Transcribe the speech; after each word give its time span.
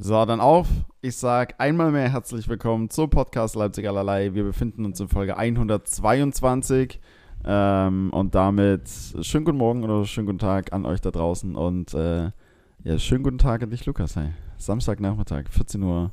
So, 0.00 0.24
dann 0.24 0.38
auf. 0.38 0.68
Ich 1.00 1.16
sage 1.16 1.58
einmal 1.58 1.90
mehr 1.90 2.08
herzlich 2.08 2.48
willkommen 2.48 2.88
zum 2.88 3.10
Podcast 3.10 3.56
Leipzig 3.56 3.88
allerlei. 3.88 4.32
Wir 4.32 4.44
befinden 4.44 4.84
uns 4.84 5.00
in 5.00 5.08
Folge 5.08 5.36
122 5.36 7.00
ähm, 7.44 8.10
und 8.12 8.32
damit 8.32 8.88
schönen 9.22 9.44
guten 9.44 9.58
Morgen 9.58 9.82
oder 9.82 10.04
schönen 10.04 10.28
guten 10.28 10.38
Tag 10.38 10.72
an 10.72 10.86
euch 10.86 11.00
da 11.00 11.10
draußen 11.10 11.56
und 11.56 11.94
äh, 11.94 12.30
ja, 12.84 12.98
schönen 13.00 13.24
guten 13.24 13.38
Tag 13.38 13.64
an 13.64 13.70
dich, 13.70 13.86
Lukas. 13.86 14.14
Hey. 14.14 14.28
Samstagnachmittag, 14.56 15.48
14 15.50 15.82
Uhr 15.82 16.12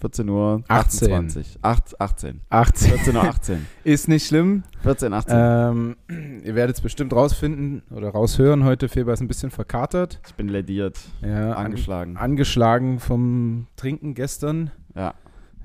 14 0.00 0.28
Uhr 0.28 0.62
18. 0.68 1.12
28. 1.12 1.58
8, 1.62 2.00
18. 2.00 2.40
18. 2.50 2.90
14 2.92 3.16
Uhr 3.16 3.22
18. 3.24 3.66
Ist 3.84 4.08
nicht 4.08 4.26
schlimm. 4.26 4.62
14, 4.82 5.12
18. 5.12 5.34
Ähm, 5.38 5.96
ihr 6.44 6.54
werdet 6.54 6.76
es 6.76 6.82
bestimmt 6.82 7.12
rausfinden 7.14 7.82
oder 7.90 8.10
raushören 8.10 8.64
heute. 8.64 8.88
Feber 8.88 9.12
ist 9.14 9.20
ein 9.22 9.28
bisschen 9.28 9.50
verkatert. 9.50 10.20
ich 10.26 10.34
bin 10.34 10.48
lediert, 10.48 10.98
Ja, 11.22 11.52
an- 11.52 11.66
angeschlagen. 11.66 12.16
angeschlagen 12.18 13.00
vom 13.00 13.66
Trinken 13.76 14.14
gestern. 14.14 14.70
ja, 14.94 15.14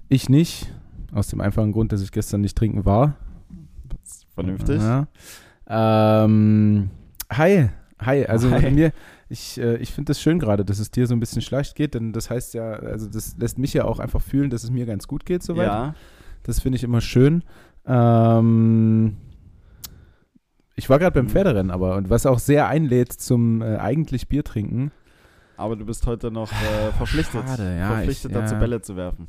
Ich 0.07 0.29
nicht. 0.29 0.73
Aus 1.13 1.27
dem 1.27 1.41
einfachen 1.41 1.73
Grund, 1.73 1.91
dass 1.91 2.01
ich 2.01 2.11
gestern 2.13 2.39
nicht 2.39 2.57
trinken 2.57 2.85
war. 2.85 3.15
das 3.89 3.99
ist 4.11 4.27
vernünftig. 4.34 4.81
Ja. 4.81 5.07
Ähm, 5.67 6.89
hi. 7.31 7.67
Hi. 7.99 8.25
Also 8.25 8.49
Hi. 8.49 8.61
bei 8.61 8.71
mir, 8.71 8.91
ich, 9.31 9.59
äh, 9.59 9.77
ich 9.77 9.91
finde 9.94 10.09
das 10.12 10.21
schön 10.21 10.38
gerade, 10.40 10.63
dass 10.66 10.80
es 10.80 10.91
dir 10.91 11.08
so 11.08 11.16
ein 11.16 11.20
bisschen 11.20 11.41
schlecht 11.41 11.76
geht, 11.76 11.94
denn 11.95 12.12
das 12.13 12.30
heißt 12.30 12.53
ja, 12.53 12.71
also 12.73 13.08
das 13.08 13.35
lässt 13.40 13.57
mich 13.57 13.73
ja 13.73 13.85
auch 13.85 13.99
einfach 13.99 14.21
fühlen, 14.21 14.49
dass 14.49 14.63
es 14.63 14.70
mir 14.71 14.85
ganz 14.85 15.07
gut 15.07 15.26
geht 15.26 15.41
soweit. 15.44 15.67
Ja, 15.67 15.95
Das 16.44 16.59
finde 16.59 16.76
ich 16.77 16.84
immer 16.84 17.02
schön. 17.02 17.44
Ähm, 17.85 19.17
ich 20.76 20.90
war 20.90 20.99
gerade 20.99 21.13
beim 21.13 21.26
Mhm. 21.26 21.30
Pferderennen, 21.30 21.71
aber 21.71 21.95
und 21.95 22.09
was 22.09 22.26
auch 22.26 22.40
sehr 22.40 22.67
einlädt 22.67 23.12
zum 23.13 23.62
äh, 23.62 23.77
eigentlich 23.77 24.27
Bier 24.27 24.44
trinken. 24.44 24.91
aber 25.57 25.76
du 25.76 25.85
bist 25.85 26.05
heute 26.07 26.32
noch 26.32 26.52
äh, 26.52 26.91
verpflichtet, 26.98 27.43
Schade, 27.48 27.77
ja, 27.77 27.88
verpflichtet 27.88 28.32
ich- 28.32 28.38
dazu 28.38 28.54
ja. 28.55 28.59
Bälle 28.59 28.82
zu 28.82 28.95
werfen. 28.95 29.27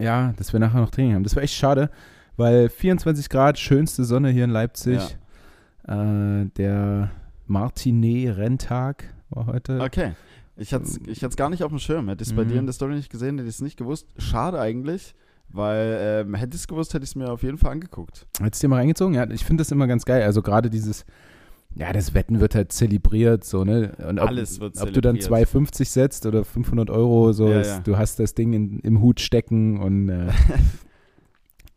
Ja, 0.00 0.32
dass 0.36 0.52
wir 0.52 0.60
nachher 0.60 0.80
noch 0.80 0.90
Training 0.90 1.14
haben. 1.14 1.24
Das 1.24 1.34
war 1.36 1.42
echt 1.42 1.54
schade, 1.54 1.90
weil 2.36 2.68
24 2.68 3.28
Grad, 3.28 3.58
schönste 3.58 4.04
Sonne 4.04 4.30
hier 4.30 4.44
in 4.44 4.50
Leipzig. 4.50 5.16
Äh, 5.86 6.44
der 6.56 7.10
Martinet-Renntag 7.46 9.04
war 9.30 9.46
heute. 9.46 9.80
Okay. 9.80 10.12
Ich 10.56 10.72
hätte 10.72 10.84
es 10.84 10.98
ich 11.06 11.22
hätt's 11.22 11.36
gar 11.36 11.50
nicht 11.50 11.62
auf 11.62 11.70
dem 11.70 11.78
Schirm. 11.78 12.08
Hätte 12.08 12.22
ich 12.22 12.30
es 12.30 12.34
bei 12.36 12.44
Mhm. 12.44 12.48
dir 12.48 12.58
in 12.58 12.66
der 12.66 12.72
Story 12.72 12.94
nicht 12.94 13.10
gesehen, 13.10 13.36
hätte 13.38 13.48
ich 13.48 13.54
es 13.56 13.60
nicht 13.62 13.76
gewusst. 13.76 14.08
Schade 14.18 14.58
eigentlich, 14.60 15.14
weil 15.50 16.24
ähm, 16.26 16.34
hätte 16.34 16.56
ich 16.56 16.62
es 16.62 16.68
gewusst, 16.68 16.94
hätte 16.94 17.04
ich 17.04 17.10
es 17.10 17.14
mir 17.16 17.30
auf 17.30 17.42
jeden 17.42 17.58
Fall 17.58 17.70
angeguckt. 17.72 18.26
Hättest 18.40 18.62
du 18.62 18.66
dir 18.66 18.70
mal 18.70 18.76
reingezogen? 18.76 19.14
Ja, 19.14 19.28
ich 19.30 19.44
finde 19.44 19.60
das 19.62 19.70
immer 19.70 19.86
ganz 19.86 20.04
geil. 20.04 20.22
Also 20.24 20.42
gerade 20.42 20.68
dieses, 20.68 21.04
ja, 21.76 21.92
das 21.92 22.12
Wetten 22.14 22.40
wird 22.40 22.56
halt 22.56 22.72
zelebriert, 22.72 23.44
so, 23.44 23.62
ne? 23.64 23.92
Und 24.08 24.18
ob, 24.18 24.28
Alles 24.28 24.58
wird 24.58 24.80
Ob 24.80 24.92
du 24.92 25.00
dann 25.00 25.20
zelebriert. 25.20 25.48
2,50 25.48 25.84
setzt 25.84 26.26
oder 26.26 26.44
500 26.44 26.90
Euro, 26.90 27.32
so, 27.32 27.48
Ja, 27.50 27.60
ist, 27.60 27.68
ja. 27.68 27.78
du 27.80 27.96
hast 27.96 28.18
das 28.18 28.34
Ding 28.34 28.52
in, 28.52 28.80
im 28.80 29.00
Hut 29.00 29.20
stecken 29.20 29.78
und 29.80 30.08
äh, 30.08 30.26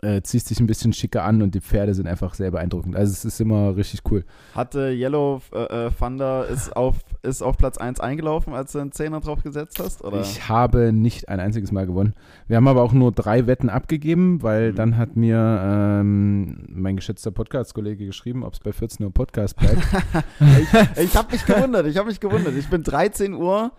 äh, 0.01 0.21
ziehst 0.21 0.49
dich 0.49 0.59
ein 0.59 0.67
bisschen 0.67 0.93
schicker 0.93 1.23
an 1.23 1.41
und 1.41 1.53
die 1.55 1.61
Pferde 1.61 1.93
sind 1.93 2.07
einfach 2.07 2.33
sehr 2.33 2.51
beeindruckend. 2.51 2.95
Also 2.95 3.11
es 3.11 3.23
ist 3.25 3.39
immer 3.39 3.75
richtig 3.75 4.01
cool. 4.11 4.25
Hatte 4.55 4.91
Yellow 4.91 5.41
äh, 5.53 5.87
äh, 5.87 5.91
Thunder 5.91 6.47
ist 6.47 6.75
auf, 6.75 6.97
ist 7.21 7.41
auf 7.41 7.57
Platz 7.57 7.77
1 7.77 7.99
eingelaufen, 7.99 8.53
als 8.53 8.71
du 8.71 8.79
einen 8.79 8.91
Zehner 8.91 9.19
drauf 9.19 9.43
gesetzt 9.43 9.79
hast? 9.79 10.03
Oder? 10.03 10.21
Ich 10.21 10.49
habe 10.49 10.91
nicht 10.91 11.29
ein 11.29 11.39
einziges 11.39 11.71
Mal 11.71 11.85
gewonnen. 11.85 12.13
Wir 12.47 12.57
haben 12.57 12.67
aber 12.67 12.81
auch 12.81 12.93
nur 12.93 13.11
drei 13.11 13.47
Wetten 13.47 13.69
abgegeben, 13.69 14.41
weil 14.43 14.71
Mhm. 14.71 14.75
dann 14.75 14.97
hat 14.97 15.15
mir 15.15 15.37
ähm, 15.63 16.65
mein 16.69 16.95
geschätzter 16.95 17.31
Podcast-Kollege 17.31 18.05
geschrieben, 18.05 18.43
ob 18.43 18.53
es 18.53 18.59
bei 18.59 18.71
14 18.71 19.05
Uhr 19.05 19.13
Podcast 19.13 19.55
bleibt. 19.57 19.77
ich 20.97 21.03
ich 21.03 21.15
habe 21.15 21.31
mich 21.31 21.45
gewundert, 21.45 21.85
ich 21.87 21.97
habe 21.97 22.07
mich 22.09 22.19
gewundert. 22.19 22.55
Ich 22.55 22.69
bin 22.69 22.83
13 22.83 23.33
Uhr. 23.33 23.71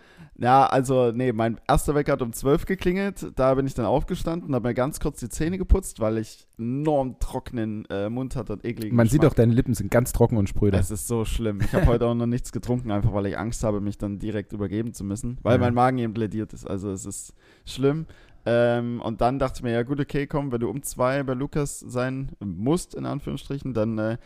Ja, 0.43 0.67
also, 0.67 1.13
nee, 1.13 1.33
mein 1.33 1.61
erster 1.69 1.95
Wecker 1.95 2.13
hat 2.13 2.23
um 2.23 2.33
12 2.33 2.67
geklingelt. 2.67 3.33
Da 3.37 3.55
bin 3.55 3.65
ich 3.67 3.75
dann 3.75 3.87
aufgestanden, 3.87 4.55
habe 4.55 4.69
mir 4.71 4.75
ganz 4.75 4.99
kurz 4.99 5.21
die 5.21 5.29
Zähne 5.29 5.57
geputzt, 5.57 6.01
weil 6.01 6.19
ich 6.19 6.49
enorm 6.59 7.19
trockenen 7.21 7.85
äh, 7.91 8.11
Mund 8.11 8.35
hatte 8.35 8.55
und 8.55 8.65
ekligen 8.65 8.97
Man 8.97 9.07
sieht 9.07 9.21
Geschmack. 9.21 9.33
auch, 9.33 9.37
deine 9.37 9.53
Lippen 9.53 9.75
sind 9.75 9.91
ganz 9.93 10.13
trocken 10.13 10.37
und 10.37 10.49
spröde. 10.49 10.77
Es 10.79 10.91
ist 10.91 11.07
so 11.07 11.25
schlimm. 11.25 11.61
Ich 11.61 11.73
habe 11.73 11.87
heute 11.87 12.07
auch 12.07 12.15
noch 12.15 12.27
nichts 12.27 12.51
getrunken, 12.51 12.91
einfach 12.91 13.13
weil 13.15 13.27
ich 13.27 13.39
Angst 13.39 13.63
habe, 13.63 13.81
mich 13.81 13.99
dann 13.99 14.19
direkt 14.19 14.53
übergeben 14.53 14.93
zu 14.95 15.05
müssen, 15.05 15.39
weil 15.43 15.55
Ja. 15.55 15.59
mein 15.61 15.75
Magen 15.75 15.99
eben 15.99 16.13
plädiert 16.13 16.53
ist. 16.53 16.69
Also 16.69 16.91
es 16.91 17.07
ist 17.07 17.35
schlimm. 17.65 18.07
Ähm, 18.45 19.01
und 19.01 19.21
dann 19.21 19.39
dachte 19.39 19.59
ich 19.59 19.63
mir, 19.63 19.71
ja 19.73 19.85
gut, 19.85 20.01
okay, 20.01 20.27
komm, 20.27 20.51
wenn 20.51 20.59
du 20.61 20.69
um 20.69 20.83
zwei 20.83 21.23
bei 21.23 21.35
Lukas 21.35 21.79
sein 21.79 22.33
musst, 22.41 22.97
in 22.97 23.07
Anführungsstrichen, 23.07 23.73
dann 23.75 23.97
äh, 23.99 24.17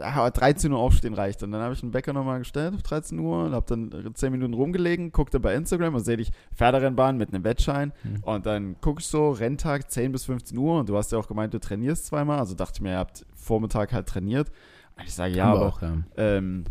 ja, 0.00 0.30
13 0.30 0.72
Uhr 0.72 0.78
aufstehen 0.78 1.14
reicht. 1.14 1.42
Und 1.42 1.52
dann 1.52 1.62
habe 1.62 1.74
ich 1.74 1.82
einen 1.82 1.94
Wecker 1.94 2.12
nochmal 2.12 2.40
gestellt 2.40 2.74
auf 2.74 2.82
13 2.82 3.18
Uhr 3.18 3.44
und 3.44 3.52
habe 3.52 3.66
dann 3.68 4.14
10 4.14 4.32
Minuten 4.32 4.54
rumgelegen, 4.54 5.12
guckte 5.12 5.38
bei 5.38 5.54
Instagram 5.54 5.94
und 5.94 6.00
sehe 6.00 6.16
dich 6.16 6.32
Pferderennbahn 6.54 7.16
mit 7.16 7.32
einem 7.32 7.44
Wettschein. 7.44 7.92
Mhm. 8.02 8.22
Und 8.22 8.46
dann 8.46 8.80
gucke 8.80 9.00
ich 9.00 9.06
so, 9.06 9.30
Renntag 9.30 9.90
10 9.90 10.12
bis 10.12 10.24
15 10.24 10.56
Uhr 10.58 10.80
und 10.80 10.88
du 10.88 10.96
hast 10.96 11.12
ja 11.12 11.18
auch 11.18 11.28
gemeint, 11.28 11.54
du 11.54 11.60
trainierst 11.60 12.06
zweimal. 12.06 12.38
Also 12.38 12.54
dachte 12.54 12.74
ich 12.76 12.80
mir, 12.80 12.92
ihr 12.92 12.98
habt 12.98 13.24
Vormittag 13.34 13.92
halt 13.92 14.08
trainiert. 14.08 14.50
Und 14.96 15.04
ich 15.04 15.14
sage, 15.14 15.34
ja, 15.34 15.44
aber 15.44 15.66
auch, 15.66 15.82
ja. 15.82 15.96
ähm, 16.16 16.64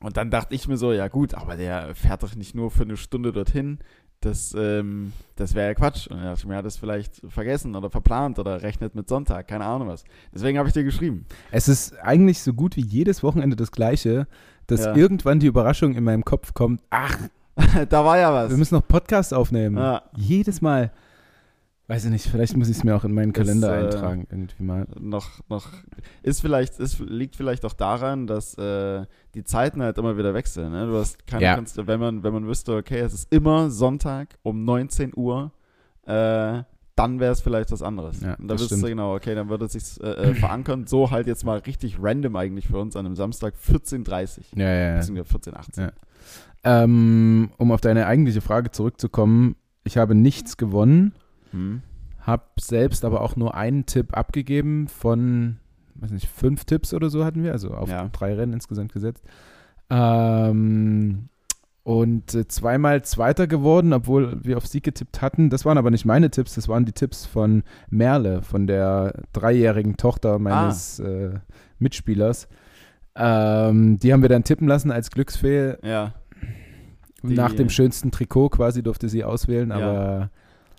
und 0.00 0.16
dann 0.16 0.30
dachte 0.30 0.54
ich 0.54 0.68
mir 0.68 0.76
so, 0.76 0.92
ja 0.92 1.08
gut, 1.08 1.34
aber 1.34 1.56
der 1.56 1.94
fährt 1.94 2.22
doch 2.22 2.34
nicht 2.34 2.54
nur 2.54 2.70
für 2.70 2.82
eine 2.82 2.96
Stunde 2.96 3.32
dorthin. 3.32 3.78
Das, 4.20 4.54
ähm, 4.58 5.12
das 5.36 5.54
wäre 5.54 5.68
ja 5.68 5.74
Quatsch. 5.74 6.06
Und 6.08 6.16
dann 6.16 6.24
dachte 6.26 6.40
ich 6.40 6.46
mir, 6.46 6.54
er 6.54 6.58
hat 6.58 6.64
das 6.66 6.76
vielleicht 6.76 7.20
vergessen 7.28 7.76
oder 7.76 7.90
verplant 7.90 8.38
oder 8.38 8.62
rechnet 8.62 8.94
mit 8.94 9.08
Sonntag, 9.08 9.46
keine 9.46 9.64
Ahnung 9.64 9.88
was. 9.88 10.04
Deswegen 10.34 10.58
habe 10.58 10.68
ich 10.68 10.74
dir 10.74 10.84
geschrieben. 10.84 11.26
Es 11.52 11.68
ist 11.68 11.96
eigentlich 12.00 12.40
so 12.42 12.52
gut 12.54 12.76
wie 12.76 12.84
jedes 12.84 13.22
Wochenende 13.22 13.56
das 13.56 13.70
Gleiche, 13.70 14.26
dass 14.66 14.84
Ja. 14.84 14.96
irgendwann 14.96 15.38
die 15.38 15.46
Überraschung 15.46 15.94
in 15.94 16.02
meinem 16.02 16.24
Kopf 16.24 16.54
kommt, 16.54 16.80
ach, 16.90 17.16
da 17.88 18.04
war 18.04 18.18
ja 18.18 18.32
was. 18.32 18.50
wir 18.50 18.56
müssen 18.56 18.74
noch 18.74 18.86
Podcast 18.88 19.32
aufnehmen. 19.32 19.76
ja, 19.76 20.02
Jedes 20.16 20.60
Mal. 20.60 20.90
Weiß 21.88 22.04
ich 22.04 22.10
nicht, 22.10 22.26
vielleicht 22.26 22.56
muss 22.56 22.68
ich 22.68 22.78
es 22.78 22.84
mir 22.84 22.96
auch 22.96 23.04
in 23.04 23.14
meinen 23.14 23.32
Kalender 23.32 23.72
äh, 23.78 23.84
eintragen, 23.84 24.26
irgendwie 24.28 24.62
mal. 24.64 24.88
noch, 24.98 25.38
noch, 25.48 25.68
ist 26.24 26.40
vielleicht, 26.40 26.80
ist, 26.80 26.98
liegt 26.98 27.36
vielleicht 27.36 27.64
auch 27.64 27.74
daran, 27.74 28.26
dass 28.26 28.54
äh, 28.58 29.06
die 29.34 29.44
Zeiten 29.44 29.80
halt 29.82 29.96
immer 29.96 30.18
wieder 30.18 30.34
wechseln. 30.34 30.72
Ne? 30.72 30.86
Du 30.86 30.96
hast 30.96 31.26
keine, 31.28 31.44
Ja. 31.44 31.54
kannst, 31.54 31.76
wenn 31.86 32.00
man, 32.00 32.24
wenn 32.24 32.32
man 32.32 32.46
wüsste, 32.48 32.74
okay, 32.74 32.98
es 32.98 33.14
ist 33.14 33.32
immer 33.32 33.70
Sonntag 33.70 34.36
um 34.42 34.64
19 34.64 35.12
Uhr, 35.14 35.52
äh, 36.06 36.62
dann 36.96 37.20
wäre 37.20 37.30
es 37.32 37.40
vielleicht 37.42 37.70
was 37.70 37.82
anderes. 37.82 38.20
Ja, 38.20 38.34
Und 38.34 38.48
da 38.48 38.54
das 38.54 38.62
wüsste 38.62 38.76
stimmt. 38.78 38.88
genau, 38.88 39.14
okay, 39.14 39.34
dann 39.36 39.48
würde 39.48 39.66
es 39.66 39.72
sich 39.72 40.02
äh, 40.02 40.08
äh, 40.30 40.34
verankern. 40.34 40.86
So 40.88 41.10
halt 41.12 41.26
jetzt 41.28 41.44
mal 41.44 41.58
richtig 41.58 41.98
random 42.00 42.34
eigentlich 42.36 42.66
für 42.66 42.78
uns 42.78 42.96
an 42.96 43.06
einem 43.06 43.14
Samstag 43.14 43.54
14.30 43.54 44.40
Ja, 44.56 44.64
ja, 44.64 44.74
ja. 44.92 44.96
beziehungsweise 44.96 45.38
14.18 45.52 45.80
Ja. 45.82 45.92
Ähm, 46.64 47.50
um 47.58 47.70
auf 47.70 47.80
deine 47.80 48.06
eigentliche 48.06 48.40
Frage 48.40 48.72
zurückzukommen, 48.72 49.54
ich 49.84 49.98
habe 49.98 50.14
nichts 50.16 50.56
gewonnen, 50.56 51.12
Hm. 51.56 51.82
habe 52.20 52.44
selbst 52.60 53.04
aber 53.04 53.20
auch 53.20 53.36
nur 53.36 53.54
einen 53.54 53.86
Tipp 53.86 54.16
abgegeben 54.16 54.88
von, 54.88 55.56
weiß 55.94 56.10
nicht, 56.10 56.28
fünf 56.28 56.64
Tipps 56.64 56.92
oder 56.92 57.08
so 57.10 57.24
hatten 57.24 57.42
wir, 57.42 57.52
also 57.52 57.70
auf 57.72 57.88
Ja. 57.88 58.08
drei 58.12 58.34
Rennen 58.34 58.52
insgesamt 58.52 58.92
gesetzt. 58.92 59.24
Ähm, 59.90 61.28
und 61.84 62.34
äh, 62.34 62.48
zweimal 62.48 63.02
Zweiter 63.04 63.46
geworden, 63.46 63.92
obwohl 63.92 64.44
wir 64.44 64.56
auf 64.56 64.66
Sieg 64.66 64.82
getippt 64.82 65.22
hatten. 65.22 65.50
Das 65.50 65.64
waren 65.64 65.78
aber 65.78 65.90
nicht 65.92 66.04
meine 66.04 66.30
Tipps, 66.30 66.56
das 66.56 66.68
waren 66.68 66.84
die 66.84 66.92
Tipps 66.92 67.26
von 67.26 67.62
Merle, 67.90 68.42
von 68.42 68.66
der 68.66 69.22
dreijährigen 69.32 69.96
Tochter 69.96 70.38
meines 70.40 70.98
äh, 70.98 71.34
Mitspielers. 71.78 72.48
Ähm, 73.14 73.98
die 74.00 74.12
haben 74.12 74.22
wir 74.22 74.28
dann 74.28 74.42
tippen 74.44 74.66
lassen 74.66 74.90
als 74.90 75.10
Glücksfee. 75.12 75.76
Ja, 75.82 76.12
Die- 77.22 77.34
Nach 77.34 77.52
dem 77.52 77.70
schönsten 77.70 78.10
Trikot 78.10 78.50
quasi 78.50 78.82
durfte 78.82 79.08
sie 79.08 79.22
auswählen, 79.24 79.70
Ja. 79.70 79.76
aber 79.76 80.30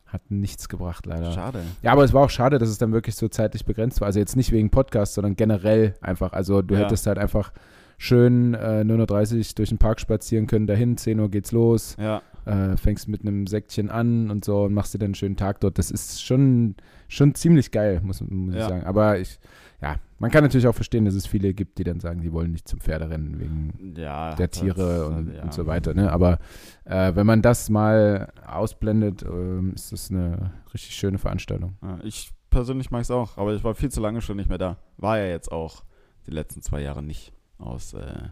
hat 0.08 0.32
nichts 0.32 0.70
gebracht 0.70 1.06
leider. 1.06 1.32
schade. 1.34 1.60
Ja, 1.82 1.92
aber 1.92 2.04
es 2.04 2.14
war 2.14 2.24
auch 2.24 2.30
schade, 2.30 2.58
dass 2.60 2.70
es 2.70 2.78
dann 2.78 2.94
wirklich 2.94 3.16
so 3.16 3.28
zeitlich 3.28 3.66
begrenzt 3.66 4.00
war. 4.02 4.06
Also 4.06 4.20
jetzt 4.20 4.36
nicht 4.36 4.52
wegen 4.52 4.70
Podcast, 4.70 5.14
sondern 5.16 5.36
generell 5.36 5.96
einfach. 6.02 6.34
Also 6.34 6.62
du 6.62 6.76
Ja. 6.76 6.82
hättest 6.82 7.08
halt 7.08 7.18
einfach 7.18 7.52
schön 7.98 8.54
äh, 8.54 8.84
9.30 8.86 9.38
Uhr 9.38 9.44
durch 9.56 9.70
den 9.70 9.78
Park 9.80 10.00
spazieren 10.00 10.48
können, 10.48 10.68
dahin, 10.68 10.98
10 10.98 11.20
Uhr 11.20 11.30
geht's 11.30 11.52
los, 11.52 11.96
Ja, 12.00 12.22
äh, 12.46 12.78
fängst 12.78 13.08
mit 13.10 13.22
einem 13.22 13.48
Säckchen 13.48 13.90
an 13.90 14.30
und 14.32 14.46
so 14.46 14.64
und 14.64 14.74
machst 14.74 14.94
dir 14.94 15.00
dann 15.00 15.08
einen 15.08 15.16
schönen 15.16 15.36
Tag 15.36 15.60
dort. 15.62 15.78
Das 15.80 15.90
ist 15.92 16.24
schon, 16.24 16.76
schon 17.08 17.34
ziemlich 17.36 17.72
geil, 17.72 18.00
muss, 18.04 18.22
muss 18.22 18.54
Ja. 18.54 18.62
ich 18.62 18.68
sagen. 18.68 18.86
Aber 18.86 19.20
ich, 19.20 19.40
ja, 19.82 19.98
man 20.20 20.32
kann 20.32 20.44
natürlich 20.44 20.68
auch 20.68 20.74
verstehen, 20.76 21.06
dass 21.06 21.14
es 21.14 21.28
viele 21.28 21.54
gibt, 21.54 21.78
die 21.78 21.84
dann 21.84 22.00
sagen, 22.00 22.22
die 22.22 22.32
wollen 22.34 22.52
nicht 22.52 22.68
zum 22.68 22.80
Pferderennen 22.80 23.40
wegen 23.40 23.96
ja. 23.96 24.34
der 24.36 24.50
Tiere 24.50 24.84
halt- 24.86 25.08
und, 25.08 25.36
ja. 25.36 25.44
und 25.44 25.54
so 25.54 25.68
weiter. 25.68 25.94
Ne? 25.94 26.12
Aber 26.12 26.40
äh, 26.86 27.14
wenn 27.16 27.28
man 27.28 27.42
das 27.44 27.70
mal 27.70 28.32
ausblendet, 28.46 29.24
ähm, 29.24 29.74
ist 29.76 29.92
das 29.92 30.10
eine 30.10 30.52
richtig 30.74 30.96
schöne 30.96 31.20
Veranstaltung. 31.20 31.76
Ich 32.04 32.32
persönlich 32.50 32.90
mag 32.90 33.02
es 33.04 33.12
auch, 33.12 33.38
aber 33.38 33.54
ich 33.54 33.64
war 33.64 33.76
viel 33.76 33.92
zu 33.92 34.02
lange 34.02 34.22
schon 34.22 34.38
nicht 34.38 34.50
mehr 34.50 34.58
da. 34.58 34.78
War 34.98 35.20
ja 35.20 35.28
jetzt 35.28 35.52
auch 35.52 35.84
die 36.26 36.32
letzten 36.32 36.62
zwei 36.64 36.82
Jahre 36.82 37.04
nicht 37.04 37.32
aus 37.60 37.94
äh, 37.94 38.30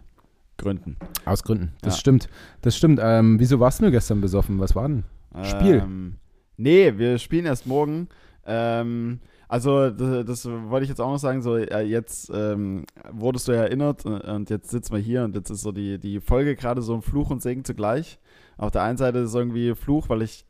Gründen. 0.57 0.97
Aus 1.25 1.43
Gründen. 1.43 1.73
Das 1.81 1.95
Ja. 1.95 1.99
stimmt. 1.99 2.29
Das 2.61 2.75
stimmt. 2.75 2.99
Ähm, 3.03 3.39
wieso 3.39 3.59
warst 3.59 3.81
du 3.81 3.91
gestern 3.91 4.21
besoffen? 4.21 4.59
Was 4.59 4.75
war 4.75 4.87
denn? 4.87 5.03
Spiel. 5.43 5.81
Ähm, 5.83 6.15
nee, 6.57 6.97
wir 6.97 7.19
spielen 7.19 7.45
erst 7.45 7.67
morgen. 7.67 8.07
Ähm, 8.45 9.19
also 9.55 9.89
das, 9.89 10.25
das 10.25 10.45
wollte 10.69 10.83
ich 10.83 10.89
jetzt 10.89 10.99
auch 10.99 11.09
noch 11.11 11.17
sagen, 11.17 11.41
so 11.41 11.55
äh, 11.55 11.81
jetzt 11.83 12.29
ähm, 12.33 12.83
wurdest 13.11 13.47
du 13.47 13.53
ja 13.53 13.61
erinnert 13.63 14.05
und, 14.05 14.19
und 14.21 14.49
jetzt 14.49 14.69
sitzen 14.69 14.93
wir 14.93 14.99
hier 14.99 15.23
und 15.23 15.33
jetzt 15.35 15.49
ist 15.49 15.61
so 15.61 15.71
die, 15.71 15.97
die 15.97 16.19
Folge 16.19 16.55
gerade 16.55 16.81
so 16.81 16.93
ein 16.93 17.01
Fluch 17.01 17.29
und 17.29 17.41
Segen 17.41 17.63
zugleich. 17.63 18.19
Auf 18.57 18.71
der 18.71 18.83
einen 18.83 18.97
Seite 18.97 19.19
ist 19.19 19.29
es 19.29 19.35
irgendwie 19.35 19.73
Fluch, 19.75 20.09
weil 20.09 20.21
ich 20.23 20.45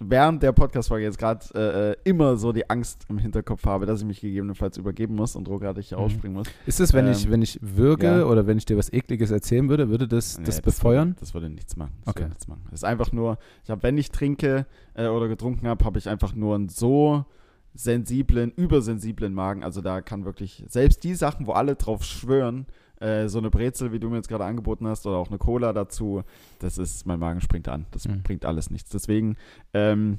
während 0.00 0.42
der 0.42 0.52
Podcast-Folge 0.52 1.04
jetzt 1.04 1.18
gerade 1.18 1.44
äh, 1.54 1.90
äh, 1.92 1.96
immer 2.04 2.36
so 2.36 2.52
die 2.52 2.68
Angst 2.68 3.06
im 3.08 3.18
Hinterkopf 3.18 3.64
habe, 3.64 3.86
dass 3.86 4.00
ich 4.00 4.06
mich 4.06 4.20
gegebenenfalls 4.20 4.76
übergeben 4.76 5.14
muss 5.14 5.36
und 5.36 5.48
ruckartig 5.48 5.88
hier 5.88 5.98
Mhm. 5.98 6.04
ausspringen 6.04 6.36
muss. 6.36 6.46
Ist 6.66 6.80
es, 6.80 6.92
wenn, 6.92 7.06
Ähm, 7.06 7.12
ich, 7.12 7.30
wenn 7.30 7.42
ich 7.42 7.58
würge 7.62 8.06
ja. 8.06 8.24
oder 8.24 8.46
wenn 8.48 8.58
ich 8.58 8.64
dir 8.66 8.76
was 8.76 8.92
Ekliges 8.92 9.30
erzählen 9.30 9.68
würde, 9.68 9.88
würde 9.90 10.08
das, 10.08 10.38
Nee, 10.38 10.44
das 10.46 10.60
befeuern? 10.62 11.08
Würde, 11.10 11.20
das 11.20 11.34
würde 11.34 11.48
nichts 11.48 11.76
machen. 11.76 11.92
Das 12.04 12.08
Okay. 12.14 12.20
würde 12.22 12.30
nichts 12.30 12.48
machen. 12.48 12.62
Das 12.70 12.80
ist 12.80 12.84
einfach 12.84 13.12
nur, 13.12 13.38
ich 13.62 13.70
habe, 13.70 13.82
wenn 13.84 13.96
ich 13.98 14.10
trinke 14.10 14.66
äh, 14.94 15.06
oder 15.06 15.28
getrunken 15.28 15.68
habe, 15.68 15.84
habe 15.84 15.98
ich 15.98 16.08
einfach 16.08 16.34
nur 16.34 16.56
einen 16.56 16.68
so 16.68 17.24
sensiblen, 17.74 18.52
übersensiblen 18.52 19.34
Magen. 19.34 19.64
Also 19.64 19.80
da 19.80 20.00
kann 20.00 20.24
wirklich, 20.24 20.64
selbst 20.68 21.04
die 21.04 21.14
Sachen, 21.14 21.46
wo 21.46 21.52
alle 21.52 21.74
drauf 21.74 22.04
schwören, 22.04 22.66
äh, 23.00 23.28
so 23.28 23.38
eine 23.38 23.50
Brezel, 23.50 23.92
wie 23.92 23.98
du 23.98 24.08
mir 24.08 24.16
jetzt 24.16 24.28
gerade 24.28 24.44
angeboten 24.44 24.86
hast, 24.86 25.06
oder 25.06 25.16
auch 25.16 25.28
eine 25.28 25.38
Cola 25.38 25.72
dazu, 25.72 26.22
das 26.60 26.78
ist, 26.78 27.06
mein 27.06 27.18
Magen 27.18 27.40
springt 27.40 27.68
an. 27.68 27.86
Das 27.90 28.06
Mhm. 28.06 28.22
bringt 28.22 28.44
alles 28.44 28.70
nichts. 28.70 28.90
Deswegen, 28.90 29.36
ähm, 29.72 30.18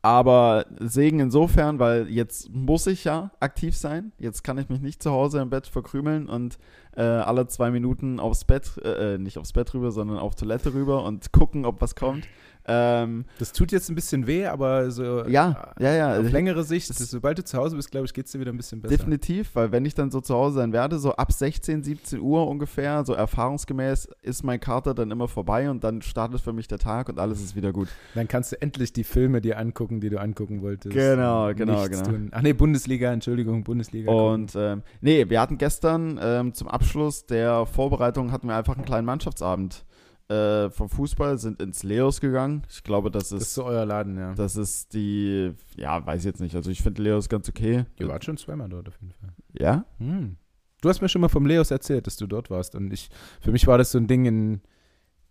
aber 0.00 0.66
Segen 0.80 1.20
insofern, 1.20 1.78
weil 1.78 2.08
jetzt 2.08 2.50
muss 2.52 2.86
ich 2.88 3.04
ja 3.04 3.30
aktiv 3.38 3.76
sein. 3.76 4.12
Jetzt 4.18 4.42
kann 4.42 4.58
ich 4.58 4.68
mich 4.68 4.80
nicht 4.80 5.02
zu 5.02 5.12
Hause 5.12 5.40
im 5.40 5.50
Bett 5.50 5.66
verkrümeln 5.68 6.28
und 6.28 6.58
äh, 6.96 7.02
alle 7.02 7.46
zwei 7.46 7.70
Minuten 7.70 8.18
aufs 8.18 8.44
Bett, 8.44 8.78
äh, 8.84 9.14
äh, 9.14 9.18
nicht 9.18 9.38
aufs 9.38 9.52
Bett 9.52 9.72
rüber, 9.74 9.92
sondern 9.92 10.18
auf 10.18 10.34
Toilette 10.34 10.74
rüber 10.74 11.04
und 11.04 11.32
gucken, 11.32 11.64
ob 11.64 11.80
was 11.80 11.94
kommt. 11.94 12.26
Ähm, 12.66 13.24
Das 13.38 13.52
tut 13.52 13.72
jetzt 13.72 13.88
ein 13.88 13.94
bisschen 13.94 14.26
weh, 14.26 14.46
aber 14.46 14.90
so 14.90 15.24
Ja, 15.26 15.72
ja, 15.78 15.92
ja. 15.94 16.20
auf 16.20 16.30
längere 16.30 16.62
Sicht, 16.64 16.88
das, 16.90 16.98
sobald 16.98 17.38
du 17.38 17.44
zu 17.44 17.58
Hause 17.58 17.76
bist, 17.76 17.90
glaube 17.90 18.06
ich, 18.06 18.14
geht 18.14 18.26
es 18.26 18.32
dir 18.32 18.38
wieder 18.40 18.52
ein 18.52 18.56
bisschen 18.56 18.80
besser. 18.80 18.96
definitiv, 18.96 19.50
weil 19.54 19.72
wenn 19.72 19.84
ich 19.84 19.94
dann 19.94 20.10
so 20.10 20.20
zu 20.20 20.34
Hause 20.34 20.56
sein 20.56 20.72
werde, 20.72 20.98
so 20.98 21.12
ab 21.12 21.32
16, 21.32 21.82
17 21.82 22.20
Uhr 22.20 22.46
ungefähr, 22.46 23.04
so 23.04 23.14
erfahrungsgemäß, 23.14 24.08
ist 24.22 24.44
mein 24.44 24.60
Kater 24.60 24.94
dann 24.94 25.10
immer 25.10 25.26
vorbei 25.28 25.70
und 25.70 25.82
dann 25.82 26.02
startet 26.02 26.40
für 26.40 26.52
mich 26.52 26.68
der 26.68 26.78
Tag 26.78 27.08
und 27.08 27.18
alles 27.18 27.40
ist 27.42 27.56
wieder 27.56 27.72
gut. 27.72 27.88
Dann 28.14 28.28
kannst 28.28 28.52
du 28.52 28.60
endlich 28.62 28.92
die 28.92 29.04
Filme 29.04 29.40
dir 29.40 29.58
angucken, 29.58 30.00
die 30.00 30.10
du 30.10 30.20
angucken 30.20 30.62
wolltest. 30.62 30.94
Genau, 30.94 31.48
Und 31.48 31.56
genau, 31.56 31.80
nichts 31.82 31.98
genau. 32.02 32.10
Tun. 32.10 32.28
Ach 32.32 32.42
nee, 32.42 32.52
Bundesliga, 32.52 33.12
Entschuldigung, 33.12 33.64
Bundesliga. 33.64 34.12
Und 34.12 34.54
ähm, 34.56 34.82
nee, 35.00 35.28
wir 35.28 35.40
hatten 35.40 35.58
gestern 35.58 36.18
ähm, 36.22 36.54
zum 36.54 36.68
Abschluss 36.68 37.26
der 37.26 37.66
Vorbereitung 37.66 38.30
hatten 38.32 38.46
wir 38.48 38.56
einfach 38.56 38.76
einen 38.76 38.84
kleinen 38.84 39.06
Mannschaftsabend 39.06 39.84
äh, 40.28 40.70
vom 40.70 40.88
Fußball, 40.88 41.38
sind 41.38 41.60
ins 41.60 41.82
Leos 41.82 42.20
gegangen. 42.20 42.62
Ich 42.70 42.82
glaube, 42.82 43.10
das 43.10 43.30
das 43.30 43.42
ist 43.42 43.48
ist, 43.48 43.54
so 43.54 43.64
euer 43.64 43.84
Laden, 43.84 44.16
ja. 44.16 44.34
das 44.34 44.56
ist 44.56 44.94
die, 44.94 45.52
ja, 45.76 46.04
weiß 46.04 46.20
ich 46.20 46.24
jetzt 46.26 46.40
nicht. 46.40 46.54
Also 46.54 46.70
ich 46.70 46.82
finde 46.82 47.02
Leos 47.02 47.28
ganz 47.28 47.48
okay. 47.48 47.84
Ihr 47.98 48.08
wart 48.08 48.24
schon 48.24 48.36
zweimal 48.36 48.68
dort 48.68 48.88
auf 48.88 48.98
jeden 49.00 49.12
Fall. 49.12 49.32
Ja? 49.58 49.84
Hm. 49.98 50.36
Du 50.80 50.88
hast 50.88 51.00
mir 51.00 51.08
schon 51.08 51.20
mal 51.20 51.28
vom 51.28 51.46
Leos 51.46 51.70
erzählt, 51.70 52.06
dass 52.06 52.16
du 52.16 52.26
dort 52.26 52.50
warst. 52.50 52.74
Und 52.74 52.92
ich, 52.92 53.08
für 53.40 53.52
mich 53.52 53.66
war 53.66 53.78
das 53.78 53.92
so 53.92 53.98
ein 53.98 54.08
Ding 54.08 54.24
in, 54.24 54.60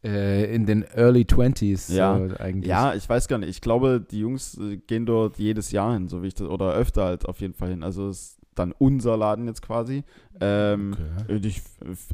äh, 0.03 0.53
in 0.53 0.65
den 0.65 0.83
Early 0.83 1.23
20s 1.23 1.93
Ja. 1.93 2.17
so 2.17 2.35
eigentlich. 2.37 2.69
Ja, 2.69 2.93
ich 2.93 3.07
weiß 3.07 3.27
gar 3.27 3.37
nicht. 3.37 3.49
Ich 3.49 3.61
glaube, 3.61 3.99
die 3.99 4.19
Jungs 4.19 4.57
äh, 4.57 4.77
gehen 4.77 5.05
dort 5.05 5.37
jedes 5.37 5.71
Jahr 5.71 5.93
hin, 5.93 6.07
so 6.07 6.23
wie 6.23 6.27
ich 6.27 6.35
das, 6.35 6.47
oder 6.47 6.73
öfter 6.73 7.03
halt 7.05 7.25
auf 7.25 7.41
jeden 7.41 7.53
Fall 7.53 7.69
hin. 7.69 7.83
Also 7.83 8.09
ist 8.09 8.40
dann 8.61 8.71
unser 8.77 9.17
Laden 9.17 9.47
jetzt 9.47 9.61
quasi. 9.61 10.03
Ähm, 10.39 10.95
Okay. 11.27 11.39
ich, 11.43 11.61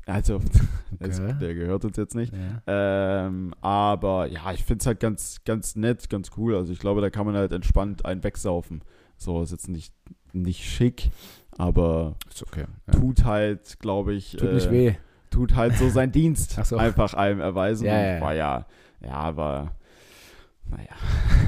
also, 0.06 0.40
Okay. 1.00 1.36
der 1.40 1.54
gehört 1.56 1.86
uns 1.86 1.98
jetzt 1.98 2.16
nicht. 2.16 2.34
Ja. 2.34 3.26
Ähm, 3.28 3.54
aber 3.62 4.28
ja, 4.28 4.52
ich 4.54 4.64
finde 4.64 4.82
es 4.82 4.88
halt 4.88 5.00
ganz, 5.00 5.42
ganz 5.46 5.76
nett, 5.76 6.10
ganz 6.10 6.32
cool. 6.38 6.56
Also 6.56 6.74
ich 6.74 6.80
glaube, 6.80 7.02
da 7.02 7.10
kann 7.10 7.26
man 7.26 7.36
halt 7.36 7.52
entspannt 7.52 8.06
einen 8.06 8.24
wegsaufen. 8.24 8.82
So, 9.18 9.42
ist 9.42 9.52
jetzt 9.52 9.68
nicht, 9.70 9.94
nicht 10.34 10.64
schick, 10.64 11.10
aber 11.58 12.16
okay. 12.48 12.66
Ja. 12.88 12.94
tut 13.00 13.24
halt, 13.26 13.80
glaube 13.80 14.14
ich, 14.14 14.32
Tut 14.34 14.50
äh, 14.50 14.54
nicht 14.54 14.72
weh. 14.72 14.94
tut 15.32 15.56
halt 15.56 15.76
so 15.76 15.90
seinen 15.90 16.12
Dienst 16.20 16.64
so. 16.66 16.78
einfach 16.78 17.14
einem 17.14 17.40
erweisen. 17.40 17.86
Ja, 17.86 17.94
und. 18.16 18.22
War 18.22 18.34
ja, 18.36 18.66
ja, 19.02 19.12
aber 19.14 19.72
naja. 20.70 20.90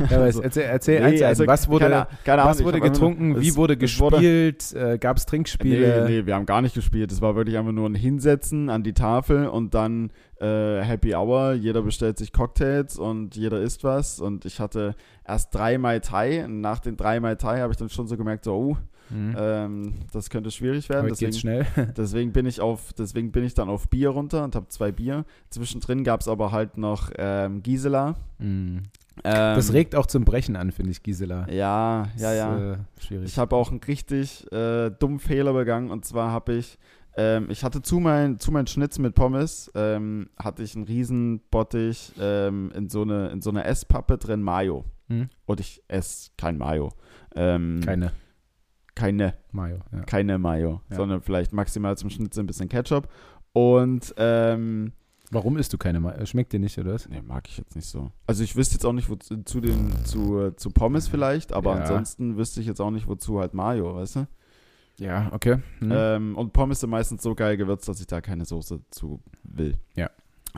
Ja, 0.10 0.16
aber 0.18 0.26
Also, 0.26 0.42
erzähl, 0.44 0.64
erzähl 0.64 1.00
nee, 1.02 1.06
eins, 1.08 1.22
also, 1.22 1.48
was 1.48 1.68
wurde, 1.70 1.86
keine, 1.90 2.08
keine 2.24 2.42
Ahnung, 2.44 2.52
was 2.56 2.64
wurde 2.64 2.80
getrunken, 2.80 3.36
es- 3.36 3.42
wie 3.42 3.56
wurde 3.56 3.74
es 3.82 4.00
wurde- 4.00 4.18
gespielt, 4.18 4.74
äh, 4.74 4.98
gab 4.98 5.18
es 5.18 5.26
Trinkspiele? 5.26 6.06
Nee, 6.06 6.20
nee, 6.22 6.26
wir 6.26 6.36
haben 6.36 6.46
gar 6.46 6.62
nicht 6.62 6.76
gespielt. 6.76 7.12
Es 7.12 7.22
war 7.22 7.36
wirklich 7.36 7.58
einfach 7.58 7.72
nur 7.72 7.88
ein 7.90 7.96
Hinsetzen 7.96 8.70
an 8.70 8.84
die 8.84 8.94
Tafel 8.94 9.48
und 9.48 9.74
dann 9.74 10.12
äh, 10.40 10.82
Happy 10.82 11.14
Hour. 11.16 11.54
Jeder 11.54 11.82
bestellt 11.82 12.18
sich 12.18 12.32
Cocktails 12.32 12.98
und 12.98 13.36
jeder 13.36 13.60
isst 13.62 13.84
was. 13.84 14.20
Und 14.22 14.46
ich 14.46 14.60
hatte 14.62 14.96
erst 15.28 15.54
drei 15.54 15.78
Mai 15.78 16.00
Tai. 16.00 16.46
Und 16.46 16.62
nach 16.62 16.80
den 16.80 16.96
drei 16.96 17.20
Mai 17.20 17.36
Tai 17.36 17.60
habe 17.60 17.72
ich 17.74 17.78
dann 17.78 17.90
schon 17.90 18.08
so 18.08 18.16
gemerkt, 18.18 18.46
so, 18.46 18.54
oh, 18.56 18.78
Mhm. 19.12 19.36
ähm, 19.40 19.94
das 20.14 20.30
könnte 20.30 20.52
schwierig 20.52 20.88
werden. 20.88 21.06
Heute 21.06 21.14
Deswegen, 21.14 21.34
schnell. 21.34 21.66
deswegen, 21.98 22.32
bin 22.32 22.46
ich 22.46 22.62
auf, 22.62 22.94
deswegen 22.94 23.32
bin 23.32 23.44
ich 23.44 23.56
dann 23.56 23.68
auf 23.68 23.90
Bier 23.90 24.10
runter 24.10 24.44
und 24.44 24.56
habe 24.56 24.68
zwei 24.68 24.92
Bier. 24.92 25.26
Zwischendrin 25.50 26.04
gab 26.04 26.22
es 26.22 26.28
aber 26.28 26.52
halt 26.52 26.78
noch 26.78 27.10
ähm, 27.18 27.64
Gisela. 27.64 28.18
Mhm. 28.38 28.84
Ähm, 29.24 29.56
Das 29.56 29.74
regt 29.74 29.96
auch 29.96 30.06
zum 30.06 30.24
Brechen 30.26 30.56
an, 30.56 30.72
finde 30.72 30.92
ich, 30.92 31.04
Gisela. 31.04 31.48
Ja, 31.50 32.08
ja, 32.18 32.32
Ist, 32.32 32.38
ja. 32.38 32.74
äh, 32.74 32.78
schwierig. 33.00 33.26
Ich 33.28 33.38
habe 33.38 33.56
auch 33.56 33.70
einen 33.72 33.82
richtig 33.82 34.52
äh, 34.52 34.90
dummen 34.92 35.20
Fehler 35.20 35.54
begangen 35.54 35.92
und 35.92 36.06
zwar 36.06 36.32
habe 36.32 36.54
ich, 36.54 36.78
ähm, 37.18 37.48
ich 37.50 37.64
hatte 37.64 37.82
zu 37.82 38.00
meinen 38.00 38.40
zu 38.40 38.52
meinen 38.52 38.68
Schnitz 38.68 38.98
mit 39.00 39.16
Pommes, 39.16 39.72
ähm, 39.76 40.30
hatte 40.42 40.64
ich 40.64 40.76
einen 40.76 40.86
riesen 40.86 41.42
Bottich 41.52 42.14
ähm, 42.20 42.72
in 42.76 42.88
so 42.90 43.02
eine 43.02 43.30
in 43.30 43.42
so 43.42 43.50
eine 43.50 43.64
Esspappe 43.66 44.18
drin 44.18 44.42
Mayo 44.42 44.86
Hm? 45.08 45.28
und 45.46 45.60
ich 45.60 45.82
esse 45.88 46.30
kein 46.38 46.58
Mayo, 46.58 46.90
ähm, 47.36 47.82
Keine 47.84 48.12
keine 48.96 49.34
Mayo. 49.52 49.80
Ja. 49.94 50.02
keine 50.02 50.38
Mayo, 50.38 50.82
Ja. 50.90 50.96
sondern 50.98 51.22
vielleicht 51.22 51.52
maximal 51.54 51.98
zum 51.98 52.10
Schnitzel 52.10 52.44
ein 52.44 52.48
bisschen 52.48 52.70
Ketchup 52.70 53.08
und 53.54 54.14
ähm, 54.18 54.92
Warum 55.32 55.58
isst 55.58 55.72
du 55.74 55.78
keine 55.78 56.00
Mayo? 56.00 56.26
Schmeckt 56.26 56.54
dir 56.54 56.60
nicht, 56.60 56.78
oder 56.80 56.94
was? 56.94 57.08
Nee, 57.08 57.22
mag 57.22 57.48
ich 57.48 57.58
jetzt 57.58 57.76
nicht 57.76 57.88
so. 57.88 58.12
Also 58.26 58.44
ich 58.44 58.56
wüsste 58.56 58.76
jetzt 58.76 58.86
auch 58.86 58.94
nicht, 58.94 59.10
wozu 59.10 59.44
zu 59.44 59.62
den, 59.62 59.92
zu, 60.06 60.52
zu 60.56 60.72
Pommes 60.72 61.08
vielleicht, 61.08 61.54
aber 61.54 61.76
Ja. 61.76 61.82
ansonsten 61.82 62.36
wüsste 62.38 62.62
ich 62.62 62.68
jetzt 62.68 62.82
auch 62.82 62.92
nicht, 62.92 63.08
wozu 63.08 63.40
halt 63.40 63.54
Mayo, 63.54 63.96
weißt 63.96 64.16
du? 64.18 64.28
Ja, 64.98 65.30
okay. 65.32 65.58
Hm. 65.80 65.92
Ähm, 65.94 66.36
und 66.38 66.52
Pommes 66.52 66.80
sind 66.82 66.90
meistens 66.90 67.22
so 67.24 67.36
geil 67.36 67.58
gewürzt, 67.58 67.88
dass 67.88 68.00
ich 68.02 68.08
da 68.08 68.22
keine 68.22 68.44
Soße 68.46 68.82
zu 68.90 69.22
will. 69.44 69.78
Ja. 69.96 70.10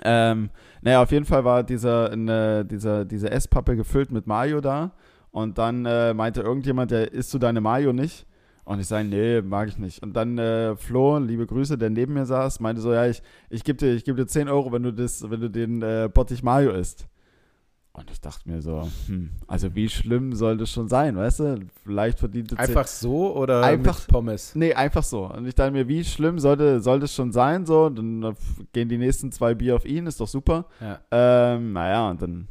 Ähm, 0.04 0.50
naja, 0.82 1.02
auf 1.04 1.12
jeden 1.12 1.26
Fall 1.26 1.44
war 1.44 1.64
dieser, 1.64 2.12
eine, 2.12 2.64
dieser, 2.66 3.04
diese 3.06 3.30
Esspappe 3.30 3.76
gefüllt 3.76 4.12
mit 4.12 4.26
Mayo 4.26 4.62
da. 4.62 4.92
Und 5.32 5.58
dann 5.58 5.86
äh, 5.86 6.14
meinte 6.14 6.42
irgendjemand, 6.42 6.92
der 6.92 7.12
isst 7.12 7.34
du 7.34 7.40
deine 7.40 7.62
Mayo 7.62 7.94
nicht? 7.94 8.26
Und 8.63 8.80
ich 8.80 8.88
sage, 8.88 9.08
nee, 9.08 9.42
mag 9.42 9.68
ich 9.68 9.78
nicht. 9.78 10.02
Und 10.04 10.13
dann 10.16 10.38
äh, 10.38 10.75
Flo, 10.75 11.18
liebe 11.18 11.46
Grüße, 11.48 11.78
der 11.78 11.90
neben 11.90 12.13
mir 12.13 12.25
saß, 12.25 12.60
meinte 12.60 12.81
so, 12.81 12.94
ja, 12.94 13.08
ich, 13.08 13.22
ich 13.50 13.63
gebe 13.63 13.78
dir, 13.78 13.94
ich 13.94 14.04
geb 14.06 14.16
dir 14.18 14.28
10 14.28 14.48
Euro, 14.50 14.72
wenn 14.72 14.84
du, 14.84 14.94
das, 14.94 15.30
wenn 15.30 15.42
du 15.42 15.50
den 15.50 15.81
äh, 15.81 16.10
Bottich 16.13 16.44
Mayo 16.44 16.72
isst. 16.72 17.08
Und 17.94 18.10
ich 18.10 18.22
dachte 18.22 18.50
mir 18.50 18.62
so, 18.62 18.88
hm, 19.08 19.31
also 19.48 19.75
wie 19.75 19.90
schlimm 19.90 20.34
soll 20.34 20.56
das 20.56 20.70
schon 20.72 20.88
sein, 20.88 21.18
weißt 21.18 21.39
du? 21.41 21.60
Vielleicht 21.84 22.20
verdient 22.20 22.58
Einfach 22.58 22.88
so 22.88 23.36
oder 23.36 23.63
Einfach- 23.63 24.00
mit 24.00 24.08
Pommes? 24.08 24.56
Nee, 24.56 24.74
einfach 24.74 25.03
so. 25.03 25.25
Und 25.25 25.46
ich 25.46 25.56
dachte 25.56 25.72
mir, 25.72 25.89
wie 25.89 26.06
schlimm 26.06 26.39
sollte, 26.39 26.80
sollte 26.80 27.03
es 27.06 27.13
schon 27.13 27.34
sein? 27.34 27.65
So, 27.65 27.89
dann 27.89 28.24
äh, 28.24 28.34
gehen 28.72 28.88
die 28.88 28.98
nächsten 28.98 29.34
zwei 29.34 29.56
Bier 29.56 29.75
auf 29.75 29.86
ihn, 29.86 30.08
ist 30.08 30.22
doch 30.22 30.27
super. 30.30 30.68
Ja. 30.80 31.00
Ähm, 31.12 31.74
naja, 31.74 32.10
und 32.12 32.22
dann 32.22 32.48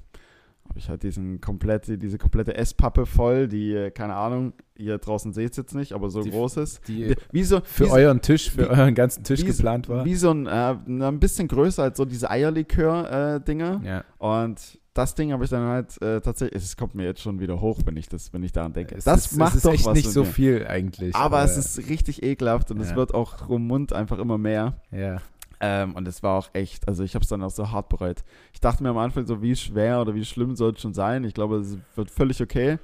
habe 0.70 0.78
ich 0.78 0.88
halt 0.88 1.02
diesen 1.02 1.40
komplette, 1.40 1.98
diese 1.98 2.16
komplette 2.16 2.56
Esspappe 2.56 3.04
voll, 3.04 3.48
die, 3.48 3.74
äh, 3.74 3.90
keine 3.90 4.14
Ahnung, 4.14 4.52
ihr 4.76 4.98
draußen 4.98 5.32
seht 5.32 5.50
es 5.50 5.56
jetzt 5.56 5.74
nicht, 5.74 5.92
aber 5.92 6.10
so 6.10 6.22
Die- 6.22 6.30
groß 6.30 6.56
ist. 6.58 6.86
Die 6.88 7.14
Wie 7.32 7.42
so, 7.42 7.60
für 7.64 7.86
wie, 7.86 7.90
euren 7.90 8.20
Tisch, 8.22 8.50
für 8.52 8.62
wie- 8.62 8.70
euren 8.70 8.94
ganzen 8.94 9.24
Tisch 9.24 9.42
wie, 9.42 9.46
geplant 9.46 9.88
war? 9.88 10.04
Wie 10.04 10.14
so 10.14 10.30
ein, 10.30 10.46
äh, 10.46 10.76
ein 10.86 11.18
bisschen 11.20 11.48
größer 11.48 11.82
als 11.82 11.96
so 11.98 12.04
diese 12.04 12.30
Eierlikör-Dinger. 12.30 13.80
ja. 13.84 14.04
und 14.18 14.78
das 14.94 15.14
Ding 15.14 15.32
habe 15.32 15.44
ich 15.44 15.50
dann 15.50 15.66
halt 15.68 16.00
äh, 16.02 16.20
tatsächlich, 16.20 16.62
es 16.62 16.76
kommt 16.76 16.94
mir 16.96 17.04
jetzt 17.04 17.20
schon 17.22 17.38
wieder 17.40 17.60
hoch, 17.60 17.78
wenn 17.84 17.96
ich 17.96 18.08
das, 18.08 18.32
wenn 18.32 18.42
ich 18.42 18.50
daran 18.52 18.72
denke. 18.72 18.96
Es 18.96 19.04
das 19.04 19.26
ist, 19.32 19.38
macht 19.38 19.50
es 19.50 19.56
ist 19.58 19.64
doch 19.66 19.72
echt 19.72 19.86
was 19.86 19.94
nicht 19.94 20.10
so 20.10 20.20
mir. 20.24 20.26
viel 20.26 20.66
eigentlich. 20.66 21.14
Aber 21.14 21.42
es 21.44 21.56
ist 21.56 21.88
richtig 21.88 22.22
ekelhaft 22.24 22.70
und 22.72 22.80
es 22.80 22.90
Ja. 22.90 22.96
wird 22.96 23.14
auch 23.14 23.38
vom 23.46 23.66
Mund 23.66 23.92
einfach 23.92 24.18
immer 24.18 24.36
mehr. 24.36 24.74
Ja. 24.90 25.18
Ähm, 25.62 25.94
und 25.94 26.08
es 26.08 26.22
war 26.22 26.38
auch 26.38 26.48
echt, 26.54 26.88
also 26.88 27.02
ich 27.04 27.14
habe 27.14 27.22
es 27.22 27.28
dann 27.28 27.42
auch 27.42 27.50
so 27.50 27.70
hart 27.70 27.88
bereut. 27.90 28.24
Ich 28.52 28.60
dachte 28.60 28.82
mir 28.82 28.88
am 28.88 28.98
Anfang 28.98 29.26
so, 29.26 29.42
wie 29.42 29.54
schwer 29.54 30.00
oder 30.00 30.14
wie 30.14 30.24
schlimm 30.24 30.56
soll 30.56 30.72
es 30.72 30.80
schon 30.80 30.94
sein. 30.94 31.22
Ich 31.24 31.34
glaube, 31.34 31.56
es 31.56 31.76
wird 31.96 32.10
völlig 32.10 32.40
okay. 32.42 32.78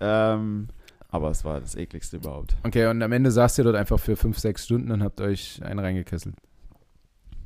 Ähm, 0.00 0.68
aber 1.08 1.30
es 1.30 1.44
war 1.44 1.60
das 1.60 1.74
ekligste 1.74 2.18
überhaupt. 2.18 2.54
Okay, 2.62 2.86
und 2.86 3.02
am 3.02 3.10
Ende 3.10 3.32
saßt 3.32 3.58
ihr 3.58 3.64
dort 3.64 3.74
einfach 3.76 3.98
für 3.98 4.16
fünf, 4.16 4.38
sechs 4.38 4.64
Stunden 4.64 4.92
und 4.92 5.02
habt 5.02 5.20
euch 5.20 5.60
einen 5.64 5.80
reingekesselt. 5.80 6.36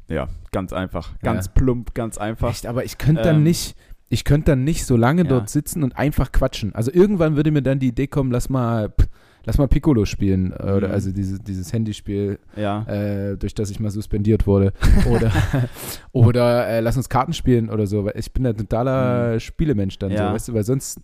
Ja, 0.08 0.28
ganz 0.52 0.72
einfach. 0.74 1.12
Ja. 1.22 1.32
Ganz 1.32 1.48
plump, 1.48 1.94
ganz 1.94 2.18
einfach. 2.18 2.50
Echt, 2.50 2.66
aber 2.66 2.84
ich 2.84 2.98
könnte 2.98 3.22
dann 3.22 3.36
Ähm, 3.36 3.42
nicht, 3.44 3.74
ich 4.10 4.24
könnte 4.24 4.52
dann 4.52 4.64
nicht 4.64 4.84
so 4.84 4.96
lange 4.98 5.22
Ja. 5.22 5.28
dort 5.28 5.48
sitzen 5.48 5.82
und 5.82 5.96
einfach 5.96 6.30
quatschen. 6.30 6.74
Also 6.74 6.92
irgendwann 6.92 7.36
würde 7.36 7.50
mir 7.50 7.62
dann 7.62 7.78
die 7.78 7.88
Idee 7.88 8.06
kommen, 8.06 8.30
lass 8.30 8.50
mal, 8.50 8.90
pff, 8.90 9.08
lass 9.44 9.58
mal 9.58 9.68
Piccolo 9.68 10.04
spielen. 10.04 10.52
äh, 10.52 10.72
Oder 10.72 10.88
Mhm. 10.88 10.94
also 10.94 11.12
dieses, 11.12 11.40
dieses 11.42 11.72
Handyspiel, 11.72 12.38
Ja. 12.56 12.82
äh, 12.82 13.36
durch 13.36 13.54
das 13.54 13.70
ich 13.70 13.80
mal 13.80 13.90
suspendiert 13.90 14.46
wurde. 14.46 14.72
Oder, 15.10 15.30
oder 16.12 16.66
äh, 16.68 16.80
lass 16.80 16.96
uns 16.96 17.08
Karten 17.08 17.32
spielen 17.32 17.70
oder 17.70 17.86
so. 17.86 18.04
Weil 18.04 18.14
ich 18.16 18.32
bin 18.32 18.46
ein 18.46 18.56
totaler 18.56 19.38
Spielemensch 19.40 19.98
dann 19.98 20.10
Mhm. 20.12 20.16
Ja. 20.16 20.28
so, 20.28 20.34
weißt 20.34 20.48
du, 20.48 20.54
weil 20.54 20.64
sonst 20.64 21.00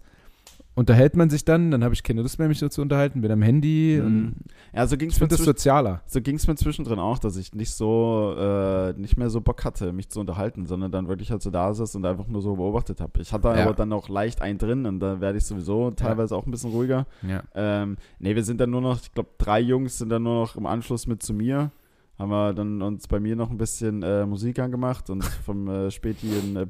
unterhält 0.76 1.16
man 1.16 1.28
sich 1.30 1.44
dann, 1.44 1.70
dann 1.70 1.82
habe 1.84 1.92
ich 1.94 2.02
keine 2.02 2.22
Lust 2.22 2.38
mehr, 2.38 2.48
mich 2.48 2.58
so 2.58 2.68
zu 2.68 2.80
unterhalten, 2.80 3.20
bin 3.20 3.30
am 3.30 3.42
Handy. 3.42 4.00
Und 4.00 4.14
Mhm. 4.20 4.32
Ja, 4.74 4.86
so 4.86 4.96
ging 4.96 5.08
ich 5.08 5.14
es 5.16 5.20
mir, 5.20 5.26
finde 5.26 5.36
das 5.36 5.44
sozialer. 5.44 6.00
so 6.06 6.20
ging's 6.20 6.46
mir 6.46 6.54
zwischendrin 6.54 6.98
auch, 6.98 7.18
dass 7.18 7.36
ich 7.36 7.54
nicht 7.54 7.72
so, 7.72 8.34
äh, 8.38 8.92
nicht 8.94 9.16
mehr 9.16 9.28
so 9.30 9.40
Bock 9.40 9.64
hatte, 9.64 9.92
mich 9.92 10.08
zu 10.08 10.20
unterhalten, 10.20 10.66
sondern 10.66 10.92
dann 10.92 11.08
wirklich 11.08 11.30
halt 11.32 11.42
so 11.42 11.50
da 11.50 11.74
saß 11.74 11.96
und 11.96 12.06
einfach 12.06 12.28
nur 12.28 12.40
so 12.40 12.54
beobachtet 12.56 13.00
habe. 13.00 13.20
Ich 13.20 13.32
hatte 13.32 13.48
Ja. 13.48 13.64
aber 13.64 13.74
dann 13.74 13.92
auch 13.92 14.08
leicht 14.08 14.40
einen 14.42 14.58
drin 14.58 14.86
und 14.86 15.00
da 15.00 15.20
werde 15.20 15.38
ich 15.38 15.44
sowieso 15.44 15.90
teilweise 15.90 16.36
auch 16.36 16.46
ein 16.46 16.50
bisschen 16.50 16.70
ruhiger. 16.70 17.06
Ja. 17.28 17.42
Ähm, 17.54 17.96
nee, 18.20 18.34
wir 18.36 18.44
sind 18.44 18.60
dann 18.60 18.70
nur 18.70 18.80
noch, 18.80 19.00
ich 19.02 19.12
glaube, 19.12 19.30
drei 19.38 19.60
Jungs 19.60 19.98
sind 19.98 20.08
dann 20.08 20.22
nur 20.22 20.40
noch 20.42 20.56
im 20.56 20.66
Anschluss 20.66 21.06
mit 21.06 21.22
zu 21.22 21.34
mir. 21.34 21.72
Haben 22.20 22.30
wir 22.30 22.52
dann 22.52 22.82
uns 22.82 23.08
bei 23.08 23.18
mir 23.18 23.34
noch 23.34 23.50
ein 23.50 23.56
bisschen 23.56 24.02
äh, 24.02 24.26
Musik 24.26 24.58
angemacht 24.58 25.08
und 25.08 25.24
vom 25.46 25.66
äh, 25.68 25.90
Späti 25.90 26.26
äh, 26.28 26.58
ein 26.60 26.68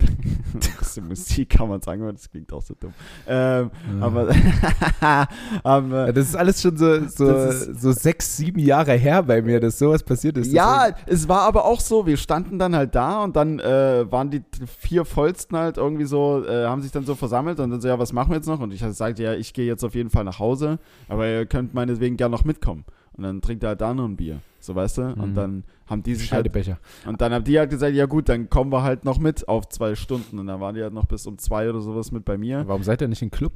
bisschen 0.78 1.09
Musik 1.09 1.50
kann 1.50 1.69
man 1.69 1.83
sagen, 1.83 2.02
das 2.12 2.30
klingt 2.30 2.52
auch 2.52 2.62
so 2.62 2.75
dumm. 2.78 2.95
Ähm, 3.26 3.71
aber 4.00 4.28
haben, 5.64 5.90
Ja, 5.90 6.07
äh, 6.07 6.12
das 6.12 6.28
ist 6.28 6.37
alles 6.37 6.62
schon 6.62 6.76
so, 6.76 7.04
so, 7.09 7.28
ist- 7.35 7.80
so 7.80 7.92
sechs, 7.92 8.37
sieben 8.37 8.61
Jahre 8.61 8.92
her 8.92 9.23
bei 9.23 9.42
mir, 9.42 9.61
dass 9.61 9.78
sowas 9.78 10.02
passiert 10.02 10.38
ist. 10.38 10.52
ja, 10.52 10.88
es 11.07 11.28
war 11.28 11.40
aber 11.42 11.64
auch 11.64 11.80
so, 11.80 12.07
wir 12.07 12.16
standen 12.16 12.59
dann 12.59 12.75
halt 12.76 12.95
da 12.95 13.25
und 13.25 13.35
dann 13.37 13.59
äh, 13.59 14.11
waren 14.11 14.30
die 14.30 14.42
vier 14.78 15.04
Vollsten 15.04 15.57
halt 15.59 15.76
irgendwie 15.78 16.04
so, 16.04 16.45
äh, 16.47 16.66
haben 16.66 16.83
sich 16.83 16.92
dann 16.92 17.04
so 17.04 17.14
versammelt 17.14 17.59
und 17.61 17.71
dann 17.71 17.80
so, 17.80 17.88
ja, 17.88 17.99
was 17.99 18.12
machen 18.12 18.30
wir 18.30 18.37
jetzt 18.37 18.47
noch? 18.47 18.61
Und 18.61 18.73
ich 18.73 18.80
sagte, 18.90 19.23
ja, 19.23 19.35
ich 19.35 19.52
gehe 19.52 19.66
jetzt 19.66 19.85
auf 19.85 19.95
jeden 19.97 20.11
Fall 20.11 20.23
nach 20.25 20.38
Hause, 20.38 20.78
aber 21.09 21.26
ihr 21.28 21.47
könnt 21.47 21.75
meinetwegen 21.75 22.16
gern 22.16 22.30
noch 22.30 22.45
mitkommen. 22.45 22.85
Und 23.17 23.25
dann 23.25 23.40
trinkt 23.40 23.62
er 23.64 23.71
halt 23.71 23.81
da 23.81 23.93
noch 23.93 24.05
ein 24.07 24.17
Bier, 24.17 24.40
so 24.61 24.75
weißt 24.75 24.99
du? 24.99 25.02
Und 25.14 25.31
Mhm. 25.31 25.35
dann 25.35 25.64
haben 25.87 26.02
die 26.02 26.14
sich 26.14 26.33
halt, 26.33 26.49
und 27.07 27.21
dann 27.21 27.33
haben 27.33 27.45
die 27.45 27.59
halt 27.59 27.71
gesagt, 27.71 27.95
ja 27.95 28.07
gut, 28.07 28.29
dann 28.29 28.49
kommen 28.49 28.73
wir 28.73 28.83
halt 28.83 29.05
noch 29.05 29.19
mit 29.19 29.47
auf 29.49 29.69
zwei 29.69 29.95
Stunden. 29.95 30.38
Und 30.38 30.47
dann 30.47 30.61
waren 30.61 30.75
die 30.75 30.83
halt 30.83 30.95
noch 30.95 31.07
bis 31.07 31.26
um 31.26 31.37
zwei 31.38 31.69
oder 31.69 31.81
sowas 31.81 32.12
mit 32.12 32.25
bei 32.25 32.38
mir. 32.38 32.62
Warum 32.67 32.83
seid 32.83 33.02
ihr 33.02 33.09
nicht 33.09 33.23
im 33.23 33.31
Club? 33.31 33.55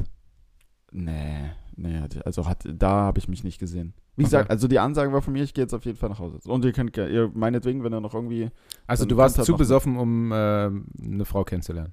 Nee, 0.93 1.51
nee, 1.77 2.01
also 2.25 2.47
hat, 2.47 2.65
da 2.67 2.89
habe 2.91 3.19
ich 3.19 3.29
mich 3.29 3.43
nicht 3.43 3.59
gesehen. 3.59 3.95
Wie 4.17 4.23
Okay. 4.23 4.31
gesagt, 4.31 4.51
also 4.51 4.69
die 4.69 4.79
Ansage 4.79 5.13
war 5.13 5.23
von 5.23 5.33
mir, 5.33 5.43
ich 5.43 5.55
gehe 5.55 5.65
jetzt 5.65 5.75
auf 5.75 5.85
jeden 5.85 5.99
Fall 5.99 6.09
nach 6.09 6.21
Hause. 6.21 6.39
Und 6.47 6.65
ihr 6.65 6.73
könnt, 6.73 6.97
ihr 6.97 7.31
meinetwegen, 7.35 7.83
wenn 7.83 7.93
ihr 7.93 8.01
noch 8.01 8.15
irgendwie, 8.15 8.51
Also 8.87 9.05
du 9.07 9.17
warst 9.17 9.43
zu 9.45 9.57
besoffen, 9.57 9.97
um 9.97 10.31
äh, 10.31 10.35
eine 10.35 11.25
Frau 11.25 11.43
kennenzulernen. 11.45 11.93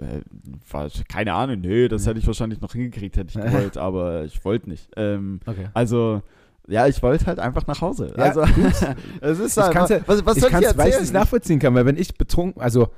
Äh, 0.00 0.88
keine 1.08 1.34
Ahnung, 1.34 1.60
nö, 1.60 1.88
das 1.88 2.04
Ja. 2.04 2.10
hätte 2.10 2.20
ich 2.20 2.26
wahrscheinlich 2.26 2.60
noch 2.60 2.72
hingekriegt, 2.72 3.16
hätte 3.16 3.38
ich 3.38 3.44
gewollt, 3.52 3.76
aber 3.76 4.24
ich 4.24 4.44
wollte 4.44 4.68
nicht. 4.68 4.90
Ähm, 4.96 5.40
Okay. 5.46 5.68
also, 5.74 6.22
ja, 6.66 6.86
ich 6.86 7.02
wollte 7.02 7.26
halt 7.26 7.38
einfach 7.38 7.66
nach 7.66 7.80
Hause. 7.80 8.12
Ja, 8.16 8.24
also, 8.24 8.40
es 9.20 9.38
ist 9.38 9.56
Ich 9.58 9.62
halt, 9.62 9.90
ja- 9.90 10.00
was, 10.06 10.24
was 10.24 10.36
ich 10.36 10.42
soll 10.42 10.50
ich 10.52 10.66
es, 10.66 10.76
weil 10.76 10.88
ich 10.88 10.94
erzählen? 10.94 11.02
es 11.02 11.12
nachvollziehen 11.12 11.58
kann, 11.58 11.74
weil 11.74 11.86
wenn 11.86 11.96
ich 11.96 12.16
betrunken, 12.16 12.60
also 12.62 12.88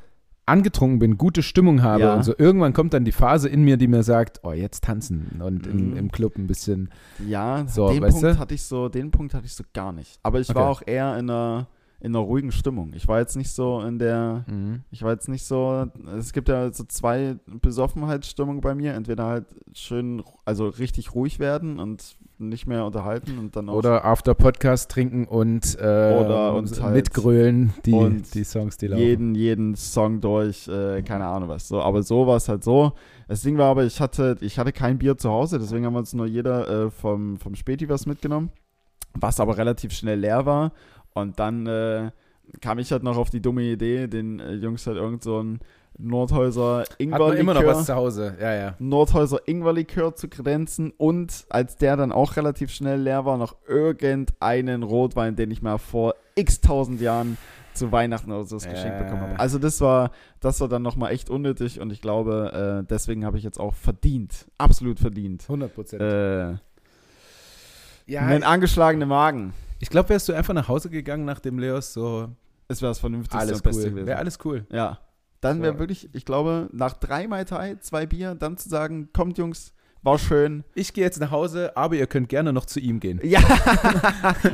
angetrunken 0.48 1.00
bin, 1.00 1.18
gute 1.18 1.42
Stimmung 1.42 1.82
habe 1.82 2.02
Ja. 2.04 2.14
und 2.14 2.22
so, 2.22 2.32
irgendwann 2.38 2.72
kommt 2.72 2.94
dann 2.94 3.04
die 3.04 3.10
Phase 3.10 3.48
in 3.48 3.64
mir, 3.64 3.76
die 3.76 3.88
mir 3.88 4.04
sagt, 4.04 4.40
oh, 4.44 4.52
jetzt 4.52 4.84
tanzen 4.84 5.40
und 5.42 5.66
im, 5.66 5.90
Mhm. 5.90 5.96
im 5.96 6.12
Club 6.12 6.36
ein 6.38 6.46
bisschen. 6.46 6.88
Ja, 7.26 7.64
So, 7.66 7.90
den 7.90 8.00
Punkt 8.00 8.22
du? 8.22 8.38
hatte 8.38 8.54
ich 8.54 8.62
so, 8.62 8.88
den 8.88 9.10
Punkt 9.10 9.34
hatte 9.34 9.46
ich 9.46 9.54
so 9.54 9.64
gar 9.74 9.92
nicht. 9.92 10.20
Aber 10.22 10.38
ich 10.38 10.48
Okay. 10.48 10.56
war 10.56 10.68
auch 10.70 10.82
eher 10.86 11.18
in 11.18 11.28
einer, 11.28 11.66
in 12.00 12.14
einer 12.14 12.24
ruhigen 12.24 12.52
Stimmung. 12.52 12.92
Ich 12.94 13.08
war 13.08 13.20
jetzt 13.20 13.36
nicht 13.36 13.50
so 13.52 13.80
in 13.80 13.98
der, 13.98 14.44
ich 14.90 15.02
war 15.02 15.12
jetzt 15.12 15.28
nicht 15.28 15.44
so, 15.44 15.86
es 16.18 16.32
gibt 16.32 16.48
ja 16.48 16.70
so 16.72 16.84
zwei 16.84 17.36
Besoffenheitsstimmungen 17.46 18.60
bei 18.60 18.74
mir. 18.74 18.94
Entweder 18.94 19.24
halt 19.24 19.46
schön, 19.74 20.22
also 20.44 20.68
richtig 20.68 21.14
ruhig 21.14 21.38
werden 21.38 21.78
und 21.78 22.16
nicht 22.38 22.66
mehr 22.66 22.84
unterhalten 22.84 23.38
und 23.38 23.56
dann 23.56 23.70
auch 23.70 23.74
Oder 23.76 24.04
After 24.04 24.34
Podcast 24.34 24.90
trinken 24.90 25.24
und, 25.26 25.74
äh, 25.80 25.82
Oder 26.22 26.54
und 26.54 26.82
halt- 26.82 26.94
mitgrölen 26.94 27.72
die, 27.86 27.92
und 27.94 28.34
die 28.34 28.44
Songs, 28.44 28.76
die 28.76 28.88
laufen. 28.88 29.02
jeden, 29.02 29.34
jeden 29.34 29.74
Song 29.74 30.20
durch, 30.20 30.68
äh, 30.68 31.00
keine 31.02 31.24
Ahnung 31.26 31.48
was. 31.48 31.66
So, 31.68 31.80
aber 31.80 32.02
so 32.02 32.26
war 32.26 32.36
es 32.36 32.48
halt 32.50 32.62
so. 32.62 32.92
Das 33.26 33.40
Ding 33.40 33.56
war 33.56 33.70
aber, 33.70 33.84
ich 33.84 34.00
hatte, 34.02 34.36
ich 34.40 34.58
hatte 34.58 34.72
kein 34.72 34.98
Bier 34.98 35.16
zu 35.16 35.30
Hause, 35.30 35.58
deswegen 35.58 35.86
haben 35.86 35.94
wir 35.94 36.00
uns 36.00 36.12
nur 36.12 36.26
jeder 36.26 36.68
äh, 36.86 36.90
vom, 36.90 37.38
vom 37.38 37.54
Späti 37.54 37.88
was 37.88 38.04
mitgenommen, 38.04 38.50
was 39.14 39.40
aber 39.40 39.56
relativ 39.56 39.92
schnell 39.92 40.20
leer 40.20 40.44
war. 40.44 40.72
Und 41.16 41.38
dann 41.38 41.66
äh, 41.66 42.10
kam 42.60 42.78
ich 42.78 42.92
halt 42.92 43.02
noch 43.02 43.16
auf 43.16 43.30
die 43.30 43.40
dumme 43.40 43.62
Idee, 43.62 44.06
den 44.06 44.38
äh, 44.40 44.52
Jungs 44.52 44.86
halt 44.86 44.96
irgend 44.98 45.22
so 45.22 45.42
ein 45.42 45.60
Nordhäuser 45.98 46.84
man 46.98 46.98
immer 46.98 47.18
noch 47.18 47.30
Ingwerlikör 47.38 47.66
was 47.66 47.86
zu 47.86 47.94
Hause, 47.94 48.36
ja, 48.38 48.54
ja. 48.54 48.74
Nordhäuser 48.78 49.40
Ingwerlikör 49.46 50.14
zu 50.14 50.28
kredenzen 50.28 50.92
und 50.98 51.46
als 51.48 51.76
der 51.76 51.96
dann 51.96 52.12
auch 52.12 52.36
relativ 52.36 52.70
schnell 52.70 53.00
leer 53.00 53.24
war, 53.24 53.38
noch 53.38 53.56
irgendeinen 53.66 54.82
Rotwein, 54.82 55.36
den 55.36 55.50
ich 55.50 55.62
mal 55.62 55.78
vor 55.78 56.14
x 56.34 56.60
tausend 56.60 57.00
Jahren 57.00 57.38
zu 57.72 57.92
Weihnachten 57.92 58.30
oder 58.30 58.44
so 58.44 58.56
das 58.56 58.68
Geschenk 58.68 58.94
Äh. 58.94 59.04
bekommen 59.04 59.22
habe. 59.22 59.40
Also 59.40 59.58
das 59.58 59.80
war, 59.80 60.10
das 60.40 60.60
war 60.60 60.68
dann 60.68 60.82
nochmal 60.82 61.12
echt 61.12 61.30
unnötig 61.30 61.80
und 61.80 61.90
ich 61.90 62.02
glaube, 62.02 62.82
äh, 62.84 62.86
deswegen 62.90 63.24
habe 63.24 63.38
ich 63.38 63.44
jetzt 63.44 63.58
auch 63.58 63.74
verdient, 63.74 64.46
absolut 64.58 65.00
verdient, 65.00 65.44
100 65.44 65.74
Prozent. 65.74 66.02
äh, 66.02 66.56
ja, 68.06 68.20
einen 68.20 68.44
angeschlagenen 68.44 69.08
Magen. 69.08 69.54
Ich 69.78 69.90
glaube, 69.90 70.08
wärst 70.10 70.28
du 70.28 70.32
einfach 70.32 70.54
nach 70.54 70.68
Hause 70.68 70.90
gegangen, 70.90 71.24
nachdem 71.24 71.58
Leos 71.58 71.92
so 71.92 72.28
Es 72.68 72.82
wäre 72.82 72.90
das 72.90 72.98
Vernünftigste 72.98 73.38
alles 73.38 73.58
und 73.58 73.62
Beste 73.64 73.82
cool. 73.84 73.90
gewesen. 73.90 74.06
Wäre 74.06 74.18
alles 74.18 74.38
cool. 74.44 74.66
Ja. 74.72 74.98
Dann 75.40 75.62
wäre 75.62 75.74
So. 75.74 75.78
wirklich, 75.78 76.08
ich 76.14 76.24
glaube, 76.24 76.68
nach 76.72 76.94
drei 76.94 77.28
Mai 77.28 77.44
Tai, 77.44 77.76
zwei 77.80 78.06
Bier, 78.06 78.34
dann 78.34 78.56
zu 78.56 78.68
sagen, 78.68 79.10
kommt 79.12 79.38
Jungs, 79.38 79.72
war 80.02 80.18
schön, 80.18 80.62
Ich 80.74 80.92
gehe 80.94 81.04
jetzt 81.04 81.20
nach 81.20 81.30
Hause, 81.32 81.76
aber 81.76 81.96
ihr 81.96 82.06
könnt 82.06 82.28
gerne 82.28 82.52
noch 82.52 82.64
zu 82.66 82.78
ihm 82.80 83.00
gehen. 83.00 83.20
Ja. 83.24 83.40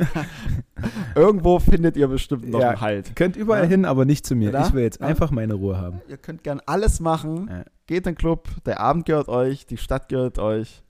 Irgendwo 1.15 1.59
findet 1.59 1.95
ihr 1.95 2.07
bestimmt 2.07 2.49
noch 2.49 2.59
Ja. 2.59 2.69
einen 2.71 2.81
Halt. 2.81 3.09
Ihr 3.09 3.15
könnt 3.15 3.35
überall 3.35 3.63
Ja. 3.63 3.69
hin, 3.69 3.85
aber 3.85 4.05
nicht 4.05 4.25
zu 4.25 4.35
mir. 4.35 4.51
Ja. 4.51 4.67
Ich 4.67 4.73
will 4.73 4.83
jetzt 4.83 4.99
Ja. 4.99 5.07
einfach 5.07 5.31
meine 5.31 5.53
Ruhe 5.53 5.77
haben. 5.79 6.01
Ihr 6.07 6.17
könnt 6.17 6.43
gern 6.43 6.61
alles 6.65 6.99
machen. 6.99 7.47
Ja. 7.49 7.63
Geht 7.87 8.07
in 8.07 8.13
den 8.13 8.15
Club. 8.15 8.49
Der 8.65 8.79
Abend 8.79 9.05
gehört 9.05 9.29
euch. 9.29 9.65
Die 9.65 9.77
Stadt 9.77 10.09
gehört 10.09 10.39
euch. 10.39 10.83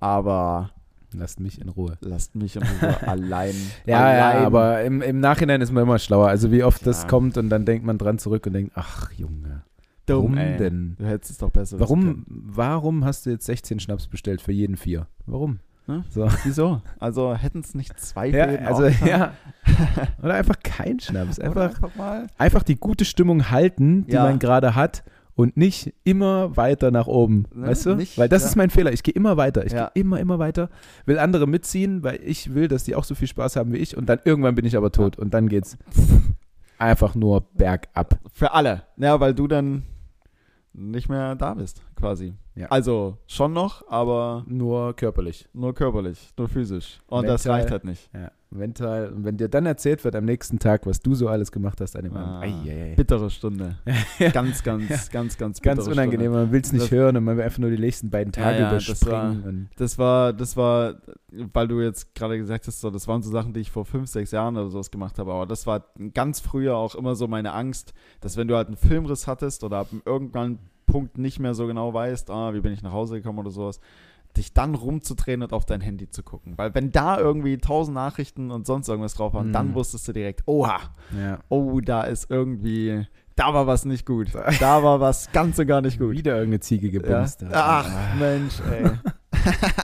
Aber 0.00 0.70
Lasst 1.14 1.40
mich 1.40 1.60
in 1.60 1.68
Ruhe. 1.68 1.96
lasst 2.00 2.34
mich 2.34 2.56
in 2.56 2.62
Ruhe 2.62 2.96
allein. 3.08 3.54
Ja, 3.86 3.98
allein. 4.00 4.16
ja, 4.40 4.46
aber 4.46 4.82
im, 4.82 5.02
im 5.02 5.20
Nachhinein 5.20 5.60
ist 5.60 5.72
man 5.72 5.82
immer 5.84 5.98
schlauer. 5.98 6.28
Also 6.28 6.50
wie 6.52 6.62
oft 6.64 6.86
das 6.86 7.00
Klar. 7.00 7.10
kommt 7.10 7.38
und 7.38 7.48
dann 7.50 7.64
denkt 7.64 7.84
man 7.84 7.98
dran 7.98 8.18
zurück 8.18 8.46
und 8.46 8.52
denkt, 8.54 8.72
ach 8.74 9.10
Junge, 9.12 9.62
Dumm, 10.06 10.16
warum 10.34 10.38
ey. 10.38 10.56
denn? 10.56 10.96
Du 10.98 11.06
hättest 11.06 11.32
es 11.32 11.38
doch 11.38 11.50
besser 11.50 11.78
wissen 11.78 11.80
Warum, 11.80 12.24
warum 12.28 13.04
hast 13.04 13.26
du 13.26 13.30
jetzt 13.30 13.46
16 13.46 13.80
Schnaps 13.80 14.06
bestellt 14.08 14.40
für 14.40 14.52
jeden 14.52 14.76
vier? 14.76 15.06
Warum? 15.26 15.60
Ne? 15.88 16.04
So. 16.10 16.28
Wieso? 16.44 16.80
Also 17.00 17.34
hätten 17.34 17.58
es 17.60 17.74
nicht 17.74 17.98
zwei 17.98 18.28
Ja, 18.28 18.46
Fäden 18.46 18.66
also 18.66 18.84
auch 18.84 18.88
getan? 18.90 19.08
ja. 19.08 19.32
Oder 20.22 20.34
einfach 20.34 20.56
kein 20.62 21.00
Schnaps. 21.00 21.38
Oder 21.40 21.48
Einfach, 21.48 21.62
einfach 21.82 21.94
mal. 21.96 22.26
einfach 22.38 22.62
die 22.62 22.76
gute 22.76 23.04
Stimmung 23.04 23.50
halten, 23.50 24.06
die 24.06 24.12
Ja. 24.12 24.22
man 24.22 24.38
gerade 24.38 24.74
hat 24.76 25.02
und 25.34 25.56
nicht 25.56 25.94
immer 26.04 26.56
weiter 26.56 26.90
nach 26.90 27.06
oben. 27.06 27.46
Ne, 27.54 27.68
Weißt 27.68 27.86
du? 27.86 27.94
nicht- 27.94 28.18
weil 28.18 28.28
das 28.28 28.42
ja. 28.42 28.48
ist 28.48 28.56
mein 28.56 28.70
Fehler. 28.70 28.92
Ich 28.92 29.02
gehe 29.02 29.14
immer 29.14 29.36
weiter. 29.36 29.64
Ich 29.64 29.72
Ja. 29.72 29.90
gehe 29.94 30.02
immer, 30.02 30.20
immer 30.20 30.38
weiter. 30.38 30.68
Will 31.06 31.18
andere 31.18 31.46
mitziehen, 31.46 32.02
weil 32.02 32.20
ich 32.24 32.54
will, 32.54 32.68
dass 32.68 32.84
die 32.84 32.94
auch 32.94 33.04
so 33.04 33.14
viel 33.14 33.28
Spaß 33.28 33.56
haben 33.56 33.72
wie 33.72 33.78
ich. 33.78 33.96
Und 33.96 34.06
dann 34.08 34.18
irgendwann 34.24 34.54
bin 34.54 34.64
ich 34.64 34.76
aber 34.76 34.92
tot. 34.92 35.18
Und 35.18 35.32
dann 35.34 35.48
geht's 35.48 35.78
einfach 36.78 37.14
nur 37.14 37.42
bergab. 37.54 38.18
Für 38.32 38.52
alle. 38.52 38.82
Ja, 38.96 39.20
weil 39.20 39.34
du 39.34 39.46
dann 39.48 39.82
nicht 40.74 41.08
mehr 41.08 41.34
da 41.34 41.54
bist, 41.54 41.82
quasi. 42.02 42.34
Ja. 42.54 42.66
Also 42.68 43.16
schon 43.26 43.54
noch, 43.54 43.88
aber 43.88 44.44
Nur 44.46 44.94
körperlich. 44.94 45.48
nur 45.54 45.72
körperlich, 45.74 46.32
nur 46.36 46.48
physisch. 46.48 47.00
Und 47.06 47.26
das 47.26 47.44
Mental. 47.44 47.60
reicht 47.60 47.70
halt 47.72 47.84
nicht. 47.84 48.10
Ja. 48.12 48.30
Mental. 48.50 49.10
Und 49.14 49.24
wenn 49.24 49.38
dir 49.38 49.48
dann 49.48 49.64
erzählt 49.64 50.04
wird 50.04 50.14
am 50.14 50.26
nächsten 50.26 50.58
Tag, 50.58 50.84
was 50.84 51.00
du 51.00 51.14
so 51.14 51.28
alles 51.28 51.50
gemacht 51.50 51.80
hast 51.80 51.96
an 51.96 52.02
dem 52.04 52.14
Ah, 52.14 52.40
Abend. 52.42 52.66
Eieiei. 52.66 52.94
Bittere 52.94 53.30
Stunde. 53.30 53.78
Ganz, 54.34 54.62
ganz, 54.62 55.10
ganz, 55.10 55.38
ganz 55.38 55.60
bittere 55.60 55.76
Ganz 55.76 55.88
unangenehm. 55.88 56.26
Stunde. 56.32 56.38
Man 56.44 56.52
will 56.52 56.60
es 56.60 56.72
nicht 56.72 56.82
Das- 56.84 56.90
hören 56.90 57.16
und 57.16 57.24
man 57.24 57.38
will 57.38 57.44
einfach 57.44 57.60
nur 57.60 57.70
die 57.70 57.78
nächsten 57.78 58.10
beiden 58.10 58.30
Tage 58.32 58.56
Ja, 58.58 58.62
ja, 58.64 58.70
das 58.74 58.86
überspringen. 58.86 59.42
und 59.44 59.68
Das 59.78 59.96
war, 59.96 60.34
das 60.34 60.54
war, 60.58 60.96
weil 61.54 61.66
du 61.68 61.80
jetzt 61.80 62.14
gerade 62.14 62.36
gesagt 62.36 62.66
hast, 62.66 62.80
so, 62.82 62.90
das 62.90 63.08
waren 63.08 63.22
so 63.22 63.30
Sachen, 63.30 63.54
die 63.54 63.60
ich 63.60 63.70
vor 63.70 63.86
fünf, 63.86 64.10
sechs 64.10 64.30
Jahren 64.32 64.58
oder 64.58 64.68
sowas 64.68 64.90
gemacht 64.90 65.18
habe. 65.18 65.32
Aber 65.32 65.46
das 65.46 65.66
war 65.66 65.86
ganz 66.12 66.40
früher 66.40 66.76
auch 66.76 66.94
immer 66.94 67.14
so 67.14 67.26
meine 67.28 67.52
Angst, 67.54 67.94
dass 68.20 68.36
wenn 68.36 68.48
du 68.48 68.56
halt 68.56 68.66
einen 68.66 68.76
Filmriss 68.76 69.26
hattest 69.26 69.64
oder 69.64 69.78
ab 69.78 69.88
irgendeinem 70.04 70.58
Punkt 70.92 71.16
nicht 71.18 71.40
mehr 71.40 71.54
so 71.54 71.66
genau 71.66 71.92
weißt, 71.94 72.30
ah, 72.30 72.52
wie 72.54 72.60
bin 72.60 72.72
ich 72.72 72.82
nach 72.82 72.92
Hause 72.92 73.16
gekommen 73.16 73.38
oder 73.38 73.50
sowas, 73.50 73.80
dich 74.36 74.52
dann 74.54 74.74
rumzudrehen 74.74 75.42
und 75.42 75.52
auf 75.52 75.64
dein 75.66 75.80
Handy 75.80 76.08
zu 76.08 76.22
gucken. 76.22 76.54
Weil 76.56 76.74
wenn 76.74 76.90
da 76.92 77.18
irgendwie 77.18 77.58
tausend 77.58 77.94
Nachrichten 77.94 78.50
und 78.50 78.66
sonst 78.66 78.88
irgendwas 78.88 79.14
drauf 79.14 79.34
waren, 79.34 79.48
Mhm. 79.48 79.52
dann 79.52 79.74
wusstest 79.74 80.06
du 80.08 80.12
direkt, 80.12 80.42
oha, 80.46 80.78
ja. 81.18 81.38
oh, 81.48 81.80
da 81.80 82.02
ist 82.04 82.30
irgendwie, 82.30 83.06
da 83.36 83.52
war 83.52 83.66
was 83.66 83.84
nicht 83.84 84.06
gut. 84.06 84.28
Da 84.60 84.82
war 84.82 85.00
was 85.00 85.30
ganz 85.32 85.58
und 85.58 85.66
gar 85.66 85.80
nicht 85.82 85.98
gut. 85.98 86.12
Wieder 86.12 86.32
irgendeine 86.34 86.60
Ziege 86.60 86.86
Ja? 86.88 86.92
gebumst. 87.00 87.44
Ach, 87.52 87.88
Mensch, 88.18 88.54
ey. 88.70 88.90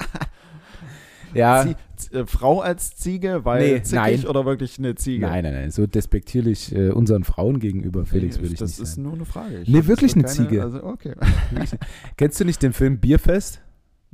Ja. 1.38 1.66
Zie 1.96 2.16
äh, 2.16 2.26
Frau 2.26 2.60
als 2.60 2.94
Ziege, 2.96 3.44
weil 3.44 3.60
Nee, 3.74 3.82
zickig 3.82 3.92
nein. 4.22 4.26
oder 4.26 4.44
wirklich 4.44 4.78
eine 4.78 4.94
Ziege? 4.94 5.26
Nein, 5.26 5.44
nein, 5.44 5.54
nein. 5.54 5.70
So 5.70 5.86
despektierlich 5.86 6.74
äh, 6.74 6.90
unseren 6.90 7.24
Frauen 7.24 7.58
gegenüber, 7.60 8.04
Felix, 8.06 8.36
Nee, 8.36 8.42
würde 8.42 8.52
ich 8.54 8.58
Das 8.60 8.70
nicht 8.72 8.80
ist 8.82 8.90
sagen. 8.96 9.02
nur 9.02 9.12
eine 9.14 9.24
Frage. 9.24 9.58
Ich 9.60 9.68
Nee, 9.68 9.86
wirklich 9.86 10.14
eine 10.14 10.24
Ziege. 10.26 10.62
Also, 10.62 10.82
okay. 10.84 11.14
Kennst 12.16 12.40
du 12.40 12.44
nicht 12.44 12.62
den 12.62 12.72
Film 12.72 12.98
Bierfest? 12.98 13.60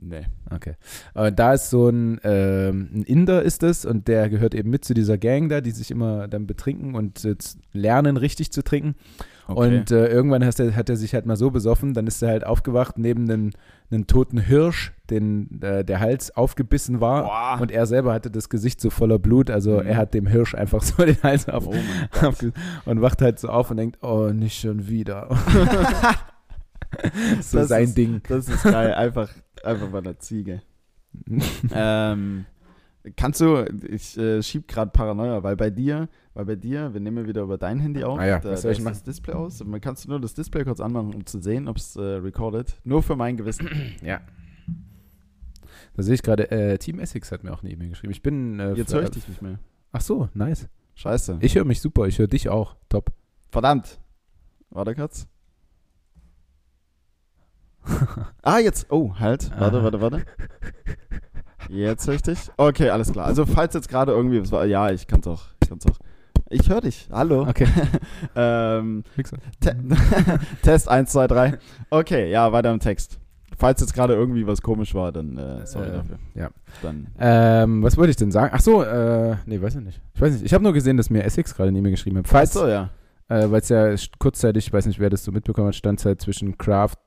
Nee. 0.01 0.23
Okay. 0.51 0.75
Aber 1.15 1.31
da 1.31 1.55
ist 1.55 1.71
so 1.71 1.89
ein, 1.89 2.21
ähm, 2.25 2.91
ein 2.95 3.03
Inder 3.05 3.43
ist 3.43 3.63
es 3.63 3.85
und 3.85 4.09
der 4.09 4.29
gehört 4.29 4.55
eben 4.55 4.69
mit 4.71 4.85
zu 4.85 4.93
dieser 4.93 5.17
Gang 5.19 5.49
da, 5.49 5.61
die 5.61 5.71
sich 5.71 5.91
immer 5.91 6.29
dann 6.29 6.47
betrinken 6.47 6.95
und 6.95 7.27
lernen, 7.73 8.17
richtig 8.17 8.51
zu 8.53 8.63
trinken. 8.63 8.97
Okay. 9.47 9.79
Und 9.79 9.91
äh, 9.91 10.07
irgendwann 10.09 10.45
hat 10.45 10.59
er, 10.59 10.75
hat 10.75 10.89
er 10.89 10.97
sich 10.97 11.13
halt 11.15 11.27
mal 11.27 11.37
so 11.37 11.51
besoffen, 11.51 11.93
dann 11.93 12.07
ist 12.07 12.23
er 12.23 12.31
halt 12.31 12.47
aufgewacht 12.47 12.97
neben 12.99 13.25
einem, 13.31 13.51
einem 13.91 14.07
toten 14.07 14.39
Hirsch, 14.39 14.93
den 15.11 15.61
äh, 15.63 15.85
der 15.85 16.01
Hals 16.01 16.35
aufgebissen 16.35 17.01
war. 17.01 17.25
Boah. 17.25 17.59
Und 17.61 17.71
er 17.71 17.85
selber 17.87 18.15
hatte 18.15 18.31
das 18.31 18.49
Gesicht 18.49 18.81
so 18.81 18.89
voller 18.89 19.19
Blut, 19.19 19.51
also 19.51 19.81
Mhm. 19.81 19.87
er 19.87 19.97
hat 19.99 20.15
dem 20.15 20.27
Hirsch 20.27 20.55
einfach 20.55 20.83
so 20.83 21.05
den 21.05 21.23
Hals 21.23 21.49
auf, 21.49 21.67
oh 21.67 21.75
Gott. 22.13 22.25
aufge 22.25 22.53
und 22.87 23.03
wacht 23.03 23.21
halt 23.21 23.39
so 23.39 23.49
auf 23.49 23.71
und 23.71 23.77
denkt, 23.77 23.99
oh, 24.03 24.31
nicht 24.33 24.59
schon 24.61 24.89
wieder. 24.89 25.29
so 27.41 27.59
Das 27.59 27.69
sein 27.69 27.85
ist- 27.85 27.99
Ding. 27.99 28.23
Das 28.29 28.49
ist 28.49 28.63
geil. 28.63 28.95
Einfach, 28.95 29.29
einfach 29.63 29.89
bei 29.89 29.99
einer 29.99 30.19
Ziege. 30.19 30.63
ähm, 31.75 32.47
kannst 33.17 33.41
du, 33.41 33.65
ich 33.89 34.17
äh, 34.19 34.43
schieb 34.43 34.69
gerade 34.69 34.91
Paranoia, 34.91 35.43
weil 35.43 35.57
bei 35.57 35.71
dir, 35.71 36.09
weil 36.35 36.45
bei 36.45 36.57
dir, 36.57 36.93
wir 36.93 37.01
nehmen 37.01 37.27
wieder 37.27 37.43
über 37.43 37.59
dein 37.59 37.79
Handy 37.79 38.03
auf, 38.05 38.19
Ah 38.19 38.27
ja, 38.27 38.39
da, 38.41 38.51
was 38.51 38.63
soll 38.63 38.73
da 38.73 38.73
ich 38.73 38.79
ist 38.85 38.91
das 38.91 39.03
Display 39.05 39.35
aus. 39.35 39.65
Man 39.65 39.81
kannst 39.81 40.05
du 40.05 40.11
nur 40.11 40.21
das 40.21 40.35
Display 40.35 40.65
kurz 40.65 40.81
anmachen, 40.81 41.15
um 41.15 41.25
zu 41.27 41.41
sehen, 41.41 41.69
ob 41.69 41.77
es 41.77 41.97
äh, 41.97 42.03
recordet. 42.03 42.81
Nur 42.85 43.03
für 43.03 43.17
mein 43.17 43.37
Gewissen. 43.37 43.69
Ja. 44.03 44.21
Da 45.97 46.03
sehe 46.03 46.15
ich 46.15 46.23
gerade, 46.23 46.51
äh, 46.51 46.77
Team 46.77 46.99
Essex 46.99 47.31
hat 47.31 47.45
mir 47.45 47.53
auch 47.53 47.63
eine 47.63 47.71
E-Mail 47.71 47.91
geschrieben. 47.91 48.11
Ich 48.11 48.23
bin. 48.23 48.59
Äh, 48.59 48.73
Jetzt 48.75 48.93
höre 48.93 49.05
ich 49.05 49.11
dich 49.11 49.29
nicht 49.29 49.43
mehr. 49.43 49.61
Ach 49.93 50.01
so, 50.01 50.29
nice. 50.35 50.69
Scheiße. 50.97 51.39
Ich 51.41 51.55
höre 51.55 51.65
mich 51.65 51.81
super, 51.81 52.07
ich 52.07 52.19
höre 52.19 52.27
dich 52.27 52.49
auch. 52.49 52.75
Top. 52.89 53.13
Verdammt. 53.51 54.01
Warte 54.71 54.95
kurz. 54.97 55.29
ah, 58.43 58.59
jetzt. 58.59 58.87
Oh, 58.91 59.15
halt. 59.19 59.51
Warte, 59.59 59.83
warte, 59.85 60.01
warte. 60.01 60.25
Jetzt 61.69 62.07
höre 62.07 62.15
ich 62.15 62.23
dich. 62.23 62.51
Okay, 62.59 62.91
alles 62.91 63.13
klar. 63.13 63.25
Also, 63.25 63.47
falls 63.47 63.73
jetzt 63.73 63.89
gerade 63.89 64.13
irgendwie. 64.13 64.39
Ja, 64.69 64.91
ich 64.91 65.07
kann's 65.07 65.27
auch. 65.27 65.45
Ich 65.63 65.69
kann's 65.69 65.87
auch. 65.87 65.99
Ich 66.51 66.69
höre 66.69 66.81
dich. 66.83 67.09
Hallo. 67.11 67.43
Okay. 67.49 67.67
ähm. 68.37 69.03
Te 69.61 69.77
Test 70.63 70.89
1, 70.89 71.11
2, 71.11 71.27
3. 71.27 71.59
Okay, 71.91 72.31
ja, 72.31 72.53
weiter 72.53 72.73
im 72.73 72.81
Text. 72.81 73.19
Falls 73.57 73.81
jetzt 73.81 73.95
gerade 73.95 74.15
irgendwie 74.15 74.47
was 74.47 74.61
komisch 74.63 74.95
war, 74.95 75.13
dann 75.13 75.39
äh, 75.39 75.65
sorry 75.67 75.89
Äh, 75.89 75.93
dafür. 75.93 76.19
ja. 76.35 76.51
Dann. 76.83 77.07
Ähm, 77.19 77.83
was 77.83 77.97
wollte 77.97 78.11
ich 78.11 78.17
denn 78.17 78.33
sagen? 78.33 78.51
Ach 78.55 78.61
so, 78.61 78.83
äh, 78.83 79.37
nee, 79.47 79.61
weiß 79.63 79.77
ich 79.77 79.81
nicht. 79.85 80.01
Ich 80.15 80.21
weiß 80.21 80.33
nicht. 80.35 80.45
Ich 80.45 80.53
habe 80.53 80.65
nur 80.65 80.73
gesehen, 80.73 80.97
dass 80.97 81.09
mir 81.09 81.23
Essex 81.25 81.55
gerade 81.55 81.69
eine 81.69 81.79
E-Mail 81.79 81.93
geschrieben 81.93 82.19
hat. 82.19 82.29
Falls, 82.29 82.57
Achso, 82.57 82.69
ja. 82.69 82.91
äh, 83.29 83.51
weil 83.51 83.61
es 83.61 83.69
ja 83.69 83.95
kurzzeitig, 84.19 84.67
ich 84.67 84.73
weiß 84.73 84.87
nicht, 84.87 84.99
wer 84.99 85.09
das 85.09 85.23
so 85.25 85.31
mitbekommen 85.33 85.69
hat, 85.69 85.77
stand 85.77 86.05
halt 86.05 86.21
zwischen 86.21 86.59
Kraft, 86.59 86.99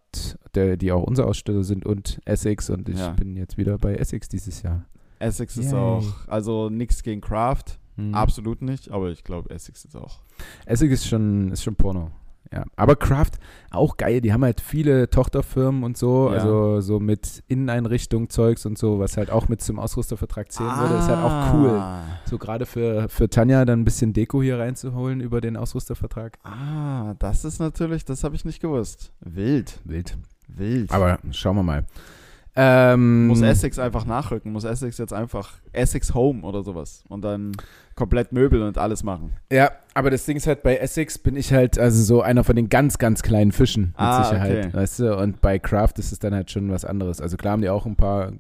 der, 0.56 0.77
die 0.77 0.91
auch 0.94 1.03
unser 1.03 1.25
Aussteller 1.27 1.63
sind, 1.63 1.86
und 1.86 2.20
Essex 2.25 2.70
und 2.70 2.88
ich 2.88 2.98
Ja. 2.98 3.12
bin 3.12 3.36
jetzt 3.36 3.58
wieder 3.58 3.77
bei 3.77 3.96
Essex 3.96 4.29
dieses 4.29 4.62
Jahr. 4.62 4.86
Essex 5.20 5.58
ist 5.58 5.72
Yay. 5.72 5.79
auch. 5.79 6.03
Also 6.27 6.70
nichts 6.70 7.03
gegen 7.03 7.20
Craft. 7.22 7.63
Mhm. 7.98 8.13
Absolut 8.13 8.62
nicht. 8.62 8.89
Aber 8.92 9.10
ich 9.10 9.24
glaube, 9.24 9.50
Essex 9.50 9.84
ist 9.86 9.96
auch. 9.96 10.20
Essig 10.66 10.92
ist 10.92 11.08
schon, 11.08 11.51
ist 11.51 11.63
schon 11.63 11.75
Porno. 11.75 12.12
Ja. 12.54 12.63
Aber 12.77 12.96
Kraft, 12.96 13.39
auch 13.72 13.98
geil, 13.98 14.22
die 14.22 14.32
haben 14.32 14.46
halt 14.46 14.62
viele 14.62 15.10
Tochterfirmen 15.10 15.84
und 15.84 15.98
so, 15.98 16.30
Ja. 16.32 16.38
also 16.38 16.80
so 16.80 16.98
mit 17.01 17.44
Inneneinrichtung 17.48 18.30
Zeugs 18.30 18.66
und 18.66 18.77
so, 18.77 19.00
was 19.00 19.18
halt 19.18 19.32
auch 19.32 19.50
mit 19.50 19.62
zum 19.62 19.80
Ausrüstervertrag 19.80 20.50
zählen 20.50 20.70
würde, 20.80 20.96
ist 20.96 21.10
halt 21.10 21.20
auch 21.20 21.54
cool. 21.54 21.70
Ah. 21.72 22.04
So 22.24 22.38
gerade 22.38 22.66
für, 22.66 23.10
für 23.10 23.30
Tanja 23.30 23.66
dann 23.66 23.82
ein 23.82 23.84
bisschen 23.84 24.13
Deko 24.13 24.42
hier 24.42 24.60
reinzuholen 24.60 25.20
über 25.20 25.42
den 25.42 25.58
Ausrüstervertrag. 25.58 26.38
Ah, 26.46 27.16
das 27.20 27.44
ist 27.44 27.60
natürlich, 27.60 28.06
das 28.06 28.24
habe 28.24 28.36
ich 28.36 28.46
nicht 28.46 28.62
gewusst. 28.62 29.12
Wild, 29.20 29.82
Wild. 29.84 30.18
wild. 30.48 30.89
Aber 30.94 31.20
schauen 31.32 31.58
wir 31.58 31.63
mal. 31.63 31.86
Ähm, 32.59 33.27
muss 33.27 33.41
Essex 33.41 33.77
einfach 33.77 34.05
nachrücken, 34.05 34.51
muss 34.51 34.63
Essex 34.63 34.97
jetzt 34.97 35.13
einfach 35.13 35.53
Essex 35.73 36.13
Home 36.15 36.41
oder 36.41 36.63
sowas 36.63 37.03
und 37.07 37.21
dann 37.21 37.51
komplett 37.95 38.31
Möbel 38.31 38.63
und 38.63 38.77
alles 38.79 39.03
machen. 39.03 39.33
Ja, 39.51 39.71
aber 39.93 40.09
das 40.09 40.25
Ding 40.25 40.37
ist 40.37 40.47
halt, 40.47 40.63
bei 40.63 40.77
Essex 40.77 41.17
bin 41.19 41.35
ich 41.35 41.53
halt 41.53 41.77
also 41.77 42.01
so 42.03 42.21
einer 42.21 42.43
von 42.43 42.55
den 42.55 42.67
ganz, 42.69 42.97
ganz 42.97 43.21
kleinen 43.21 43.51
Fischen 43.51 43.83
mit 43.87 43.93
Ah, 43.97 44.23
Sicherheit. 44.23 44.65
okay. 44.65 44.73
Weißt 44.73 44.99
du? 44.99 45.17
Und 45.17 45.39
bei 45.41 45.59
Kraft 45.59 45.99
ist 45.99 46.11
es 46.11 46.19
dann 46.19 46.33
halt 46.33 46.49
schon 46.51 46.71
was 46.71 46.83
anderes. 46.83 47.21
Also 47.21 47.37
klar 47.37 47.53
haben 47.53 47.61
die 47.61 47.69
auch 47.69 47.85
ein 47.85 47.95
paar 47.95 48.33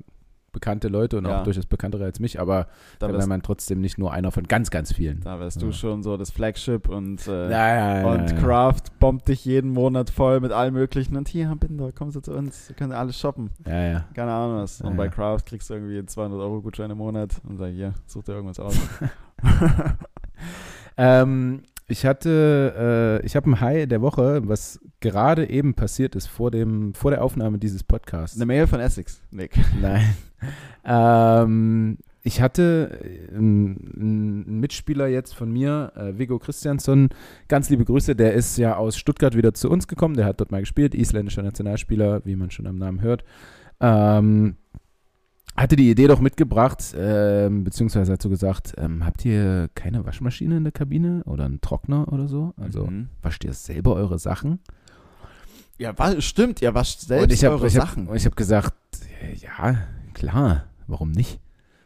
bekannte 0.59 0.87
Leute 0.87 1.17
und 1.19 1.25
Ja. 1.25 1.39
auch 1.39 1.43
durchaus 1.43 1.65
bekanntere 1.67 2.03
als 2.05 2.19
mich, 2.19 2.39
aber 2.39 2.67
Da 2.99 3.11
wäre 3.11 3.27
man 3.27 3.43
trotzdem 3.43 3.79
nicht 3.79 3.97
nur 3.99 4.11
einer 4.11 4.31
von 4.31 4.43
ganz, 4.47 4.71
ganz 4.71 4.91
vielen. 4.93 5.21
da 5.21 5.39
wärst 5.39 5.61
du 5.61 5.71
schon 5.71 6.01
so 6.01 6.17
das 6.17 6.31
Flagship 6.31 6.89
und, 6.89 7.27
äh, 7.27 7.51
Ja, 7.51 7.99
ja, 8.01 8.07
und. 8.07 8.35
Craft 8.37 8.81
bombt 8.99 9.27
dich 9.27 9.45
jeden 9.45 9.71
Monat 9.71 10.09
voll 10.09 10.39
mit 10.39 10.51
allem 10.51 10.73
möglichen 10.73 11.15
und 11.15 11.27
hier, 11.27 11.53
Binder, 11.59 11.91
kommen 11.91 12.11
Sie 12.11 12.21
zu 12.21 12.33
uns, 12.33 12.67
Sie 12.67 12.73
können 12.73 12.91
alles 12.91 13.19
shoppen. 13.19 13.51
Ja, 13.67 13.83
ja. 13.85 14.05
Keine 14.15 14.31
Ahnung 14.31 14.57
was. 14.57 14.81
Und 14.81 14.97
bei 14.97 15.05
ja. 15.05 15.11
Craft 15.11 15.43
kriegst 15.45 15.69
du 15.69 15.75
irgendwie 15.75 16.03
200 16.05 16.39
Euro 16.39 16.61
Gutschein 16.61 16.89
im 16.91 16.97
Monat 16.97 17.35
und 17.47 17.57
sag 17.57 17.71
hier, 17.71 17.93
such 18.07 18.23
dir 18.23 18.33
irgendwas 18.33 18.59
aus. 18.59 18.75
Ähm, 20.97 21.61
ich 21.87 22.05
hatte, 22.05 23.19
äh, 23.21 23.25
ich 23.25 23.35
habe 23.35 23.49
ein 23.49 23.61
High 23.61 23.87
der 23.87 24.01
Woche, 24.01 24.41
was 24.47 24.79
gerade 24.99 25.49
eben 25.49 25.73
passiert 25.75 26.15
ist 26.15 26.27
vor 26.27 26.51
dem, 26.51 26.93
vor 26.93 27.11
der 27.11 27.23
Aufnahme 27.23 27.59
dieses 27.59 27.83
Podcasts. 27.83 28.35
Eine 28.35 28.45
Mail 28.47 28.67
von 28.67 28.79
Essex, 28.79 29.21
Nick. 29.31 29.57
Nein. 29.79 30.15
Ähm, 30.85 31.97
ich 32.23 32.41
hatte 32.41 32.99
äh, 33.03 33.35
einen 33.35 34.59
Mitspieler 34.59 35.07
jetzt 35.07 35.33
von 35.33 35.51
mir, 35.51 35.91
äh, 35.95 36.17
Viggo 36.17 36.39
Christiansson, 36.39 37.09
ganz 37.47 37.69
liebe 37.69 37.85
Grüße, 37.85 38.15
der 38.15 38.33
ist 38.33 38.57
ja 38.57 38.75
aus 38.75 38.97
Stuttgart 38.97 39.35
wieder 39.35 39.53
zu 39.53 39.69
uns 39.69 39.87
gekommen, 39.87 40.15
der 40.15 40.25
hat 40.25 40.39
dort 40.39 40.51
mal 40.51 40.59
gespielt, 40.61 40.93
isländischer 40.93 41.43
Nationalspieler, 41.43 42.25
wie 42.25 42.35
man 42.35 42.51
schon 42.51 42.67
am 42.67 42.77
Namen 42.77 43.01
hört. 43.01 43.23
Ähm, 43.79 44.55
hatte 45.55 45.75
die 45.75 45.89
Idee 45.89 46.05
doch 46.07 46.19
mitgebracht, 46.19 46.93
ähm, 46.95 47.63
beziehungsweise 47.63 48.13
hat 48.13 48.21
so 48.21 48.29
gesagt, 48.29 48.75
ähm, 48.77 49.03
habt 49.05 49.25
ihr 49.25 49.69
keine 49.73 50.05
Waschmaschine 50.05 50.57
in 50.57 50.63
der 50.63 50.71
Kabine 50.73 51.23
oder 51.25 51.45
einen 51.45 51.61
Trockner 51.61 52.11
oder 52.13 52.27
so? 52.27 52.53
Also 52.57 52.85
Mhm. 52.85 53.07
wascht 53.23 53.43
ihr 53.43 53.53
selber 53.53 53.95
eure 53.95 54.19
Sachen? 54.19 54.59
Ja, 55.79 55.97
was, 55.97 56.23
stimmt, 56.23 56.61
ihr 56.61 56.73
wascht 56.75 56.99
selbst 57.01 57.43
habe 57.43 57.55
eure 57.55 57.67
ich 57.67 57.77
hab, 57.77 57.87
Sachen. 57.87 58.07
und 58.07 58.15
ich 58.15 58.25
hab 58.25 58.35
gesagt, 58.35 58.73
ja, 59.41 59.77
klar, 60.17 60.65
warum 60.87 61.11
nicht? 61.11 61.39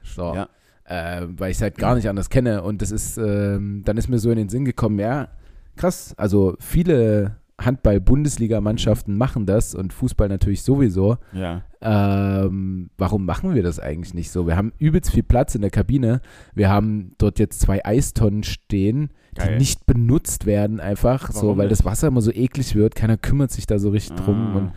So. 0.04 0.34
Ja. 0.34 0.50
Äh, 0.86 1.28
weil 1.38 1.52
ich 1.52 1.58
es 1.58 1.62
halt 1.62 1.78
gar 1.78 1.96
nicht 1.96 2.10
anders 2.10 2.30
kenne. 2.30 2.63
Und 2.63 2.82
das 2.82 2.91
ist, 2.91 3.17
ähm, 3.17 3.84
dann 3.86 3.98
ist 3.98 4.10
mir 4.10 4.20
so 4.20 4.32
in 4.32 4.38
den 4.38 4.50
Sinn 4.50 4.65
gekommen, 4.65 5.00
ja, 5.00 5.30
krass, 5.76 6.13
also 6.17 6.56
viele 6.60 7.38
Handball-Bundesliga-Mannschaften 7.60 9.15
machen 9.15 9.46
das 9.46 9.76
und 9.76 9.94
Fußball 9.94 10.28
natürlich 10.30 10.63
sowieso. 10.63 11.17
ja. 11.34 11.63
Ähm, 11.84 12.91
warum 13.00 13.26
machen 13.26 13.56
wir 13.56 13.63
das 13.63 13.80
eigentlich 13.80 14.13
nicht 14.13 14.30
so? 14.30 14.46
Wir 14.46 14.56
haben 14.56 14.72
übelst 14.78 15.10
viel 15.10 15.24
Platz 15.24 15.56
in 15.56 15.62
der 15.62 15.72
Kabine. 15.72 16.22
Wir 16.54 16.70
haben 16.70 17.15
dort 17.17 17.39
jetzt 17.39 17.60
zwei 17.60 17.84
Eistonnen 17.84 18.44
stehen, 18.44 19.10
die 19.32 19.39
Geil. 19.39 19.58
nicht 19.58 19.88
benutzt 19.88 20.46
werden, 20.46 20.80
einfach 20.80 21.32
so, 21.32 21.41
Warum 21.41 21.58
weil 21.58 21.70
nicht? 21.70 21.80
das 21.80 21.86
Wasser 21.86 22.10
immer 22.10 22.22
so 22.22 22.32
eklig 22.32 22.76
wird. 22.76 22.94
Keiner 22.94 23.17
kümmert 23.17 23.50
sich 23.50 23.65
da 23.65 23.80
so 23.80 23.89
richtig 23.89 24.15
drum. 24.17 24.52
Ah. 24.54 24.58
Und 24.58 24.72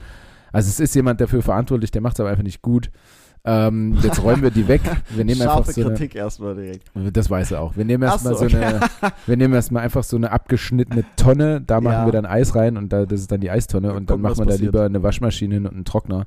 also 0.51 0.71
es 0.71 0.81
ist 0.81 0.95
jemand 0.95 1.21
dafür 1.21 1.43
verantwortlich, 1.43 1.91
der 1.91 2.01
macht 2.01 2.15
es 2.17 2.21
aber 2.21 2.31
einfach 2.31 2.43
nicht 2.43 2.63
gut. 2.63 2.91
Ähm, 3.47 3.99
jetzt 4.03 4.23
räumen 4.23 4.43
wir 4.43 4.51
die 4.51 4.67
weg. 4.69 4.81
Wir 5.11 5.25
nehmen 5.25 5.43
Scharfe 5.43 5.59
einfach 5.59 5.73
so 5.73 5.81
eine, 5.83 5.91
Kritik 5.91 6.15
erstmal 6.15 6.55
direkt. 6.55 6.91
das 6.95 7.29
weiß 7.29 7.51
er 7.53 7.61
auch. 7.61 7.77
Wir 7.77 7.85
nehmen 7.85 8.03
erstmal 8.03 8.35
so, 8.35 8.49
so, 8.49 8.57
okay. 8.57 8.65
eine, 8.65 8.81
wir 9.27 9.37
nehmen 9.37 9.53
erstmal 9.53 9.83
einfach 9.83 10.03
so 10.03 10.17
eine 10.17 10.31
abgeschnittene 10.31 11.05
Tonne, 11.17 11.61
da 11.61 11.81
machen 11.83 11.93
Ja. 11.93 12.05
wir 12.07 12.13
dann 12.13 12.25
Eis 12.25 12.55
rein 12.55 12.79
und 12.79 12.91
da, 12.91 13.05
das 13.05 13.21
ist 13.21 13.31
dann 13.31 13.41
die 13.41 13.51
Eistonne 13.51 13.93
und 13.93 14.09
dann 14.09 14.23
machen 14.23 14.39
wir 14.39 14.47
da 14.47 14.55
lieber 14.55 14.85
eine 14.85 15.03
Waschmaschine 15.03 15.55
hin 15.55 15.67
und 15.67 15.75
einen 15.75 15.85
Trockner. 15.85 16.27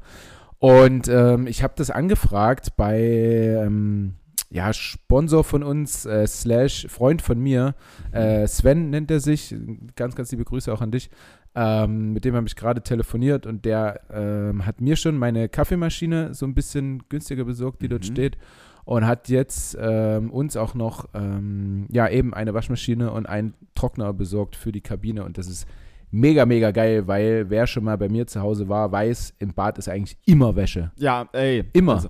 Und 0.60 1.08
ähm, 1.08 1.47
ich 1.47 1.63
habe 1.63 1.73
das 1.75 1.89
angefragt 1.89 2.77
bei 2.77 2.99
ähm, 2.99 4.13
ja, 4.49 4.71
Sponsor 4.71 5.43
von 5.43 5.63
uns, 5.63 6.06
äh, 6.06 6.25
slash 6.27 6.88
Freund 6.88 7.21
von 7.21 7.39
mir, 7.39 7.75
äh, 8.12 8.47
Sven 8.47 8.89
nennt 8.91 9.12
er 9.12 9.19
sich, 9.19 9.56
ganz, 9.95 10.15
ganz 10.15 10.32
liebe 10.32 10.45
Grüße 10.45 10.71
auch 10.71 10.82
an 10.82 10.91
dich. 10.91 11.10
Ähm, 11.59 12.13
mit 12.13 12.23
dem 12.23 12.35
habe 12.35 12.45
ich 12.45 12.55
gerade 12.55 12.81
telefoniert 12.83 13.47
und 13.47 13.65
der 13.65 14.01
ähm, 14.11 14.63
hat 14.67 14.79
mir 14.79 14.95
schon 14.95 15.17
meine 15.17 15.49
Kaffeemaschine 15.49 16.35
so 16.35 16.45
ein 16.45 16.53
bisschen 16.53 17.01
günstiger 17.09 17.45
besorgt, 17.45 17.81
die 17.81 17.87
dort 17.87 18.03
Mhm. 18.03 18.11
steht. 18.13 18.37
Und 18.85 19.05
hat 19.07 19.27
jetzt 19.27 19.75
ähm, 19.81 20.29
uns 20.31 20.55
auch 20.55 20.73
noch, 20.75 21.09
ähm, 21.13 21.87
ja, 21.91 22.07
eben 22.09 22.33
eine 22.33 22.53
Waschmaschine 22.53 23.11
und 23.11 23.25
einen 23.25 23.53
Trockner 23.75 24.13
besorgt 24.13 24.55
für 24.55 24.71
die 24.71 24.79
Kabine. 24.81 25.25
Und 25.25 25.37
das 25.37 25.47
ist 25.47 25.67
mega, 26.11 26.45
mega 26.45 26.71
geil, 26.71 27.05
weil 27.07 27.49
wer 27.49 27.67
schon 27.67 27.83
mal 27.83 27.97
bei 27.97 28.07
mir 28.07 28.27
zu 28.27 28.39
Hause 28.39 28.69
war, 28.69 28.89
weiß, 28.91 29.33
im 29.39 29.53
Bad 29.53 29.77
ist 29.77 29.89
eigentlich 29.89 30.15
immer 30.25 30.55
Wäsche. 30.55 30.91
Ja, 30.97 31.27
ey. 31.33 31.65
Immer. 31.73 31.95
Also, 31.95 32.09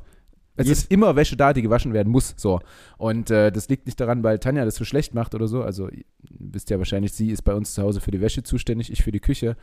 Es 0.58 0.68
ist 0.70 0.92
immer 0.92 1.16
Wäsche 1.16 1.38
da, 1.38 1.54
die 1.54 1.62
gewaschen 1.62 1.94
werden 1.94 2.12
muss. 2.12 2.34
So. 2.38 2.60
Und 2.98 3.30
äh, 3.32 3.52
das 3.52 3.70
liegt 3.70 3.86
nicht 3.86 4.00
daran, 4.00 4.24
weil 4.24 4.40
Tanja 4.40 4.66
das 4.66 4.76
so 4.76 4.84
schlecht 4.86 5.14
macht 5.14 5.36
oder 5.36 5.48
so. 5.48 5.62
Also, 5.62 5.90
ihr 5.90 6.04
wisst 6.30 6.70
ja 6.70 6.78
wahrscheinlich, 6.78 7.14
sie 7.14 7.30
ist 7.32 7.44
bei 7.44 7.54
uns 7.54 7.74
zu 7.74 7.84
Hause 7.84 8.02
für 8.02 8.12
die 8.12 8.22
Wäsche 8.22 8.44
zuständig, 8.44 8.92
ich 8.92 9.04
für 9.04 9.12
die 9.12 9.20
Küche. 9.20 9.56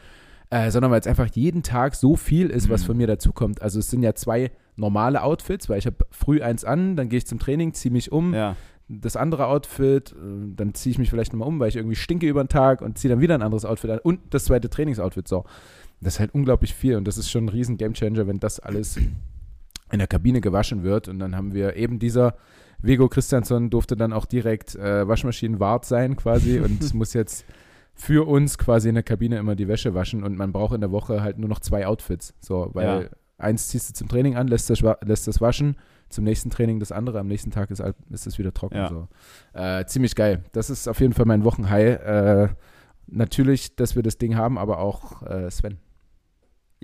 Äh, 0.51 0.71
sondern 0.71 0.91
weil 0.91 1.01
es 1.01 1.07
einfach 1.07 1.29
jeden 1.35 1.63
Tag 1.63 1.95
so 1.95 2.17
viel 2.17 2.51
ist, 2.51 2.69
was 2.69 2.83
Mhm. 2.83 2.87
von 2.87 2.97
mir 2.99 3.07
dazukommt. 3.07 3.63
Also, 3.63 3.79
es 3.81 3.91
sind 3.91 4.03
ja 4.03 4.15
zwei 4.15 4.51
normale 4.77 5.23
Outfits, 5.23 5.69
weil 5.69 5.79
ich 5.79 5.87
habe 5.87 6.07
früh 6.11 6.43
eins 6.43 6.65
an, 6.65 6.97
dann 6.97 7.09
gehe 7.09 7.19
ich 7.19 7.27
zum 7.27 7.39
Training, 7.39 7.75
ziehe 7.75 7.93
mich 7.93 8.13
um. 8.13 8.33
ja. 8.35 8.57
Das 8.87 9.17
andere 9.17 9.47
Outfit, 9.47 10.13
äh, 10.13 10.15
dann 10.55 10.75
ziehe 10.75 10.91
ich 10.91 10.99
mich 10.99 11.09
vielleicht 11.09 11.33
nochmal 11.33 11.49
um, 11.49 11.59
weil 11.59 11.71
ich 11.71 11.77
irgendwie 11.77 11.97
stinke 11.97 12.29
über 12.29 12.45
den 12.45 12.49
Tag 12.49 12.83
und 12.83 12.99
ziehe 12.99 13.09
dann 13.09 13.23
wieder 13.23 13.35
ein 13.35 13.41
anderes 13.41 13.65
Outfit 13.65 13.89
an. 13.91 13.99
Und 14.01 14.21
das 14.29 14.45
zweite 14.45 14.69
Trainingsoutfit. 14.69 15.27
So. 15.27 15.45
Das 16.03 16.15
ist 16.15 16.21
halt 16.21 16.35
unglaublich 16.35 16.75
viel 16.75 16.97
und 16.97 17.09
das 17.09 17.17
ist 17.17 17.31
schon 17.31 17.47
ein 17.47 17.49
riesen 17.49 17.79
Gamechanger, 17.79 18.27
wenn 18.27 18.41
das 18.41 18.61
alles 18.61 18.99
in 19.95 19.99
der 19.99 20.09
Kabine 20.09 20.41
gewaschen 20.41 20.83
wird. 20.83 21.09
Und 21.09 21.19
dann 21.19 21.37
haben 21.37 21.55
wir 21.55 21.77
eben 21.77 21.99
dieser 21.99 22.35
Vigo 22.83 23.09
Christiansson 23.09 23.71
durfte 23.71 23.97
dann 23.97 24.13
auch 24.13 24.27
direkt 24.27 24.75
äh, 24.75 25.09
Waschmaschinenwart 25.09 25.87
sein 25.87 26.17
quasi 26.17 26.59
und 26.65 26.93
muss 26.95 27.15
jetzt 27.15 27.47
für 27.95 28.27
uns 28.27 28.59
quasi 28.59 28.89
in 28.89 28.95
der 28.95 29.05
Kabine 29.05 29.39
immer 29.39 29.55
die 29.55 29.69
Wäsche 29.69 29.95
waschen 29.95 30.25
und 30.25 30.37
man 30.37 30.53
braucht 30.53 30.75
in 30.75 30.81
der 30.81 30.91
Woche 30.91 31.23
halt 31.23 31.39
nur 31.39 31.49
noch 31.49 31.61
zwei 31.61 31.87
Outfits. 31.87 32.35
So, 32.41 32.71
weil 32.75 33.03
Ja. 33.05 33.09
eins 33.39 33.69
ziehst 33.69 33.89
du 33.89 33.95
zum 33.95 34.09
Training 34.09 34.37
an, 34.37 34.49
lässt 34.49 34.69
das, 34.69 34.83
lässt 35.05 35.29
das 35.29 35.41
waschen, 35.41 35.77
zum 36.11 36.25
nächsten 36.25 36.51
Training 36.51 36.81
das 36.81 36.93
andere, 36.93 37.21
am 37.21 37.29
nächsten 37.29 37.51
Tag 37.51 37.71
ist, 37.71 37.83
ist 38.11 38.27
es 38.27 38.39
wieder 38.39 38.53
trocken. 38.53 38.77
Ja. 38.77 38.89
So. 38.89 39.09
Äh, 39.53 39.87
ziemlich 39.87 40.15
geil. 40.15 40.43
Das 40.53 40.71
ist 40.71 40.89
auf 40.89 41.01
jeden 41.01 41.13
Fall 41.15 41.27
mein 41.27 41.45
Wochenhigh. 41.45 42.01
Äh, 42.05 42.49
natürlich, 43.07 43.77
dass 43.77 43.97
wir 43.97 44.03
das 44.03 44.19
Ding 44.19 44.37
haben, 44.37 44.59
aber 44.59 44.79
auch 44.79 45.23
äh, 45.23 45.51
Sven. 45.51 45.79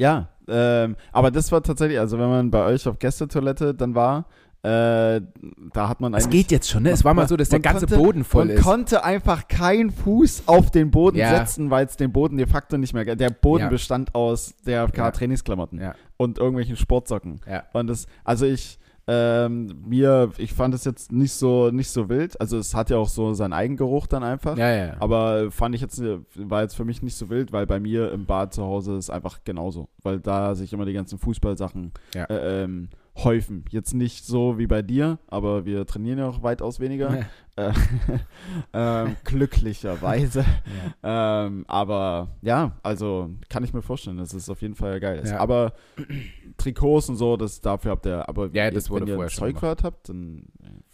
Ja, 0.00 0.28
ähm, 0.48 0.96
aber 1.12 1.30
das 1.30 1.52
war 1.52 1.62
tatsächlich, 1.62 1.98
also 1.98 2.18
wenn 2.18 2.28
man 2.30 2.50
bei 2.50 2.64
euch 2.64 2.88
auf 2.88 2.98
Gästetoilette 2.98 3.74
dann 3.74 3.94
war, 3.94 4.24
äh, 4.62 5.20
da 5.72 5.88
hat 5.88 6.00
man 6.00 6.14
eigentlich. 6.14 6.24
Es 6.24 6.30
geht 6.30 6.50
jetzt 6.50 6.68
schon, 6.70 6.82
ne? 6.82 6.90
Es 6.90 7.04
war 7.04 7.12
mal 7.14 7.28
so, 7.28 7.36
dass 7.36 7.48
der 7.50 7.58
man 7.58 7.62
ganze 7.62 7.86
konnte- 7.86 8.02
Boden 8.02 8.24
voll 8.24 8.46
man 8.46 8.56
ist. 8.56 8.62
konnte 8.62 9.04
einfach 9.04 9.46
keinen 9.48 9.90
Fuß 9.90 10.44
auf 10.46 10.70
den 10.70 10.90
Boden 10.90 11.18
Ja. 11.18 11.30
setzen, 11.36 11.70
weil 11.70 11.84
es 11.86 11.96
den 11.96 12.12
Boden 12.12 12.36
de 12.38 12.46
facto 12.46 12.76
nicht 12.78 12.92
mehr 12.94 13.04
gab. 13.04 13.18
Der 13.18 13.30
Boden 13.30 13.64
Ja. 13.64 13.68
bestand 13.68 14.14
aus 14.14 14.54
Ja. 14.64 14.86
DRFK-Trainingsklamotten 14.86 15.80
Ja. 15.80 15.94
und 16.16 16.38
irgendwelchen 16.38 16.76
Sportsocken. 16.76 17.40
Und 17.74 17.86
das, 17.86 18.06
also 18.24 18.46
ich, 18.46 18.78
ähm, 19.12 19.82
mir, 19.88 20.30
ich 20.38 20.52
fand 20.52 20.72
es 20.72 20.84
jetzt 20.84 21.10
nicht 21.10 21.32
so, 21.32 21.70
nicht 21.70 21.90
so 21.90 22.08
wild. 22.08 22.40
Also 22.40 22.58
es 22.58 22.74
hat 22.76 22.90
ja 22.90 22.96
auch 22.98 23.08
so 23.08 23.34
seinen 23.34 23.52
Eigengeruch 23.52 24.06
dann 24.06 24.22
einfach. 24.22 24.56
Ja, 24.56 24.70
ja, 24.70 24.86
ja. 24.86 24.96
Aber 25.00 25.50
fand 25.50 25.74
ich 25.74 25.80
jetzt, 25.80 26.00
war 26.36 26.62
jetzt 26.62 26.76
für 26.76 26.84
mich 26.84 27.02
nicht 27.02 27.16
so 27.16 27.28
wild, 27.28 27.52
weil 27.52 27.66
bei 27.66 27.80
mir 27.80 28.12
im 28.12 28.26
Bad 28.26 28.54
zu 28.54 28.62
Hause 28.62 28.96
ist 28.96 29.10
einfach 29.10 29.40
genauso. 29.42 29.88
Weil 30.02 30.20
da 30.20 30.54
sich 30.54 30.72
immer 30.72 30.84
die 30.84 30.92
ganzen 30.92 31.18
Fußballsachen 31.18 31.90
Ja. 32.14 32.24
äh, 32.26 32.62
ähm, 32.64 32.88
häufen. 33.16 33.64
Jetzt 33.70 33.92
nicht 33.94 34.24
so 34.24 34.58
wie 34.58 34.66
bei 34.66 34.82
dir, 34.82 35.18
aber 35.26 35.64
wir 35.64 35.86
trainieren 35.86 36.18
ja 36.18 36.28
auch 36.28 36.42
weitaus 36.42 36.80
weniger. 36.80 37.26
Äh, 37.56 37.72
ähm, 38.72 39.16
glücklicherweise. 39.24 40.44
ja. 41.02 41.46
Ähm, 41.46 41.64
aber 41.68 42.28
ja, 42.42 42.72
also 42.82 43.30
kann 43.48 43.64
ich 43.64 43.72
mir 43.74 43.82
vorstellen, 43.82 44.16
dass 44.16 44.32
es 44.32 44.48
auf 44.48 44.62
jeden 44.62 44.74
Fall 44.74 45.00
geil 45.00 45.18
ist. 45.18 45.30
Ja. 45.30 45.38
Aber 45.38 45.72
Trikots 46.56 47.08
und 47.08 47.16
so, 47.16 47.36
das 47.36 47.60
dafür 47.60 47.92
habt 47.92 48.06
ihr, 48.06 48.28
aber 48.28 48.48
Ja, 48.52 48.70
das 48.70 48.88
wurde 48.90 49.02
wenn 49.02 49.08
ihr 49.08 49.14
vorher 49.14 49.30
schon 49.30 49.44
Zeugwart 49.52 49.84
habt, 49.84 50.08
dann 50.08 50.44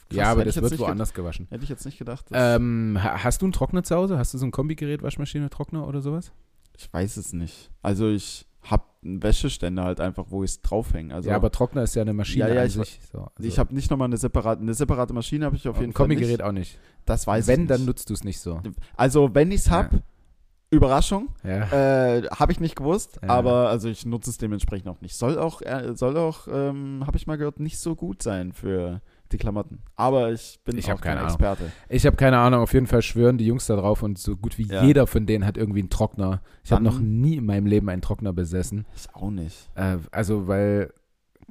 krass, 0.09 0.17
ja, 0.17 0.31
aber 0.31 0.45
das 0.45 0.61
wird 0.61 0.79
woanders 0.79 1.13
gewaschen. 1.15 1.47
Hätte 1.51 1.65
ich 1.65 1.71
jetzt 1.71 1.85
nicht 1.85 1.99
gedacht. 1.99 2.27
Ähm, 2.33 2.99
ha- 3.03 3.23
hast 3.25 3.43
du 3.43 3.47
einen 3.47 3.53
Trockner 3.53 3.83
zu 3.83 3.95
Hause? 3.95 4.19
Hast 4.19 4.35
du 4.35 4.39
so 4.39 4.47
ein 4.47 4.51
Kombigerät, 4.53 5.03
Waschmaschine, 5.03 5.51
Trockner 5.51 5.87
oder 5.87 6.01
sowas? 6.01 6.33
Ich 6.79 6.93
weiß 6.93 7.17
es 7.17 7.33
nicht. 7.33 7.71
Also 7.83 8.09
ich 8.09 8.46
habe 8.71 8.85
einen 9.05 9.23
Wäscheständer 9.23 9.85
halt 9.85 10.01
einfach, 10.01 10.27
wo 10.31 10.43
ich 10.45 10.51
es 10.53 10.63
draufhänge. 10.63 11.15
Also 11.15 11.31
ja, 11.31 11.37
aber 11.37 11.51
Trockner 11.51 11.83
ist 11.83 11.95
ja 11.95 12.03
eine 12.03 12.13
Maschine 12.13 12.49
Ja, 12.49 12.55
ja, 12.55 12.65
ich- 12.65 12.75
sich. 12.75 13.01
So, 13.13 13.29
also 13.35 13.49
ich 13.49 13.59
habe 13.59 13.75
nicht 13.75 13.91
nochmal 13.91 14.07
eine 14.07 14.17
separate, 14.17 14.61
eine 14.63 14.75
separate 14.75 15.13
Maschine 15.13 15.45
habe 15.47 15.57
ich 15.57 15.69
auf 15.69 15.77
jeden 15.77 15.91
ein 15.91 15.93
Fall 15.93 16.07
Kombigerät 16.07 16.43
auch 16.43 16.53
nicht. 16.53 16.79
Das 17.05 17.27
weiß 17.27 17.47
Wenn, 17.47 17.63
ich 17.63 17.69
dann 17.69 17.81
nicht. 17.81 17.87
nutzt 17.87 18.11
du 18.11 18.15
es 18.15 18.25
nicht 18.25 18.41
so. 18.41 18.61
Also 18.97 19.35
wenn 19.35 19.51
ich 19.51 19.61
es 19.61 19.67
Ja. 19.67 19.73
habe, 19.73 20.03
Überraschung, 20.71 21.29
Ja. 21.45 22.17
äh, 22.17 22.27
habe 22.29 22.51
ich 22.51 22.59
nicht 22.59 22.75
gewusst, 22.75 23.21
Ja. 23.23 23.29
aber 23.29 23.69
also 23.69 23.89
ich 23.89 24.05
nutze 24.05 24.31
es 24.31 24.39
dementsprechend 24.39 24.89
auch 24.89 25.01
nicht. 25.01 25.15
Soll 25.15 25.39
auch, 25.39 25.63
äh, 25.63 25.93
soll 25.95 26.17
auch, 26.17 26.49
ähm, 26.51 27.05
habe 27.07 27.17
ich 27.17 27.27
mal 27.29 27.37
gehört, 27.39 27.61
nicht 27.61 27.79
so 27.79 27.95
gut 27.95 28.21
sein 28.23 28.53
für 28.53 29.01
die 29.33 29.39
Klamotten. 29.39 29.81
Aber 29.97 30.33
ich 30.33 30.61
bin 30.65 30.77
Ich 30.79 30.91
auch 30.93 31.01
kein 31.01 31.17
Ahnung. 31.19 31.31
Experte. 31.31 31.73
Ich 31.89 32.07
habe 32.07 32.17
keine 32.17 32.39
Ahnung, 32.39 32.61
auf 32.61 32.73
jeden 32.73 32.87
Fall 32.87 33.03
schwören 33.03 33.39
die 33.39 33.47
Jungs 33.47 33.67
da 33.67 33.77
drauf 33.77 34.03
und 34.03 34.19
so 34.19 34.37
gut 34.37 34.59
wie 34.59 34.65
Ja. 34.67 34.83
jeder 34.85 35.07
von 35.07 35.27
denen 35.27 35.45
hat 35.47 35.57
irgendwie 35.57 35.81
einen 35.81 35.91
Trockner. 35.91 36.43
Ich 36.65 36.73
habe 36.73 36.83
noch 36.85 36.99
nie 36.99 37.37
in 37.37 37.47
meinem 37.47 37.67
Leben 37.67 37.89
einen 37.89 38.03
Trockner 38.03 38.33
besessen. 38.33 38.87
Ich 38.95 39.15
auch 39.15 39.31
nicht. 39.31 39.69
Äh, 39.75 39.99
also, 40.11 40.47
weil 40.49 40.93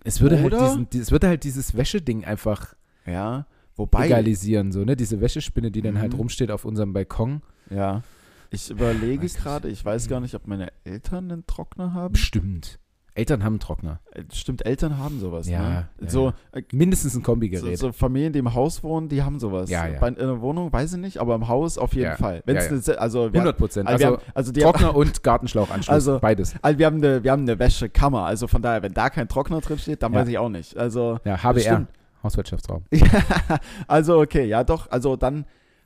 es 0.04 0.22
würde, 0.22 0.42
halt 0.42 0.54
diesen, 0.54 0.90
die- 0.90 1.00
es 1.00 1.12
würde 1.12 1.28
halt 1.28 1.44
dieses 1.44 1.76
Wäscheding 1.76 2.26
einfach 2.26 2.74
Ja, 3.06 3.46
wobei, 3.76 4.06
egalisieren, 4.08 4.72
so, 4.72 4.84
ne? 4.86 4.96
Diese 4.96 5.22
Wäschespinne, 5.22 5.72
die 5.72 5.82
dann 5.82 6.00
halt 6.00 6.14
Mhm. 6.14 6.20
rumsteht 6.20 6.52
auf 6.52 6.66
unserem 6.66 6.94
Balkon. 6.94 7.42
ja. 7.70 8.04
Ich 8.52 8.70
überlege 8.70 9.28
gerade, 9.28 9.68
ich 9.68 9.84
weiß 9.84 10.08
gar 10.08 10.22
nicht, 10.22 10.34
ob 10.36 10.48
meine 10.48 10.72
Eltern 10.86 11.30
einen 11.30 11.46
Trockner 11.48 11.94
haben. 11.94 12.14
Bestimmt. 12.14 12.80
Eltern 13.16 13.44
haben 13.44 13.54
einen 13.54 13.60
Trockner. 13.62 14.00
Äh, 14.12 14.24
Stimmt, 14.34 14.66
Eltern 14.66 14.98
haben 14.98 15.20
sowas, 15.20 15.48
Ja, 15.48 15.62
ne? 15.62 15.88
ja, 16.02 16.10
so, 16.10 16.34
äh, 16.52 16.62
Mindestens 16.74 17.14
ein 17.16 17.22
so, 17.22 17.32
Kombigerät. 17.32 17.78
so 17.80 17.92
Familien, 17.94 18.34
die 18.34 18.40
im 18.40 18.54
Haus 18.54 18.84
wohnen, 18.84 19.08
die 19.10 19.24
haben 19.24 19.40
sowas. 19.40 19.70
Ja, 19.70 19.88
ja. 19.88 20.00
Bei, 20.00 20.10
in 20.10 20.16
der 20.16 20.42
Wohnung 20.42 20.72
weiß 20.72 20.94
ich 20.94 21.00
nicht, 21.00 21.18
aber 21.20 21.34
im 21.36 21.48
Haus 21.48 21.78
auf 21.78 21.94
jeden 21.94 22.08
Ja. 22.12 22.16
Fall. 22.18 22.44
Wenn's 22.46 22.70
Ja, 22.88 22.94
ja. 22.94 23.00
also 23.00 23.32
wir, 23.32 23.40
100 23.40 23.58
Prozent. 23.58 23.88
also, 23.88 24.06
Also, 24.06 24.20
also 24.34 24.52
die 24.52 24.66
haben, 24.66 24.74
Trockner 24.74 24.96
und 24.96 25.24
Gartenschlauchanschluss. 25.24 25.94
Also- 25.94 26.20
beides. 26.20 26.56
also 26.62 26.78
wir 26.78 26.86
haben 26.86 26.98
eine, 26.98 27.24
wir 27.24 27.32
haben 27.32 27.44
eine 27.44 27.58
Wäschekammer, 27.58 28.26
also 28.26 28.48
von 28.48 28.62
daher, 28.62 28.84
wenn 28.84 28.94
da 28.94 29.10
kein 29.10 29.28
Trockner 29.30 29.62
drin 29.62 29.78
steht, 29.80 30.04
dann 30.04 30.12
Ja. 30.14 30.20
weiß 30.20 30.28
ich 30.28 30.38
auch 30.38 30.50
nicht. 30.50 30.76
Also 30.78 31.18
Ja, 31.24 31.42
HBR. 31.42 31.88
Hauswirtschaftsraum. 32.22 32.84
also 33.88 34.20
okay, 34.20 34.46
ja 34.46 34.64
doch, 34.64 34.90
also 34.92 35.16
dann 35.16 35.46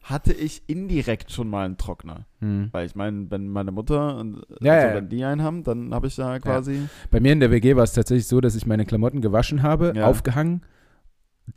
hatte 0.10 0.34
ich 0.34 0.64
indirekt 0.68 1.32
schon 1.32 1.50
mal 1.50 1.66
einen 1.66 1.78
Trockner. 1.78 2.26
Hm. 2.40 2.70
Weil 2.72 2.86
ich 2.86 2.96
meine, 2.96 3.30
wenn 3.30 3.48
meine 3.48 3.72
Mutter 3.72 4.18
und 4.18 4.38
Ja, 4.62 4.74
also 4.74 4.86
ja, 4.88 4.88
ja. 4.90 4.96
wenn 4.96 5.10
die 5.10 5.24
einen 5.24 5.44
haben, 5.44 5.64
dann 5.64 5.94
habe 5.94 6.08
ich 6.08 6.18
ja 6.18 6.40
quasi. 6.40 6.88
Bei 7.12 7.20
mir 7.20 7.32
in 7.34 7.40
der 7.40 7.52
WG 7.52 7.76
war 7.76 7.84
es 7.84 7.94
tatsächlich 7.94 8.28
so, 8.28 8.42
dass 8.42 8.56
ich 8.56 8.66
meine 8.66 8.86
Klamotten 8.86 9.22
gewaschen 9.22 9.62
habe, 9.62 9.94
Ja. 9.96 10.08
aufgehangen, 10.08 10.62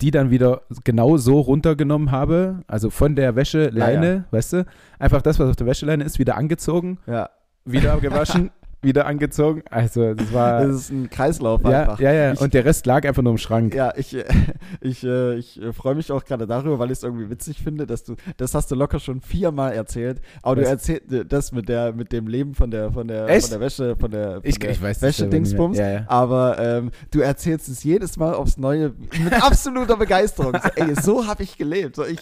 die 0.00 0.10
dann 0.10 0.30
wieder 0.30 0.62
genau 0.84 1.16
so 1.16 1.40
runtergenommen 1.40 2.10
habe, 2.10 2.60
also 2.66 2.90
von 2.90 3.14
der 3.16 3.36
Wäscheleine, 3.36 4.24
weißt 4.30 4.52
du, 4.54 4.66
einfach 4.98 5.22
das, 5.22 5.38
was 5.38 5.50
auf 5.50 5.56
der 5.56 5.66
Wäscheleine 5.66 6.04
ist, 6.04 6.18
wieder 6.18 6.36
angezogen, 6.36 6.98
Ja, 7.06 7.30
wieder 7.64 7.98
gewaschen, 8.00 8.50
wieder 8.82 9.06
angezogen. 9.06 9.62
Also 9.70 10.14
das 10.14 10.32
war 10.32 10.60
das 10.66 10.76
ist 10.76 10.90
ein 10.90 11.08
Kreislauf 11.10 11.62
ja, 11.64 11.80
einfach. 11.82 12.00
ja, 12.00 12.12
ja. 12.12 12.32
Ich- 12.32 12.40
Und 12.40 12.52
der 12.54 12.64
Rest 12.64 12.84
lag 12.86 13.06
einfach 13.06 13.22
nur 13.22 13.32
im 13.32 13.38
Schrank. 13.38 13.74
Ja, 13.74 13.92
ich, 13.96 14.14
äh, 14.16 14.24
ich, 14.80 15.04
äh, 15.04 15.34
ich 15.36 15.60
äh, 15.62 15.72
freue 15.72 15.94
mich 15.94 16.10
auch 16.12 16.24
gerade 16.24 16.46
darüber, 16.46 16.78
weil 16.78 16.90
ich 16.90 16.98
es 16.98 17.02
irgendwie 17.04 17.30
witzig 17.30 17.62
finde, 17.62 17.86
dass 17.86 18.04
du, 18.04 18.16
das 18.36 18.54
hast 18.54 18.70
du 18.70 18.74
locker 18.74 18.98
schon 19.00 19.20
viermal 19.20 19.72
erzählt, 19.72 20.20
aber 20.42 20.56
du 20.56 20.62
Was? 20.62 20.68
erzählst 20.70 21.12
äh, 21.12 21.24
das 21.24 21.52
mit 21.52 21.68
der, 21.68 21.92
mit 21.92 22.12
dem 22.12 22.26
Leben 22.26 22.54
von 22.54 22.70
der, 22.70 22.90
von 22.92 23.06
der, 23.08 23.28
Echt? 23.28 23.48
von 23.48 23.50
der 23.58 23.60
Wäsche, 23.60 23.96
von 23.96 24.10
der, 24.10 24.32
von 24.34 24.40
Ich, 24.44 24.58
der 24.58 24.70
ich 24.70 24.82
weiß 24.82 25.00
Wäschedingsbums. 25.02 25.78
mehr. 25.78 25.86
Ja, 25.92 25.98
ja. 26.00 26.04
Aber 26.08 26.58
ähm, 26.58 26.90
du 27.10 27.20
erzählst 27.20 27.68
es 27.68 27.84
jedes 27.84 28.16
Mal 28.16 28.34
aufs 28.34 28.56
Neue 28.58 28.92
mit 29.22 29.32
absoluter 29.42 29.96
Begeisterung. 29.96 30.54
So, 30.54 30.68
ey, 30.76 30.94
so 31.00 31.26
habe 31.26 31.42
ich 31.42 31.56
gelebt. 31.56 31.96
So, 31.96 32.04
ich, 32.04 32.18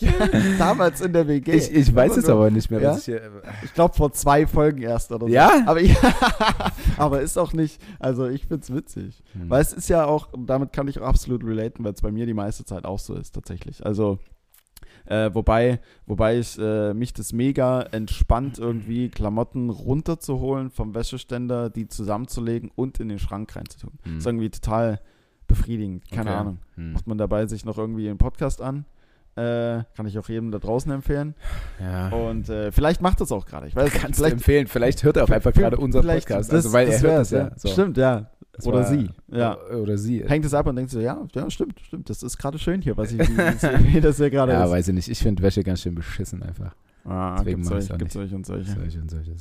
damals 0.59 1.01
in 1.01 1.13
der 1.13 1.27
WG. 1.27 1.53
Ich, 1.53 1.73
ich 1.75 1.95
weiß 1.95 2.17
es 2.17 2.29
aber 2.29 2.51
nicht 2.51 2.71
mehr. 2.71 2.81
Ja? 2.81 2.91
Was 2.93 2.99
ich, 3.01 3.05
hier- 3.07 3.21
Ich 3.65 3.73
glaube 3.75 3.95
vor 3.95 4.13
zwei 4.13 4.47
Folgen 4.47 4.83
erst 4.83 5.11
oder 5.13 5.27
so. 5.27 5.33
Ja? 5.33 5.63
Aber, 5.67 5.81
ich, 5.81 5.97
aber 6.97 7.21
ist 7.21 7.39
auch 7.39 7.53
nicht, 7.53 7.81
also 7.99 8.27
ich 8.29 8.47
find's 8.47 8.73
witzig. 8.73 9.23
Hm. 9.33 9.51
Weil 9.51 9.63
es 9.63 9.73
ist 9.73 9.89
ja 9.89 10.05
auch, 10.05 10.29
damit 10.37 10.73
kann 10.73 10.89
ich 10.89 10.99
auch 10.99 11.07
absolut 11.07 11.45
relaten, 11.45 11.85
weil 11.85 11.93
es 11.93 12.03
bei 12.03 12.11
mir 12.13 12.27
die 12.27 12.35
meiste 12.35 12.65
Zeit 12.65 12.85
auch 12.85 12.99
so 12.99 13.15
ist, 13.15 13.33
tatsächlich. 13.33 13.85
Also, 13.85 14.19
äh, 15.07 15.31
wobei, 15.35 15.81
wobei 16.07 16.39
ich 16.39 16.59
äh, 16.59 16.95
mich 16.95 17.13
das 17.13 17.33
mega 17.33 17.83
entspannt, 17.83 18.59
irgendwie 18.59 19.09
Klamotten 19.09 19.71
runterzuholen 19.71 20.71
vom 20.71 20.95
Wäscheständer, 20.95 21.71
die 21.71 21.89
zusammenzulegen 21.89 22.71
und 22.75 23.01
in 23.01 23.09
den 23.09 23.19
Schrank 23.19 23.55
reinzutun. 23.57 23.99
Hm. 24.03 24.19
Ist 24.19 24.27
irgendwie 24.27 24.51
total 24.51 25.01
befriedigend. 25.47 26.09
Keine 26.11 26.31
Okay. 26.31 26.39
Ahnung. 26.39 26.59
Hm. 26.77 26.93
Macht 26.93 27.07
man 27.07 27.19
dabei 27.19 27.47
sich 27.47 27.65
noch 27.65 27.79
irgendwie 27.79 28.09
einen 28.09 28.19
Podcast 28.19 28.61
an? 28.61 28.85
Äh, 29.37 29.85
kann 29.97 30.07
ich 30.07 30.19
auch 30.19 30.29
jedem 30.29 30.51
da 30.51 30.59
draußen 30.59 30.91
empfehlen. 30.93 31.35
Ja. 31.81 32.09
Und 32.09 32.49
äh, 32.49 32.73
vielleicht 32.73 33.01
macht 33.01 33.21
das 33.21 33.31
auch 33.33 33.47
gerade. 33.47 33.69
Ich 33.69 33.77
weiß 33.77 33.91
Kannst 33.93 34.19
vielleicht 34.19 34.35
empfehlen. 34.35 34.67
Vielleicht 34.67 35.03
hört 35.05 35.17
er 35.17 35.25
auch 35.25 35.31
einfach 35.31 35.53
gerade 35.53 35.77
unseren 35.79 36.03
vielleicht- 36.03 36.27
Podcast. 36.29 36.51
das- 36.53 36.65
also, 36.67 36.73
weil 36.73 36.89
er 36.89 37.01
hört 37.01 37.19
das 37.21 37.31
ja. 37.31 37.51
So. 37.57 37.69
Stimmt, 37.69 37.97
ja. 37.97 38.31
Das 38.53 38.67
Oder 38.67 38.79
war- 38.81 38.87
sie. 38.87 39.09
Ja. 39.29 39.57
Oder 39.71 39.97
sie. 39.97 40.25
Hängt 40.29 40.45
es 40.45 40.53
ab 40.53 40.67
und 40.67 40.77
denkt 40.77 40.91
so, 40.91 41.01
ja, 41.01 41.27
ja, 41.35 41.49
stimmt, 41.49 41.81
stimmt. 41.81 42.11
Das 42.11 42.23
ist 42.23 42.37
gerade 42.37 42.59
schön 42.59 42.83
hier, 42.83 42.97
was 42.97 43.13
ich, 43.13 43.19
wie, 43.95 44.01
das 44.01 44.17
hier 44.19 44.31
gerade 44.31 44.53
Ja, 44.53 44.65
ist. 44.65 44.71
weiß 44.71 44.89
ich 44.89 44.95
nicht. 44.95 45.09
Ich 45.09 45.21
finde 45.21 45.43
Wäsche 45.43 45.63
ganz 45.63 45.81
schön 45.81 45.95
beschissen 45.95 46.43
einfach. 46.43 46.75
Ah, 47.05 47.37
deswegen 47.39 47.63
gibt's 47.63 47.69
solche, 47.69 47.97
gibt's 47.97 48.15
solche 48.15 48.35
und 48.35 48.45
solche. 48.45 48.71
Solche 48.73 49.01
und 49.01 49.11
solche. 49.11 49.33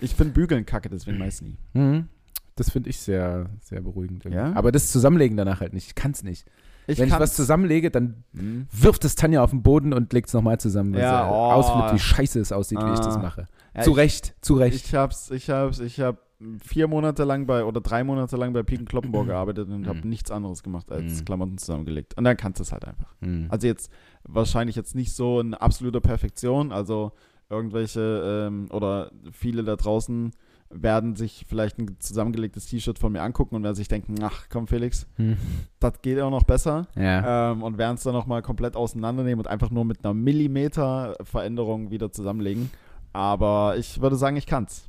Ich 0.00 0.14
finde 0.14 0.32
Bügeln 0.32 0.64
kacke, 0.64 0.88
deswegen 0.88 1.18
meist 1.18 1.42
nie. 1.42 1.58
Mhm. 1.74 2.08
Das 2.56 2.70
finde 2.70 2.88
ich 2.90 2.98
sehr, 2.98 3.46
sehr 3.60 3.80
beruhigend. 3.82 4.24
irgendwie. 4.24 4.38
Ja? 4.38 4.52
Aber 4.54 4.72
das 4.72 4.90
Zusammenlegen 4.92 5.36
danach 5.36 5.60
halt 5.60 5.74
nicht. 5.74 5.88
Ich 5.88 5.94
kann 5.94 6.12
es 6.12 6.22
nicht. 6.22 6.46
Ich 6.86 6.98
Wenn 6.98 7.08
ich 7.08 7.18
was 7.18 7.34
zusammenlege, 7.36 7.90
dann 7.90 8.24
Hm. 8.36 8.66
wirft 8.72 9.04
es 9.04 9.14
Tanja 9.14 9.42
auf 9.42 9.50
den 9.50 9.62
Boden 9.62 9.92
und 9.92 10.12
legt 10.12 10.28
es 10.28 10.34
nochmal 10.34 10.58
zusammen. 10.58 10.94
weil 10.94 11.02
Ja, 11.02 11.24
sie 11.24 11.30
oh. 11.30 11.34
ausflippt, 11.52 11.94
wie 11.94 11.98
scheiße 11.98 12.40
es 12.40 12.50
aussieht, 12.52 12.78
wie 12.80 12.92
ich 12.92 12.98
das 13.00 13.16
Ah. 13.16 13.22
mache. 13.22 13.46
Ja, 13.76 13.82
zu 13.82 13.92
ich- 13.92 13.96
Recht, 13.98 14.34
zu 14.40 14.54
Recht. 14.54 14.74
Ich 14.86 14.94
hab's, 14.94 15.30
ich 15.30 15.48
hab's, 15.50 15.78
ich 15.78 16.00
hab 16.00 16.18
vier 16.60 16.88
Monate 16.88 17.22
lang 17.22 17.46
bei 17.46 17.64
oder 17.64 17.80
drei 17.80 18.02
Monate 18.02 18.36
lang 18.36 18.52
bei 18.52 18.64
Piken 18.64 18.84
Kloppenburg 18.86 19.28
gearbeitet 19.28 19.68
und 19.68 19.86
habe 19.86 20.00
Mhm. 20.02 20.08
nichts 20.08 20.30
anderes 20.32 20.64
gemacht 20.64 20.90
als 20.90 21.20
Mhm. 21.20 21.24
Klamotten 21.24 21.56
zusammengelegt. 21.58 22.18
Und 22.18 22.24
dann 22.24 22.36
kannst 22.36 22.58
du 22.58 22.64
es 22.64 22.72
halt 22.72 22.84
einfach. 22.84 23.14
Mhm. 23.20 23.46
Also 23.48 23.68
jetzt 23.68 23.92
wahrscheinlich 24.24 24.74
jetzt 24.74 24.96
nicht 24.96 25.14
so 25.14 25.38
in 25.38 25.54
absoluter 25.54 26.00
Perfektion, 26.00 26.72
also 26.72 27.12
irgendwelche 27.48 28.48
ähm, 28.48 28.66
oder 28.72 29.12
viele 29.30 29.62
da 29.62 29.76
draußen 29.76 30.32
werden 30.72 31.16
sich 31.16 31.44
vielleicht 31.48 31.78
ein 31.78 31.96
zusammengelegtes 32.00 32.66
T-Shirt 32.66 32.98
von 32.98 33.12
mir 33.12 33.22
angucken 33.22 33.54
und 33.56 33.62
werden 33.62 33.74
sich 33.76 33.88
denken, 33.88 34.14
ach 34.22 34.46
komm 34.50 34.66
Felix, 34.66 35.06
Hm. 35.16 35.36
das 35.80 36.00
geht 36.02 36.18
auch 36.20 36.30
noch 36.30 36.44
besser. 36.44 36.86
Ja. 36.96 37.52
Ähm, 37.52 37.62
und 37.62 37.78
werden 37.78 37.94
es 37.94 38.02
dann 38.02 38.14
nochmal 38.14 38.42
komplett 38.42 38.76
auseinandernehmen 38.76 39.40
und 39.44 39.46
einfach 39.48 39.70
nur 39.70 39.84
mit 39.84 40.04
einer 40.04 40.14
Millimeter 40.14 41.14
Veränderung 41.22 41.90
wieder 41.90 42.10
zusammenlegen. 42.12 42.70
Aber 43.12 43.76
ich 43.76 44.00
würde 44.00 44.16
sagen, 44.16 44.36
ich 44.36 44.46
kann's. 44.46 44.84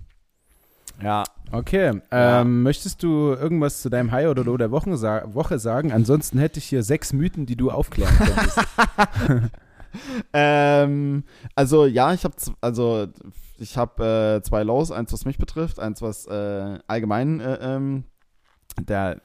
Ja. 1.02 1.24
Okay, 1.52 2.00
Ja. 2.12 2.42
ähm, 2.42 2.64
möchtest 2.64 3.04
du 3.04 3.34
irgendwas 3.34 3.82
zu 3.82 3.90
deinem 3.90 4.12
High 4.12 4.28
oder 4.28 4.44
Low 4.44 4.58
der 4.58 4.72
Wochen 4.72 4.96
sa 4.96 5.24
Woche 5.34 5.60
sagen? 5.60 5.92
Ansonsten 5.92 6.38
hätte 6.40 6.60
ich 6.60 6.66
hier 6.66 6.84
sechs 6.84 7.14
Mythen, 7.14 7.46
die 7.46 7.56
du 7.56 7.72
aufklären 7.72 8.16
könntest. 8.18 8.60
Ähm, 10.34 11.24
also 11.56 11.86
ja, 11.86 12.14
ich 12.14 12.24
habe 12.24 12.34
also 12.62 13.08
ich 13.58 13.78
habe 13.78 14.40
äh, 14.40 14.42
zwei 14.44 14.64
Lows, 14.64 14.92
eins 14.92 15.14
was 15.14 15.26
mich 15.26 15.38
betrifft, 15.38 15.80
eins 15.80 16.02
was 16.02 16.26
äh, 16.28 16.80
allgemein 16.88 17.40
äh, 17.40 17.58
ähm, 17.62 18.04
der 18.82 19.22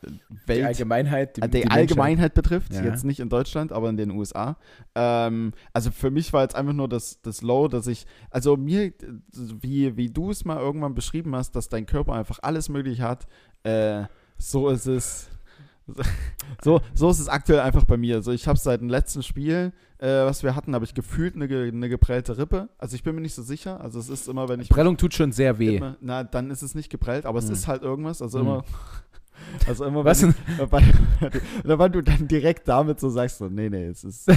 Welt 0.47 0.59
Die 0.61 0.65
Allgemeinheit, 0.65 1.37
die, 1.37 1.41
äh, 1.43 1.49
die 1.49 1.61
die. 1.63 1.71
Allgemeinheit 1.71 2.35
betrifft, 2.35 2.75
Ja. 2.75 2.83
jetzt 2.85 3.05
nicht 3.05 3.21
in 3.21 3.31
Deutschland, 3.31 3.73
aber 3.73 3.89
in 3.89 3.97
den 3.97 4.11
USA. 4.11 4.59
Ähm, 4.95 5.53
also 5.73 5.91
für 5.91 6.11
mich 6.11 6.33
war 6.33 6.43
jetzt 6.43 6.55
einfach 6.55 6.75
nur 6.75 6.89
das, 6.89 7.23
das 7.23 7.41
Low, 7.41 7.69
dass 7.69 7.87
ich, 7.87 8.05
also 8.31 8.57
mir, 8.57 8.93
wie, 9.33 9.97
wie 9.97 10.11
du 10.11 10.31
es 10.31 10.45
mal 10.45 10.59
irgendwann 10.59 10.95
beschrieben 10.95 11.35
hast, 11.35 11.53
dass 11.57 11.69
dein 11.71 11.87
Körper 11.87 12.13
einfach 12.13 12.41
alles 12.43 12.69
möglich 12.69 13.01
hat, 13.01 13.27
äh, 13.63 14.05
so 14.37 14.69
ist 14.69 14.87
es. 14.87 15.29
So, 16.65 16.81
so 16.93 17.09
ist 17.11 17.21
es 17.21 17.29
aktuell 17.29 17.61
einfach 17.61 17.85
bei 17.85 17.97
mir. 17.97 18.17
Also 18.17 18.33
ich 18.33 18.49
habe 18.49 18.59
seit 18.59 18.81
dem 18.81 18.89
letzten 18.89 19.23
Spiel, 19.23 19.73
äh, 19.99 20.07
was 20.25 20.43
wir 20.43 20.57
hatten, 20.57 20.75
habe 20.75 20.85
ich 20.85 20.93
gefühlt 20.93 21.37
eine, 21.37 21.45
eine 21.45 21.89
geprellte 21.89 22.37
Rippe. 22.37 22.69
Also 22.79 22.97
ich 22.97 23.05
bin 23.05 23.15
mir 23.15 23.21
nicht 23.21 23.35
so 23.35 23.43
sicher. 23.43 23.81
Also 23.81 24.01
es 24.01 24.09
ist 24.09 24.27
immer, 24.29 24.49
wenn 24.49 24.59
ich 24.61 24.69
Prellung 24.69 24.97
tut 24.97 25.15
schon 25.15 25.31
sehr 25.31 25.59
weh. 25.61 25.77
immer, 25.77 25.97
na, 26.01 26.25
dann 26.25 26.51
ist 26.51 26.63
es 26.63 26.75
nicht 26.75 26.91
geprellt, 26.91 27.27
aber 27.27 27.39
es 27.39 27.47
Hm. 27.47 27.53
ist 27.53 27.69
halt 27.69 27.83
irgendwas. 27.83 28.21
Also 28.23 28.41
Hm. 28.41 28.47
immer, 28.47 28.65
also 29.69 29.85
immer, 29.85 30.05
Was 30.05 30.23
wenn 30.23 30.31
ich, 30.31 30.73
weil, 30.73 30.83
weil 31.79 31.91
du 31.91 32.03
dann 32.03 32.27
direkt 32.27 32.67
damit 32.67 32.99
so 32.99 33.09
sagst, 33.09 33.39
so, 33.39 33.49
nee, 33.49 33.69
nee, 33.71 33.87
es 33.87 34.03
ist, 34.03 34.29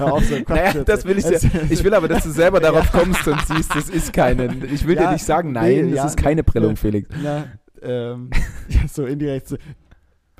auf, 0.00 0.24
so 0.24 0.38
Naja, 0.48 0.84
das 0.84 1.04
will 1.04 1.18
ich. 1.18 1.26
Ich 1.70 1.84
will 1.84 1.92
aber, 1.92 2.08
dass 2.08 2.22
du 2.24 2.30
selber 2.30 2.60
darauf 2.60 2.90
kommst 2.92 3.28
und 3.28 3.38
siehst, 3.46 3.74
das 3.74 3.90
ist 3.90 4.10
keine. 4.14 4.54
Ich 4.72 4.86
will 4.86 4.96
Ja, 4.96 5.06
dir 5.08 5.12
nicht 5.12 5.24
sagen, 5.24 5.52
nee, 5.52 5.82
nein, 5.82 5.88
das 5.90 5.96
ja, 5.96 6.06
ist 6.06 6.16
keine 6.16 6.42
Prellung, 6.44 6.70
nee. 6.70 6.76
Felix. 6.76 7.10
Na, 7.22 7.44
ähm, 7.82 8.30
ja, 8.68 8.88
so 8.88 9.04
indirekt 9.04 9.48
so. 9.48 9.56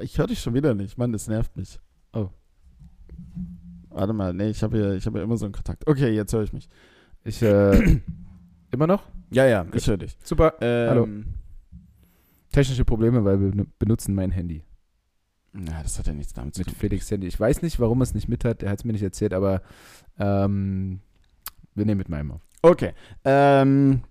Ich 0.00 0.18
höre 0.18 0.26
dich 0.26 0.40
schon 0.40 0.54
wieder 0.54 0.74
nicht, 0.74 0.98
Mann, 0.98 1.12
das 1.12 1.26
nervt 1.28 1.56
mich. 1.56 1.80
Oh. 2.12 2.28
Warte 3.88 4.12
mal, 4.12 4.34
nee, 4.34 4.50
ich 4.50 4.62
habe 4.62 4.78
ja, 4.78 4.92
ich 4.92 5.06
habe 5.06 5.18
ja 5.18 5.24
immer 5.24 5.36
so 5.38 5.46
einen 5.46 5.54
Kontakt. 5.54 5.86
Okay, 5.88 6.10
jetzt 6.10 6.32
höre 6.32 6.42
ich 6.42 6.52
mich. 6.52 6.68
Ich, 7.24 7.40
äh, 7.42 8.00
immer 8.70 8.86
noch? 8.86 9.04
Ja, 9.30 9.46
ja, 9.46 9.66
ich 9.72 9.86
höre 9.86 9.96
dich. 9.96 10.16
Super. 10.22 10.54
Ähm, 10.60 10.90
Hallo. 10.90 11.08
Technische 12.52 12.84
Probleme, 12.84 13.24
weil 13.24 13.40
wir 13.40 13.50
ben- 13.50 13.72
benutzen 13.78 14.14
mein 14.14 14.30
Handy. 14.30 14.62
Na, 15.52 15.82
das 15.82 15.98
hat 15.98 16.06
ja 16.06 16.12
nichts 16.12 16.34
damit 16.34 16.54
zu 16.54 16.60
Mit 16.60 16.68
tun. 16.68 16.76
Felix 16.76 17.10
Handy. 17.10 17.26
Ich 17.26 17.40
weiß 17.40 17.62
nicht, 17.62 17.80
warum 17.80 18.00
er 18.00 18.04
es 18.04 18.14
nicht 18.14 18.28
mit 18.28 18.44
hat. 18.44 18.62
Er 18.62 18.70
hat 18.70 18.78
es 18.80 18.84
mir 18.84 18.92
nicht 18.92 19.02
erzählt, 19.02 19.32
aber 19.32 19.62
ähm, 20.18 21.00
wir 21.74 21.86
nehmen 21.86 21.98
mit 21.98 22.10
meinem 22.10 22.32
auf. 22.32 22.42
Okay. 22.60 22.92
Ähm, 23.24 24.02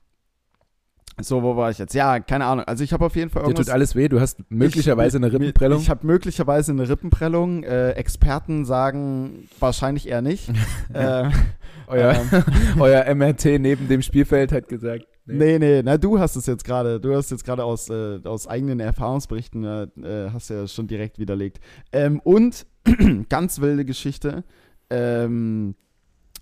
so, 1.21 1.41
wo 1.43 1.55
war 1.55 1.71
ich 1.71 1.77
jetzt? 1.77 1.93
Ja, 1.93 2.19
keine 2.19 2.45
Ahnung. 2.45 2.65
Also 2.65 2.83
ich 2.83 2.91
habe 2.91 3.05
auf 3.05 3.15
jeden 3.15 3.29
Fall 3.29 3.43
Dir 3.43 3.47
irgendwas. 3.49 3.67
tut 3.67 3.73
alles 3.73 3.95
weh. 3.95 4.07
Du 4.09 4.19
hast 4.19 4.39
möglicherweise 4.49 5.17
eine 5.17 5.27
Ich- 5.27 5.33
Rippenprellung. 5.33 5.79
Ich 5.81 5.89
habe 5.89 6.05
möglicherweise 6.05 6.71
eine 6.73 6.87
Rippenprellung. 6.89 7.63
Äh, 7.63 7.91
Experten 7.91 8.65
sagen 8.65 9.47
wahrscheinlich 9.59 10.07
eher 10.09 10.21
nicht. 10.21 10.49
äh, 10.93 11.29
euer, 11.87 12.15
ähm, 12.15 12.43
euer 12.79 13.13
MRT 13.15 13.59
neben 13.59 13.87
dem 13.87 14.01
Spielfeld 14.01 14.51
hat 14.51 14.67
gesagt. 14.67 15.05
nee, 15.25 15.57
nee, 15.57 15.81
na 15.83 15.97
du 15.97 16.19
hast 16.19 16.35
es 16.35 16.45
jetzt 16.47 16.63
gerade, 16.65 16.99
du 16.99 17.15
hast 17.15 17.31
jetzt 17.31 17.45
gerade 17.45 17.63
aus, 17.63 17.89
äh, 17.89 18.19
aus 18.25 18.47
eigenen 18.47 18.79
Erfahrungsberichten, 18.79 19.63
äh, 20.03 20.29
hast 20.33 20.49
ja 20.49 20.67
schon 20.67 20.87
direkt 20.87 21.17
widerlegt. 21.17 21.59
Ähm, 21.91 22.19
und 22.23 22.65
ganz 23.29 23.59
wilde 23.61 23.85
Geschichte, 23.85 24.43
ähm, 24.89 25.75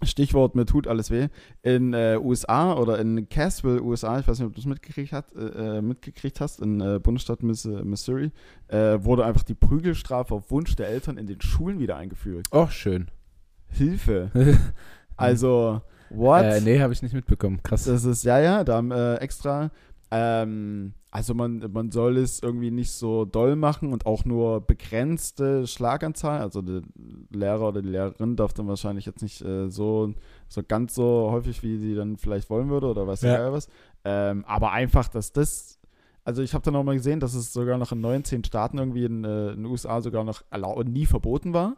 Stichwort, 0.06 0.56
mir 0.56 0.66
tut 0.66 0.88
alles 0.88 1.12
weh, 1.12 1.28
in 1.62 1.94
äh, 1.94 2.18
USA 2.22 2.74
oder 2.74 3.00
in 3.00 3.30
Cassville, 3.30 3.82
USA, 3.82 4.20
ich 4.20 4.28
weiß 4.28 4.40
nicht, 4.40 4.48
ob 4.48 4.54
du 4.54 4.60
es 4.60 4.66
mitgekriegt, 4.66 5.12
hat, 5.12 5.34
äh, 5.36 5.78
äh, 5.78 5.82
mitgekriegt 5.82 6.40
hast, 6.42 6.62
in 6.62 6.82
äh, 6.82 7.00
Bundesstaat 7.00 7.44
Miss 7.44 7.66
Missouri, 7.66 8.32
äh, 8.68 8.98
wurde 9.04 9.26
einfach 9.26 9.44
die 9.44 9.56
Prügelstrafe 9.56 10.34
auf 10.36 10.52
Wunsch 10.52 10.76
der 10.76 10.90
Eltern 10.90 11.18
in 11.18 11.28
den 11.28 11.42
Schulen 11.42 11.80
wieder 11.80 11.98
eingeführt. 11.98 12.48
Oh, 12.52 12.68
schön. 12.68 13.10
Hilfe. 13.70 14.32
Also, 15.16 15.82
what? 16.10 16.44
äh, 16.44 16.60
nee, 16.60 16.82
habe 16.82 16.92
ich 16.92 17.04
nicht 17.04 17.14
mitbekommen. 17.14 17.62
Krass. 17.62 17.84
Das 17.84 18.04
ist, 18.04 18.24
ja, 18.24 18.40
ja, 18.40 18.64
da 18.64 18.78
haben 18.78 18.92
äh, 18.92 19.18
extra. 19.18 19.70
Ähm, 20.10 20.94
also 21.16 21.36
man, 21.36 21.64
man 21.72 21.92
soll 21.92 22.18
es 22.18 22.42
irgendwie 22.42 22.72
nicht 22.72 22.90
so 22.92 23.24
doll 23.24 23.56
machen 23.56 23.94
und 23.94 24.08
auch 24.08 24.26
nur 24.26 24.62
begrenzte 24.62 25.68
Schlaganzahl. 25.68 26.42
Also 26.42 26.64
der 26.64 26.82
Lehrer 27.30 27.68
oder 27.68 27.84
die 27.84 27.90
Lehrerin 27.90 28.36
darf 28.36 28.54
dann 28.54 28.68
wahrscheinlich 28.68 29.06
jetzt 29.06 29.22
nicht 29.22 29.40
äh, 29.46 29.70
so, 29.70 30.12
so 30.50 30.64
ganz 30.68 30.96
so 30.96 31.30
häufig, 31.30 31.62
wie 31.62 31.78
sie 31.78 31.94
dann 31.94 32.18
vielleicht 32.18 32.50
wollen 32.50 32.70
würde 32.72 32.88
oder 32.88 33.06
weiß 33.06 33.22
Ja. 33.22 33.52
was. 33.54 33.68
Ähm, 34.04 34.44
aber 34.48 34.72
einfach, 34.72 35.08
dass 35.08 35.32
das. 35.32 35.78
Also 36.26 36.42
ich 36.42 36.56
habe 36.56 36.64
dann 36.64 36.76
auch 36.76 36.84
mal 36.84 36.96
gesehen, 36.96 37.20
dass 37.20 37.36
es 37.36 37.54
sogar 37.54 37.78
noch 37.78 37.92
in 37.92 38.02
19 38.02 38.44
Staaten 38.44 38.80
irgendwie 38.80 39.06
in, 39.06 39.24
äh, 39.24 39.50
in 39.52 39.58
den 39.58 39.66
USA 39.68 40.02
sogar 40.02 40.24
noch 40.24 40.42
erlau 40.50 40.82
nie 40.82 41.06
verboten 41.06 41.54
war. 41.54 41.76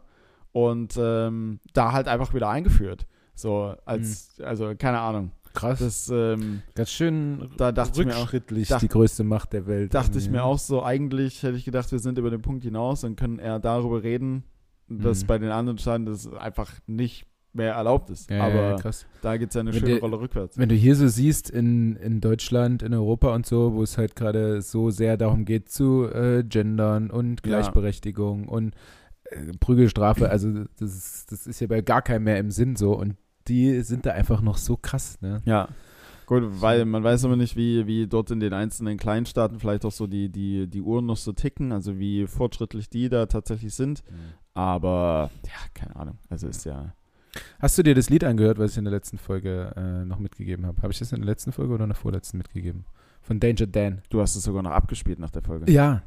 Und 0.52 0.96
ähm, 0.98 1.60
da 1.74 1.92
halt 1.92 2.08
einfach 2.08 2.32
wieder 2.32 2.48
eingeführt. 2.48 3.06
So, 3.34 3.74
als, 3.84 4.40
also 4.40 4.72
keine 4.78 5.00
Ahnung. 5.00 5.32
Krass. 5.56 5.78
Das, 5.80 6.08
ähm, 6.14 6.62
Ganz 6.74 6.90
schön 6.90 7.48
Da 7.56 7.72
dachte 7.72 8.00
ich 8.00 8.06
mir 8.06 8.14
auch- 8.14 8.20
rückschrittlich 8.22 8.68
dacht- 8.68 8.82
die 8.82 8.88
größte 8.88 9.24
Macht 9.24 9.52
der 9.52 9.66
Welt. 9.66 9.92
dachte 9.94 10.18
ich 10.18 10.30
mir 10.30 10.44
auch 10.44 10.58
so, 10.58 10.82
eigentlich 10.82 11.42
hätte 11.42 11.56
ich 11.56 11.64
gedacht, 11.64 11.90
wir 11.90 11.98
sind 11.98 12.18
über 12.18 12.30
den 12.30 12.42
Punkt 12.42 12.62
hinaus 12.64 13.02
und 13.04 13.16
können 13.16 13.38
eher 13.38 13.58
darüber 13.58 14.02
reden, 14.02 14.44
dass 14.88 15.22
Mhm. 15.22 15.26
bei 15.26 15.38
den 15.38 15.50
anderen 15.50 15.78
Staaten 15.78 16.06
das 16.06 16.32
einfach 16.32 16.70
nicht 16.86 17.26
mehr 17.52 17.72
erlaubt 17.72 18.10
ist. 18.10 18.30
Ja, 18.30 18.44
Aber 18.44 18.54
ja, 18.54 18.76
krass. 18.76 19.06
da 19.22 19.38
geht 19.38 19.48
es 19.48 19.54
ja 19.54 19.62
eine 19.62 19.72
Wenn 19.72 19.80
schöne 19.80 19.94
dir- 19.94 20.00
Rolle 20.00 20.20
rückwärts. 20.20 20.58
Wenn 20.58 20.68
du 20.68 20.74
hier 20.74 20.94
so 20.94 21.08
siehst 21.08 21.48
in, 21.48 21.96
in 21.96 22.20
Deutschland, 22.20 22.82
in 22.82 22.92
Europa 22.92 23.34
und 23.34 23.46
so, 23.46 23.72
wo 23.72 23.82
es 23.82 23.96
halt 23.96 24.14
gerade 24.14 24.60
so 24.60 24.90
sehr 24.90 25.16
darum 25.16 25.46
geht 25.46 25.70
zu 25.70 26.04
äh, 26.04 26.44
Gendern 26.46 27.10
und 27.10 27.40
Ja. 27.46 27.58
Gleichberechtigung 27.60 28.46
und 28.48 28.74
äh, 29.30 29.52
Prügelstrafe, 29.58 30.28
also 30.28 30.52
das 30.78 30.94
ist, 30.94 31.32
das 31.32 31.46
ist 31.46 31.60
ja 31.60 31.66
bei 31.66 31.80
gar 31.80 32.02
keinem 32.02 32.24
mehr 32.24 32.38
im 32.38 32.50
Sinn 32.50 32.76
so 32.76 32.92
und 32.92 33.16
die 33.48 33.80
sind 33.82 34.06
da 34.06 34.12
einfach 34.12 34.40
noch 34.40 34.56
so 34.56 34.76
krass, 34.76 35.18
ne? 35.20 35.42
Ja. 35.44 35.68
Gut, 36.26 36.42
weil 36.60 36.84
man 36.84 37.04
weiß 37.04 37.24
aber 37.24 37.36
nicht, 37.36 37.56
wie, 37.56 37.86
wie 37.86 38.08
dort 38.08 38.32
in 38.32 38.40
den 38.40 38.52
einzelnen 38.52 38.98
Kleinstaaten 38.98 39.60
vielleicht 39.60 39.84
auch 39.84 39.92
so 39.92 40.08
die, 40.08 40.28
die, 40.28 40.66
die 40.66 40.82
Uhren 40.82 41.06
noch 41.06 41.16
so 41.16 41.32
ticken, 41.32 41.70
also 41.70 42.00
wie 42.00 42.26
fortschrittlich 42.26 42.90
die 42.90 43.08
da 43.08 43.26
tatsächlich 43.26 43.74
sind. 43.74 44.02
Aber 44.52 45.30
ja, 45.44 45.52
keine 45.72 45.94
Ahnung. 45.94 46.18
Also 46.28 46.48
ist 46.48 46.64
ja. 46.64 46.94
Hast 47.60 47.78
du 47.78 47.84
dir 47.84 47.94
das 47.94 48.10
Lied 48.10 48.24
angehört, 48.24 48.58
was 48.58 48.72
ich 48.72 48.78
in 48.78 48.84
der 48.84 48.92
letzten 48.92 49.18
Folge 49.18 49.72
äh, 49.76 50.04
noch 50.04 50.18
mitgegeben 50.18 50.66
habe? 50.66 50.82
Habe 50.82 50.92
ich 50.92 50.98
das 50.98 51.12
in 51.12 51.20
der 51.20 51.26
letzten 51.26 51.52
Folge 51.52 51.74
oder 51.74 51.84
in 51.84 51.90
der 51.90 51.96
vorletzten 51.96 52.38
mitgegeben? 52.38 52.86
Von 53.22 53.38
Danger 53.38 53.66
Dan. 53.66 54.02
Du 54.08 54.20
hast 54.20 54.34
es 54.34 54.42
sogar 54.42 54.62
noch 54.62 54.70
abgespielt 54.72 55.20
nach 55.20 55.30
der 55.30 55.42
Folge. 55.42 55.70
Ja. 55.70 56.02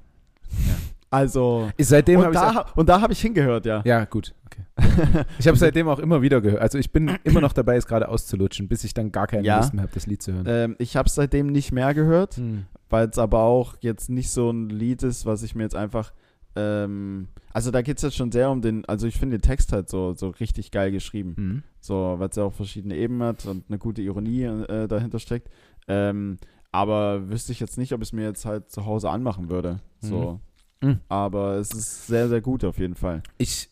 Also. 1.09 1.69
Seitdem 1.79 2.19
Und 2.19 2.27
ich 2.27 2.33
da, 2.33 2.65
und 2.75 2.87
da 2.89 3.01
habe 3.01 3.13
ich 3.13 3.21
hingehört, 3.21 3.65
ja. 3.65 3.81
Ja, 3.85 4.05
gut. 4.05 4.35
Okay. 4.45 5.25
Ich 5.39 5.47
habe 5.47 5.57
seitdem 5.57 5.87
auch 5.87 5.99
immer 5.99 6.21
wieder 6.21 6.41
gehört. 6.41 6.61
Also 6.61 6.77
ich 6.77 6.91
bin 6.91 7.17
immer 7.23 7.41
noch 7.41 7.53
dabei, 7.53 7.75
es 7.75 7.87
gerade 7.87 8.07
auszulutschen, 8.09 8.67
bis 8.67 8.83
ich 8.83 8.93
dann 8.93 9.11
gar 9.11 9.27
keine 9.27 9.45
Ja. 9.45 9.57
Lust 9.57 9.73
mehr 9.73 9.83
habe, 9.83 9.93
das 9.93 10.05
Lied 10.07 10.21
zu 10.21 10.33
hören. 10.33 10.45
ähm, 10.47 10.75
ich 10.79 10.95
habe 10.95 11.07
es 11.07 11.15
seitdem 11.15 11.47
nicht 11.47 11.71
mehr 11.71 11.93
gehört. 11.93 12.37
Hm. 12.37 12.65
weil 12.89 13.07
es 13.09 13.17
aber 13.17 13.39
auch 13.41 13.75
jetzt 13.81 14.09
nicht 14.09 14.29
so 14.31 14.49
ein 14.51 14.69
Lied 14.69 15.03
ist, 15.03 15.25
was 15.25 15.43
ich 15.43 15.53
mir 15.55 15.63
jetzt 15.63 15.75
einfach. 15.75 16.13
Ähm, 16.55 17.27
also 17.53 17.69
da 17.71 17.81
geht 17.81 17.97
es 17.97 18.03
jetzt 18.03 18.15
schon 18.15 18.31
sehr 18.31 18.49
um 18.49 18.61
den, 18.61 18.83
also 18.85 19.05
ich 19.05 19.17
finde 19.17 19.37
den 19.37 19.41
Text 19.43 19.71
halt 19.73 19.89
so, 19.89 20.13
so 20.13 20.29
richtig 20.29 20.71
geil 20.71 20.91
geschrieben. 20.91 21.35
Hm. 21.37 21.63
So, 21.79 22.15
weil 22.17 22.29
es 22.29 22.35
ja 22.35 22.43
auch 22.43 22.53
verschiedene 22.53 22.95
Ebenen 22.95 23.23
hat 23.23 23.45
und 23.45 23.65
eine 23.69 23.77
gute 23.77 24.01
Ironie 24.01 24.43
äh, 24.43 24.87
dahinter 24.87 25.19
steckt. 25.19 25.49
Ähm, 25.87 26.37
aber 26.71 27.29
wüsste 27.29 27.51
ich 27.51 27.59
jetzt 27.59 27.77
nicht, 27.77 27.93
ob 27.93 28.01
ich 28.01 28.09
es 28.09 28.13
mir 28.13 28.23
jetzt 28.25 28.45
halt 28.45 28.69
zu 28.71 28.85
Hause 28.85 29.09
anmachen 29.09 29.49
würde. 29.49 29.79
So. 30.01 30.31
Mhm. 30.33 30.39
Aber 31.09 31.55
es 31.57 31.71
ist 31.71 32.07
sehr, 32.07 32.29
sehr 32.29 32.41
gut 32.41 32.63
auf 32.63 32.77
jeden 32.79 32.95
Fall. 32.95 33.21
Ich, 33.37 33.69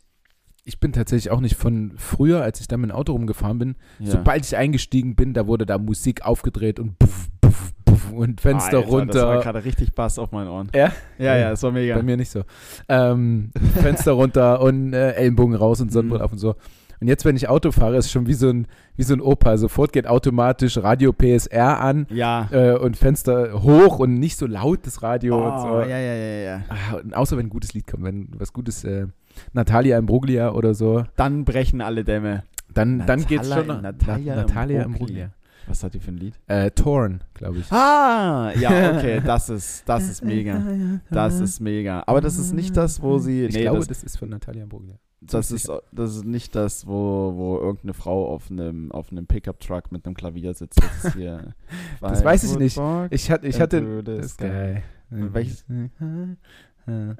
ich 0.65 0.79
bin 0.79 0.91
tatsächlich 0.93 1.31
auch 1.31 1.39
nicht 1.39 1.55
von 1.55 1.93
früher, 1.97 2.41
als 2.41 2.59
ich 2.59 2.67
da 2.67 2.75
mit 2.77 2.89
dem 2.89 2.95
Auto 2.95 3.13
rumgefahren 3.13 3.59
bin. 3.59 3.75
Ja. 3.99 4.11
Sobald 4.11 4.45
ich 4.45 4.57
eingestiegen 4.57 5.15
bin, 5.15 5.33
da 5.33 5.47
wurde 5.47 5.65
da 5.65 5.77
Musik 5.77 6.23
aufgedreht 6.25 6.79
und 6.79 6.99
puff, 6.99 7.29
puff, 7.39 7.71
puff 7.85 8.11
und 8.11 8.41
Fenster 8.41 8.77
Alter, 8.77 8.81
Das 8.81 8.91
war 8.91 8.99
runter. 8.99 9.39
gerade 9.41 9.63
richtig 9.63 9.93
Bass 9.95 10.19
auf 10.19 10.31
meinen 10.31 10.49
Ohren. 10.49 10.69
Ja? 10.75 10.91
Ja, 11.17 11.37
ja, 11.37 11.49
das 11.51 11.63
war 11.63 11.71
mega. 11.71 11.95
Bei 11.95 12.03
mir 12.03 12.17
nicht 12.17 12.29
so. 12.31 12.43
Ähm, 12.89 13.51
Fenster 13.75 14.11
runter 14.11 14.59
und 14.61 14.93
äh, 14.93 15.11
Ellenbogen 15.13 15.55
raus 15.55 15.79
und 15.79 15.91
Sonnenbrille 15.91 16.19
Mhm. 16.21 16.25
auf 16.25 16.31
und 16.33 16.39
so. 16.39 16.55
Und 16.99 17.07
jetzt, 17.07 17.25
wenn 17.25 17.35
ich 17.35 17.47
Auto 17.47 17.71
fahre, 17.71 17.97
ist 17.97 18.11
schon 18.11 18.25
wie 18.27 18.33
so 18.33 18.49
ein, 18.49 18.67
wie 18.95 19.03
so 19.03 19.13
ein 19.13 19.21
Opa. 19.21 19.57
Sofort 19.57 19.93
geht 19.93 20.07
automatisch 20.07 20.77
Radio 20.77 21.13
PSR 21.13 21.79
an 21.79 22.07
Ja. 22.09 22.47
äh, 22.51 22.73
und 22.77 22.97
Fenster 22.97 23.61
hoch 23.61 23.99
und 23.99 24.15
nicht 24.15 24.37
so 24.37 24.47
laut 24.47 24.79
das 24.85 25.03
Radio 25.03 25.35
und 25.37 25.61
so. 25.61 25.67
Oh, 25.67 25.79
ja, 25.81 25.97
ja, 25.99 26.13
ja, 26.15 26.39
ja. 26.39 26.61
Und 27.03 27.15
außer 27.15 27.37
wenn 27.37 27.45
ein 27.47 27.49
gutes 27.49 27.73
Lied 27.73 27.85
kommt, 27.87 28.03
wenn 28.03 28.29
was 28.37 28.51
Gutes, 28.51 28.83
äh, 28.83 29.05
Natalia 29.53 29.97
Imbruglia 29.99 30.51
oder 30.53 30.73
so, 30.73 31.03
Dann 31.15 31.45
brechen 31.45 31.81
alle 31.81 32.03
Dämme. 32.03 32.43
dann, 32.73 33.05
dann 33.05 33.25
geht's 33.27 33.49
Natala- 33.49 33.65
schon. 33.73 33.81
Natalia 33.83 34.35
Na, 34.35 34.41
Natalia 34.41 34.81
Imbruglia. 34.83 35.29
Was 35.67 35.83
hat 35.83 35.93
die 35.93 35.99
für 35.99 36.11
ein 36.11 36.17
Lied? 36.17 36.33
Äh, 36.47 36.71
Torn, 36.71 37.21
glaube 37.33 37.59
ich. 37.59 37.69
Ah, 37.73 38.51
ja, 38.59 38.95
okay, 38.97 39.21
das 39.25 39.49
ist, 39.49 39.83
das 39.87 40.07
ist 40.09 40.23
mega. 40.23 40.63
Das 41.11 41.39
ist 41.41 41.59
mega. 41.59 42.03
Aber 42.07 42.21
das 42.21 42.37
ist 42.39 42.53
nicht 42.53 42.75
das, 42.77 43.01
wo 43.01 43.19
sie. 43.19 43.45
Ich 43.45 43.53
nee, 43.53 43.63
glaube, 43.63 43.79
das, 43.79 43.87
das 43.89 44.03
ist 44.03 44.17
von 44.17 44.29
Natalia 44.29 44.63
Imbruglia. 44.63 44.95
Das 45.19 45.51
ist, 45.51 45.71
das 45.91 46.15
ist 46.15 46.25
nicht 46.25 46.55
das, 46.55 46.85
wo, 46.85 47.33
wo 47.35 47.57
irgendeine 47.57 47.93
Frau 47.93 48.27
auf 48.31 48.51
einem, 48.51 48.91
auf 48.91 49.11
einem 49.11 49.25
Pickup-Truck 49.25 49.91
mit 49.91 50.05
einem 50.05 50.15
Klavier 50.15 50.53
sitzt. 50.53 50.79
Das, 50.79 51.13
hier 51.15 51.55
das 52.01 52.23
weiß 52.23 52.43
ich 52.43 52.59
nicht. 52.59 52.79
Ich, 53.09 53.31
hat, 53.31 53.43
ich 53.43 53.59
hatte. 53.59 54.03
Das 54.03 54.25
ist 54.27 54.37
geil. 54.37 54.83
Welches? 55.09 55.65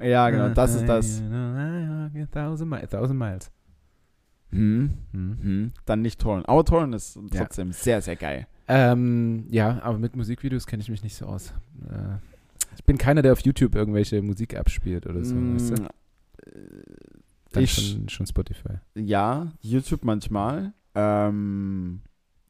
Ja, 0.00 0.30
genau, 0.30 0.48
das 0.50 0.74
ist 0.76 0.88
das. 0.88 1.22
Thousand, 2.32 2.70
mi 2.70 2.86
thousand 2.86 3.18
Miles. 3.18 3.50
Hm. 4.50 4.90
Hm. 5.12 5.38
Hm. 5.42 5.72
Dann 5.84 6.02
nicht 6.02 6.20
Torn. 6.20 6.44
Aber 6.46 6.64
Torn 6.64 6.92
ist 6.92 7.18
trotzdem 7.36 7.68
ja. 7.68 7.72
sehr, 7.74 8.00
sehr 8.00 8.16
geil. 8.16 8.46
Ähm, 8.66 9.46
ja, 9.50 9.80
aber 9.82 9.98
mit 9.98 10.16
Musikvideos 10.16 10.66
kenne 10.66 10.82
ich 10.82 10.88
mich 10.88 11.02
nicht 11.02 11.16
so 11.16 11.26
aus. 11.26 11.54
Äh, 11.90 12.16
ich 12.76 12.84
bin 12.84 12.98
keiner, 12.98 13.22
der 13.22 13.32
auf 13.32 13.40
YouTube 13.40 13.74
irgendwelche 13.74 14.22
Musik 14.22 14.56
abspielt 14.56 15.06
oder 15.06 15.24
so. 15.24 15.34
Weißt 15.34 15.78
du? 15.78 15.82
Mm, 15.82 15.88
Dann 17.52 17.62
ich, 17.64 17.72
schon, 17.72 18.08
schon 18.08 18.26
Spotify. 18.26 18.78
Ja, 18.94 19.52
YouTube 19.60 20.04
manchmal. 20.04 20.72
Ähm, 20.94 22.02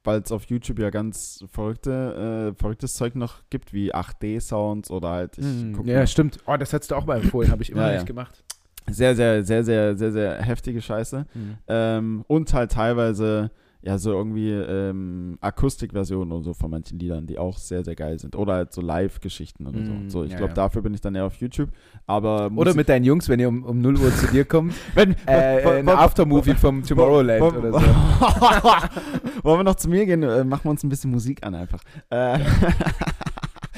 weil 0.05 0.21
es 0.21 0.33
auf 0.33 0.45
YouTube 0.45 0.79
ja 0.79 0.91
ganz 0.91 1.45
verrückte, 1.51 2.55
äh, 2.55 2.59
verrücktes 2.59 2.95
Zeug 2.95 3.15
noch 3.15 3.43
gibt, 3.51 3.73
wie 3.73 3.95
8D-Sounds 3.95 4.91
oder 4.91 5.11
halt. 5.11 5.39
Mm, 5.39 5.75
ja, 5.85 5.99
mal. 5.99 6.07
stimmt. 6.07 6.39
Oh, 6.47 6.57
das 6.57 6.73
hättest 6.73 6.91
du 6.91 6.95
auch 6.95 7.05
mal 7.05 7.21
empfohlen, 7.21 7.51
habe 7.51 7.63
ich 7.63 7.71
immer 7.71 7.83
ja, 7.83 7.93
nicht 7.93 8.01
ja. 8.01 8.05
gemacht. 8.07 8.43
Sehr, 8.91 9.15
sehr, 9.15 9.45
sehr, 9.45 9.65
sehr, 9.65 9.97
sehr, 9.97 10.13
sehr 10.13 10.43
heftige 10.43 10.81
Scheiße. 10.81 11.27
Mhm. 11.35 11.59
Ähm, 11.69 12.25
und 12.27 12.55
halt 12.55 12.73
teilweise 12.73 13.51
ja, 13.81 13.97
so 13.97 14.13
irgendwie 14.13 14.51
ähm, 14.51 15.39
Akustikversionen 15.41 16.33
und 16.33 16.43
so 16.43 16.53
von 16.53 16.71
manchen 16.71 16.99
Liedern, 16.99 17.27
die 17.27 17.39
auch 17.39 17.57
sehr, 17.59 17.85
sehr 17.85 17.95
geil 17.95 18.19
sind. 18.19 18.35
Oder 18.35 18.55
halt 18.55 18.73
so 18.73 18.81
Live-Geschichten 18.81 19.67
oder 19.67 19.85
so. 19.85 19.93
Mm, 19.93 20.11
so 20.11 20.25
ich 20.25 20.33
ja, 20.33 20.39
glaube, 20.39 20.51
ja. 20.51 20.55
dafür 20.55 20.83
bin 20.83 20.95
ich 20.95 21.01
dann 21.01 21.15
eher 21.15 21.27
auf 21.27 21.37
YouTube. 21.37 21.71
Aber 22.07 22.51
oder 22.57 22.75
mit 22.75 22.89
deinen 22.89 23.05
Jungs, 23.05 23.29
wenn 23.29 23.39
ihr 23.39 23.49
um, 23.49 23.63
um 23.63 23.81
0 23.81 23.99
Uhr 23.99 24.13
zu 24.13 24.27
dir 24.27 24.45
kommt. 24.45 24.75
wenn, 24.95 25.15
äh, 25.27 25.79
ein 25.79 25.89
Aftermovie 25.89 26.55
vom 26.55 26.83
Tomorrowland 26.83 27.57
oder 27.57 27.73
so. 27.73 27.79
Wollen 29.45 29.61
wir 29.61 29.65
noch 29.65 29.77
zu 29.77 29.89
mir 29.89 30.07
gehen? 30.07 30.25
Äh, 30.25 30.43
machen 30.43 30.65
wir 30.65 30.71
uns 30.71 30.83
ein 30.83 30.89
bisschen 30.89 31.13
Musik 31.13 31.47
an 31.47 31.55
einfach. 31.55 31.83
Äh, 32.11 32.41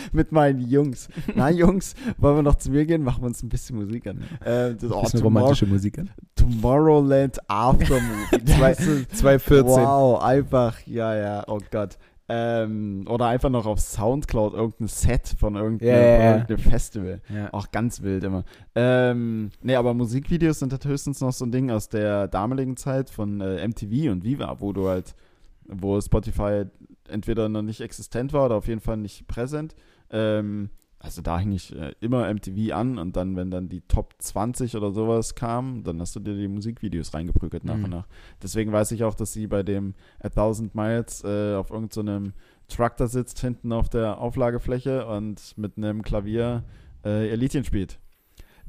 mit 0.12 0.32
meinen 0.32 0.60
Jungs. 0.60 1.08
Na, 1.34 1.50
Jungs, 1.50 1.94
wollen 2.18 2.36
wir 2.36 2.42
noch 2.42 2.56
zu 2.56 2.70
mir 2.70 2.86
gehen? 2.86 3.02
Machen 3.02 3.22
wir 3.22 3.26
uns 3.26 3.42
ein 3.42 3.48
bisschen 3.48 3.76
Musik 3.76 4.06
an. 4.06 4.22
Äh, 4.44 4.74
das, 4.74 4.90
oh, 4.90 5.02
bisschen 5.02 5.22
romantische 5.22 5.66
Musik 5.66 5.98
an. 5.98 6.10
Tomorrowland 6.34 7.38
Aftermovie. 7.48 8.44
2014. 8.44 9.60
Wow, 9.80 10.22
einfach, 10.22 10.78
ja, 10.86 11.14
ja, 11.14 11.44
oh 11.46 11.58
Gott. 11.70 11.96
Ähm, 12.32 13.06
oder 13.08 13.26
einfach 13.26 13.50
noch 13.50 13.66
auf 13.66 13.80
Soundcloud 13.80 14.54
irgendein 14.54 14.86
Set 14.86 15.34
von 15.36 15.56
irgendeinem, 15.56 15.88
yeah, 15.88 16.30
irgendeinem 16.34 16.58
Festival. 16.58 17.20
Yeah. 17.28 17.48
Auch 17.52 17.72
ganz 17.72 18.02
wild 18.02 18.22
immer. 18.22 18.44
Ähm, 18.76 19.50
nee, 19.62 19.74
aber 19.74 19.94
Musikvideos 19.94 20.60
sind 20.60 20.70
halt 20.70 20.84
höchstens 20.84 21.20
noch 21.20 21.32
so 21.32 21.44
ein 21.44 21.50
Ding 21.50 21.72
aus 21.72 21.88
der 21.88 22.28
damaligen 22.28 22.76
Zeit 22.76 23.10
von 23.10 23.40
äh, 23.40 23.66
MTV 23.66 24.12
und 24.12 24.22
Viva, 24.22 24.60
wo 24.60 24.72
du 24.72 24.88
halt, 24.88 25.16
wo 25.66 26.00
Spotify 26.00 26.66
entweder 27.08 27.48
noch 27.48 27.62
nicht 27.62 27.80
existent 27.80 28.32
war 28.32 28.46
oder 28.46 28.54
auf 28.54 28.68
jeden 28.68 28.80
Fall 28.80 28.96
nicht 28.96 29.26
präsent. 29.26 29.74
Ähm, 30.10 30.70
also 30.98 31.22
da 31.22 31.38
hing 31.38 31.52
ich 31.52 31.74
äh, 31.74 31.94
immer 32.00 32.32
MTV 32.32 32.74
an 32.74 32.98
und 32.98 33.16
dann, 33.16 33.34
wenn 33.34 33.50
dann 33.50 33.70
die 33.70 33.80
Top 33.80 34.14
20 34.18 34.76
oder 34.76 34.92
sowas 34.92 35.34
kam, 35.34 35.82
dann 35.82 35.98
hast 36.00 36.14
du 36.14 36.20
dir 36.20 36.34
die 36.34 36.46
Musikvideos 36.46 37.14
reingeprügelt 37.14 37.64
nach 37.64 37.76
mhm. 37.76 37.84
und 37.84 37.90
nach. 37.90 38.06
Deswegen 38.42 38.70
weiß 38.70 38.92
ich 38.92 39.02
auch, 39.04 39.14
dass 39.14 39.32
sie 39.32 39.46
bei 39.46 39.62
dem 39.62 39.94
A 40.20 40.28
Thousand 40.28 40.74
Miles 40.74 41.24
äh, 41.24 41.54
auf 41.54 41.70
irgendeinem 41.70 42.34
so 42.68 42.76
Truck 42.76 42.98
da 42.98 43.06
sitzt, 43.06 43.40
hinten 43.40 43.72
auf 43.72 43.88
der 43.88 44.18
Auflagefläche 44.18 45.06
und 45.06 45.56
mit 45.56 45.78
einem 45.78 46.02
Klavier 46.02 46.64
äh, 47.04 47.30
ihr 47.30 47.36
Liedchen 47.36 47.64
spielt 47.64 47.98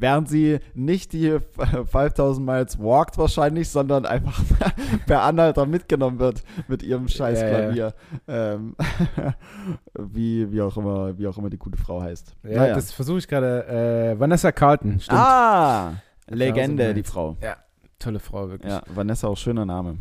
während 0.01 0.27
sie 0.27 0.59
nicht 0.73 1.13
die 1.13 1.37
5000 1.85 2.45
Miles 2.45 2.79
walkt 2.79 3.17
wahrscheinlich, 3.17 3.69
sondern 3.69 4.05
einfach 4.05 4.41
per 5.05 5.21
Anhalter 5.21 5.65
mitgenommen 5.65 6.19
wird 6.19 6.43
mit 6.67 6.83
ihrem 6.83 7.07
scheiß 7.07 7.39
Klavier. 7.39 7.93
Ja. 8.27 8.53
ähm, 8.53 8.75
wie, 9.97 10.51
wie, 10.51 10.61
auch 10.61 10.75
immer, 10.75 11.17
wie 11.17 11.27
auch 11.27 11.37
immer 11.37 11.49
die 11.49 11.57
gute 11.57 11.77
Frau 11.77 12.01
heißt. 12.01 12.35
Ja, 12.43 12.57
naja. 12.57 12.75
das 12.75 12.91
versuche 12.91 13.19
ich 13.19 13.27
gerade. 13.27 13.67
Äh, 13.67 14.19
Vanessa 14.19 14.51
Carlton, 14.51 14.99
stimmt. 14.99 15.19
Ah, 15.19 15.93
Legende, 16.27 16.93
die 16.93 17.03
Frau. 17.03 17.37
Ja, 17.41 17.57
tolle 17.99 18.19
Frau, 18.19 18.49
wirklich. 18.49 18.71
Ja, 18.71 18.81
Vanessa 18.87 19.27
auch 19.27 19.37
schöner 19.37 19.65
Name. 19.65 19.97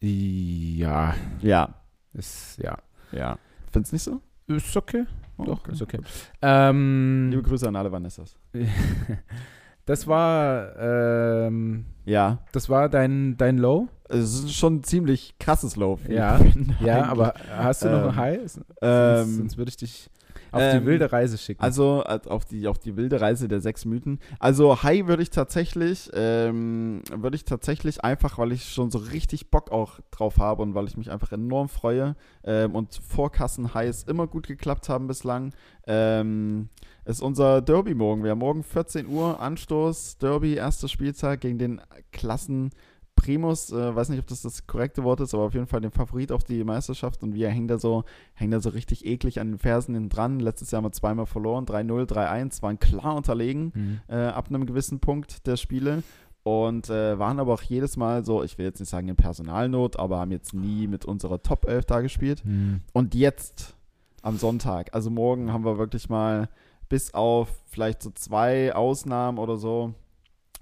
Ja. 0.00 1.14
Ja. 1.40 1.74
Ist, 2.12 2.58
ja. 2.58 2.76
Ja. 3.12 3.38
Findest 3.72 3.92
du 3.92 3.94
nicht 3.94 4.02
so? 4.04 4.54
Ist 4.54 4.76
okay. 4.76 5.04
Oh, 5.38 5.44
Doch, 5.44 5.60
okay. 5.60 5.72
ist 5.72 5.82
okay. 5.82 6.00
Ähm, 6.42 7.28
Liebe 7.30 7.42
Grüße 7.42 7.68
an 7.68 7.76
alle 7.76 7.90
Vanessas. 7.90 8.36
das 9.86 10.06
war, 10.06 10.76
ähm, 10.76 11.86
ja. 12.04 12.38
Das 12.52 12.68
war 12.68 12.88
dein, 12.88 13.36
dein 13.36 13.58
Low? 13.58 13.88
Es 14.08 14.44
ist 14.44 14.54
schon 14.54 14.76
ein 14.76 14.84
ziemlich 14.84 15.36
krasses 15.38 15.76
Low. 15.76 15.98
Ja, 16.08 16.40
ja 16.80 17.04
aber 17.08 17.34
hast 17.56 17.84
du 17.84 17.88
noch 17.88 18.02
ähm, 18.02 18.08
ein 18.08 18.16
High? 18.16 18.38
Ähm, 18.82 19.24
sonst, 19.24 19.36
sonst 19.36 19.58
würde 19.58 19.68
ich 19.70 19.76
dich 19.76 20.10
auf 20.52 20.62
ähm, 20.62 20.80
die 20.80 20.86
wilde 20.86 21.12
Reise 21.12 21.38
schicken. 21.38 21.62
Also 21.62 22.04
auf 22.04 22.44
die, 22.44 22.66
auf 22.68 22.78
die 22.78 22.96
wilde 22.96 23.20
Reise 23.20 23.48
der 23.48 23.60
sechs 23.60 23.84
Mythen. 23.84 24.18
Also 24.38 24.82
High 24.82 25.06
würde 25.06 25.22
ich 25.22 25.30
tatsächlich, 25.30 26.10
ähm, 26.14 27.02
würde 27.10 27.36
ich 27.36 27.44
tatsächlich 27.44 28.04
einfach, 28.04 28.38
weil 28.38 28.52
ich 28.52 28.72
schon 28.72 28.90
so 28.90 28.98
richtig 28.98 29.50
Bock 29.50 29.70
auch 29.70 30.00
drauf 30.10 30.38
habe 30.38 30.62
und 30.62 30.74
weil 30.74 30.86
ich 30.86 30.96
mich 30.96 31.10
einfach 31.10 31.32
enorm 31.32 31.68
freue 31.68 32.16
ähm, 32.44 32.74
und 32.74 32.94
Vorkassen 32.94 33.74
Highs 33.74 34.04
immer 34.04 34.26
gut 34.26 34.46
geklappt 34.46 34.88
haben 34.88 35.06
bislang, 35.06 35.52
ähm, 35.86 36.68
ist 37.04 37.22
unser 37.22 37.62
Derby 37.62 37.94
morgen. 37.94 38.22
Wir 38.22 38.32
haben 38.32 38.38
morgen 38.38 38.62
14 38.62 39.06
Uhr 39.06 39.40
Anstoß, 39.40 40.18
Derby, 40.18 40.54
erster 40.54 40.88
Spieltag 40.88 41.40
gegen 41.40 41.58
den 41.58 41.80
Klassen 42.12 42.70
Primus, 43.18 43.72
äh, 43.72 43.94
weiß 43.94 44.10
nicht, 44.10 44.20
ob 44.20 44.28
das 44.28 44.42
das 44.42 44.66
korrekte 44.68 45.02
Wort 45.02 45.20
ist, 45.20 45.34
aber 45.34 45.42
auf 45.42 45.52
jeden 45.52 45.66
Fall 45.66 45.80
den 45.80 45.90
Favorit 45.90 46.30
auf 46.30 46.44
die 46.44 46.62
Meisterschaft 46.62 47.22
und 47.24 47.34
wir 47.34 47.48
hängen 47.48 47.66
da 47.66 47.76
so, 47.76 48.04
hängen 48.34 48.52
da 48.52 48.60
so 48.60 48.70
richtig 48.70 49.04
eklig 49.04 49.40
an 49.40 49.48
den 49.50 49.58
Fersen 49.58 49.94
hinten 49.94 50.08
dran. 50.08 50.38
Letztes 50.38 50.70
Jahr 50.70 50.78
haben 50.78 50.86
wir 50.86 50.92
zweimal 50.92 51.26
verloren, 51.26 51.66
3-0, 51.66 52.08
3-1, 52.08 52.62
waren 52.62 52.78
klar 52.78 53.16
unterlegen 53.16 53.72
mhm. 53.74 54.00
äh, 54.06 54.26
ab 54.28 54.48
einem 54.48 54.66
gewissen 54.66 55.00
Punkt 55.00 55.48
der 55.48 55.56
Spiele 55.56 56.04
und 56.44 56.90
äh, 56.90 57.18
waren 57.18 57.40
aber 57.40 57.54
auch 57.54 57.62
jedes 57.62 57.96
Mal 57.96 58.24
so, 58.24 58.44
ich 58.44 58.56
will 58.56 58.66
jetzt 58.66 58.78
nicht 58.78 58.88
sagen 58.88 59.08
in 59.08 59.16
Personalnot, 59.16 59.98
aber 59.98 60.20
haben 60.20 60.30
jetzt 60.30 60.54
nie 60.54 60.86
mit 60.86 61.04
unserer 61.04 61.42
Top 61.42 61.66
11 61.66 61.86
da 61.86 62.00
gespielt. 62.00 62.44
Mhm. 62.44 62.82
Und 62.92 63.16
jetzt 63.16 63.74
am 64.22 64.36
Sonntag, 64.36 64.94
also 64.94 65.10
morgen 65.10 65.52
haben 65.52 65.64
wir 65.64 65.76
wirklich 65.76 66.08
mal 66.08 66.48
bis 66.88 67.14
auf 67.14 67.48
vielleicht 67.66 68.00
so 68.02 68.10
zwei 68.10 68.74
Ausnahmen 68.74 69.38
oder 69.38 69.56
so 69.56 69.92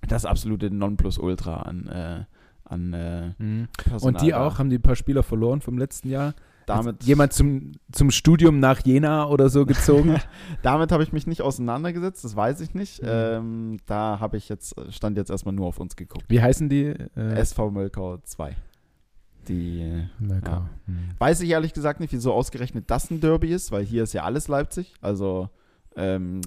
das 0.08 0.24
absolute 0.24 0.70
Nonplusultra 0.70 1.56
an 1.56 1.86
äh, 1.86 2.24
an 2.68 2.92
äh, 2.92 3.33
mhm. 3.38 3.68
Und 4.00 4.20
die 4.20 4.35
auch, 4.35 4.59
haben 4.59 4.70
die 4.70 4.79
ein 4.79 4.83
paar 4.83 4.96
Spieler 4.96 5.22
verloren 5.22 5.61
vom 5.61 5.79
letzten 5.79 6.09
Jahr? 6.09 6.35
Damit 6.66 7.05
jemand 7.05 7.33
zum, 7.33 7.72
zum 7.92 8.11
Studium 8.11 8.59
nach 8.59 8.85
Jena 8.85 9.29
oder 9.29 9.48
so 9.48 9.64
gezogen? 9.64 10.16
Damit 10.62 10.90
habe 10.90 11.05
ich 11.05 11.12
mich 11.12 11.29
nicht 11.29 11.40
auseinandergesetzt, 11.40 12.24
das 12.24 12.35
weiß 12.35 12.61
ich 12.61 12.74
nicht. 12.74 13.02
Mhm. 13.02 13.09
Ähm, 13.09 13.76
da 13.87 14.18
habe 14.18 14.37
ich 14.37 14.48
jetzt, 14.48 14.74
stand 14.90 15.16
jetzt 15.16 15.31
erstmal 15.31 15.55
nur 15.55 15.66
auf 15.66 15.79
uns 15.79 15.94
geguckt. 15.94 16.24
Wie 16.29 16.42
heißen 16.42 16.68
die? 16.68 16.87
Äh? 16.87 17.35
SV 17.37 17.70
Mölkau 17.70 18.18
2. 18.18 18.57
Die. 19.48 20.09
Ja. 20.29 20.68
Mhm. 20.87 21.11
Weiß 21.18 21.40
ich 21.40 21.50
ehrlich 21.50 21.72
gesagt 21.72 22.00
nicht, 22.00 22.12
wieso 22.12 22.33
ausgerechnet 22.33 22.90
das 22.90 23.12
ein 23.12 23.20
Derby 23.20 23.52
ist, 23.52 23.70
weil 23.70 23.85
hier 23.85 24.02
ist 24.02 24.12
ja 24.12 24.24
alles 24.24 24.48
Leipzig. 24.48 24.94
Also 25.00 25.48
ähm, 25.94 26.40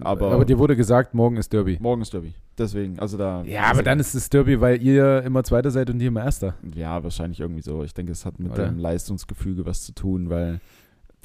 aber, 0.00 0.32
aber 0.32 0.44
dir 0.44 0.58
wurde 0.58 0.76
gesagt, 0.76 1.14
morgen 1.14 1.36
ist 1.36 1.52
Derby. 1.52 1.78
Morgen 1.80 2.02
ist 2.02 2.12
Derby. 2.12 2.34
Deswegen, 2.58 2.98
also 2.98 3.16
da. 3.16 3.42
Ja, 3.42 3.64
aber 3.64 3.82
dann 3.82 4.00
ist 4.00 4.14
es 4.14 4.28
Derby, 4.28 4.60
weil 4.60 4.82
ihr 4.82 5.22
immer 5.22 5.44
Zweiter 5.44 5.70
seid 5.70 5.90
und 5.90 6.00
ihr 6.00 6.08
immer 6.08 6.24
Erster. 6.24 6.54
Ja, 6.74 7.02
wahrscheinlich 7.02 7.40
irgendwie 7.40 7.62
so. 7.62 7.82
Ich 7.82 7.94
denke, 7.94 8.12
es 8.12 8.24
hat 8.24 8.38
mit 8.38 8.52
Oder? 8.52 8.66
dem 8.66 8.78
Leistungsgefüge 8.78 9.66
was 9.66 9.82
zu 9.82 9.92
tun, 9.92 10.30
weil, 10.30 10.60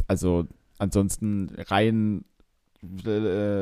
also 0.08 0.46
ansonsten 0.78 1.52
rein 1.68 2.26
äh, 3.06 3.10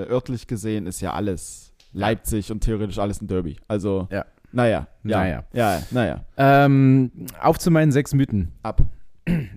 örtlich 0.09 0.47
gesehen 0.47 0.87
ist 0.87 1.01
ja 1.01 1.13
alles 1.13 1.73
Leipzig 1.91 2.51
und 2.51 2.61
theoretisch 2.61 2.99
alles 2.99 3.21
ein 3.21 3.27
Derby. 3.27 3.57
Also, 3.67 4.07
ja. 4.11 4.25
naja. 4.51 4.87
Ja, 5.03 5.19
naja. 5.19 5.43
Ja, 5.53 5.81
naja. 5.91 6.25
Ähm, 6.37 7.11
auf 7.41 7.59
zu 7.59 7.71
meinen 7.71 7.91
sechs 7.91 8.13
Mythen. 8.13 8.51
Ab. 8.63 8.81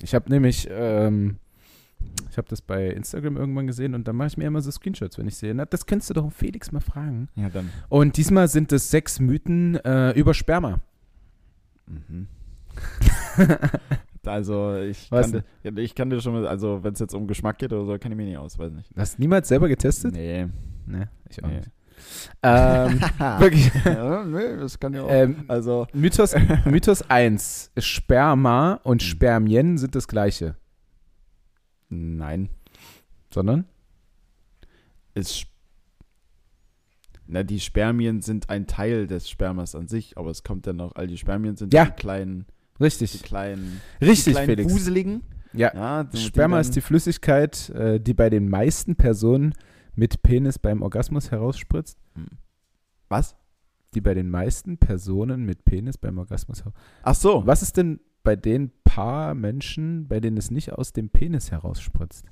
Ich 0.03 0.15
habe 0.15 0.29
nämlich 0.29 0.69
ähm, 0.71 1.39
ich 2.31 2.39
habe 2.39 2.49
das 2.49 2.63
bei 2.63 2.89
Instagram 2.89 3.37
irgendwann 3.37 3.67
gesehen 3.67 3.95
und 3.95 4.09
dann 4.09 4.17
mache 4.17 4.29
ich 4.29 4.37
mir 4.39 4.47
immer 4.47 4.63
so 4.63 4.71
Screenshots, 4.71 5.19
wenn 5.19 5.29
ich 5.29 5.37
sehe. 5.37 5.55
Na, 5.55 5.67
das 5.67 5.85
könntest 5.85 6.09
du 6.11 6.15
doch 6.15 6.33
Felix 6.33 6.73
mal 6.73 6.81
fragen. 6.81 7.29
Ja, 7.35 7.51
dann. 7.51 7.71
Und 7.91 8.17
diesmal 8.17 8.49
sind 8.49 8.73
es 8.73 8.91
sechs 8.91 9.21
Mythen 9.21 9.77
äh, 9.85 10.13
über 10.13 10.33
Sperma. 10.33 10.81
Mhm. 11.87 12.29
also 14.25 14.77
ich 14.77 15.11
kann, 15.11 15.43
dir, 15.63 15.79
ich 15.79 15.95
kann 15.95 16.09
dir 16.09 16.23
schon, 16.23 16.47
also 16.47 16.83
wenn 16.83 16.95
es 16.95 17.01
jetzt 17.01 17.15
um 17.15 17.27
Geschmack 17.27 17.59
geht 17.59 17.73
oder 17.73 17.85
so, 17.85 17.99
kann 17.99 18.13
ich 18.13 18.17
mir 18.17 18.25
nicht 18.25 18.39
aus, 18.39 18.59
weiß 18.59 18.73
nicht. 18.73 18.89
Hast 18.97 19.19
du 19.19 19.23
niemals 19.23 19.49
selber 19.49 19.69
getestet? 19.69 20.15
Nee. 20.15 20.49
Nee, 20.87 21.05
ich 21.29 21.45
auch 21.45 21.49
nee. 21.49 21.57
nicht. 21.57 21.71
ähm, 22.43 23.01
wirklich. 23.41 23.71
Ja, 23.85 24.25
nee, 24.25 24.57
das 24.59 24.81
kann 24.81 24.95
ja 24.95 25.03
auch. 25.03 25.11
Ähm, 25.11 25.45
also. 25.49 25.87
Mythos, 25.93 26.35
Mythos 26.65 27.03
1. 27.11 27.73
Sperma 27.77 28.81
und 28.85 29.03
hm. 29.03 29.09
Spermien 29.09 29.79
sind 29.79 29.95
das 29.95 30.09
gleiche. 30.09 30.57
Nein. 31.93 32.49
Sondern? 33.33 33.67
Ist. 35.15 35.47
Na, 37.27 37.43
die 37.43 37.61
Spermien 37.61 38.21
sind 38.23 38.49
ein 38.51 38.67
Teil 38.67 39.07
des 39.07 39.29
Spermas 39.29 39.75
an 39.75 39.89
sich, 39.89 40.17
aber 40.19 40.31
es 40.31 40.43
kommt 40.43 40.67
dann 40.67 40.77
noch, 40.77 40.95
all 40.97 41.07
die 41.07 41.19
Spermien 41.19 41.57
sind 41.57 41.73
Ja. 41.73 41.85
die 41.85 41.93
kleinen, 41.93 42.47
die 42.79 42.85
Richtig. 42.85 43.23
kleinen, 43.23 43.81
Richtig, 44.01 44.25
die 44.25 44.31
kleinen 44.33 44.47
Felix. 44.47 44.73
Wuseligen. 44.73 45.23
Ja. 45.53 45.73
Ja, 45.75 46.05
die- 46.05 46.17
Sperma 46.19 46.57
die 46.57 46.61
ist 46.63 46.77
die 46.77 46.81
Flüssigkeit, 46.81 47.69
äh, 47.71 48.01
die 48.01 48.15
bei 48.15 48.29
den 48.31 48.49
meisten 48.49 48.97
Personen 48.97 49.55
mit 49.95 50.23
Penis 50.23 50.59
beim 50.59 50.83
Orgasmus 50.83 51.31
herausspritzt. 51.31 51.99
dann, 52.17 52.27
Was? 53.09 53.37
Die 53.95 54.01
bei 54.01 54.15
den 54.15 54.31
meisten 54.31 54.79
Personen 54.79 55.45
mit 55.45 55.67
Penis 55.67 55.99
beim 55.99 56.17
Orgasmus 56.17 56.61
heraus. 56.61 56.73
Ach 57.03 57.15
so. 57.15 57.47
Was 57.47 57.61
ist 57.63 57.77
denn 57.77 58.01
bei 58.25 58.37
den 58.37 58.71
paar 58.85 59.35
Menschen, 59.35 60.07
bei 60.09 60.21
denen 60.21 60.37
es 60.37 60.51
nicht 60.51 60.73
aus 60.73 60.93
dem 60.93 61.09
Penis 61.09 61.51
herausspritzt? 61.51 62.27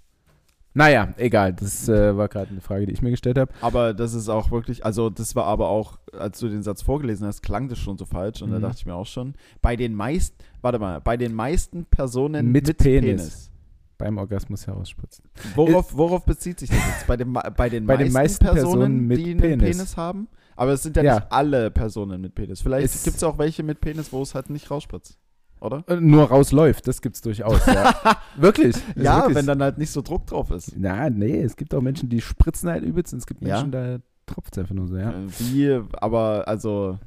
Naja, 0.72 1.12
egal. 1.16 1.53
Das 1.53 1.88
äh, 1.88 2.16
war 2.16 2.28
gerade 2.28 2.51
eine 2.51 2.61
Frage, 2.61 2.86
die 2.86 2.93
ich 2.93 3.03
mir 3.03 3.11
gestellt 3.11 3.38
habe. 3.38 3.53
Aber 3.61 3.93
das 3.93 4.14
ist 4.14 4.28
auch 4.28 4.53
wirklich, 4.53 4.84
also 4.84 5.11
das 5.11 5.34
war 5.34 5.45
aber 5.47 5.68
auch, 5.68 5.99
als 6.16 6.38
du 6.38 6.49
den 6.49 6.62
Satz 6.62 6.82
vorgelesen 6.82 7.26
hast, 7.26 7.43
klang 7.43 7.68
das 7.68 7.78
schon 7.78 7.99
so 7.99 8.05
falsch 8.05 8.41
und 8.41 8.51
da 8.53 8.59
Mhm. 8.59 8.62
dachte 8.62 8.76
ich 8.78 8.86
mir 8.86 8.95
auch 8.95 9.07
schon, 9.07 9.34
bei 9.62 9.74
den 9.74 9.95
meisten, 9.95 10.36
warte 10.61 10.78
mal, 10.78 11.01
bei 11.01 11.16
den 11.16 11.34
meisten 11.34 11.86
Personen 11.86 12.53
Mit 12.53 12.68
mit, 12.68 12.78
Penis. 12.78 13.03
Penis. 13.22 13.51
Beim 13.99 14.16
Orgasmus 14.16 14.66
herausspritzt. 14.66 15.22
Worauf, 15.57 15.95
worauf 15.97 16.24
bezieht 16.24 16.61
sich 16.61 16.70
das 16.70 16.78
jetzt? 16.78 17.07
Bei 17.09 17.16
den, 17.16 17.32
bei 17.32 17.68
den, 17.68 17.84
Bei 17.86 17.97
den 17.97 18.12
meisten 18.12 18.45
Personen 18.45 19.07
mit 19.09 19.18
die 19.18 19.32
einen 19.32 19.41
Penis. 19.41 19.76
Penis 19.76 19.97
haben? 19.97 20.28
Aber 20.57 20.72
es 20.72 20.82
sind 20.84 20.97
ja, 20.97 21.03
Ja. 21.03 21.14
nicht 21.16 21.32
alle 21.32 21.70
Personen 21.72 22.20
mit 22.20 22.34
Penis. 22.34 22.62
Vielleicht 22.62 23.03
gibt 23.05 23.16
es 23.16 23.24
auch 23.24 23.38
welche 23.38 23.62
mit 23.64 23.80
Penis, 23.80 24.12
wo 24.12 24.22
es 24.22 24.34
halt 24.36 24.49
nicht 24.51 24.70
rausspritzt. 24.70 25.18
Oder? 25.61 25.85
Äh, 25.89 25.97
nur 26.01 26.25
rausläuft, 26.25 26.89
das 26.89 27.03
gibt's 27.03 27.21
durchaus. 27.21 27.65
Ja. 27.67 27.95
wirklich. 28.37 28.77
Ja, 28.97 29.19
wirklich. 29.19 29.37
wenn 29.37 29.47
dann 29.47 29.63
halt 29.63 29.79
nicht 29.79 29.91
so 29.91 30.01
Druck 30.01 30.27
drauf 30.27 30.51
ist. 30.51 30.73
Na, 30.77 31.11
nee, 31.11 31.43
es 31.43 31.57
gibt 31.57 31.75
auch 31.75 31.83
Menschen, 31.83 32.09
die 32.09 32.21
spritzen 32.21 32.71
halt 32.71 32.83
übelst 32.83 33.13
und 33.13 33.19
es 33.19 33.27
gibt 33.27 33.43
Ja. 33.43 33.57
Menschen, 33.57 33.73
da 33.73 33.99
tropft 34.27 34.55
es 34.55 34.59
einfach 34.59 34.75
nur 34.75 34.89
so, 34.89 34.97
ja. 34.97 35.11
Äh, 35.11 35.27
Wie, 35.39 35.81
aber 35.93 36.49
also. 36.49 36.99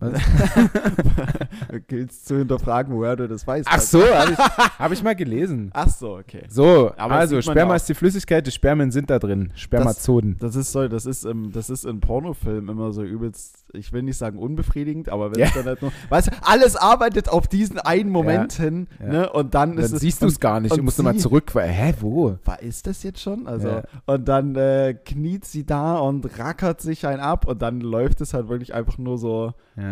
Gilt 1.88 2.12
zu 2.12 2.38
hinterfragen, 2.38 2.94
woher 2.94 3.16
du 3.16 3.28
das 3.28 3.46
weißt. 3.46 3.68
Ach 3.70 3.80
so, 3.80 4.02
habe 4.02 4.32
ich, 4.32 4.38
hab 4.78 4.92
ich 4.92 5.02
mal 5.02 5.14
gelesen. 5.16 5.70
Ach 5.72 5.88
so, 5.88 6.16
okay. 6.18 6.44
So, 6.48 6.92
Aber 6.96 7.14
das 7.14 7.20
also 7.32 7.42
Sperma 7.42 7.60
ja 7.60 7.66
auch. 7.72 7.76
ist 7.76 7.88
die 7.88 7.94
Flüssigkeit, 7.94 8.46
die 8.46 8.50
Spermien 8.50 8.90
sind 8.90 9.10
da 9.10 9.18
drin. 9.18 9.52
Spermazoden. 9.54 10.36
Das 10.38 10.54
ist 10.56 10.72
so, 10.72 10.86
das 10.88 11.06
ist 11.06 11.24
im, 11.24 11.52
das 11.52 11.70
ist 11.70 11.84
in 11.84 12.00
Pornofilmen 12.00 12.68
immer 12.68 12.92
so 12.92 13.02
übelst, 13.02 13.56
ich 13.72 13.92
will 13.92 14.02
nicht 14.02 14.16
sagen 14.18 14.38
unbefriedigend, 14.38 15.08
aber 15.08 15.32
wenn 15.32 15.40
Ja. 15.40 15.46
es 15.46 15.54
dann 15.54 15.64
halt 15.64 15.82
nur, 15.82 15.92
weißt 16.08 16.28
du, 16.28 16.30
alles 16.42 16.76
arbeitet 16.76 17.28
auf 17.28 17.48
diesen 17.48 17.78
einen 17.78 18.10
Moment 18.10 18.52
hin, 18.52 18.86
Ja. 19.00 19.06
ne, 19.06 19.30
und 19.32 19.54
dann, 19.54 19.76
dann 19.76 19.84
ist 19.84 19.92
es. 19.92 20.00
siehst 20.00 20.22
du 20.22 20.26
es 20.26 20.40
gar 20.40 20.60
nicht. 20.60 20.76
Du 20.76 20.82
musst 20.82 20.98
nochmal 20.98 21.16
zurück. 21.16 21.54
weil- 21.54 21.68
Hä, 21.68 21.94
wo? 22.00 22.36
Was 22.44 22.60
ist 22.60 22.86
das 22.86 23.02
jetzt 23.02 23.20
schon? 23.20 23.46
Also, 23.46 23.68
Ja. 23.68 23.82
und 24.06 24.28
dann 24.28 24.54
äh, 24.56 24.94
kniet 25.04 25.44
sie 25.44 25.64
da 25.64 25.96
und 25.96 26.38
rackert 26.38 26.80
sich 26.80 27.06
ein 27.06 27.20
ab 27.20 27.46
und 27.46 27.62
dann 27.62 27.80
läuft 27.80 28.20
es 28.20 28.34
halt 28.34 28.48
wirklich 28.48 28.74
einfach 28.74 28.98
nur 28.98 29.18
so 29.18 29.52
Ja. 29.76 29.85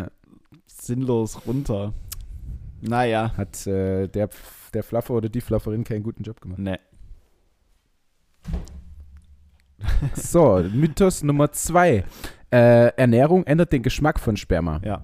Sinnlos 0.85 1.45
runter. 1.45 1.93
Naja. 2.81 3.31
Hat 3.35 3.65
äh, 3.67 4.07
der, 4.07 4.29
der 4.73 4.83
Fluffer 4.83 5.13
oder 5.13 5.29
die 5.29 5.41
Flufferin 5.41 5.83
keinen 5.83 6.03
guten 6.03 6.23
Job 6.23 6.41
gemacht. 6.41 6.59
Ne. 6.59 6.79
So, 10.13 10.63
Mythos 10.73 11.23
Nummer 11.23 11.51
zwei. 11.51 12.05
Äh, 12.51 12.87
Ernährung 12.95 13.43
ändert 13.45 13.71
den 13.73 13.83
Geschmack 13.83 14.19
von 14.19 14.37
Sperma. 14.37 14.79
Ja. 14.83 15.03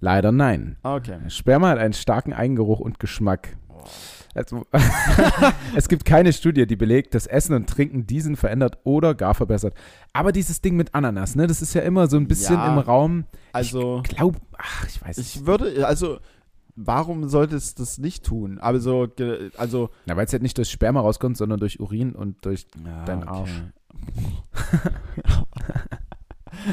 Leider 0.00 0.32
nein. 0.32 0.76
Okay. 0.82 1.18
Sperma 1.28 1.70
hat 1.70 1.78
einen 1.78 1.94
starken 1.94 2.32
Eigengeruch 2.32 2.80
und 2.80 2.98
Geschmack. 2.98 3.56
Also, 4.34 4.66
es 5.76 5.88
gibt 5.88 6.04
keine 6.04 6.32
Studie, 6.32 6.66
die 6.66 6.76
belegt, 6.76 7.14
dass 7.14 7.26
Essen 7.26 7.54
und 7.54 7.68
Trinken 7.68 8.06
diesen 8.06 8.36
verändert 8.36 8.78
oder 8.84 9.14
gar 9.14 9.34
verbessert. 9.34 9.74
Aber 10.12 10.32
dieses 10.32 10.60
Ding 10.60 10.76
mit 10.76 10.94
Ananas, 10.94 11.36
ne, 11.36 11.46
das 11.46 11.62
ist 11.62 11.74
ja 11.74 11.82
immer 11.82 12.08
so 12.08 12.16
ein 12.16 12.26
bisschen 12.26 12.56
Ja. 12.56 12.72
im 12.72 12.78
Raum. 12.78 13.24
Also. 13.52 14.02
Ich 14.04 14.16
glaube, 14.16 14.38
ach, 14.58 14.86
ich 14.88 15.02
weiß 15.02 15.18
nicht. 15.18 15.36
Ich 15.36 15.46
würde, 15.46 15.86
also, 15.86 16.18
warum 16.74 17.28
sollte 17.28 17.56
es 17.56 17.74
das 17.74 17.98
nicht 17.98 18.24
tun? 18.24 18.58
Also, 18.58 19.06
also. 19.56 19.90
Na, 20.06 20.16
weil 20.16 20.26
es 20.26 20.32
halt 20.32 20.42
nicht 20.42 20.58
durch 20.58 20.70
Sperma 20.70 21.00
rauskommt, 21.00 21.36
sondern 21.36 21.60
durch 21.60 21.80
Urin 21.80 22.14
und 22.14 22.44
durch. 22.44 22.66
Ja, 22.84 23.04
Dein 23.04 23.28
Arsch. 23.28 23.50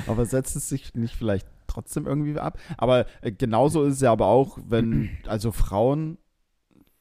aber 0.07 0.25
setzt 0.25 0.55
es 0.55 0.69
sich 0.69 0.93
nicht 0.95 1.15
vielleicht 1.15 1.47
trotzdem 1.67 2.05
irgendwie 2.05 2.37
ab? 2.39 2.57
Aber 2.77 3.05
äh, 3.21 3.31
genauso 3.31 3.83
ist 3.83 3.95
es 3.95 4.01
ja 4.01 4.11
aber 4.11 4.27
auch, 4.27 4.57
wenn, 4.67 5.09
also 5.27 5.51
Frauen, 5.51 6.17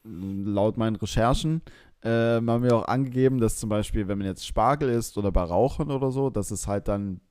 laut 0.03 0.77
meinen 0.77 0.95
Recherchen, 0.95 1.61
äh, 2.01 2.09
haben 2.09 2.63
wir 2.63 2.75
auch 2.75 2.85
angegeben, 2.87 3.39
dass 3.39 3.57
zum 3.57 3.69
Beispiel, 3.69 4.07
wenn 4.07 4.17
man 4.17 4.27
jetzt 4.27 4.45
Spargel 4.45 4.89
isst 4.89 5.17
oder 5.17 5.31
bei 5.31 5.43
Rauchen 5.43 5.91
oder 5.91 6.11
so, 6.11 6.29
dass 6.29 6.51
es 6.51 6.67
halt 6.67 6.87
dann 6.87 7.21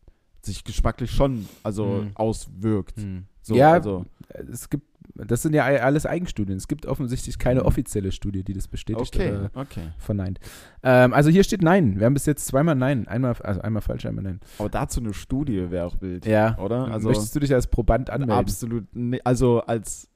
sich 0.42 0.64
geschmacklich 0.64 1.10
schon 1.10 1.46
also 1.62 1.84
Mhm. 1.86 2.10
auswirkt. 2.14 2.94
So, 3.42 3.54
ja, 3.54 3.72
also, 3.72 4.06
es 4.50 4.70
gibt, 4.70 4.86
das 5.14 5.42
sind 5.42 5.54
ja 5.54 5.64
alles 5.64 6.06
Eigenstudien. 6.06 6.56
Es 6.56 6.68
gibt 6.68 6.86
offensichtlich 6.86 7.38
keine 7.38 7.60
Mhm. 7.60 7.66
offizielle 7.66 8.12
Studie, 8.12 8.42
die 8.44 8.52
das 8.54 8.68
bestätigt 8.68 9.14
okay, 9.14 9.32
oder 9.32 9.50
okay. 9.54 9.82
verneint. 9.98 10.38
Ähm, 10.82 11.12
also 11.12 11.28
hier 11.30 11.42
steht 11.44 11.62
Nein. 11.62 11.98
Wir 11.98 12.06
haben 12.06 12.14
bis 12.14 12.24
jetzt 12.26 12.46
zweimal 12.46 12.74
Nein. 12.74 13.06
Einmal, 13.08 13.34
also 13.42 13.60
einmal 13.60 13.82
falsch, 13.82 14.06
einmal 14.06 14.24
Nein. 14.24 14.40
Aber 14.58 14.68
dazu 14.70 15.00
eine 15.00 15.12
Studie 15.12 15.70
wäre 15.70 15.86
auch 15.86 16.00
wild. 16.00 16.24
Ja. 16.24 16.56
Oder? 16.58 16.86
Also, 16.86 17.08
Möchtest 17.08 17.34
du 17.34 17.40
dich 17.40 17.52
als 17.52 17.66
Proband 17.66 18.08
anmelden? 18.08 18.36
Absolut. 18.36 18.84
Also 19.24 19.60
als 19.62 20.09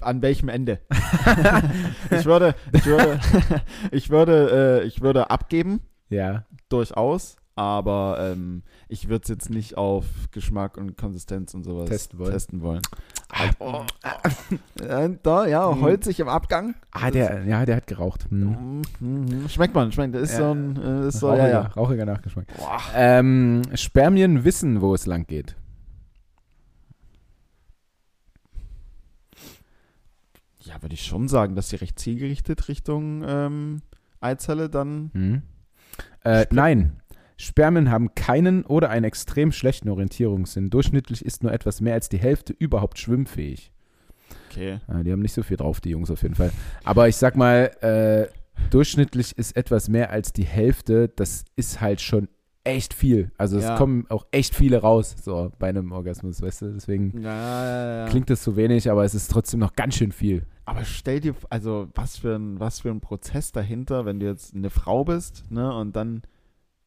an 0.00 0.22
welchem 0.22 0.48
Ende? 0.48 0.80
ich 2.10 2.24
würde, 2.24 2.54
ich 2.72 2.86
würde, 2.86 3.20
ich 3.90 4.10
würde, 4.10 4.80
äh, 4.82 4.86
ich 4.86 5.00
würde 5.00 5.30
abgeben, 5.30 5.80
Ja. 6.08 6.44
durchaus, 6.68 7.36
aber 7.54 8.18
ähm, 8.20 8.62
ich 8.88 9.08
würde 9.08 9.22
es 9.24 9.28
jetzt 9.28 9.50
nicht 9.50 9.76
auf 9.76 10.04
Geschmack 10.30 10.76
und 10.76 10.96
Konsistenz 10.96 11.54
und 11.54 11.64
sowas 11.64 11.88
Testen 11.88 12.18
wollen. 12.18 12.32
Testen 12.32 12.62
wollen. 12.62 12.82
Oh, 13.58 13.82
äh, 14.82 15.10
da, 15.22 15.46
ja, 15.46 15.70
Mhm. 15.70 15.82
holzig 15.82 16.18
im 16.20 16.28
Abgang. 16.28 16.74
Ah, 16.92 17.10
der, 17.10 17.44
ja, 17.44 17.66
der 17.66 17.76
hat 17.76 17.86
geraucht. 17.86 18.26
Hm. 18.30 18.82
Mhm, 19.00 19.26
mhm. 19.26 19.48
Schmeckt 19.48 19.74
man, 19.74 19.92
schmeckt. 19.92 20.14
Das 20.14 20.22
ist 20.22 20.32
Ja. 20.32 20.38
so 20.38 20.50
ein, 20.54 20.76
äh, 21.04 21.08
ist 21.08 21.18
so, 21.20 21.28
rauchiger, 21.28 21.48
ja, 21.48 21.62
ja. 21.62 21.66
rauchiger 21.76 22.06
Nachgeschmack. 22.06 22.46
Ähm, 22.94 23.62
Spermien 23.74 24.44
wissen, 24.44 24.80
wo 24.80 24.94
es 24.94 25.04
lang 25.06 25.26
geht. 25.26 25.56
Ja, 30.78 30.82
würde 30.82 30.94
ich 30.94 31.04
schon 31.04 31.28
sagen, 31.28 31.54
dass 31.54 31.70
sie 31.70 31.76
recht 31.76 31.98
zielgerichtet 31.98 32.68
Richtung 32.68 33.24
ähm, 33.26 33.82
Eizelle 34.20 34.68
dann. 34.68 35.10
Hm. 35.12 35.42
Äh, 36.24 36.46
nein. 36.50 37.00
Spermien 37.36 37.90
haben 37.90 38.14
keinen 38.16 38.64
oder 38.64 38.90
einen 38.90 39.04
extrem 39.04 39.52
schlechten 39.52 39.88
Orientierungssinn. 39.88 40.70
Durchschnittlich 40.70 41.24
ist 41.24 41.44
nur 41.44 41.52
etwas 41.52 41.80
mehr 41.80 41.94
als 41.94 42.08
die 42.08 42.18
Hälfte 42.18 42.52
überhaupt 42.52 42.98
schwimmfähig. 42.98 43.70
Okay. 44.50 44.80
Ah, 44.88 45.04
die 45.04 45.12
haben 45.12 45.22
nicht 45.22 45.34
so 45.34 45.44
viel 45.44 45.56
drauf, 45.56 45.80
die 45.80 45.90
Jungs 45.90 46.10
auf 46.10 46.22
jeden 46.22 46.34
Fall. 46.34 46.50
Aber 46.82 47.08
ich 47.08 47.16
sag 47.16 47.36
mal, 47.36 47.70
äh, 47.80 48.26
durchschnittlich 48.70 49.38
ist 49.38 49.56
etwas 49.56 49.88
mehr 49.88 50.10
als 50.10 50.32
die 50.32 50.44
Hälfte. 50.44 51.08
Das 51.14 51.44
ist 51.54 51.80
halt 51.80 52.00
schon 52.00 52.28
echt 52.68 52.94
viel. 52.94 53.30
Also 53.38 53.58
es 53.58 53.64
Ja. 53.64 53.76
kommen 53.76 54.06
auch 54.08 54.26
echt 54.30 54.54
viele 54.54 54.78
raus, 54.80 55.16
so 55.22 55.50
bei 55.58 55.68
einem 55.68 55.92
Orgasmus, 55.92 56.40
weißt 56.42 56.62
du? 56.62 56.72
Deswegen 56.74 57.20
Ja, 57.22 58.04
ja, 58.04 58.08
klingt 58.08 58.30
das 58.30 58.44
so 58.44 58.56
wenig, 58.56 58.90
aber 58.90 59.04
es 59.04 59.14
ist 59.14 59.30
trotzdem 59.30 59.60
noch 59.60 59.74
ganz 59.74 59.94
schön 59.96 60.12
viel. 60.12 60.44
Aber 60.64 60.84
stell 60.84 61.20
dir, 61.20 61.34
also 61.48 61.88
was 61.94 62.18
für 62.18 62.36
ein, 62.36 62.60
was 62.60 62.80
für 62.80 62.90
ein 62.90 63.00
Prozess 63.00 63.52
dahinter, 63.52 64.04
wenn 64.04 64.20
du 64.20 64.26
jetzt 64.26 64.54
eine 64.54 64.70
Frau 64.70 65.04
bist, 65.04 65.50
ne, 65.50 65.74
und 65.74 65.96
dann 65.96 66.22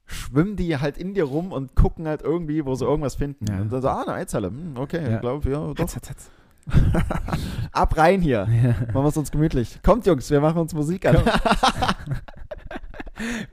schwimmen 0.05 0.55
die 0.55 0.77
halt 0.77 0.97
in 0.97 1.13
dir 1.13 1.23
rum 1.23 1.51
und 1.51 1.75
gucken 1.75 2.07
halt 2.07 2.21
irgendwie, 2.21 2.65
wo 2.65 2.75
sie 2.75 2.85
irgendwas 2.85 3.15
finden. 3.15 3.45
Und 3.49 3.71
dann 3.71 3.81
so, 3.81 3.87
ah, 3.89 4.01
eine 4.03 4.13
Eizelle, 4.13 4.47
hm, 4.47 4.73
okay, 4.75 5.01
Ja. 5.03 5.15
ich 5.15 5.21
glaube, 5.21 5.49
ja, 5.49 5.73
doch. 5.73 5.77
Hatz, 5.79 5.95
hatz, 5.95 6.09
hatz. 6.09 6.29
Ab 7.71 7.97
rein 7.97 8.21
hier. 8.21 8.45
Machen 8.93 9.03
wir 9.03 9.05
es 9.05 9.17
uns 9.17 9.31
gemütlich. 9.31 9.79
Kommt, 9.83 10.05
Jungs, 10.05 10.29
wir 10.29 10.39
machen 10.41 10.59
uns 10.59 10.73
Musik 10.75 11.05
an. 11.07 11.17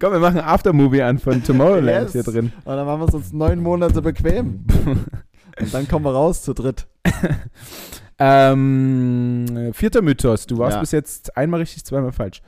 Komm, 0.01 0.13
wir 0.13 0.19
machen 0.21 0.41
Aftermovie 0.41 1.03
an 1.03 1.19
von 1.19 1.43
Tomorrowland 1.43 2.05
Yes. 2.05 2.13
hier 2.13 2.23
drin. 2.23 2.53
Und 2.65 2.77
dann 2.77 2.87
machen 2.87 3.01
wir 3.01 3.09
es 3.09 3.15
uns 3.15 3.33
neun 3.33 3.61
Monate 3.63 4.01
bequem. 4.03 4.65
Und 5.61 5.75
dann 5.75 5.89
kommen 5.89 6.05
wir 6.05 6.13
raus 6.13 6.43
zu 6.43 6.55
dritt. 6.55 6.87
ähm, 8.19 9.71
vierter 9.73 10.03
Mythos. 10.03 10.47
Du 10.47 10.59
warst 10.59 10.77
Ja. 10.77 10.81
bis 10.81 10.93
jetzt 10.93 11.37
einmal 11.37 11.61
richtig, 11.61 11.85
zweimal 11.85 12.13
falsch. 12.13 12.43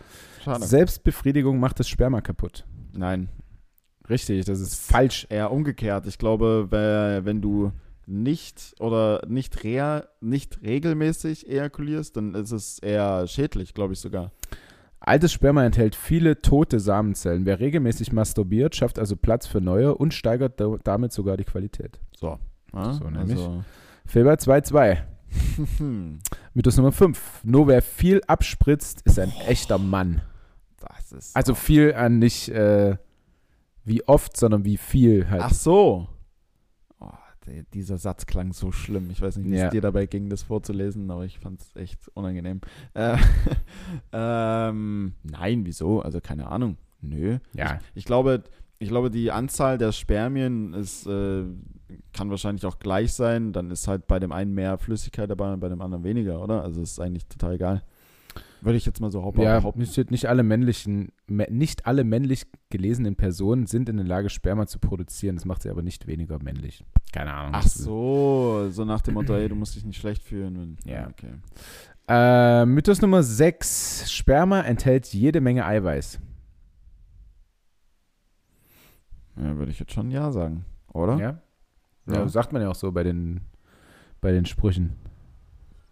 Schade. 0.44 0.64
Selbstbefriedigung 0.64 1.58
macht 1.60 1.78
das 1.80 1.88
Sperma 1.88 2.20
kaputt. 2.20 2.64
Nein, 2.92 3.28
Richtig, 4.08 4.44
das 4.46 4.58
ist 4.58 4.90
falsch. 4.90 5.26
eher 5.30 5.52
umgekehrt. 5.52 6.06
Ich 6.06 6.18
glaube, 6.18 6.66
wenn 7.24 7.40
du 7.40 7.70
nicht 8.06 8.74
oder 8.80 9.22
nicht, 9.28 9.62
rea, 9.62 10.04
nicht 10.20 10.60
regelmäßig 10.62 11.48
ejakulierst, 11.48 12.16
dann 12.16 12.34
ist 12.34 12.50
es 12.50 12.80
eher 12.80 13.28
schädlich, 13.28 13.72
glaube 13.72 13.92
ich 13.92 14.00
sogar. 14.00 14.32
Altes 15.00 15.32
Sperma 15.32 15.64
enthält 15.64 15.94
viele 15.96 16.42
tote 16.42 16.78
Samenzellen. 16.78 17.46
Wer 17.46 17.58
regelmäßig 17.58 18.12
masturbiert, 18.12 18.76
schafft 18.76 18.98
also 18.98 19.16
Platz 19.16 19.46
für 19.46 19.60
neue 19.60 19.94
und 19.94 20.12
steigert 20.14 20.60
da- 20.60 20.76
damit 20.84 21.12
sogar 21.12 21.36
die 21.38 21.44
Qualität. 21.44 21.98
So. 22.14 22.38
Ja, 22.74 22.92
So 22.92 23.04
nämlich. 23.04 23.30
Also, 23.38 23.64
Feber 24.06 24.34
2-2. 24.34 24.98
hm, 25.78 26.18
Mythos 26.54 26.76
Nummer 26.76 26.92
5. 26.92 27.40
Nur 27.44 27.66
wer 27.68 27.80
viel 27.82 28.20
abspritzt, 28.26 29.02
ist 29.02 29.18
ein 29.18 29.32
echter 29.48 29.78
Mann. 29.78 30.20
das 30.78 31.12
ist. 31.12 31.36
Also 31.36 31.54
viel 31.54 31.94
an 31.94 32.18
nicht, 32.18 32.48
äh, 32.50 32.96
wie 33.84 34.06
oft, 34.06 34.36
sondern 34.36 34.64
wie 34.64 34.76
viel 34.76 35.28
halt. 35.30 35.42
Ach 35.42 35.52
so. 35.54 36.08
Der, 37.46 37.62
dieser 37.72 37.96
Satz 37.96 38.26
klang 38.26 38.52
so 38.52 38.70
schlimm. 38.70 39.08
Ich 39.10 39.20
weiß 39.22 39.36
nicht, 39.38 39.50
wie 39.50 39.56
Ja. 39.56 39.66
es 39.66 39.70
dir 39.72 39.80
dabei 39.80 40.06
ging, 40.06 40.28
das 40.28 40.42
vorzulesen, 40.42 41.10
aber 41.10 41.24
ich 41.24 41.38
fand 41.38 41.60
es 41.60 41.74
echt 41.76 42.08
unangenehm. 42.14 42.60
Äh, 42.94 43.16
ähm, 44.12 45.14
nein, 45.22 45.64
wieso? 45.64 46.00
Also 46.02 46.20
keine 46.20 46.48
Ahnung. 46.48 46.76
Nö. 47.00 47.38
Ja. 47.54 47.78
Ich, 47.94 48.00
ich 48.00 48.04
glaube, 48.04 48.44
ich 48.78 48.88
glaube, 48.88 49.10
die 49.10 49.30
Anzahl 49.30 49.78
der 49.78 49.92
Spermien 49.92 50.74
ist, 50.74 51.06
äh, 51.06 51.44
kann 52.12 52.30
wahrscheinlich 52.30 52.66
auch 52.66 52.78
gleich 52.78 53.12
sein. 53.12 53.52
Dann 53.52 53.70
ist 53.70 53.88
halt 53.88 54.06
bei 54.06 54.18
dem 54.18 54.32
einen 54.32 54.54
mehr 54.54 54.78
Flüssigkeit 54.78 55.30
dabei 55.30 55.52
und 55.52 55.60
bei 55.60 55.68
dem 55.68 55.80
anderen 55.80 56.04
weniger, 56.04 56.42
oder? 56.42 56.62
Also 56.62 56.82
ist 56.82 57.00
eigentlich 57.00 57.26
total 57.26 57.54
egal. 57.54 57.82
Würde 58.62 58.76
ich 58.76 58.84
jetzt 58.84 59.00
mal 59.00 59.10
so 59.10 59.22
haupt- 59.22 59.38
Ja, 59.38 59.58
behaupten. 59.60 59.80
nicht, 59.80 60.10
nicht 60.10 60.26
alle 60.26 60.42
männlichen, 60.42 61.12
mä- 61.28 61.50
nicht 61.50 61.86
alle 61.86 62.04
männlich 62.04 62.46
gelesenen 62.68 63.16
Personen 63.16 63.66
sind 63.66 63.88
in 63.88 63.96
der 63.96 64.06
Lage, 64.06 64.28
Sperma 64.28 64.66
zu 64.66 64.78
produzieren. 64.78 65.36
Das 65.36 65.44
macht 65.46 65.62
sie 65.62 65.70
aber 65.70 65.82
nicht 65.82 66.06
weniger 66.06 66.38
männlich. 66.42 66.84
Keine 67.12 67.32
Ahnung. 67.32 67.52
Ach 67.54 67.66
so, 67.66 68.68
so 68.70 68.84
nach 68.84 69.00
dem 69.00 69.14
Motto, 69.14 69.34
ey, 69.34 69.48
du 69.48 69.54
musst 69.54 69.76
dich 69.76 69.84
nicht 69.84 69.98
schlecht 69.98 70.22
fühlen. 70.22 70.76
Ja. 70.84 71.08
okay. 71.08 71.32
Äh, 72.08 72.66
Mythos 72.66 73.00
Nummer 73.00 73.22
6. 73.22 74.10
Sperma 74.10 74.60
enthält 74.62 75.06
jede 75.14 75.40
Menge 75.40 75.64
Eiweiß. 75.64 76.18
Ja, 79.36 79.56
würde 79.56 79.70
ich 79.70 79.78
jetzt 79.78 79.92
schon 79.92 80.10
ja 80.10 80.30
sagen, 80.32 80.64
oder? 80.92 81.16
Ja? 81.18 81.38
ja? 82.06 82.14
Ja. 82.14 82.28
sagt 82.28 82.52
man 82.52 82.60
ja 82.62 82.68
auch 82.68 82.74
so 82.74 82.92
bei 82.92 83.04
den, 83.04 83.40
bei 84.20 84.32
den 84.32 84.44
Sprüchen. 84.44 84.96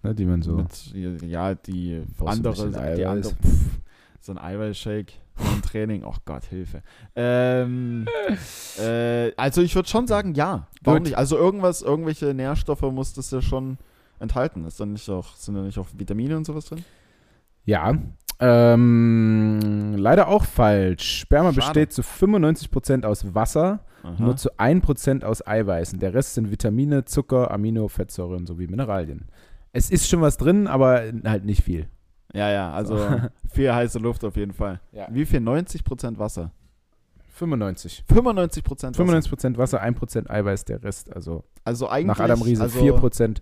Ne, 0.02 0.14
die 0.14 0.24
man 0.24 0.42
so. 0.42 0.52
Mit, 0.52 0.94
ja, 1.22 1.54
die 1.54 2.02
andere, 2.24 2.70
die 2.70 2.76
Eiweiß? 2.76 3.06
andere 3.06 3.34
pff, 3.34 3.80
so 4.20 4.32
ein 4.32 4.38
Eiweißshake 4.38 5.12
im 5.54 5.62
Training, 5.62 6.04
oh 6.04 6.14
Gott, 6.24 6.44
Hilfe. 6.44 6.82
Ähm, 7.16 8.06
äh, 8.78 9.32
also 9.36 9.62
ich 9.62 9.74
würde 9.74 9.88
schon 9.88 10.06
sagen, 10.06 10.34
ja. 10.34 10.68
Warum 10.82 10.98
Gut. 10.98 11.08
nicht? 11.08 11.18
Also 11.18 11.36
irgendwas, 11.36 11.82
irgendwelche 11.82 12.34
Nährstoffe 12.34 12.82
muss 12.82 13.12
das 13.12 13.30
ja 13.30 13.42
schon 13.42 13.78
enthalten. 14.18 14.64
Ist 14.64 14.80
dann 14.80 14.92
nicht 14.92 15.08
auch, 15.10 15.36
sind 15.36 15.54
da 15.54 15.62
nicht 15.62 15.78
auch 15.78 15.88
Vitamine 15.96 16.36
und 16.36 16.44
sowas 16.44 16.66
drin? 16.66 16.84
Ja. 17.64 17.98
Ähm, 18.40 19.94
leider 19.96 20.28
auch 20.28 20.44
falsch. 20.44 21.20
Sperma 21.20 21.52
Schade. 21.52 21.66
besteht 21.66 21.92
zu 21.92 22.02
95% 22.02 23.04
aus 23.04 23.34
Wasser, 23.34 23.80
Aha. 24.04 24.14
nur 24.18 24.36
zu 24.36 24.52
1% 24.52 25.24
aus 25.24 25.44
Eiweißen. 25.44 25.98
Der 25.98 26.14
Rest 26.14 26.34
sind 26.34 26.50
Vitamine, 26.50 27.04
Zucker, 27.04 27.50
Amino, 27.50 27.88
Fettsäuren 27.88 28.46
sowie 28.46 28.68
Mineralien. 28.68 29.28
Es 29.72 29.90
ist 29.90 30.08
schon 30.08 30.20
was 30.20 30.36
drin, 30.36 30.66
aber 30.66 31.02
halt 31.24 31.44
nicht 31.44 31.62
viel. 31.62 31.88
Ja, 32.34 32.50
ja, 32.50 32.72
also 32.72 32.98
viel 33.52 33.72
heiße 33.72 33.98
Luft 33.98 34.24
auf 34.24 34.36
jeden 34.36 34.52
Fall. 34.52 34.80
Ja. 34.92 35.08
Wie 35.10 35.24
viel? 35.24 35.40
90% 35.40 36.18
Wasser? 36.18 36.52
95. 37.34 38.04
95% 38.10 38.98
Wasser? 38.98 39.02
95% 39.02 39.56
Wasser, 39.56 39.82
1% 39.82 40.28
Eiweiß, 40.30 40.64
der 40.64 40.82
Rest. 40.82 41.14
Also 41.14 41.44
Also 41.64 41.88
eigentlich, 41.88 42.18
nach 42.18 42.20
Adam 42.20 42.42
Riese 42.42 42.62
also 42.62 42.78
4%. 42.80 43.40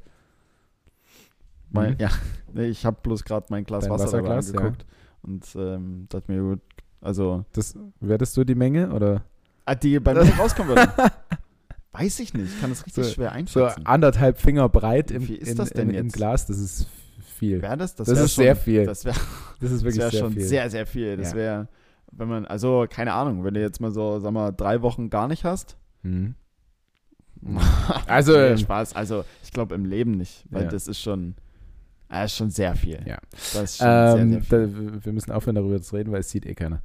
Mein, 1.70 1.92
Mhm. 1.92 1.96
Ja, 1.98 2.10
nee, 2.52 2.66
ich 2.66 2.84
habe 2.86 2.98
bloß 3.02 3.24
gerade 3.24 3.46
mein 3.50 3.64
Glas 3.64 3.84
Dein 3.84 3.92
Wasser 3.92 4.04
dabei 4.06 4.36
Wasserglas, 4.36 4.52
ja. 4.52 4.58
angeguckt 4.58 4.86
und 5.22 5.56
ähm, 5.56 6.06
dachte 6.08 6.30
mir, 6.30 6.40
gut, 6.40 6.60
also, 7.00 7.44
Das, 7.52 7.76
wertest 8.00 8.36
du 8.36 8.44
die 8.44 8.54
Menge 8.54 8.92
oder 8.92 9.22
ah, 9.64 9.74
die 9.74 9.98
bei 10.00 10.14
mir 10.14 10.34
rauskommen 10.36 10.74
würden. 10.76 10.90
Weiß 11.98 12.20
ich 12.20 12.34
nicht, 12.34 12.52
ich 12.54 12.60
kann 12.60 12.70
das 12.70 12.84
richtig 12.86 13.04
So- 13.04 13.10
schwer 13.10 13.28
so 13.30 13.34
einschätzen. 13.34 13.86
anderthalb 13.86 14.38
Finger 14.40 14.68
breit 14.68 15.10
Wie 15.10 15.14
im, 15.14 15.22
viel 15.22 15.36
ist 15.36 15.58
das 15.58 15.70
denn 15.70 15.90
in, 15.90 15.96
im? 15.96 16.08
Glas? 16.08 16.46
Das 16.46 16.58
ist 16.58 16.86
viel. 17.36 17.62
Wäre 17.62 17.76
das? 17.76 17.94
Das 17.94 18.08
wär 18.08 18.14
ist 18.24 18.34
schon, 18.34 18.44
sehr 18.44 18.56
viel. 18.56 18.84
Das 18.86 19.04
wäre 19.04 19.16
Das 19.60 19.70
ist 19.70 19.76
das 19.78 19.84
wirklich 19.84 20.10
sehr 20.10 20.20
schon 20.20 20.32
viel. 20.32 20.42
sehr, 20.42 20.70
sehr 20.70 20.86
viel. 20.86 21.16
Das 21.16 21.30
Ja. 21.32 21.36
wäre, 21.36 21.68
wenn 22.12 22.28
man, 22.28 22.44
also 22.46 22.86
keine 22.88 23.12
Ahnung, 23.12 23.44
wenn 23.44 23.54
du 23.54 23.60
jetzt 23.60 23.80
mal 23.80 23.90
so, 23.92 24.18
sag 24.20 24.32
mal, 24.32 24.52
drei 24.52 24.82
Wochen 24.82 25.10
gar 25.10 25.28
nicht 25.28 25.44
hast. 25.44 25.76
Mhm. 26.02 26.34
Also, 28.06 28.36
ähm, 28.36 28.56
Spaß. 28.58 28.94
Also 28.96 29.24
ich 29.42 29.50
glaube 29.52 29.74
im 29.74 29.84
Leben 29.84 30.12
nicht, 30.12 30.44
weil 30.50 30.64
Ja. 30.64 30.68
das 30.70 30.88
ist 30.88 31.00
schon, 31.00 31.34
das 32.08 32.32
ist 32.32 32.36
schon 32.38 32.50
sehr 32.50 32.74
viel. 32.76 33.00
Ja. 33.06 33.18
Das 33.30 33.54
ist 33.62 33.76
schon 33.78 33.86
sehr, 33.86 34.16
ähm, 34.18 34.30
sehr 34.32 34.42
viel. 34.42 34.68
da, 34.98 35.04
wir 35.04 35.12
müssen 35.12 35.32
aufhören, 35.32 35.56
darüber 35.56 35.80
zu 35.80 35.96
reden, 35.96 36.12
weil 36.12 36.20
es 36.20 36.30
sieht 36.30 36.46
eh 36.46 36.54
keiner. 36.54 36.82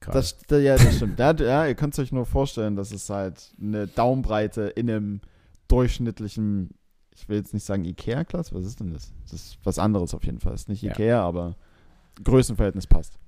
Gerade. 0.00 0.18
Das, 0.18 0.38
da- 0.48 0.58
ja, 0.58 0.76
das 0.76 0.96
stimmt. 0.96 1.18
Ja, 1.18 1.32
ja, 1.34 1.66
ihr 1.66 1.74
könnt 1.74 1.92
es 1.94 1.98
euch 1.98 2.10
nur 2.12 2.24
vorstellen, 2.26 2.74
dass 2.76 2.90
es 2.92 3.10
halt 3.10 3.52
eine 3.60 3.86
Daumenbreite 3.86 4.62
in 4.62 4.90
einem 4.90 5.20
durchschnittlichen, 5.68 6.70
ich 7.14 7.28
will 7.28 7.36
jetzt 7.38 7.54
nicht 7.54 7.64
sagen 7.64 7.84
Ikea-Glas, 7.84 8.52
was 8.52 8.64
ist 8.64 8.80
denn 8.80 8.92
das? 8.92 9.12
Das 9.24 9.32
ist 9.34 9.58
was 9.64 9.78
anderes 9.78 10.14
auf 10.14 10.24
jeden 10.24 10.40
Fall. 10.40 10.54
Es 10.54 10.62
ist 10.62 10.68
nicht 10.68 10.82
Ja. 10.82 10.92
Ikea, 10.92 11.22
aber 11.22 11.56
Größenverhältnis 12.24 12.86
passt. 12.86 13.18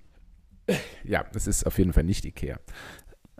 ja, 1.04 1.24
es 1.34 1.46
ist 1.46 1.66
auf 1.66 1.78
jeden 1.78 1.92
Fall 1.92 2.04
nicht 2.04 2.24
Ikea. 2.24 2.58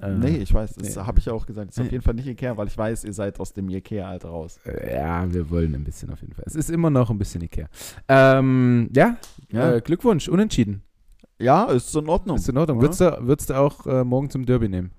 Ähm, 0.01 0.21
nee, 0.21 0.37
ich 0.39 0.53
weiß, 0.53 0.75
das 0.75 0.97
nee. 0.97 1.03
habe 1.03 1.19
ich 1.21 1.27
ja 1.27 1.33
auch 1.33 1.47
gesagt. 1.47 1.71
Es 1.71 1.77
ist 1.79 1.85
auf 1.87 1.93
jeden 1.93 2.03
Fall 2.03 2.15
nicht 2.15 2.27
Ikea, 2.27 2.57
weil 2.57 2.67
ich 2.67 2.77
weiß, 2.77 3.05
ihr 3.05 3.13
seid 3.13 3.39
aus 3.39 3.53
dem 3.53 3.69
Ikea-Alter 3.69 4.29
raus. 4.31 4.59
äh, 4.65 4.95
Ja, 4.97 5.33
wir 5.33 5.49
wollen 5.51 5.75
ein 5.75 5.85
bisschen 5.85 6.11
auf 6.11 6.21
jeden 6.23 6.33
Fall. 6.35 6.45
Es 6.47 6.57
ist 6.57 6.71
immer 6.71 6.91
noch 6.91 7.11
ein 7.11 7.19
bisschen 7.19 7.43
Ikea. 7.43 7.69
Ähm, 8.09 8.91
ja, 8.95 9.17
Ja, 9.51 9.75
Äh, 9.77 9.81
Glückwunsch, 9.81 10.29
unentschieden. 10.29 10.83
Ja 11.43 11.65
ist 11.65 11.95
in 11.97 12.09
Ordnung. 12.09 12.37
Ist 12.37 12.49
in 12.49 12.57
Ordnung. 12.59 12.81
Würdest 12.81 13.01
du, 13.01 13.19
würdest 13.27 13.51
du 13.51 13.55
auch 13.55 13.87
äh, 13.87 14.05
morgen 14.05 14.31
zum 14.31 14.47
Derby 14.47 14.69
nehmen? 14.69 14.93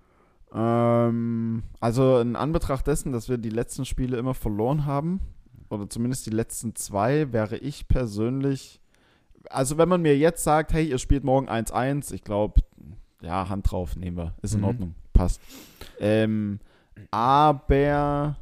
Ähm, 0.53 1.63
also 1.79 2.19
in 2.19 2.35
Anbetracht 2.35 2.85
dessen, 2.87 3.11
dass 3.11 3.29
wir 3.29 3.37
die 3.37 3.49
letzten 3.49 3.85
Spiele 3.85 4.17
immer 4.17 4.33
verloren 4.33 4.85
haben, 4.85 5.21
oder 5.69 5.89
zumindest 5.89 6.25
die 6.27 6.31
letzten 6.31 6.75
zwei, 6.75 7.33
wäre 7.33 7.57
ich 7.57 7.87
persönlich, 7.87 8.79
also 9.49 9.77
wenn 9.77 9.89
man 9.89 10.01
mir 10.03 10.15
jetzt 10.17 10.43
sagt, 10.43 10.71
hey, 10.73 10.87
ihr 10.87 10.99
spielt 10.99 11.23
morgen 11.23 11.49
1-1, 11.49 12.13
ich 12.13 12.23
glaube, 12.23 12.61
ja, 13.21 13.49
Hand 13.49 13.71
drauf, 13.71 13.95
nehmen 13.95 14.17
wir, 14.17 14.35
ist 14.41 14.53
in 14.53 14.59
Mhm. 14.59 14.65
Ordnung, 14.67 14.95
passt. 15.13 15.41
Ähm, 15.99 16.59
aber, 17.09 18.35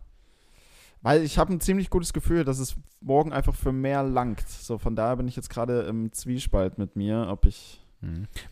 weil 1.01 1.23
ich 1.23 1.37
habe 1.37 1.53
ein 1.53 1.61
ziemlich 1.61 1.89
gutes 1.89 2.13
Gefühl, 2.13 2.43
dass 2.43 2.59
es 2.59 2.75
morgen 2.99 3.31
einfach 3.33 3.55
für 3.55 3.71
mehr 3.71 4.03
langt. 4.03 4.47
So, 4.47 4.77
von 4.77 4.95
daher 4.95 5.15
bin 5.17 5.27
ich 5.27 5.35
jetzt 5.35 5.49
gerade 5.49 5.81
im 5.83 6.11
Zwiespalt 6.11 6.77
mit 6.77 6.95
mir, 6.95 7.27
ob 7.29 7.45
ich, 7.45 7.81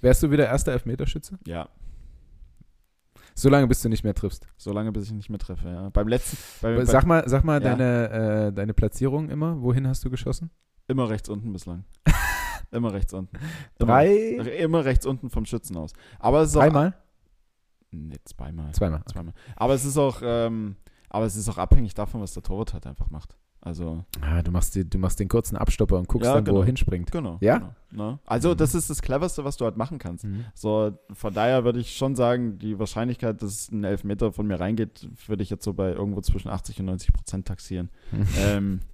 Wärst 0.02 0.24
du 0.24 0.32
wieder 0.32 0.46
erster 0.48 0.72
Elfmeterschütze? 0.74 1.40
ja, 1.46 1.68
Solange 3.36 3.68
bis 3.68 3.82
du 3.82 3.88
nicht 3.90 4.04
mehr 4.04 4.14
triffst. 4.14 4.48
so 4.58 4.74
lange 4.74 4.92
bis 4.92 5.06
ich 5.06 5.14
nicht 5.14 5.30
mehr 5.30 5.40
treffe, 5.40 5.70
ja. 5.70 5.90
Beim 5.90 6.08
letzten, 6.10 6.38
bei, 6.62 6.76
bei, 6.76 6.84
Sag 6.86 7.06
mal, 7.06 7.24
sag 7.30 7.46
mal 7.46 7.64
Ja. 7.64 7.70
deine, 7.76 8.10
äh, 8.48 8.52
deine 8.54 8.74
Platzierung 8.74 9.30
immer. 9.30 9.62
Wohin 9.62 9.88
hast 9.88 10.04
du 10.04 10.10
geschossen? 10.10 10.50
Immer 10.90 11.10
rechts 11.10 11.30
unten 11.30 11.54
bislang. 11.54 11.86
immer 12.72 12.92
rechts 12.92 13.14
unten. 13.14 13.34
Immer, 13.80 13.88
Drei? 13.88 14.16
Immer 14.58 14.84
rechts 14.84 15.06
unten 15.06 15.30
vom 15.30 15.46
Schützen 15.46 15.78
aus. 15.78 15.94
Aber 16.20 16.42
es 16.42 16.50
ist 16.50 16.58
auch. 16.58 16.62
Dreimal? 16.64 16.94
Nee, 17.92 18.18
zweimal. 18.26 18.74
Zweimal. 18.74 19.04
Zweimal. 19.06 19.34
Aber 19.56 19.74
es 19.74 19.86
ist 19.86 19.98
auch, 19.98 20.20
ähm, 20.22 20.76
aber 21.10 21.26
es 21.26 21.36
ist 21.38 21.48
auch 21.48 21.58
abhängig 21.58 21.94
davon, 21.94 22.20
was 22.22 22.34
der 22.34 22.44
Torwart 22.44 22.74
halt 22.74 22.86
einfach 22.88 23.10
macht. 23.10 23.38
Also, 23.62 24.06
Ah, 24.22 24.42
du, 24.42 24.52
machst 24.52 24.74
die, 24.76 24.90
du 24.90 24.98
machst 24.98 25.20
den 25.20 25.28
kurzen 25.28 25.58
Abstopper 25.58 25.98
und 25.98 26.08
guckst 26.08 26.26
Ja, 26.28 26.36
dann, 26.36 26.46
wo 26.48 26.52
genau. 26.52 26.62
er 26.62 26.66
hinspringt. 26.68 27.12
genau. 27.12 27.38
Ja? 27.42 27.74
Genau, 27.92 28.12
ne? 28.12 28.20
Also, 28.26 28.52
Mhm. 28.52 28.58
das 28.58 28.74
ist 28.74 28.90
das 28.90 29.02
Cleverste, 29.02 29.44
was 29.44 29.58
du 29.58 29.66
halt 29.66 29.76
machen 29.76 29.98
kannst. 30.00 30.26
So, 30.54 30.98
von 31.12 31.34
daher 31.34 31.66
würde 31.66 31.80
ich 31.80 31.98
schon 31.98 32.16
sagen, 32.16 32.58
die 32.58 32.80
Wahrscheinlichkeit, 32.80 33.42
dass 33.42 33.70
ein 33.70 33.84
Elfmeter 33.84 34.32
von 34.32 34.48
mir 34.48 34.60
reingeht, 34.62 35.10
würde 35.28 35.44
ich 35.44 35.50
jetzt 35.50 35.66
so 35.66 35.74
bei 35.74 35.92
irgendwo 35.92 36.22
zwischen 36.22 36.48
80 36.50 36.80
und 36.80 36.86
90 36.86 37.12
Prozent 37.12 37.48
taxieren. 37.48 37.90
ähm, 38.38 38.80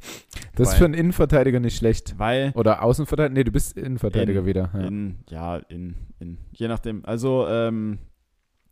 Das 0.56 0.68
ist 0.70 0.74
Weil- 0.74 0.80
für 0.80 0.86
einen 0.86 0.94
Innenverteidiger 0.94 1.60
nicht 1.60 1.78
schlecht. 1.78 2.18
weil 2.18 2.52
Oder 2.56 2.82
Außenverteidiger? 2.82 3.34
Nee, 3.34 3.44
du 3.44 3.52
bist 3.52 3.78
Innenverteidiger 3.78 4.40
In- 4.40 4.46
wieder. 4.46 4.70
Ja. 4.74 4.80
In, 4.82 5.16
ja, 5.30 5.56
in, 5.58 5.96
in, 6.20 6.38
je 6.54 6.68
nachdem. 6.70 7.06
Also, 7.06 7.46
ähm, 7.48 8.00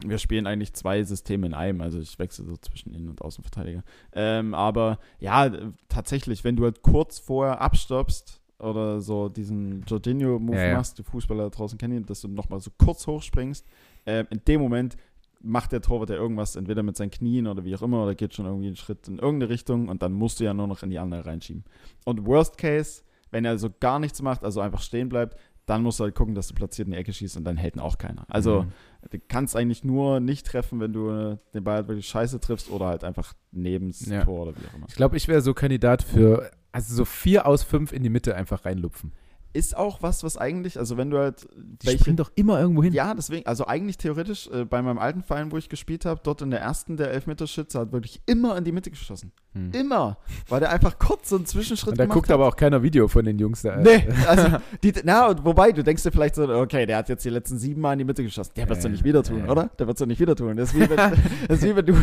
wir 0.06 0.18
spielen 0.18 0.48
eigentlich 0.48 0.74
zwei 0.74 1.04
Systeme 1.04 1.48
in 1.48 1.54
einem. 1.54 1.82
Also, 1.82 2.00
ich 2.00 2.18
wechsle 2.20 2.46
so 2.46 2.58
zwischen 2.58 2.94
Innen- 2.94 3.10
und 3.10 3.22
Außenverteidiger. 3.22 3.84
Ähm, 4.14 4.54
aber 4.54 5.00
ja, 5.20 5.46
äh, 5.46 5.72
tatsächlich, 5.90 6.44
wenn 6.44 6.56
du 6.56 6.64
halt 6.64 6.82
kurz 6.82 7.20
vorher 7.20 7.62
abstoppst 7.62 8.42
oder 8.60 9.02
so 9.02 9.30
diesen 9.30 9.84
Jorginho-Move 9.84 10.58
Ja, 10.58 10.68
ja. 10.68 10.78
machst, 10.78 10.98
die 10.98 11.04
Fußballer 11.04 11.44
da 11.44 11.50
draußen 11.50 11.78
kennen, 11.78 11.98
ihn, 11.98 12.06
dass 12.06 12.22
du 12.22 12.28
nochmal 12.28 12.60
so 12.60 12.72
kurz 12.78 13.06
hochspringst, 13.08 13.66
ähm, 14.06 14.28
in 14.30 14.42
dem 14.48 14.62
Moment 14.62 14.98
macht 15.46 15.74
der 15.74 15.82
Torwart 15.82 16.10
ja 16.10 16.16
irgendwas, 16.16 16.56
entweder 16.56 16.84
mit 16.84 16.96
seinen 16.96 17.12
Knien 17.12 17.48
oder 17.48 17.66
wie 17.66 17.76
auch 17.76 17.82
immer, 17.82 18.04
oder 18.04 18.16
geht 18.16 18.34
schon 18.34 18.46
irgendwie 18.46 18.68
einen 18.68 18.78
Schritt 18.78 19.08
in 19.10 19.20
irgendeine 19.20 19.50
Richtung 19.50 19.90
und 19.90 20.02
dann 20.02 20.14
musst 20.14 20.40
du 20.40 20.46
ja 20.46 20.54
nur 20.54 20.68
noch 20.68 20.84
in 20.84 20.90
die 20.90 21.00
andere 21.00 21.26
reinschieben. 21.26 21.66
Und 22.06 22.26
Worst 22.26 22.58
Case, 22.58 23.04
wenn 23.32 23.44
er 23.44 23.58
so 23.58 23.70
gar 23.80 24.00
nichts 24.00 24.22
macht, 24.22 24.46
also 24.46 24.62
einfach 24.62 24.82
stehen 24.82 25.10
bleibt, 25.10 25.38
dann 25.66 25.82
musst 25.84 26.00
du 26.00 26.04
halt 26.04 26.16
gucken, 26.16 26.36
dass 26.36 26.48
du 26.48 26.54
platziert 26.54 26.88
in 26.88 26.94
die 26.94 26.98
Ecke 27.00 27.14
schießt 27.14 27.38
und 27.38 27.46
dann 27.46 27.56
hält 27.58 27.76
ihn 27.76 27.80
auch 27.80 27.98
keiner. 27.98 28.26
Also 28.28 28.64
Mhm. 28.64 28.72
du 29.12 29.20
kannst 29.28 29.56
eigentlich 29.56 29.84
nur 29.84 30.20
nicht 30.20 30.46
treffen, 30.46 30.80
wenn 30.80 30.92
du 30.94 31.40
den 31.54 31.64
Ball 31.64 31.76
halt 31.78 31.88
wirklich 31.88 32.08
scheiße 32.08 32.40
triffst 32.40 32.70
oder 32.70 32.88
halt 32.88 33.04
einfach 33.04 33.34
neben 33.52 33.88
das 33.90 34.06
Ja. 34.08 34.24
Tor 34.26 34.42
oder 34.48 34.52
wie 34.58 34.68
auch 34.68 34.74
immer. 34.76 34.86
Ich 34.90 34.96
glaube, 34.96 35.16
ich 35.18 35.28
wäre 35.28 35.42
so 35.42 35.54
Kandidat 35.54 36.04
für, 36.04 36.52
also 36.72 36.94
so 36.96 37.06
vier 37.06 37.46
aus 37.46 37.64
fünf 37.64 37.94
in 37.94 38.04
die 38.04 38.10
Mitte 38.10 38.36
einfach 38.36 38.66
reinlupfen. 38.66 39.14
Ist 39.54 39.78
auch 39.78 40.02
was, 40.02 40.24
was 40.24 40.38
eigentlich, 40.38 40.80
also 40.80 40.98
wenn 40.98 41.12
du 41.12 41.20
halt 41.20 41.48
Die 41.84 41.90
springen 41.92 42.18
doch 42.18 42.32
immer 42.36 42.60
irgendwo 42.60 42.82
hin. 42.82 42.92
Ja, 42.92 43.14
deswegen, 43.14 43.46
also 43.46 43.68
eigentlich 43.68 43.98
theoretisch, 43.98 44.50
äh, 44.52 44.66
bei 44.66 44.82
meinem 44.82 44.98
alten 44.98 45.22
Verein, 45.22 45.52
wo 45.52 45.58
ich 45.58 45.70
gespielt 45.70 46.06
habe, 46.06 46.22
dort 46.24 46.42
in 46.42 46.50
der 46.50 46.60
ersten 46.60 46.98
der 46.98 47.12
Elfmeterschütze 47.12 47.80
hat 47.80 47.92
wirklich 47.92 48.22
immer 48.26 48.58
in 48.58 48.64
die 48.64 48.72
Mitte 48.72 48.90
geschossen. 48.90 49.32
Hm. 49.54 49.72
Immer. 49.72 50.18
Weil 50.50 50.62
der 50.62 50.72
einfach 50.72 50.98
kurz 50.98 51.30
so 51.30 51.36
einen 51.36 51.46
Zwischenschritt 51.46 51.92
Und 51.92 52.00
da 52.00 52.06
gemacht 52.06 52.16
guckt 52.16 52.30
hat. 52.30 52.34
aber 52.34 52.48
auch 52.48 52.56
keiner 52.56 52.82
Video 52.82 53.08
von 53.08 53.24
den 53.24 53.38
Jungs 53.38 53.62
da. 53.62 53.78
Nee, 53.78 54.08
also, 54.28 54.58
die, 54.84 54.94
na, 55.04 55.36
wobei, 55.46 55.72
du 55.72 55.84
denkst 55.84 56.02
dir 56.02 56.12
vielleicht 56.12 56.36
so, 56.36 56.50
okay, 56.50 56.88
der 56.88 56.98
hat 56.98 57.10
jetzt 57.10 57.24
die 57.24 57.30
letzten 57.30 57.60
sieben 57.60 57.80
Mal 57.80 57.94
in 57.94 58.00
die 58.00 58.06
Mitte 58.06 58.24
geschossen. 58.24 58.54
Der 58.56 58.68
wird 58.68 58.80
es 58.80 58.84
doch 58.84 58.90
nicht 58.90 59.04
wieder 59.04 59.22
tun, 59.22 59.46
ja. 59.46 59.52
oder? 59.52 59.70
Der 59.78 59.86
wird 59.86 59.98
es 59.98 60.00
doch 60.00 60.08
nicht 60.08 60.20
wieder 60.20 60.36
tun. 60.36 60.58
Das 60.58 60.74
ist, 60.74 60.76
wie 60.76 60.90
wenn, 60.90 60.98
das 61.48 61.60
ist 61.60 61.64
wie, 61.64 61.76
wenn 61.76 61.86
du, 61.86 61.94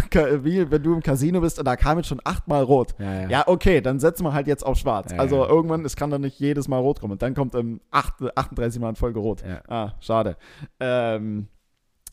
wie 0.45 0.71
wenn 0.71 0.83
du 0.83 0.95
im 0.95 1.03
Casino 1.03 1.41
bist 1.41 1.59
und 1.59 1.65
da 1.65 1.75
kam 1.75 1.99
jetzt 1.99 2.07
schon 2.07 2.21
achtmal 2.23 2.63
rot. 2.63 2.95
Ja, 2.99 3.23
ja. 3.23 3.29
Ja, 3.29 3.49
okay, 3.49 3.81
dann 3.81 3.99
setzen 3.99 4.25
wir 4.25 4.33
halt 4.33 4.47
jetzt 4.47 4.65
auf 4.65 4.79
schwarz. 4.79 5.11
Ja, 5.11 5.19
also 5.19 5.45
irgendwann, 5.45 5.85
es 5.85 5.97
kann 5.97 6.11
doch 6.11 6.19
nicht 6.19 6.39
jedes 6.39 6.69
Mal 6.69 6.79
rot 6.79 7.01
kommen. 7.01 7.13
Und 7.13 7.23
dann 7.23 7.35
kommt 7.35 7.40
im 7.55 7.81
8, 7.91 8.37
38 8.37 8.81
Mal 8.81 8.91
in 8.91 8.97
Folge 8.97 9.21
rot. 9.21 9.43
Ja. 9.47 9.63
Ah, 9.69 9.95
schade. 10.01 10.37
Ähm, 10.79 11.49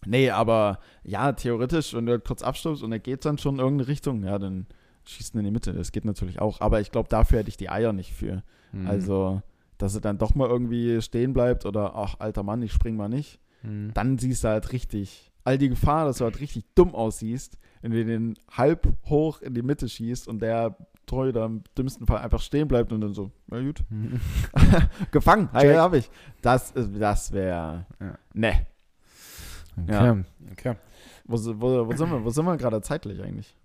nee, 0.05 0.29
aber 0.29 0.79
ja, 1.03 1.31
theoretisch, 1.33 1.93
wenn 1.93 2.05
du 2.05 2.13
halt 2.13 2.25
kurz 2.25 2.41
abstoßt 2.41 2.83
und 2.83 2.91
er 2.91 2.99
geht 2.99 3.25
dann 3.25 3.37
schon 3.37 3.55
in 3.55 3.61
irgendeine 3.61 3.87
Richtung, 3.87 4.23
ja, 4.23 4.39
dann 4.39 4.67
schießt 5.05 5.35
ihn 5.35 5.39
in 5.39 5.45
die 5.45 5.51
Mitte. 5.51 5.73
Das 5.73 5.91
geht 5.91 6.05
natürlich 6.05 6.39
auch. 6.39 6.61
Aber 6.61 6.81
ich 6.81 6.91
glaube, 6.91 7.09
dafür 7.09 7.39
hätte 7.39 7.49
ich 7.49 7.57
die 7.57 7.69
Eier 7.69 7.93
nicht 7.93 8.13
für. 8.13 8.43
Mhm. 8.71 8.87
Also, 8.87 9.41
dass 9.77 9.95
er 9.95 10.01
dann 10.01 10.17
doch 10.17 10.35
mal 10.35 10.49
irgendwie 10.49 11.01
stehen 11.01 11.33
bleibt 11.33 11.65
oder, 11.65 11.95
ach, 11.95 12.15
alter 12.19 12.43
Mann, 12.43 12.61
ich 12.61 12.71
spring 12.71 12.95
mal 12.95 13.09
nicht. 13.09 13.39
Mhm. 13.63 13.91
Dann 13.93 14.17
siehst 14.17 14.43
du 14.43 14.49
halt 14.49 14.71
richtig, 14.73 15.31
all 15.43 15.57
die 15.57 15.69
Gefahr, 15.69 16.05
dass 16.05 16.17
du 16.17 16.25
halt 16.25 16.39
richtig 16.39 16.65
dumm 16.75 16.93
aussiehst, 16.93 17.57
wenn 17.81 17.91
du 17.91 18.03
den 18.03 18.35
halb 18.51 18.93
hoch 19.05 19.41
in 19.41 19.53
die 19.53 19.61
Mitte 19.61 19.87
schießt 19.87 20.27
und 20.27 20.41
der 20.41 20.77
Torhüter 21.07 21.45
im 21.45 21.63
dümmsten 21.75 22.05
Fall 22.05 22.19
einfach 22.19 22.41
stehen 22.41 22.67
bleibt 22.67 22.91
und 22.93 23.01
dann 23.01 23.13
so, 23.15 23.31
na 23.47 23.59
gut, 23.61 23.83
Mhm. 23.89 24.19
gefangen, 25.11 25.49
Jack. 25.53 25.63
ja, 25.65 25.81
hab 25.81 25.93
ich. 25.95 26.09
Das, 26.43 26.69
ist- 26.71 26.91
das 26.99 27.31
wäre, 27.31 27.85
Ja. 27.99 28.17
ne. 28.33 28.67
Okay. 29.81 29.91
Ja. 29.91 30.17
okay. 30.51 30.75
Wo, 31.25 31.35
wo, 31.59 31.87
wo 31.87 31.95
sind 31.95 32.11
wir, 32.11 32.23
wo 32.23 32.29
sind 32.29 32.45
wir 32.45 32.57
gerade 32.57 32.81
zeitlich 32.81 33.21
eigentlich? 33.21 33.55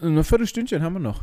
Ein 0.00 0.22
Viertelstündchen 0.24 0.82
haben 0.82 0.94
wir 0.94 1.00
noch. 1.00 1.22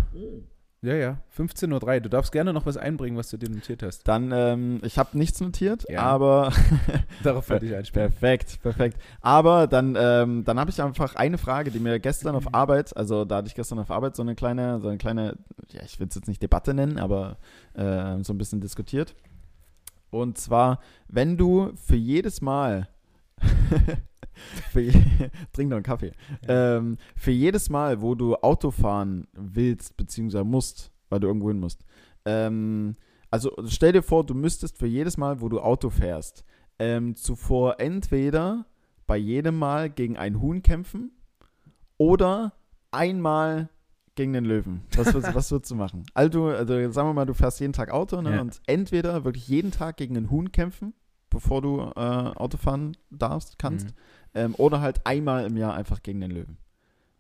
Ja, 0.83 0.95
ja. 0.95 1.17
15.03 1.37 1.71
Uhr. 1.95 1.99
Du 2.01 2.09
darfst 2.09 2.31
gerne 2.31 2.53
noch 2.53 2.65
was 2.65 2.75
einbringen, 2.75 3.15
was 3.15 3.29
du 3.29 3.37
dir 3.37 3.49
notiert 3.51 3.83
hast. 3.83 4.07
Dann, 4.07 4.31
ähm, 4.33 4.79
ich 4.83 4.97
habe 4.97 5.15
nichts 5.15 5.39
notiert, 5.39 5.85
Ja. 5.87 6.01
aber 6.01 6.51
Darauf 7.23 7.47
wollte 7.51 7.67
ich 7.67 7.75
einspielen. 7.75 8.09
Perfekt, 8.09 8.59
perfekt. 8.63 8.97
Aber 9.21 9.67
dann, 9.67 9.95
ähm, 9.95 10.43
dann 10.43 10.59
habe 10.59 10.71
ich 10.71 10.81
einfach 10.81 11.13
eine 11.15 11.37
Frage, 11.37 11.69
die 11.69 11.79
mir 11.79 11.99
gestern 11.99 12.35
auf 12.35 12.55
Arbeit, 12.55 12.97
also 12.97 13.25
da 13.25 13.37
hatte 13.37 13.47
ich 13.47 13.53
gestern 13.53 13.77
auf 13.77 13.91
Arbeit 13.91 14.15
so 14.15 14.23
eine 14.23 14.33
kleine, 14.33 14.79
so 14.81 14.87
eine 14.87 14.97
kleine, 14.97 15.37
ja, 15.69 15.83
ich 15.83 15.99
will 15.99 16.07
es 16.07 16.15
jetzt 16.15 16.27
nicht 16.27 16.41
Debatte 16.41 16.73
nennen, 16.73 16.97
aber 16.97 17.37
äh, 17.75 18.23
so 18.23 18.33
ein 18.33 18.39
bisschen 18.39 18.59
diskutiert. 18.59 19.13
Und 20.09 20.39
zwar, 20.39 20.79
wenn 21.07 21.37
du 21.37 21.73
für 21.75 21.95
jedes 21.95 22.41
Mal, 22.41 22.87
je, 24.73 24.91
trink 25.53 25.69
noch 25.69 25.77
einen 25.77 25.83
Kaffee, 25.83 26.11
ähm, 26.47 26.97
für 27.15 27.31
jedes 27.31 27.69
Mal, 27.69 28.01
wo 28.01 28.15
du 28.15 28.35
Auto 28.35 28.71
fahren 28.71 29.27
willst, 29.33 29.97
beziehungsweise 29.97 30.43
musst, 30.43 30.91
weil 31.09 31.19
du 31.19 31.27
irgendwo 31.27 31.49
hin 31.49 31.59
musst, 31.59 31.83
ähm, 32.25 32.95
also 33.29 33.51
stell 33.67 33.93
dir 33.93 34.03
vor, 34.03 34.25
du 34.25 34.33
müsstest 34.33 34.77
für 34.77 34.87
jedes 34.87 35.17
Mal, 35.17 35.41
wo 35.41 35.49
du 35.49 35.59
Auto 35.61 35.89
fährst, 35.89 36.43
ähm, 36.79 37.15
zuvor 37.15 37.79
entweder 37.79 38.65
bei 39.07 39.17
jedem 39.17 39.57
Mal 39.57 39.89
gegen 39.89 40.17
ein 40.17 40.39
Huhn 40.41 40.61
kämpfen 40.63 41.11
oder 41.97 42.53
einmal 42.91 43.69
gegen 44.15 44.33
den 44.33 44.45
Löwen. 44.45 44.81
Was, 44.95 45.13
würdest- 45.13 45.35
was 45.35 45.51
würdest 45.51 45.71
du 45.71 45.75
machen? 45.75 46.03
Also, 46.13 46.47
also 46.47 46.91
sagen 46.91 47.07
wir 47.09 47.13
mal, 47.13 47.25
du 47.25 47.33
fährst 47.33 47.59
jeden 47.59 47.73
Tag 47.73 47.91
Auto 47.91 48.21
ne, 48.21 48.35
Ja. 48.35 48.41
und 48.41 48.61
entweder 48.67 49.23
wirklich 49.23 49.47
jeden 49.47 49.71
Tag 49.71 49.97
gegen 49.97 50.17
einen 50.17 50.29
Huhn 50.29 50.51
kämpfen, 50.51 50.93
bevor 51.29 51.61
du 51.61 51.79
äh, 51.79 51.99
Auto 51.99 52.57
fahren 52.57 52.97
darfst, 53.09 53.57
kannst, 53.57 53.87
Mhm. 53.87 53.93
Ähm, 54.33 54.55
oder 54.57 54.81
halt 54.81 55.05
einmal 55.05 55.45
im 55.45 55.57
Jahr 55.57 55.73
einfach 55.73 56.01
gegen 56.03 56.21
den 56.21 56.31
Löwen. 56.31 56.57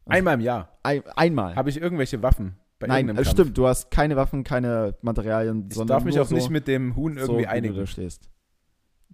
Also 0.05 0.17
Einmal 0.17 0.33
im 0.35 0.41
Jahr. 0.41 0.77
Ein, 0.83 1.03
einmal. 1.15 1.55
Habe 1.55 1.69
ich 1.69 1.79
irgendwelche 1.81 2.21
Waffen 2.23 2.55
bei 2.79 2.87
Nein, 2.87 3.09
äh, 3.09 3.13
Kampf? 3.13 3.29
stimmt, 3.29 3.57
du 3.57 3.67
hast 3.67 3.91
keine 3.91 4.15
Waffen, 4.15 4.43
keine 4.43 4.95
Materialien, 5.01 5.67
Ich 5.69 5.75
sondern 5.75 5.95
darf 5.97 6.03
mich 6.03 6.19
auch 6.19 6.27
so, 6.27 6.35
nicht 6.35 6.49
mit 6.49 6.67
dem 6.67 6.95
Huhn 6.95 7.13
so, 7.13 7.19
irgendwie 7.19 7.41
wie 7.43 7.47
einigen. 7.47 7.73
du 7.75 7.81
da 7.81 7.87
stehst. 7.87 8.29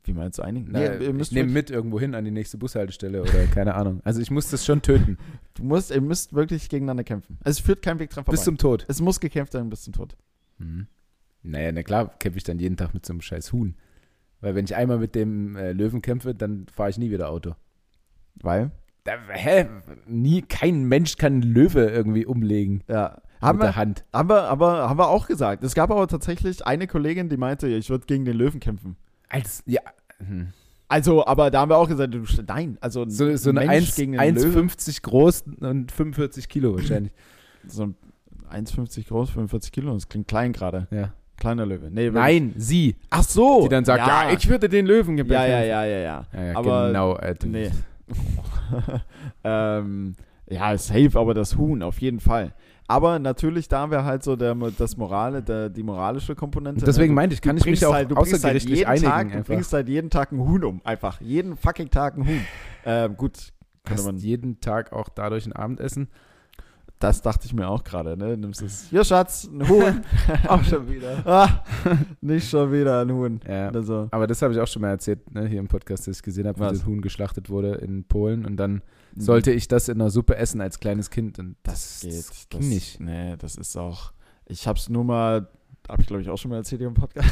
Wie 0.03 0.13
meinst 0.13 0.39
du 0.39 0.43
einigen? 0.43 0.69
Na, 0.71 0.81
ihr 0.81 1.19
ich 1.19 1.31
nehme 1.33 1.51
mit 1.51 1.69
irgendwo 1.69 1.99
hin 1.99 2.15
an 2.15 2.23
die 2.23 2.31
nächste 2.31 2.57
Bushaltestelle 2.57 3.21
oder 3.23 3.45
keine 3.47 3.75
Ahnung. 3.75 3.99
Also 4.05 4.21
ich 4.21 4.31
muss 4.31 4.49
das 4.49 4.65
schon 4.65 4.81
töten. 4.81 5.17
Du 5.55 5.63
musst, 5.63 5.89
ihr 5.91 5.99
müsst 6.01 6.33
wirklich 6.33 6.69
gegeneinander 6.69 7.03
kämpfen. 7.03 7.39
Also 7.43 7.57
es 7.57 7.65
führt 7.65 7.81
kein 7.81 7.97
Weg 7.99 8.11
dran 8.11 8.23
vorbei. 8.23 8.35
bis 8.37 8.45
zum 8.45 8.57
Tod. 8.59 8.85
es 8.87 9.01
muss 9.01 9.19
gekämpft 9.19 9.55
werden 9.55 9.69
bis 9.69 9.81
zum 9.81 9.91
Tod. 9.91 10.15
Mhm. 10.59 10.85
Naja, 11.43 11.71
na 11.71 11.81
klar 11.83 12.17
kämpfe 12.19 12.37
ich 12.37 12.43
dann 12.43 12.59
jeden 12.59 12.77
Tag 12.77 12.93
mit 12.93 13.05
so 13.05 13.11
einem 13.11 13.21
scheiß 13.21 13.51
Huhn. 13.51 13.75
Weil 14.39 14.53
wenn 14.55 14.65
ich 14.65 14.75
einmal 14.75 14.99
mit 14.99 15.15
dem 15.15 15.55
äh, 15.55 15.71
Löwen 15.73 16.01
kämpfe, 16.03 16.35
dann 16.35 16.67
fahre 16.71 16.91
ich 16.91 16.97
nie 16.99 17.09
wieder 17.11 17.29
Auto. 17.29 17.55
Weil? 18.41 18.71
Hä? 19.29 19.67
Nie, 20.05 20.41
kein 20.41 20.83
Mensch 20.83 21.15
kann 21.17 21.33
einen 21.33 21.41
Löwe 21.43 21.87
irgendwie 21.87 22.25
umlegen 22.25 22.83
Ja. 22.89 23.17
Haben 23.41 23.59
mit 23.59 23.63
der 23.67 23.71
wir, 23.71 23.75
Hand. 23.77 24.03
haben, 24.13 24.29
wir, 24.29 24.43
aber, 24.49 24.89
haben 24.89 24.97
wir 24.99 25.07
auch 25.09 25.27
gesagt. 25.27 25.63
Es 25.63 25.75
gab 25.75 25.91
aber 25.91 26.07
tatsächlich 26.07 26.65
eine 26.65 26.87
Kollegin, 26.87 27.29
die 27.29 27.37
meinte, 27.37 27.67
ich 27.67 27.89
würde 27.89 28.05
gegen 28.07 28.25
den 28.25 28.35
Löwen 28.35 28.59
kämpfen. 28.59 28.97
Als, 29.29 29.63
ja. 29.67 29.81
Hm. 30.17 30.47
Also, 30.89 31.25
aber 31.25 31.51
da 31.51 31.61
haben 31.61 31.69
wir 31.69 31.77
auch 31.77 31.87
gesagt, 31.87 32.13
du, 32.13 32.23
nein, 32.47 32.77
also 32.81 33.03
ein 33.03 33.09
So, 33.11 33.35
so 33.37 33.51
eine 33.51 33.59
Mensch 33.59 33.87
1 33.89 33.95
gegen 33.95 34.17
einen 34.19 34.37
Löwen. 34.37 34.69
1,50 34.69 35.01
groß 35.03 35.43
und 35.61 35.91
45 35.91 36.49
Kilo 36.49 36.75
wahrscheinlich. 36.75 37.13
So 37.67 37.83
ein 37.83 37.95
1,50 38.65 39.07
groß, 39.09 39.29
45 39.31 39.71
Kilo, 39.73 39.93
das 39.93 40.07
klingt 40.09 40.27
klein 40.27 40.53
gerade. 40.53 40.87
ja. 40.91 41.13
Kleiner 41.39 41.67
Löwe. 41.67 41.91
Nee. 41.91 42.09
Nein, 42.09 42.53
sie. 42.57 42.95
Ach 43.11 43.21
so. 43.21 43.61
Die 43.61 43.69
dann 43.69 43.85
sagt, 43.85 44.07
ja, 44.07 44.31
ich 44.31 44.49
würde 44.49 44.67
den 44.69 44.87
Löwen 44.87 45.19
ja, 45.19 45.23
bekämpfen. 45.23 45.51
ja, 45.51 45.63
ja, 45.63 45.85
ja, 45.85 45.97
ja. 45.99 46.25
Ja, 46.33 46.43
ja, 46.43 46.55
Aber- 46.57 46.87
genau, 46.87 47.13
Alter. 47.13 47.45
Nee. 47.47 47.69
ähm, 49.43 50.15
ja, 50.49 50.77
safe, 50.77 51.11
aber 51.15 51.33
das 51.33 51.57
Huhn, 51.57 51.83
auf 51.83 51.99
jeden 51.99 52.19
Fall. 52.19 52.53
Aber 52.87 53.19
natürlich, 53.19 53.67
da 53.67 53.91
wäre 53.91 54.05
halt 54.05 54.23
so 54.23 54.37
der, 54.37 54.55
das 54.55 54.95
Morale, 54.95 55.43
der, 55.43 55.69
die 55.69 55.83
moralische 55.83 56.35
Komponente. 56.35 56.79
Und 56.79 56.87
deswegen 56.87 57.13
ne? 57.13 57.15
meinte 57.15 57.33
ich, 57.33 57.41
kann 57.41 57.57
ich 57.57 57.65
mich 57.65 57.85
auch 57.85 57.93
halt, 57.93 58.11
du 58.11 58.15
halt 58.15 58.27
außergerichtlich 58.27 58.79
jeden 58.79 58.89
einigen. 58.89 59.05
Tag, 59.05 59.31
Du 59.33 59.43
bringst 59.43 59.73
halt 59.73 59.89
jeden 59.89 60.09
Tag 60.09 60.31
ein 60.31 60.39
Huhn 60.39 60.63
um. 60.63 60.81
Einfach. 60.85 61.19
Jeden 61.19 61.57
fucking 61.57 61.89
Tag 61.89 62.17
ein 62.17 62.25
Huhn. 62.25 62.45
ähm, 62.85 63.17
gut, 63.17 63.51
könnte 63.83 64.03
man. 64.03 64.17
jeden 64.17 64.61
Tag 64.61 64.93
auch 64.93 65.09
dadurch 65.09 65.45
ein 65.45 65.53
Abendessen. 65.53 66.07
Das 66.99 67.21
dachte 67.21 67.45
ich 67.45 67.53
mir 67.53 67.67
auch 67.67 67.83
gerade, 67.83 68.17
ne? 68.17 68.35
Nimmst 68.35 68.63
es. 68.63 68.87
Hier, 68.89 69.03
Schatz, 69.03 69.43
ein 69.45 69.67
Huhn. 69.69 70.01
Auch 70.47 70.63
schon 70.63 70.89
wieder. 70.89 71.21
ah, 71.25 71.63
nicht 72.21 72.49
schon 72.49 72.71
wieder 72.71 73.01
ein 73.01 73.11
Huhn. 73.11 73.39
Ja. 73.47 73.69
Oder 73.69 73.83
so. 73.83 74.07
Aber 74.09 74.25
das 74.25 74.41
habe 74.41 74.53
ich 74.53 74.59
auch 74.59 74.67
schon 74.67 74.81
mal 74.81 74.89
erzählt, 74.89 75.31
ne, 75.31 75.45
hier 75.47 75.59
im 75.59 75.67
Podcast, 75.67 76.07
dass 76.07 76.17
ich 76.17 76.23
gesehen 76.23 76.47
habe, 76.47 76.59
wie 76.59 76.69
das 76.69 76.85
Huhn 76.87 77.01
geschlachtet 77.01 77.51
wurde 77.51 77.75
in 77.75 78.03
Polen. 78.03 78.45
Und 78.45 78.57
dann 78.57 78.81
sollte 79.15 79.51
ich 79.51 79.67
das 79.67 79.89
in 79.89 80.01
einer 80.01 80.09
Suppe 80.09 80.37
essen 80.37 80.59
als 80.59 80.79
kleines 80.79 81.11
Kind. 81.11 81.37
Und 81.37 81.55
das, 81.61 81.99
geht. 82.01 82.13
das 82.13 82.47
Das, 82.49 82.49
ging 82.49 82.69
nicht. 82.69 82.99
Nee, 82.99 83.35
das 83.37 83.57
ist 83.57 83.77
auch. 83.77 84.11
Ich 84.45 84.67
hab's 84.67 84.89
nur 84.89 85.03
mal. 85.03 85.47
Habe 85.87 86.01
ich, 86.01 86.07
glaube 86.07 86.21
ich, 86.21 86.29
auch 86.29 86.37
schon 86.37 86.49
mal 86.49 86.57
erzählt 86.57 86.81
hier 86.81 86.87
im 86.89 86.95
Podcast. 86.95 87.29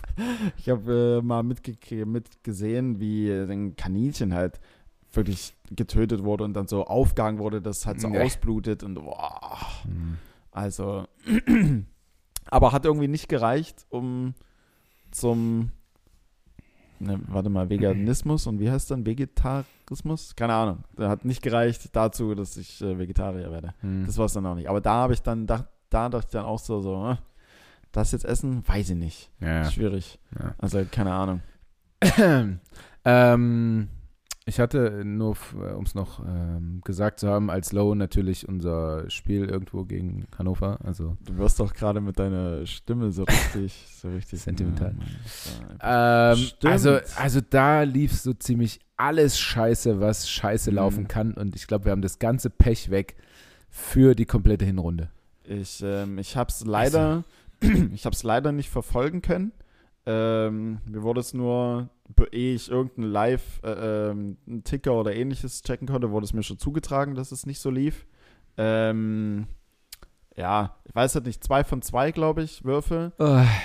ich 0.56 0.68
habe 0.68 1.20
äh, 1.20 1.24
mal 1.24 1.42
mitge 1.42 1.76
mitgesehen, 2.04 2.98
wie 2.98 3.30
ein 3.30 3.76
Kaninchen 3.76 4.34
halt 4.34 4.58
wirklich 5.12 5.54
getötet 5.70 6.22
wurde 6.24 6.44
und 6.44 6.54
dann 6.54 6.66
so 6.68 6.86
aufgehangen 6.86 7.38
wurde, 7.38 7.60
dass 7.62 7.78
es 7.78 7.86
halt 7.86 8.00
so 8.00 8.08
Nee. 8.08 8.20
ausblutet 8.22 8.82
und 8.82 8.94
boah. 8.94 9.58
Hm. 9.84 10.16
Also. 10.50 11.06
aber 12.50 12.72
hat 12.72 12.84
irgendwie 12.84 13.08
nicht 13.08 13.28
gereicht, 13.28 13.86
um 13.90 14.34
zum. 15.10 15.70
Ne, 16.98 17.20
warte 17.26 17.50
mal, 17.50 17.68
Veganismus 17.68 18.46
und 18.46 18.60
wie 18.60 18.70
heißt 18.70 18.90
dann? 18.92 19.04
Vegetarismus? 19.04 20.36
Keine 20.36 20.54
Ahnung. 20.54 20.84
Der 20.96 21.08
hat 21.08 21.24
nicht 21.24 21.42
gereicht 21.42 21.88
dazu, 21.96 22.34
dass 22.36 22.56
ich 22.56 22.80
äh, 22.80 22.96
Vegetarier 22.96 23.50
werde. 23.50 23.74
Hm. 23.80 24.06
Das 24.06 24.18
war 24.18 24.26
es 24.26 24.34
dann 24.34 24.46
auch 24.46 24.54
nicht. 24.54 24.68
Aber 24.68 24.80
da 24.80 24.92
habe 24.94 25.12
ich 25.12 25.20
dann, 25.20 25.46
da, 25.48 25.66
da 25.90 26.08
dachte 26.08 26.26
ich 26.28 26.32
dann 26.32 26.44
auch 26.44 26.60
so, 26.60 26.80
so, 26.80 27.10
äh, 27.10 27.16
das 27.90 28.12
jetzt 28.12 28.24
essen, 28.24 28.62
weiß 28.68 28.90
ich 28.90 28.96
nicht. 28.96 29.30
ja. 29.40 29.68
Schwierig. 29.68 30.20
ja. 30.38 30.54
Also 30.58 30.84
keine 30.90 31.12
Ahnung. 31.12 31.40
ähm, 33.04 33.88
ich 34.44 34.58
hatte 34.60 35.02
nur, 35.04 35.36
um 35.76 35.84
es 35.84 35.94
noch 35.94 36.24
ähm, 36.26 36.80
gesagt 36.84 37.20
zu 37.20 37.28
haben, 37.28 37.48
als 37.50 37.72
Low 37.72 37.94
natürlich 37.94 38.48
unser 38.48 39.08
Spiel 39.08 39.44
irgendwo 39.48 39.84
gegen 39.84 40.26
Hannover. 40.36 40.78
Also 40.84 41.16
Du 41.24 41.36
wirst 41.38 41.60
doch 41.60 41.72
gerade 41.74 42.00
mit 42.00 42.18
deiner 42.18 42.66
Stimme 42.66 43.12
so 43.12 43.22
richtig, 43.24 43.86
so 43.94 44.08
richtig 44.10 44.40
Sentimental. 44.42 44.94
Ja, 45.80 46.32
Ähm, 46.32 46.46
also, 46.64 46.98
also 47.16 47.40
da 47.48 47.82
lief 47.82 48.12
so 48.18 48.32
ziemlich 48.32 48.80
alles 48.96 49.38
scheiße, 49.38 50.00
was 50.00 50.28
scheiße 50.28 50.70
Mhm. 50.70 50.76
laufen 50.76 51.08
kann. 51.08 51.34
Und 51.34 51.54
ich 51.54 51.66
glaube, 51.66 51.84
wir 51.86 51.92
haben 51.92 52.02
das 52.02 52.18
ganze 52.18 52.50
Pech 52.50 52.90
weg 52.90 53.16
für 53.70 54.14
die 54.14 54.26
komplette 54.26 54.64
Hinrunde. 54.64 55.08
Ich, 55.44 55.82
ähm, 55.84 56.18
ich 56.18 56.36
habe 56.36 56.50
es 56.50 56.64
leider, 56.64 57.24
ich 57.92 58.04
habe 58.04 58.14
es 58.14 58.22
leider 58.22 58.52
nicht 58.52 58.70
verfolgen 58.70 59.22
können. 59.22 59.52
Ähm, 60.04 60.78
mir 60.84 61.02
wurde 61.02 61.20
es 61.20 61.32
nur, 61.32 61.88
ehe 62.32 62.54
ich 62.54 62.70
irgendeinen 62.70 63.10
Live, 63.12 63.60
äh, 63.62 64.10
ähm, 64.10 64.36
einen 64.46 64.64
Ticker 64.64 64.94
oder 64.94 65.14
ähnliches 65.14 65.62
checken 65.62 65.86
konnte, 65.86 66.10
wurde 66.10 66.24
es 66.24 66.32
mir 66.32 66.42
schon 66.42 66.58
zugetragen, 66.58 67.14
dass 67.14 67.30
es 67.32 67.46
nicht 67.46 67.60
so 67.60 67.70
lief. 67.70 68.06
Ähm, 68.56 69.46
ja, 70.36 70.76
ich 70.84 70.94
weiß 70.94 71.14
halt 71.14 71.26
nicht, 71.26 71.44
zwei 71.44 71.62
von 71.62 71.82
zwei, 71.82 72.10
glaube 72.10 72.42
ich, 72.42 72.64
Würfe, 72.64 73.12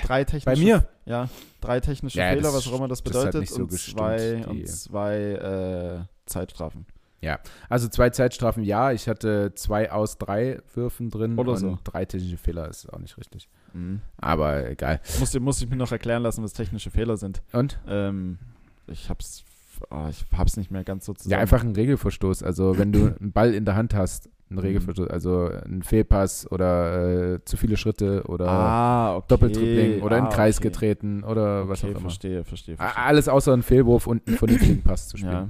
drei 0.05 0.23
technische, 0.25 0.45
Bei 0.45 0.55
mir? 0.63 0.87
ja, 1.05 1.29
drei 1.61 1.79
technische 1.79 2.19
Ja, 2.19 2.29
Fehler, 2.29 2.41
das- 2.43 2.53
was 2.55 2.67
auch 2.67 2.77
immer 2.77 2.87
das 2.87 3.01
das 3.03 3.13
hat 3.15 3.21
bedeutet, 3.31 3.41
nicht 3.41 3.53
so 3.53 3.61
und 3.63 3.69
gestimmt, 3.71 3.97
zwei, 3.97 4.45
und 4.47 4.67
zwei 4.67 5.17
äh, 5.17 5.99
Zeitstrafen. 6.25 6.85
Ja, 7.21 7.39
also 7.67 7.87
zwei 7.87 8.09
Zeitstrafen 8.11 8.63
ja. 8.63 8.91
Ich 8.91 9.07
hatte 9.07 9.53
zwei 9.55 9.91
aus 9.91 10.17
drei 10.17 10.61
Würfen 10.73 11.09
drin 11.09 11.37
Oder 11.37 11.53
und 11.53 11.57
so. 11.57 11.79
drei 11.83 12.05
technische 12.05 12.37
Fehler 12.37 12.69
ist 12.69 12.91
auch 12.91 12.99
nicht 12.99 13.17
richtig. 13.17 13.49
Mhm. 13.73 14.01
Aber 14.17 14.69
egal. 14.69 15.01
Muss, 15.19 15.37
muss 15.39 15.61
ich 15.61 15.69
mir 15.69 15.77
noch 15.77 15.91
erklären 15.91 16.23
lassen, 16.23 16.43
was 16.43 16.53
technische 16.53 16.91
Fehler 16.91 17.17
sind. 17.17 17.41
Und? 17.53 17.79
Ähm, 17.87 18.37
ich 18.85 19.09
hab's, 19.09 19.43
oh, 19.89 20.07
ich 20.09 20.25
hab's 20.35 20.57
nicht 20.57 20.69
mehr 20.69 20.83
ganz 20.83 21.05
so 21.05 21.13
zusammen. 21.13 21.31
Ja, 21.31 21.39
einfach 21.39 21.63
ein 21.63 21.73
Regelverstoß. 21.73 22.43
Also 22.43 22.77
wenn 22.77 22.91
du 22.91 23.15
einen 23.19 23.31
Ball 23.31 23.53
in 23.53 23.65
der 23.65 23.75
Hand 23.75 23.95
hast, 23.95 24.29
ein 24.49 24.59
Regelverstoß, 24.59 25.09
also 25.09 25.49
ein 25.65 25.83
Fehlpass 25.83 26.49
oder 26.51 27.33
äh, 27.33 27.43
zu 27.43 27.57
viele 27.57 27.75
Schritte 27.75 28.23
oder 28.27 28.47
ah, 28.47 29.15
okay. 29.17 29.25
Doppeltribbling 29.29 30.01
oder 30.01 30.17
in 30.17 30.23
ah, 30.23 30.27
den 30.27 30.33
Kreis 30.33 30.59
okay. 30.59 30.69
getreten 30.69 31.23
oder 31.23 31.67
was 31.67 31.83
okay, 31.83 31.87
auch 31.87 31.97
immer. 31.97 32.01
verstehe, 32.01 32.43
verstehe, 32.45 32.77
verstehe. 32.77 33.03
Alles 33.03 33.27
außer 33.27 33.51
einen 33.51 33.63
Fehlwurf 33.63 34.07
und 34.07 34.25
einen 34.25 34.37
vernünftigen 34.37 34.83
Pass 34.83 35.09
zu 35.09 35.17
spielen. 35.17 35.33
ja, 35.33 35.49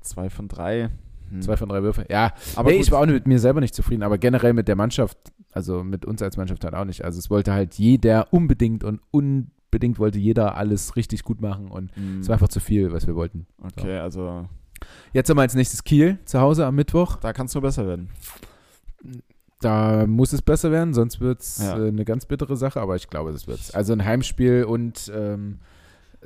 zwei 0.00 0.30
von 0.30 0.48
drei. 0.48 0.90
Hm. 1.30 1.42
Zwei 1.42 1.56
von 1.56 1.68
drei 1.68 1.82
Würfe. 1.82 2.06
Ja, 2.10 2.32
Aber 2.56 2.70
nee, 2.70 2.78
ich 2.78 2.90
war 2.90 3.00
auch 3.00 3.06
mit 3.06 3.26
mir 3.26 3.38
selber 3.38 3.60
nicht 3.60 3.74
zufrieden, 3.74 4.02
aber 4.02 4.16
generell 4.18 4.52
mit 4.54 4.66
der 4.68 4.76
Mannschaft, 4.76 5.18
also 5.52 5.82
mit 5.84 6.04
uns 6.06 6.22
als 6.22 6.36
Mannschaft 6.36 6.64
halt 6.64 6.74
auch 6.74 6.84
nicht. 6.86 7.04
Also 7.04 7.18
es 7.18 7.28
wollte 7.30 7.52
halt 7.52 7.74
jeder 7.74 8.32
unbedingt 8.32 8.82
und 8.84 9.00
unbedingt 9.10 9.98
wollte 9.98 10.18
jeder 10.18 10.56
alles 10.56 10.96
richtig 10.96 11.24
gut 11.24 11.40
machen 11.40 11.68
und 11.68 11.94
Hm. 11.96 12.20
es 12.20 12.28
war 12.28 12.34
einfach 12.34 12.48
zu 12.48 12.60
viel, 12.60 12.92
was 12.92 13.06
wir 13.06 13.14
wollten. 13.16 13.46
Okay, 13.62 13.98
also 13.98 14.46
Jetzt 15.12 15.28
haben 15.28 15.36
wir 15.36 15.42
als 15.42 15.54
nächstes 15.54 15.82
Kiel 15.84 16.18
zu 16.24 16.40
Hause 16.40 16.64
am 16.64 16.76
Mittwoch. 16.76 17.16
da 17.16 17.32
kannst 17.32 17.54
du 17.54 17.60
besser 17.60 17.86
werden. 17.86 18.08
Da 19.60 20.06
muss 20.06 20.32
es 20.32 20.40
besser 20.40 20.70
werden, 20.70 20.94
sonst 20.94 21.20
wird 21.20 21.40
es 21.40 21.58
Ja. 21.58 21.76
äh, 21.78 21.88
eine 21.88 22.04
ganz 22.04 22.26
bittere 22.26 22.56
Sache, 22.56 22.80
aber 22.80 22.94
ich 22.94 23.08
glaube, 23.10 23.32
das 23.32 23.48
wird 23.48 23.58
es. 23.58 23.72
Also 23.74 23.92
ein 23.92 24.04
Heimspiel 24.04 24.62
und 24.64 25.10
ähm, 25.14 25.58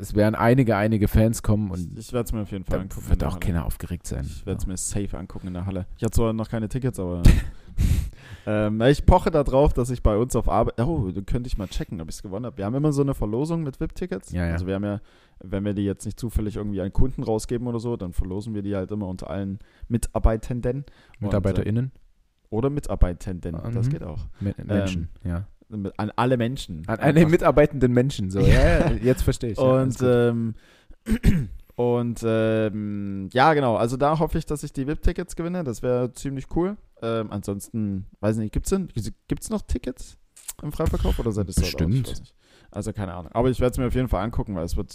es 0.02 0.14
werden 0.14 0.34
einige, 0.34 0.76
einige 0.76 1.08
Fans 1.08 1.42
kommen 1.42 1.70
und 1.70 1.98
Ich 1.98 2.12
werde 2.12 2.26
es 2.26 2.32
mir 2.32 2.42
auf 2.42 2.50
jeden 2.50 2.64
Fall 2.64 2.80
angucken. 2.80 3.08
wird 3.08 3.24
auch 3.24 3.40
keiner 3.40 3.64
aufgeregt 3.64 4.06
sein. 4.06 4.24
Ich 4.26 4.44
werde 4.44 4.58
es 4.58 4.66
mir 4.66 4.76
safe 4.76 5.16
angucken 5.16 5.46
in 5.48 5.54
der 5.54 5.64
Halle. 5.66 5.86
Ich 5.96 6.02
habe 6.02 6.10
zwar 6.12 6.32
noch 6.32 6.48
keine 6.48 6.68
Tickets, 6.68 6.98
aber 6.98 7.22
ähm, 8.46 8.80
ich 8.82 9.06
poche 9.06 9.30
darauf, 9.30 9.72
dass 9.72 9.90
ich 9.90 10.02
bei 10.02 10.16
uns 10.16 10.34
auf 10.36 10.48
Arbeit. 10.48 10.78
Oh, 10.80 11.10
könnte 11.26 11.46
ich 11.46 11.56
mal 11.58 11.68
checken, 11.68 12.00
ob 12.00 12.08
ich 12.08 12.16
es 12.16 12.22
gewonnen 12.22 12.46
habe. 12.46 12.56
Wir 12.58 12.64
haben 12.64 12.74
immer 12.74 12.92
so 12.92 13.02
eine 13.02 13.14
Verlosung 13.14 13.62
mit 13.62 13.80
VIP-Tickets. 13.80 14.32
Ja, 14.32 14.46
ja. 14.46 14.52
Also 14.52 14.66
wir 14.66 14.74
haben 14.74 14.84
ja, 14.84 15.00
wenn 15.40 15.64
wir 15.64 15.74
die 15.74 15.84
jetzt 15.84 16.04
nicht 16.04 16.18
zufällig 16.18 16.56
irgendwie 16.56 16.80
an 16.80 16.92
Kunden 16.92 17.22
rausgeben 17.22 17.66
oder 17.66 17.78
so, 17.80 17.96
dann 17.96 18.12
verlosen 18.12 18.54
wir 18.54 18.62
die 18.62 18.74
halt 18.76 18.90
immer 18.90 19.06
unter 19.06 19.30
allen 19.30 19.58
Mitarbeitenden. 19.88 20.78
Und, 21.20 21.22
MitarbeiterInnen, 21.22 21.86
äh, 21.94 21.98
oder 22.54 22.70
Mitarbeitenden. 22.70 23.54
Mhm. 23.56 23.74
Das 23.74 23.88
geht 23.88 24.02
auch. 24.02 24.26
Me- 24.40 24.54
Menschen, 24.64 25.08
ja. 25.24 25.46
An 25.96 26.12
alle 26.16 26.36
Menschen. 26.36 26.82
An 26.86 26.98
alle 26.98 27.26
mitarbeitenden 27.26 27.92
Menschen, 27.92 28.30
so. 28.30 28.40
Ja, 28.40 28.90
ja, 28.90 28.92
jetzt 29.02 29.22
verstehe 29.22 29.52
ich. 29.52 29.58
ja, 29.58 29.82
Und, 29.82 29.98
gut. 29.98 30.08
ähm, 30.08 30.54
und 31.76 32.20
ähm, 32.24 33.28
ja, 33.32 33.54
genau. 33.54 33.76
Also 33.76 33.96
da 33.96 34.18
hoffe 34.18 34.38
ich, 34.38 34.46
dass 34.46 34.62
ich 34.62 34.72
die 34.72 34.86
VIP-Tickets 34.86 35.36
gewinne. 35.36 35.64
Das 35.64 35.82
wäre 35.82 36.12
ziemlich 36.12 36.46
cool. 36.54 36.76
Ähm, 37.00 37.30
ansonsten, 37.30 38.06
weiß 38.20 38.36
nicht, 38.36 38.52
gibt 38.52 38.66
es 38.66 38.70
denn, 38.70 38.88
gibt's 39.28 39.50
noch 39.50 39.62
Tickets 39.62 40.16
im 40.62 40.72
Freiverkauf 40.72 41.18
oder 41.18 41.32
seid 41.32 41.48
ihr? 41.48 41.54
Bestimmt. 41.54 42.22
Also 42.70 42.92
keine 42.92 43.14
Ahnung. 43.14 43.32
Aber 43.32 43.50
ich 43.50 43.60
werde 43.60 43.72
es 43.72 43.78
mir 43.78 43.86
auf 43.86 43.94
jeden 43.94 44.08
Fall 44.08 44.22
angucken, 44.22 44.54
weil 44.54 44.64
es 44.64 44.76
wird 44.76 44.94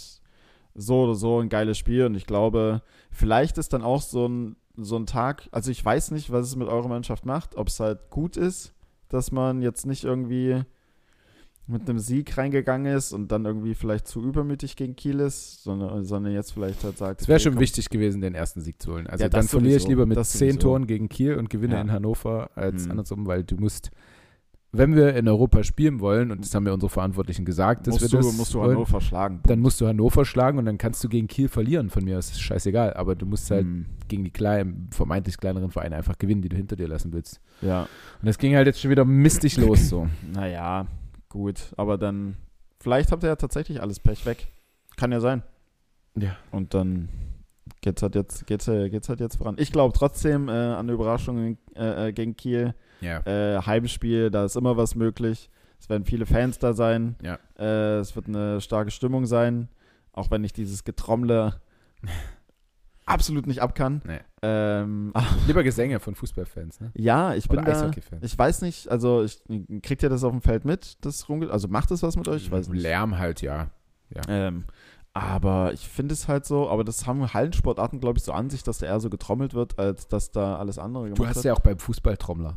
so 0.74 1.02
oder 1.02 1.14
so 1.14 1.40
ein 1.40 1.48
geiles 1.48 1.76
Spiel 1.78 2.06
und 2.06 2.14
ich 2.14 2.26
glaube, 2.26 2.82
vielleicht 3.10 3.58
ist 3.58 3.72
dann 3.72 3.82
auch 3.82 4.00
so 4.02 4.26
ein, 4.26 4.56
so 4.76 4.96
ein 4.96 5.06
Tag, 5.06 5.48
also 5.52 5.70
ich 5.70 5.84
weiß 5.84 6.12
nicht, 6.12 6.30
was 6.30 6.46
es 6.46 6.56
mit 6.56 6.68
eurer 6.68 6.88
Mannschaft 6.88 7.26
macht, 7.26 7.56
ob 7.56 7.68
es 7.68 7.80
halt 7.80 8.10
gut 8.10 8.36
ist, 8.36 8.74
dass 9.08 9.32
man 9.32 9.62
jetzt 9.62 9.86
nicht 9.86 10.04
irgendwie 10.04 10.62
mit 11.66 11.88
einem 11.88 11.98
Sieg 11.98 12.38
reingegangen 12.38 12.94
ist 12.96 13.12
und 13.12 13.30
dann 13.30 13.44
irgendwie 13.44 13.74
vielleicht 13.74 14.06
zu 14.08 14.22
übermütig 14.22 14.74
gegen 14.74 14.96
Kiel 14.96 15.20
ist, 15.20 15.62
sondern, 15.62 16.02
sondern 16.04 16.32
jetzt 16.32 16.54
vielleicht 16.54 16.82
halt 16.82 16.96
sagt, 16.96 17.20
Es 17.20 17.28
wäre 17.28 17.36
okay, 17.36 17.42
schon 17.44 17.52
komm, 17.54 17.60
wichtig 17.60 17.90
gewesen, 17.90 18.22
den 18.22 18.34
ersten 18.34 18.62
Sieg 18.62 18.80
zu 18.80 18.92
holen. 18.94 19.06
Also 19.06 19.22
Ja, 19.24 19.28
dann 19.28 19.46
verliere 19.46 19.76
ich 19.76 19.86
lieber 19.86 20.06
mit 20.06 20.24
zehn. 20.24 20.58
Toren 20.58 20.86
gegen 20.86 21.10
Kiel 21.10 21.34
und 21.34 21.50
gewinne 21.50 21.74
Ja. 21.74 21.80
in 21.82 21.92
Hannover 21.92 22.50
als 22.54 22.86
Mhm. 22.86 22.92
andersrum, 22.92 23.26
weil 23.26 23.44
du 23.44 23.56
musst, 23.56 23.90
wenn 24.70 24.94
wir 24.94 25.14
in 25.16 25.26
Europa 25.28 25.64
spielen 25.64 26.00
wollen, 26.00 26.30
und 26.30 26.44
das 26.44 26.54
haben 26.54 26.64
mir 26.64 26.74
unsere 26.74 26.90
Verantwortlichen 26.90 27.44
gesagt, 27.46 27.86
dass 27.86 27.94
musst 28.00 28.12
wir 28.12 28.20
du, 28.20 28.26
das 28.26 28.36
musst 28.36 28.54
du 28.54 28.58
wollen, 28.58 28.72
Hannover 28.72 29.00
schlagen. 29.00 29.40
dann 29.46 29.60
musst 29.60 29.80
du 29.80 29.86
Hannover 29.86 30.24
schlagen 30.26 30.58
und 30.58 30.66
dann 30.66 30.76
kannst 30.76 31.02
du 31.02 31.08
gegen 31.08 31.26
Kiel 31.26 31.48
verlieren 31.48 31.88
von 31.88 32.04
mir. 32.04 32.16
Das 32.16 32.30
ist 32.30 32.40
scheißegal, 32.40 32.92
aber 32.94 33.14
du 33.14 33.24
musst 33.24 33.50
halt 33.50 33.64
Hm, 33.64 33.86
gegen 34.08 34.24
die 34.24 34.30
kleinen, 34.30 34.88
vermeintlich 34.92 35.38
kleineren 35.38 35.70
Vereine 35.70 35.96
einfach 35.96 36.18
gewinnen, 36.18 36.42
die 36.42 36.48
du 36.50 36.56
hinter 36.56 36.76
dir 36.76 36.86
lassen 36.88 37.12
willst. 37.12 37.40
ja, 37.62 37.82
Und 37.82 38.26
das 38.26 38.36
ging 38.38 38.54
halt 38.56 38.66
jetzt 38.66 38.80
schon 38.80 38.90
wieder 38.90 39.04
mistig 39.06 39.56
los 39.56 39.88
so. 39.88 40.06
naja, 40.34 40.86
gut, 41.30 41.72
aber 41.76 41.96
dann, 41.96 42.36
vielleicht 42.80 43.10
habt 43.10 43.22
ihr 43.22 43.28
ja 43.30 43.36
tatsächlich 43.36 43.80
alles 43.80 44.00
Pech 44.00 44.26
weg. 44.26 44.48
Kann 44.96 45.12
ja 45.12 45.20
sein. 45.20 45.42
Ja. 46.16 46.36
Und 46.50 46.74
dann 46.74 47.08
geht's 47.80 48.02
halt 48.02 48.14
jetzt, 48.16 48.46
geht's, 48.46 48.66
geht's 48.66 49.08
halt 49.08 49.20
jetzt 49.20 49.36
voran. 49.36 49.54
Ich 49.58 49.72
glaube 49.72 49.94
trotzdem 49.96 50.48
äh, 50.48 50.52
an 50.52 50.80
eine 50.80 50.92
Überraschung 50.92 51.56
äh, 51.76 52.08
äh, 52.08 52.12
gegen 52.12 52.36
Kiel. 52.36 52.74
Ja. 53.00 53.20
Äh, 53.26 53.62
Heimspiel, 53.62 54.30
da 54.30 54.44
ist 54.44 54.56
immer 54.56 54.76
was 54.76 54.94
möglich. 54.94 55.50
Es 55.80 55.88
werden 55.88 56.04
viele 56.04 56.26
Fans 56.26 56.58
da 56.58 56.72
sein. 56.72 57.16
Ja. 57.22 57.38
Äh, 57.58 57.98
es 57.98 58.16
wird 58.16 58.26
eine 58.28 58.60
starke 58.60 58.90
Stimmung 58.90 59.26
sein. 59.26 59.68
Auch 60.12 60.30
wenn 60.30 60.42
ich 60.42 60.52
dieses 60.52 60.82
Getrommle 60.84 61.60
absolut 63.06 63.46
nicht 63.46 63.62
ab 63.62 63.74
kann. 63.74 64.02
Nee. 64.04 64.18
Ähm, 64.42 65.12
Lieber 65.46 65.62
Gesänge 65.62 66.00
von 66.00 66.14
Fußballfans, 66.14 66.80
ne? 66.80 66.90
ja, 66.94 67.34
ich 67.34 67.48
bin 67.48 67.60
Oder 67.60 67.72
da. 67.72 67.80
Eishockey-Fans. 67.80 68.24
Ich 68.24 68.38
weiß 68.38 68.62
nicht, 68.62 68.88
also 68.88 69.22
ich, 69.22 69.40
kriegt 69.82 70.02
ihr 70.02 70.08
das 70.08 70.24
auf 70.24 70.32
dem 70.32 70.42
Feld 70.42 70.64
mit, 70.64 70.96
das 71.04 71.28
Rumge 71.28 71.50
Also 71.50 71.68
macht 71.68 71.90
es 71.90 72.02
was 72.02 72.16
mit 72.16 72.28
euch? 72.28 72.42
Ich 72.44 72.50
weiß 72.50 72.68
nicht. 72.68 72.82
Lärm 72.82 73.18
halt, 73.18 73.40
ja. 73.42 73.68
Ähm, 74.28 74.64
aber 75.12 75.72
ich 75.72 75.88
finde 75.88 76.12
es 76.14 76.28
halt 76.28 76.46
so, 76.46 76.68
aber 76.70 76.84
das 76.84 77.06
haben 77.06 77.32
Hallensportarten, 77.32 78.00
glaube 78.00 78.18
ich, 78.18 78.24
so 78.24 78.32
an 78.32 78.50
sich, 78.50 78.62
dass 78.62 78.78
da 78.78 78.86
eher 78.86 79.00
so 79.00 79.10
getrommelt 79.10 79.54
wird, 79.54 79.78
als 79.78 80.06
dass 80.08 80.30
da 80.30 80.56
alles 80.56 80.78
andere 80.78 81.04
gemacht 81.04 81.18
Du 81.18 81.26
hast 81.26 81.36
wird. 81.36 81.44
ja 81.46 81.52
auch 81.54 81.60
beim 81.60 81.78
Fußballtrommler. 81.78 82.56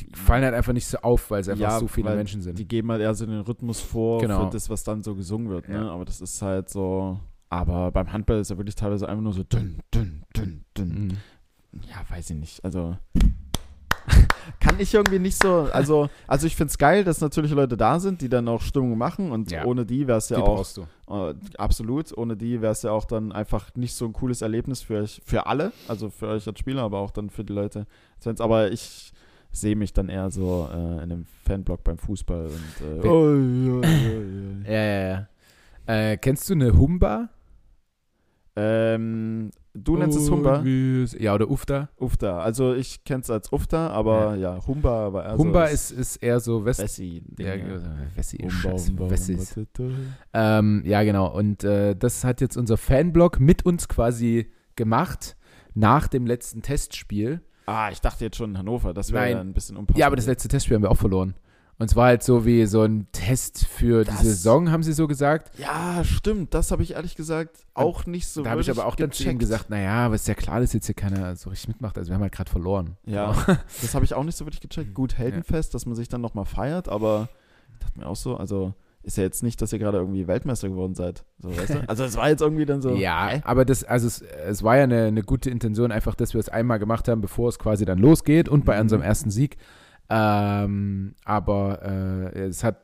Die 0.00 0.06
fallen 0.16 0.42
halt 0.44 0.54
einfach 0.54 0.72
nicht 0.72 0.86
so 0.86 0.98
auf, 0.98 1.30
weil 1.30 1.40
es 1.40 1.48
einfach 1.48 1.62
Ja, 1.62 1.78
so 1.78 1.86
viele 1.86 2.14
Menschen 2.14 2.40
sind. 2.42 2.58
Die 2.58 2.66
geben 2.66 2.90
halt 2.90 3.00
eher 3.02 3.14
so 3.14 3.26
den 3.26 3.40
Rhythmus 3.40 3.80
vor 3.80 4.20
Genau. 4.20 4.46
für 4.46 4.50
das, 4.50 4.70
was 4.70 4.84
dann 4.84 5.02
so 5.02 5.14
gesungen 5.14 5.48
wird. 5.50 5.68
Ne? 5.68 5.76
Ja. 5.76 5.90
Aber 5.90 6.04
das 6.04 6.20
ist 6.20 6.40
halt 6.42 6.68
so. 6.70 7.20
Aber 7.50 7.90
beim 7.92 8.10
Handball 8.12 8.38
ist 8.38 8.50
ja 8.50 8.56
wirklich 8.56 8.74
teilweise 8.74 9.08
einfach 9.08 9.22
nur 9.22 9.34
so 9.34 9.42
dünn, 9.42 9.80
dünn, 9.94 10.22
dünn, 10.36 10.64
dünn. 10.76 10.88
Mhm. 11.72 11.80
Ja, 11.90 12.02
weiß 12.08 12.30
ich 12.30 12.36
nicht. 12.36 12.64
Also. 12.64 12.96
Kann 14.58 14.80
ich 14.80 14.92
irgendwie 14.92 15.18
nicht 15.20 15.40
so. 15.40 15.68
Also, 15.72 16.08
also 16.26 16.46
ich 16.46 16.56
finde 16.56 16.70
es 16.70 16.78
geil, 16.78 17.04
dass 17.04 17.20
natürlich 17.20 17.52
Leute 17.52 17.76
da 17.76 18.00
sind, 18.00 18.20
die 18.20 18.28
dann 18.28 18.48
auch 18.48 18.60
Stimmung 18.60 18.98
machen. 18.98 19.30
Und 19.30 19.52
Ja. 19.52 19.64
ohne 19.64 19.86
die 19.86 20.06
wäre 20.08 20.18
es 20.18 20.28
ja 20.30 20.36
Die 20.38 20.42
auch. 20.42 20.56
brauchst 20.56 20.76
du. 20.78 20.82
Äh, 21.08 21.34
absolut. 21.58 22.16
Ohne 22.16 22.36
die 22.36 22.60
wäre 22.60 22.72
es 22.72 22.82
ja 22.82 22.90
auch 22.90 23.04
dann 23.04 23.30
einfach 23.32 23.72
nicht 23.76 23.94
so 23.94 24.04
ein 24.04 24.12
cooles 24.12 24.42
Erlebnis 24.42 24.82
für 24.82 25.00
euch, 25.00 25.20
für 25.24 25.46
alle, 25.46 25.72
also 25.88 26.10
für 26.10 26.28
euch 26.28 26.46
als 26.48 26.58
Spieler, 26.58 26.82
aber 26.82 26.98
auch 26.98 27.10
dann 27.12 27.30
für 27.30 27.44
die 27.44 27.52
Leute. 27.52 27.86
Aber 28.38 28.72
ich 28.72 29.11
sehe 29.52 29.76
mich 29.76 29.92
dann 29.92 30.08
eher 30.08 30.30
so 30.30 30.68
äh, 30.72 30.76
in 30.76 31.00
einem 31.00 31.26
Fanblock 31.44 31.84
beim 31.84 31.98
Fußball 31.98 32.46
und 32.46 33.04
äh, 33.04 33.06
oh, 33.06 33.82
ja, 33.82 33.88
ja, 33.88 34.10
ja. 34.10 34.72
Ja, 34.72 34.82
ja, 34.82 35.08
ja. 35.08 35.28
Äh, 35.86 36.16
kennst 36.16 36.48
du 36.48 36.54
eine 36.54 36.76
Humba? 36.76 37.28
ähm, 38.54 39.50
du 39.72 39.96
nennst 39.96 40.18
es 40.18 40.30
Humba? 40.30 40.62
Ja, 40.62 41.34
oder 41.34 41.50
Ufta. 41.50 41.88
Ufta. 41.98 42.40
Also 42.40 42.74
ich 42.74 43.02
kenne 43.04 43.22
es 43.22 43.30
als 43.30 43.50
Ufta, 43.50 43.88
aber 43.88 44.36
ja, 44.36 44.64
Humba 44.66 45.12
war 45.12 45.24
eher 45.24 45.38
Humba 45.38 45.68
so 45.68 45.74
ist, 45.74 45.90
ist 45.92 46.16
eher 46.16 46.40
so 46.40 46.64
West. 46.64 46.80
Bessi. 46.80 47.22
Ja, 47.38 47.54
Wessi, 48.14 48.38
Humba, 48.38 48.78
Humba, 48.78 49.10
Wessis. 49.10 49.56
Humba. 49.56 49.94
Ähm, 50.34 50.82
ja, 50.84 51.02
genau. 51.02 51.34
Und 51.34 51.64
äh, 51.64 51.96
das 51.96 52.24
hat 52.24 52.40
jetzt 52.40 52.56
unser 52.56 52.76
Fanblog 52.76 53.40
mit 53.40 53.64
uns 53.64 53.88
quasi 53.88 54.50
gemacht 54.76 55.36
nach 55.74 56.08
dem 56.08 56.26
letzten 56.26 56.60
Testspiel. 56.60 57.40
Ah, 57.66 57.90
ich 57.90 58.00
dachte 58.00 58.24
jetzt 58.24 58.36
schon 58.36 58.50
in 58.50 58.58
Hannover, 58.58 58.92
das 58.94 59.12
wäre 59.12 59.30
ja 59.30 59.40
ein 59.40 59.52
bisschen 59.52 59.76
unpassend. 59.76 59.98
Ja, 59.98 60.06
aber 60.06 60.16
das 60.16 60.26
letzte 60.26 60.48
Testspiel 60.48 60.74
haben 60.76 60.82
wir 60.82 60.90
auch 60.90 60.96
verloren. 60.96 61.34
Und 61.78 61.86
es 61.90 61.96
war 61.96 62.06
halt 62.06 62.22
so 62.22 62.44
wie 62.44 62.66
so 62.66 62.82
ein 62.82 63.06
Test 63.12 63.64
für 63.66 64.04
Das- 64.04 64.18
die 64.20 64.26
Saison, 64.26 64.70
haben 64.70 64.82
sie 64.82 64.92
so 64.92 65.08
gesagt. 65.08 65.58
Ja, 65.58 66.04
stimmt. 66.04 66.54
Das 66.54 66.70
habe 66.70 66.82
ich 66.82 66.92
ehrlich 66.92 67.16
gesagt 67.16 67.56
auch 67.74 68.04
nicht 68.06 68.28
so 68.28 68.42
da 68.42 68.50
habe 68.50 68.60
ich 68.60 68.70
aber 68.70 68.86
auch 68.86 68.94
dann 68.94 69.10
zu 69.10 69.22
ihm 69.22 69.26
gecheckt. 69.26 69.38
gesagt, 69.40 69.70
naja, 69.70 70.06
aber 70.06 70.14
ist 70.14 70.28
ja 70.28 70.34
klar, 70.34 70.60
dass 70.60 70.72
jetzt 70.74 70.86
hier 70.86 70.94
keiner 70.94 71.34
so 71.34 71.50
richtig 71.50 71.68
mitmacht. 71.68 71.96
Also 71.98 72.10
wir 72.10 72.14
haben 72.14 72.22
halt 72.22 72.32
gerade 72.34 72.50
verloren. 72.50 72.96
Ja, 73.06 73.32
So. 73.34 73.40
das 73.82 73.94
habe 73.94 74.04
ich 74.04 74.14
auch 74.14 74.22
nicht 74.22 74.36
so 74.36 74.44
wirklich 74.44 74.60
gecheckt. 74.60 74.94
Gut, 74.94 75.16
Heldenfest, 75.18 75.74
dass 75.74 75.86
man 75.86 75.94
sich 75.96 76.08
dann 76.08 76.20
nochmal 76.20 76.44
feiert, 76.44 76.88
aber 76.88 77.28
ich 77.72 77.78
dachte 77.80 77.98
mir 77.98 78.06
auch 78.06 78.16
so, 78.16 78.36
also 78.36 78.74
ist 79.02 79.16
ja 79.16 79.24
jetzt 79.24 79.42
nicht, 79.42 79.60
dass 79.60 79.72
ihr 79.72 79.78
gerade 79.78 79.98
irgendwie 79.98 80.26
Weltmeister 80.28 80.68
geworden 80.68 80.94
seid. 80.94 81.24
So, 81.40 81.48
weißt 81.56 81.74
du? 81.74 81.82
Also 81.88 82.04
es 82.04 82.16
war 82.16 82.28
jetzt 82.28 82.40
irgendwie 82.40 82.64
dann 82.66 82.80
so. 82.82 82.94
Ja, 82.94 83.28
hä? 83.28 83.40
aber 83.44 83.64
das, 83.64 83.82
also 83.84 84.06
es, 84.06 84.22
es 84.22 84.62
war 84.62 84.76
ja 84.76 84.84
eine, 84.84 85.04
eine 85.06 85.22
gute 85.22 85.50
Intention, 85.50 85.90
einfach, 85.92 86.14
dass 86.14 86.34
wir 86.34 86.40
es 86.40 86.48
einmal 86.48 86.78
gemacht 86.78 87.08
haben, 87.08 87.20
bevor 87.20 87.48
es 87.48 87.58
quasi 87.58 87.84
dann 87.84 87.98
losgeht 87.98 88.48
und 88.48 88.64
bei 88.64 88.76
Mhm. 88.76 88.80
unserem 88.82 89.02
ersten 89.02 89.30
Sieg. 89.30 89.56
Ähm, 90.16 91.14
aber 91.24 91.80
äh, 92.34 92.40
es 92.44 92.62
hat 92.64 92.76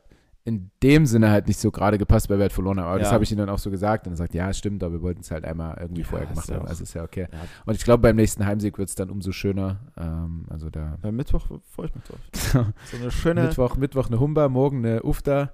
in 0.45 0.71
dem 0.81 1.05
Sinne 1.05 1.29
halt 1.29 1.47
nicht 1.47 1.59
so 1.59 1.69
gerade 1.69 1.97
gepasst, 1.97 2.29
weil 2.29 2.37
wir 2.37 2.43
halt 2.43 2.53
verloren 2.53 2.79
haben. 2.79 2.87
Aber 2.87 2.99
das 2.99 3.09
Ja. 3.09 3.13
habe 3.13 3.23
ich 3.23 3.31
ihm 3.31 3.37
dann 3.37 3.49
auch 3.49 3.59
so 3.59 3.69
gesagt 3.69 4.07
und 4.07 4.13
er 4.13 4.17
sagt, 4.17 4.33
ja, 4.33 4.51
stimmt, 4.53 4.83
aber 4.83 4.93
wir 4.95 5.01
wollten 5.01 5.21
es 5.21 5.29
halt 5.31 5.45
einmal 5.45 5.77
irgendwie 5.79 6.01
Ja, 6.01 6.07
vorher 6.07 6.27
gemacht 6.27 6.49
haben. 6.51 6.65
Also 6.65 6.83
ist 6.83 6.93
ja 6.93 7.03
okay. 7.03 7.27
Ja, 7.31 7.39
Und 7.65 7.75
ich 7.75 7.83
glaube, 7.83 8.01
beim 8.01 8.15
nächsten 8.15 8.45
Heimsieg 8.45 8.77
wird 8.77 8.89
es 8.89 8.95
dann 8.95 9.09
umso 9.09 9.31
schöner. 9.31 9.79
Ähm, 9.97 10.45
also 10.49 10.69
da 10.69 10.97
Mittwoch 11.11 11.47
freue 11.69 11.87
ich 11.87 11.95
mich 11.95 12.03
drauf. 12.05 12.19
So 12.91 12.97
eine 12.97 13.11
schöne. 13.11 13.43
Mittwoch, 13.43 13.75
Mittwoch 13.77 14.07
eine 14.07 14.19
Humba, 14.19 14.49
morgen 14.49 14.85
eine 14.85 15.03
Ufta. 15.03 15.51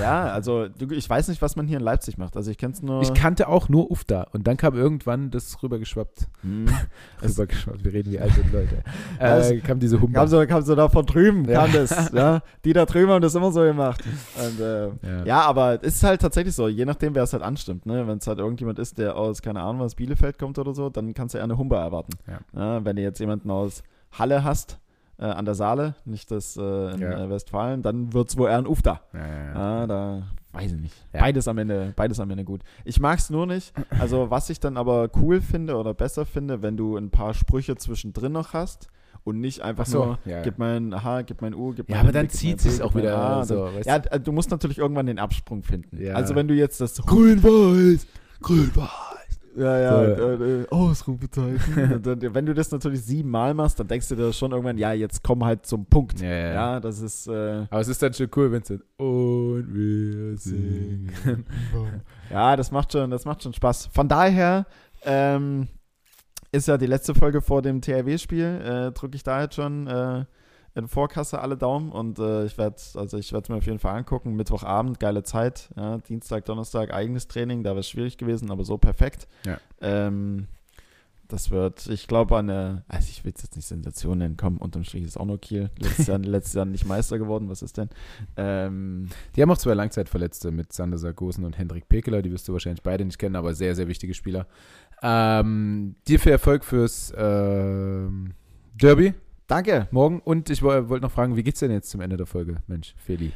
Ja, 0.00 0.26
also 0.26 0.66
ich 0.90 1.08
weiß 1.08 1.28
nicht, 1.28 1.40
was 1.42 1.56
man 1.56 1.66
hier 1.66 1.78
in 1.78 1.84
Leipzig 1.84 2.18
macht. 2.18 2.36
Also 2.36 2.50
ich 2.50 2.58
kenne 2.58 2.72
es 2.74 2.82
nur. 2.82 3.02
Ich 3.02 3.14
kannte 3.14 3.48
auch 3.48 3.68
nur 3.68 3.90
Ufta 3.90 4.26
und 4.32 4.46
dann 4.46 4.56
kam 4.56 4.74
irgendwann 4.74 5.30
das 5.30 5.62
rübergeschwappt. 5.62 6.28
Hm. 6.42 6.66
rübergeschwappt, 7.22 7.84
wir 7.84 7.92
reden 7.92 8.12
wie 8.12 8.20
alte 8.20 8.42
Leute. 8.52 8.82
Äh, 9.18 9.58
kam 9.60 9.78
diese 9.78 10.00
Humber. 10.00 10.20
Kam 10.20 10.28
so, 10.28 10.46
kam 10.46 10.62
so 10.62 10.74
da 10.74 10.88
von 10.88 11.06
drüben, 11.06 11.48
Ja. 11.48 11.62
kam 11.62 11.72
das. 11.72 12.12
Ja? 12.12 12.42
Die 12.64 12.72
da 12.72 12.84
drüben 12.84 13.10
haben 13.10 13.22
das 13.22 13.34
immer 13.34 13.50
so 13.52 13.60
gemacht. 13.62 14.02
Und, 14.36 14.60
äh, 14.60 14.86
ja. 14.86 15.24
ja, 15.24 15.40
aber 15.42 15.78
es 15.82 15.94
ist 15.96 16.02
halt 16.04 16.20
tatsächlich 16.20 16.54
so, 16.54 16.68
je 16.68 16.84
nachdem, 16.84 17.14
wer 17.14 17.22
es 17.22 17.32
halt 17.32 17.42
anstimmt. 17.42 17.86
Ne? 17.86 18.06
Wenn 18.06 18.18
es 18.18 18.26
halt 18.26 18.38
irgendjemand 18.38 18.78
ist, 18.78 18.98
der 18.98 19.16
aus, 19.16 19.42
keine 19.42 19.60
Ahnung, 19.62 19.80
was 19.80 19.94
Bielefeld 19.94 20.38
kommt 20.38 20.58
oder 20.58 20.74
so, 20.74 20.90
dann 20.90 21.14
kannst 21.14 21.34
du 21.34 21.38
eher 21.38 21.44
eine 21.44 21.56
Humber 21.58 21.78
erwarten. 21.78 22.12
Ja. 22.26 22.84
wenn 22.84 22.96
du 22.96 23.02
jetzt 23.02 23.18
jemanden 23.20 23.50
aus 23.50 23.82
Halle 24.12 24.44
hast, 24.44 24.78
äh, 25.18 25.24
an 25.24 25.44
der 25.44 25.54
Saale, 25.54 25.94
nicht 26.04 26.30
das 26.30 26.56
äh, 26.56 26.60
in 26.94 27.00
Ja. 27.00 27.24
äh, 27.24 27.30
Westfalen, 27.30 27.82
dann 27.82 28.12
wird 28.12 28.28
es 28.28 28.36
wohl 28.36 28.48
eher 28.48 28.58
ein 28.58 28.66
Ufta. 28.66 29.00
Ja, 29.12 29.18
ja, 29.20 29.26
ja. 29.26 29.52
Ja, 29.80 29.86
da 29.86 30.22
weiß 30.52 30.72
ich 30.72 30.80
nicht. 30.80 30.94
Ja. 31.12 31.20
Beides 31.20 31.48
am 31.48 31.58
Ende, 31.58 31.92
beides 31.96 32.18
am 32.20 32.30
Ende 32.30 32.44
gut. 32.44 32.62
Ich 32.84 33.00
mag 33.00 33.18
es 33.18 33.30
nur 33.30 33.46
nicht. 33.46 33.72
Also, 33.98 34.30
was 34.30 34.48
ich 34.50 34.60
dann 34.60 34.76
aber 34.76 35.08
cool 35.16 35.40
finde 35.40 35.76
oder 35.76 35.94
besser 35.94 36.24
finde, 36.26 36.62
wenn 36.62 36.76
du 36.76 36.96
ein 36.96 37.10
paar 37.10 37.34
Sprüche 37.34 37.76
zwischendrin 37.76 38.32
noch 38.32 38.52
hast 38.54 38.88
und 39.24 39.40
nicht 39.40 39.60
einfach 39.60 39.84
Ach 39.86 39.90
so, 39.90 40.04
nur 40.04 40.18
ja, 40.24 40.36
ja. 40.36 40.42
gib 40.42 40.58
mein 40.58 41.02
H, 41.02 41.22
gib 41.22 41.42
mein 41.42 41.52
U, 41.54 41.72
gib 41.74 41.88
Ja, 41.90 41.96
mein 41.96 42.04
aber 42.06 42.12
dann 42.12 42.28
zieht 42.30 42.62
gib 42.62 42.80
auch 42.80 42.94
wieder 42.94 43.16
A, 43.18 43.44
so, 43.44 43.66
dann- 43.66 43.82
Ja, 43.84 43.98
du 43.98 44.32
musst 44.32 44.50
natürlich 44.50 44.78
irgendwann 44.78 45.06
den 45.06 45.18
Absprung 45.18 45.62
finden. 45.62 46.00
Ja. 46.00 46.14
Also, 46.14 46.34
wenn 46.34 46.46
du 46.48 46.54
jetzt 46.54 46.80
das 46.80 46.96
Grün-Weiß, 47.02 48.06
Grün-Weiß. 48.40 49.25
Ja, 49.56 49.78
ja, 49.78 50.16
So. 50.16 50.22
äh, 50.22 50.60
äh, 50.62 50.68
Ausrufezeichen. 50.68 51.92
Und 51.94 52.06
dann, 52.06 52.34
wenn 52.34 52.46
du 52.46 52.54
das 52.54 52.70
natürlich 52.70 53.02
siebenmal 53.02 53.54
machst, 53.54 53.80
dann 53.80 53.88
denkst 53.88 54.08
du 54.08 54.14
dir 54.16 54.32
schon 54.32 54.52
irgendwann, 54.52 54.78
ja, 54.78 54.92
jetzt 54.92 55.22
komm 55.22 55.44
halt 55.44 55.66
zum 55.66 55.86
Punkt. 55.86 56.20
Ja, 56.20 56.28
ja. 56.28 56.52
Ja, 56.52 56.80
das 56.80 57.00
ist. 57.00 57.26
Äh, 57.26 57.66
Aber 57.70 57.80
es 57.80 57.88
ist 57.88 58.02
dann 58.02 58.12
schon 58.14 58.28
cool, 58.36 58.52
wenn 58.52 58.62
es 58.62 58.68
dann 58.68 58.82
und 58.98 59.66
wir 59.74 60.36
singen. 60.36 61.10
ja, 62.30 62.56
das 62.56 62.70
macht 62.70 62.92
schon, 62.92 63.10
das 63.10 63.24
macht 63.24 63.42
schon 63.42 63.52
Spaß. 63.54 63.86
Von 63.92 64.08
daher 64.08 64.66
ähm, 65.04 65.68
ist 66.52 66.68
ja 66.68 66.78
die 66.78 66.86
letzte 66.86 67.14
Folge 67.14 67.40
vor 67.40 67.62
dem 67.62 67.80
THW-Spiel. 67.80 68.44
Äh, 68.88 68.92
Drücke 68.92 69.16
ich 69.16 69.22
da 69.22 69.42
jetzt 69.42 69.54
schon 69.56 69.86
äh, 69.86 70.24
in 70.76 70.88
Vorkasse 70.88 71.40
alle 71.40 71.56
Daumen 71.56 71.90
und 71.90 72.18
äh, 72.18 72.44
ich 72.44 72.58
werde, 72.58 72.76
also 72.94 73.16
ich 73.16 73.32
werde 73.32 73.44
es 73.44 73.48
mir 73.48 73.56
auf 73.56 73.66
jeden 73.66 73.78
Fall 73.78 73.96
angucken. 73.96 74.36
Mittwochabend, 74.36 75.00
geile 75.00 75.22
Zeit. 75.22 75.70
Ja, 75.74 75.98
Dienstag, 75.98 76.44
Donnerstag 76.44 76.92
eigenes 76.92 77.28
Training, 77.28 77.62
da 77.64 77.70
wäre 77.70 77.80
es 77.80 77.88
schwierig 77.88 78.18
gewesen, 78.18 78.50
aber 78.50 78.62
so 78.62 78.76
perfekt. 78.76 79.26
Ja. 79.46 79.58
Ähm, 79.80 80.48
das 81.28 81.50
wird, 81.50 81.86
ich 81.88 82.06
glaube, 82.06 82.36
eine, 82.36 82.84
also 82.88 83.08
ich 83.08 83.24
will 83.24 83.32
es 83.34 83.42
jetzt 83.42 83.56
nicht 83.56 83.66
Sensation 83.66 84.18
nennen, 84.18 84.36
komm, 84.36 84.58
unterm 84.58 84.84
Strich 84.84 85.02
ist 85.02 85.16
auch 85.16 85.24
nur 85.24 85.40
Kiel. 85.40 85.70
Letztes 85.78 86.06
Jahr, 86.06 86.18
letztes 86.22 86.52
Jahr 86.52 86.66
nicht 86.66 86.86
Meister 86.86 87.18
geworden, 87.18 87.48
was 87.48 87.62
ist 87.62 87.78
denn? 87.78 87.88
Ähm, 88.36 89.08
Die 89.34 89.42
haben 89.42 89.50
auch 89.50 89.58
zwei 89.58 89.74
Langzeitverletzte 89.74 90.50
mit 90.50 90.74
Sander 90.74 90.98
Sargosen 90.98 91.44
und 91.44 91.56
Hendrik 91.58 91.88
Pekeler. 91.88 92.20
Die 92.20 92.30
wirst 92.30 92.46
du 92.48 92.52
wahrscheinlich 92.52 92.82
beide 92.82 93.04
nicht 93.04 93.18
kennen, 93.18 93.34
aber 93.34 93.54
sehr, 93.54 93.74
sehr 93.74 93.88
wichtige 93.88 94.12
Spieler. 94.12 94.46
Ähm, 95.02 95.96
dir 96.06 96.20
viel 96.20 96.32
Erfolg 96.32 96.64
fürs 96.64 97.12
ähm, 97.16 98.34
Derby 98.74 99.14
danke. 99.46 99.88
morgen. 99.90 100.20
Und 100.20 100.50
ich 100.50 100.62
woll- 100.62 100.88
wollte 100.88 101.04
noch 101.04 101.12
fragen, 101.12 101.36
wie 101.36 101.42
geht's 101.42 101.60
denn 101.60 101.70
jetzt 101.70 101.90
zum 101.90 102.00
Ende 102.00 102.16
der 102.16 102.26
Folge? 102.26 102.56
Mensch, 102.66 102.94
Feli. 102.98 103.32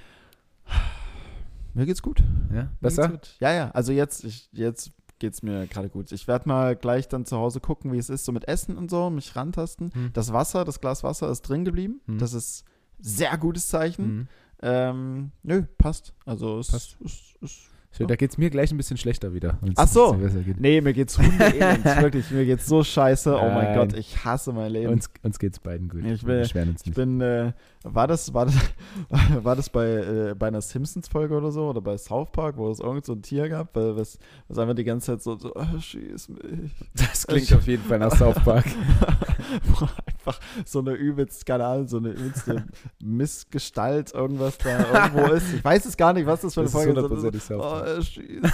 Mir 1.74 1.86
geht's 1.86 2.02
gut. 2.02 2.22
Ja, 2.52 2.68
besser? 2.80 3.08
gut. 3.08 3.36
Ja, 3.40 3.52
ja, 3.52 3.70
also 3.70 3.92
jetzt, 3.92 4.24
ich, 4.24 4.48
jetzt 4.52 4.90
geht's 5.20 5.42
mir 5.42 5.66
gerade 5.68 5.88
gut. 5.88 6.10
Ich 6.10 6.26
werde 6.26 6.48
mal 6.48 6.74
gleich 6.74 7.08
dann 7.08 7.26
zu 7.26 7.36
Hause 7.36 7.60
gucken, 7.60 7.92
wie 7.92 7.98
es 7.98 8.10
ist, 8.10 8.24
so 8.24 8.32
mit 8.32 8.48
Essen 8.48 8.76
und 8.76 8.90
so, 8.90 9.08
mich 9.10 9.36
rantasten. 9.36 9.92
Hm. 9.94 10.10
Das 10.12 10.32
Wasser, 10.32 10.64
das 10.64 10.80
Glas 10.80 11.04
Wasser 11.04 11.30
ist 11.30 11.42
drin 11.42 11.64
geblieben. 11.64 12.00
Hm. 12.06 12.18
Das 12.18 12.32
ist 12.32 12.64
sehr 12.98 13.36
gutes 13.38 13.68
Zeichen. 13.68 14.06
Mhm. 14.16 14.28
Ähm, 14.62 15.30
nö, 15.42 15.62
passt. 15.78 16.12
Also 16.26 16.58
es 16.58 16.68
Passt. 16.70 16.96
Ist, 17.00 17.36
ist, 17.40 17.60
Schön, 17.92 18.06
Da 18.06 18.14
geht's 18.14 18.38
mir 18.38 18.50
gleich 18.50 18.70
ein 18.70 18.76
bisschen 18.76 18.96
schlechter 18.96 19.34
wieder. 19.34 19.58
Ach 19.74 19.88
so. 19.88 20.12
geht. 20.14 20.60
Nee, 20.60 20.80
mir 20.80 20.92
geht's 20.92 21.18
hundeelend. 21.18 21.84
wirklich, 22.00 22.30
mir 22.30 22.44
geht's 22.46 22.66
so 22.66 22.84
scheiße. 22.84 23.34
Oh 23.36 23.48
mein 23.48 23.64
Nein. 23.64 23.74
Gott, 23.74 23.92
ich 23.94 24.24
hasse 24.24 24.52
mein 24.52 24.70
Leben. 24.70 24.92
Uns, 24.92 25.10
uns 25.24 25.38
geht's 25.40 25.58
beiden 25.58 25.88
gut. 25.88 26.04
Ich 26.04 26.22
Wir 26.22 26.28
will- 26.28 26.40
beschweren 26.42 26.68
uns 26.68 26.82
Ich 26.82 26.86
nicht. 26.86 26.94
bin, 26.94 27.20
äh, 27.20 27.52
war 27.82 28.06
das, 28.06 28.32
war 28.32 28.46
das, 28.46 28.54
war 29.42 29.56
das 29.56 29.70
bei, 29.70 29.86
äh, 29.86 30.34
bei 30.38 30.46
einer 30.46 30.60
Simpsons-Folge 30.60 31.34
oder 31.36 31.50
so 31.50 31.68
oder 31.68 31.80
bei 31.80 31.98
South 31.98 32.30
Park, 32.30 32.56
wo 32.58 32.70
es 32.70 32.78
irgend 32.78 33.04
so 33.04 33.14
ein 33.14 33.22
Tier 33.22 33.48
gab, 33.48 33.74
weil 33.74 33.96
was, 33.96 34.18
was 34.46 34.58
einfach 34.58 34.74
die 34.76 34.84
ganze 34.84 35.06
Zeit 35.06 35.22
so, 35.22 35.36
so 35.36 35.52
oh, 35.56 35.80
schieß 35.80 36.28
mich. 36.28 36.70
Das 36.94 37.26
klingt 37.26 37.52
auf 37.52 37.66
jeden 37.66 37.82
Fall 37.82 37.98
nach 37.98 38.14
South 38.16 38.38
Park. 38.44 38.66
Einfach 40.20 40.38
so 40.66 40.80
eine 40.80 40.92
übelst, 40.92 41.46
keine 41.46 41.64
Ahnung, 41.66 41.88
so 41.88 41.96
eine 41.96 42.10
übelste 42.10 42.64
Missgestalt 43.02 44.12
irgendwas 44.14 44.58
da 44.58 44.78
irgendwo 45.10 45.32
ist. 45.34 45.54
Ich 45.54 45.64
weiß 45.64 45.84
es 45.86 45.96
gar 45.96 46.12
nicht, 46.12 46.26
was 46.26 46.42
das 46.42 46.54
für 46.54 46.60
eine 46.60 46.70
Das 46.70 46.72
Folge 46.82 47.36
ist. 47.36 47.46
South 47.46 47.62
Oh, 47.64 48.02
schießt 48.02 48.42
mich. 48.42 48.50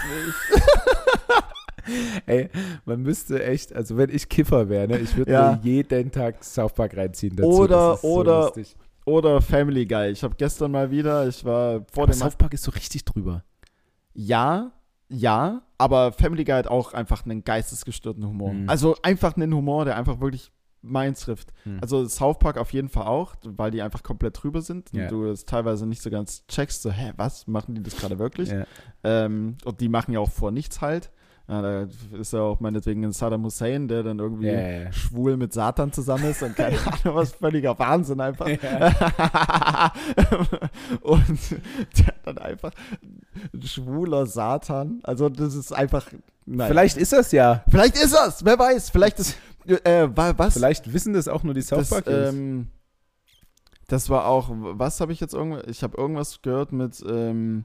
Ey, 2.27 2.51
man 2.85 3.03
müsste 3.03 3.45
echt, 3.45 3.73
also 3.75 3.97
wenn 3.97 4.11
ich 4.11 4.29
Kiffer 4.29 4.69
wäre, 4.69 4.89
ne, 4.89 4.99
ich 4.99 5.17
würde 5.17 5.31
Ja. 5.33 5.53
mir 5.63 5.71
jeden 5.71 6.11
Tag 6.11 6.43
South 6.43 6.73
Park 6.75 6.97
reinziehen 6.97 7.37
dazu. 7.37 7.49
Oder- 7.49 8.03
oder- 8.05 8.41
lustig. 8.47 8.77
Oder 9.05 9.41
Family 9.41 9.87
Guy. 9.87 10.11
Ich 10.11 10.25
habe 10.25 10.35
gestern 10.37 10.73
mal 10.73 10.91
wieder, 10.91 11.29
ich 11.29 11.45
war 11.45 11.85
vor 11.93 12.05
Aber 12.05 12.13
dem 12.13 12.19
South 12.19 12.35
Park 12.35 12.55
ist 12.55 12.65
so 12.65 12.73
richtig 12.73 13.05
drüber. 13.05 13.45
Ja, 14.15 14.73
ja, 15.09 15.63
aber 15.79 16.11
Family 16.11 16.43
Guy 16.43 16.55
hat 16.57 16.67
auch 16.67 16.93
einfach 16.93 17.25
einen 17.25 17.45
geistesgestörten 17.45 18.27
Humor. 18.27 18.53
Mhm. 18.53 18.69
Also 18.69 18.97
einfach 19.05 19.37
einen 19.37 19.55
Humor, 19.55 19.85
der 19.85 19.97
einfach 19.97 20.19
wirklich 20.21 20.51
meins 20.83 21.21
trifft. 21.21 21.53
Mhm. 21.65 21.79
Also 21.81 22.07
South 22.07 22.39
Park 22.39 22.59
auf 22.59 22.73
jeden 22.73 22.89
Fall 22.89 23.07
auch, 23.07 23.35
weil 23.45 23.71
die 23.71 23.83
einfach 23.83 24.03
komplett 24.03 24.43
drüber 24.43 24.63
sind 24.63 24.93
Ja. 24.93 25.05
und 25.05 25.11
du 25.13 25.27
es 25.27 25.45
teilweise 25.45 25.87
nicht 25.87 26.03
so 26.03 26.11
ganz 26.11 26.47
checkst, 26.47 26.83
so, 26.83 26.91
hä, 26.91 27.13
was, 27.17 27.47
machen 27.47 27.75
die 27.75 27.83
das 27.83 27.97
gerade 27.97 28.19
wirklich? 28.19 28.51
Ja. 28.51 28.67
Ähm, 29.05 29.57
und 29.65 29.81
die 29.81 29.89
machen 29.89 30.13
ja 30.13 30.21
auch 30.21 30.31
vor 30.31 30.51
nichts 30.51 30.81
halt. 30.81 31.11
Ja, 31.49 31.63
da 31.63 31.87
ist 32.19 32.33
ja 32.33 32.41
auch 32.41 32.59
meinetwegen 32.59 33.05
ein 33.05 33.13
Saddam 33.13 33.45
Hussein, 33.45 33.87
der 33.87 34.03
dann 34.03 34.19
irgendwie 34.19 34.49
ja. 34.49 34.91
schwul 34.91 35.37
mit 35.37 35.53
Satan 35.53 35.93
zusammen 35.93 36.25
ist 36.31 36.43
und 36.43 36.57
keine 36.57 36.77
Ahnung, 36.87 37.15
was 37.15 37.35
völliger 37.35 37.79
Wahnsinn 37.79 38.21
einfach. 38.21 38.47
und 38.47 38.59
der 41.97 42.07
hat 42.07 42.17
dann 42.25 42.39
einfach 42.39 42.73
ein 43.55 43.63
schwuler 43.63 44.27
Satan. 44.27 44.99
Also 45.05 45.29
das 45.29 45.55
ist 45.55 45.73
einfach. 45.73 46.09
Nein. 46.47 46.69
Vielleicht 46.69 46.97
ist 46.97 47.13
das 47.13 47.31
ja. 47.31 47.63
Vielleicht 47.69 47.95
ist 47.95 48.13
das, 48.13 48.45
wer 48.45 48.59
weiß. 48.59 48.91
Vielleicht 48.91 49.21
ist. 49.21 49.37
Äh, 49.67 50.09
wa- 50.17 50.35
was? 50.37 50.55
Vielleicht 50.55 50.93
wissen 50.93 51.13
das 51.15 51.29
auch 51.29 51.43
nur 51.43 51.55
die 51.55 51.63
South 51.63 51.79
das, 51.81 51.91
Park. 51.91 52.07
ähm, 52.09 52.69
das 53.89 54.09
war 54.11 54.27
auch, 54.27 54.49
was 54.51 55.01
habe 55.01 55.13
ich 55.13 55.21
jetzt 55.21 55.35
irgendwas, 55.35 55.65
ich 55.69 55.83
habe 55.83 55.97
irgendwas 55.97 56.41
gehört 56.43 56.73
mit 56.73 57.03
ähm, 57.09 57.65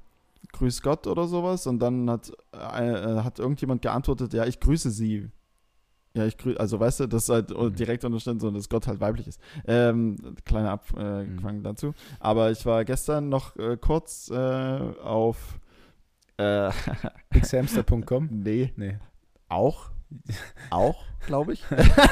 Grüß 0.53 0.81
Gott 0.81 1.07
oder 1.07 1.27
sowas 1.27 1.67
und 1.67 1.79
dann 1.79 2.09
hat, 2.09 2.31
äh, 2.53 2.57
hat 2.57 3.39
irgendjemand 3.39 3.81
geantwortet, 3.81 4.33
ja, 4.33 4.45
ich 4.45 4.59
grüße 4.59 4.89
sie. 4.91 5.29
Ja, 6.13 6.25
ich 6.25 6.37
grüße, 6.37 6.59
also 6.59 6.77
weißt 6.79 6.99
du, 7.01 7.07
das 7.07 7.23
ist 7.23 7.29
halt 7.29 7.57
Mhm. 7.57 7.73
direkt 7.75 8.03
unterstanden, 8.03 8.41
so, 8.41 8.51
dass 8.51 8.67
Gott 8.67 8.85
halt 8.87 8.99
weiblich 8.99 9.27
ist. 9.27 9.39
Ähm, 9.65 10.17
kleiner 10.43 10.71
Abfang 10.71 11.37
Mhm. 11.59 11.63
dazu. 11.63 11.93
Aber 12.19 12.51
ich 12.51 12.65
war 12.65 12.83
gestern 12.83 13.29
noch 13.29 13.55
äh, 13.55 13.77
kurz 13.77 14.29
äh, 14.29 14.35
auf 14.35 15.59
äh, 16.37 16.69
xhamster.com. 17.39 18.27
nee, 18.31 18.73
Nee. 18.75 18.97
auch. 19.47 19.90
Auch, 20.69 21.03
glaube 21.25 21.53
ich. 21.53 21.63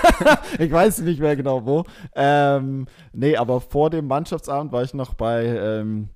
ich 0.59 0.71
weiß 0.71 0.99
nicht 0.99 1.19
mehr 1.19 1.35
genau 1.35 1.65
wo. 1.65 1.83
Ähm, 2.15 2.87
nee, 3.13 3.35
aber 3.35 3.61
vor 3.61 3.89
dem 3.89 4.07
Mannschaftsabend 4.07 4.71
war 4.71 4.83
ich 4.83 4.93
noch 4.93 5.13
bei, 5.13 5.45
ähm, 5.45 6.09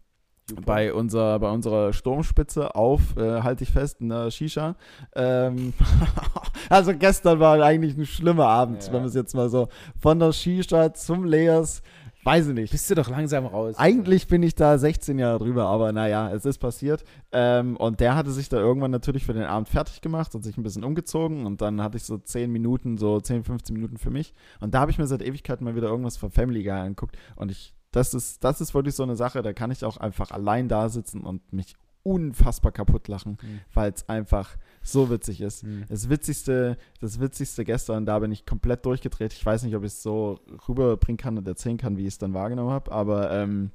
bei, 0.66 0.94
unser, 0.94 1.40
bei 1.40 1.50
unserer 1.50 1.94
Sturmspitze 1.94 2.76
auf, 2.76 3.16
äh, 3.18 3.42
halte 3.42 3.64
ich 3.64 3.72
fest, 3.72 4.02
in 4.02 4.10
der 4.10 4.30
Shisha. 4.32 4.76
Ähm, 5.16 5.74
also 6.70 6.94
gestern 6.94 7.40
war 7.40 7.62
eigentlich 7.62 7.98
ein 7.98 8.06
schlimmer 8.06 8.48
Abend, 8.48 8.86
Ja. 8.86 8.94
wenn 8.94 9.00
man 9.02 9.10
es 9.10 9.16
jetzt 9.16 9.36
mal 9.36 9.50
so 9.50 9.70
von 10.00 10.20
der 10.20 10.32
Shisha 10.34 10.94
zum 10.94 11.24
Leas, 11.24 11.82
weiß 12.24 12.48
ich 12.48 12.54
nicht. 12.54 12.72
Bist 12.72 12.90
du 12.90 12.96
doch 12.96 13.10
langsam 13.10 13.46
raus. 13.46 13.76
Eigentlich 13.78 14.28
bin 14.28 14.44
ich 14.44 14.56
da 14.56 14.78
16 14.78 15.20
Jahre 15.20 15.40
drüber, 15.40 15.66
aber 15.68 15.92
naja, 15.92 16.32
es 16.34 16.46
ist 16.46 16.58
passiert. 16.60 17.04
Ähm, 17.32 17.76
und 17.78 18.00
der 18.00 18.16
hatte 18.16 18.32
sich 18.32 18.50
da 18.50 18.58
irgendwann 18.58 18.92
natürlich 18.92 19.26
für 19.26 19.34
den 19.34 19.44
Abend 19.44 19.70
fertig 19.70 20.02
gemacht 20.02 20.34
und 20.36 20.44
sich 20.44 20.58
ein 20.58 20.64
bisschen 20.64 20.84
umgezogen. 20.84 21.46
Und 21.46 21.62
dann 21.62 21.82
hatte 21.82 21.98
ich 21.98 22.04
so 22.04 22.18
10 22.18 22.52
Minuten, 22.52 22.98
so 22.98 23.20
10, 23.20 23.44
15 23.44 23.74
Minuten 23.74 23.98
für 23.98 24.10
mich. 24.12 24.34
Und 24.60 24.74
da 24.74 24.80
habe 24.80 24.92
ich 24.92 24.98
mir 24.98 25.08
seit 25.08 25.22
Ewigkeiten 25.22 25.66
mal 25.66 25.76
wieder 25.76 25.88
irgendwas 25.88 26.18
von 26.18 26.32
Family 26.32 26.64
Guy 26.64 26.72
angeguckt. 26.72 27.18
Und 27.36 27.52
ich, 27.52 27.74
das 27.92 28.14
ist, 28.14 28.44
das 28.44 28.62
ist 28.62 28.74
wirklich 28.74 28.96
so 28.96 29.04
eine 29.04 29.16
Sache, 29.16 29.42
da 29.42 29.54
kann 29.54 29.72
ich 29.72 29.84
auch 29.86 29.98
einfach 29.98 30.32
allein 30.32 30.68
da 30.68 30.90
sitzen 30.90 31.22
und 31.22 31.54
mich 31.54 31.76
unfassbar 32.04 32.72
kaputt 32.74 33.08
lachen, 33.08 33.38
Mhm. 33.42 33.60
weil 33.74 33.92
es 33.94 34.08
einfach 34.10 34.58
so 34.84 35.10
witzig 35.10 35.42
ist. 35.42 35.64
Mhm. 35.64 35.86
Das 35.90 36.10
Witzigste, 36.10 36.78
das 37.00 37.20
Witzigste 37.20 37.66
gestern, 37.66 38.06
da 38.06 38.20
bin 38.20 38.32
ich 38.32 38.46
komplett 38.46 38.86
durchgedreht. 38.86 39.34
Ich 39.34 39.46
weiß 39.46 39.64
nicht, 39.64 39.76
ob 39.76 39.84
ich 39.84 39.94
es 39.94 40.04
so 40.04 40.40
rüberbringen 40.68 41.18
kann 41.18 41.38
und 41.38 41.48
erzählen 41.48 41.78
kann, 41.78 41.98
wie 41.98 42.04
ich 42.04 42.14
es 42.14 42.18
dann 42.18 42.34
wahrgenommen 42.34 42.72
habe, 42.72 42.92
aber 42.92 43.32
ähm, 43.32 43.72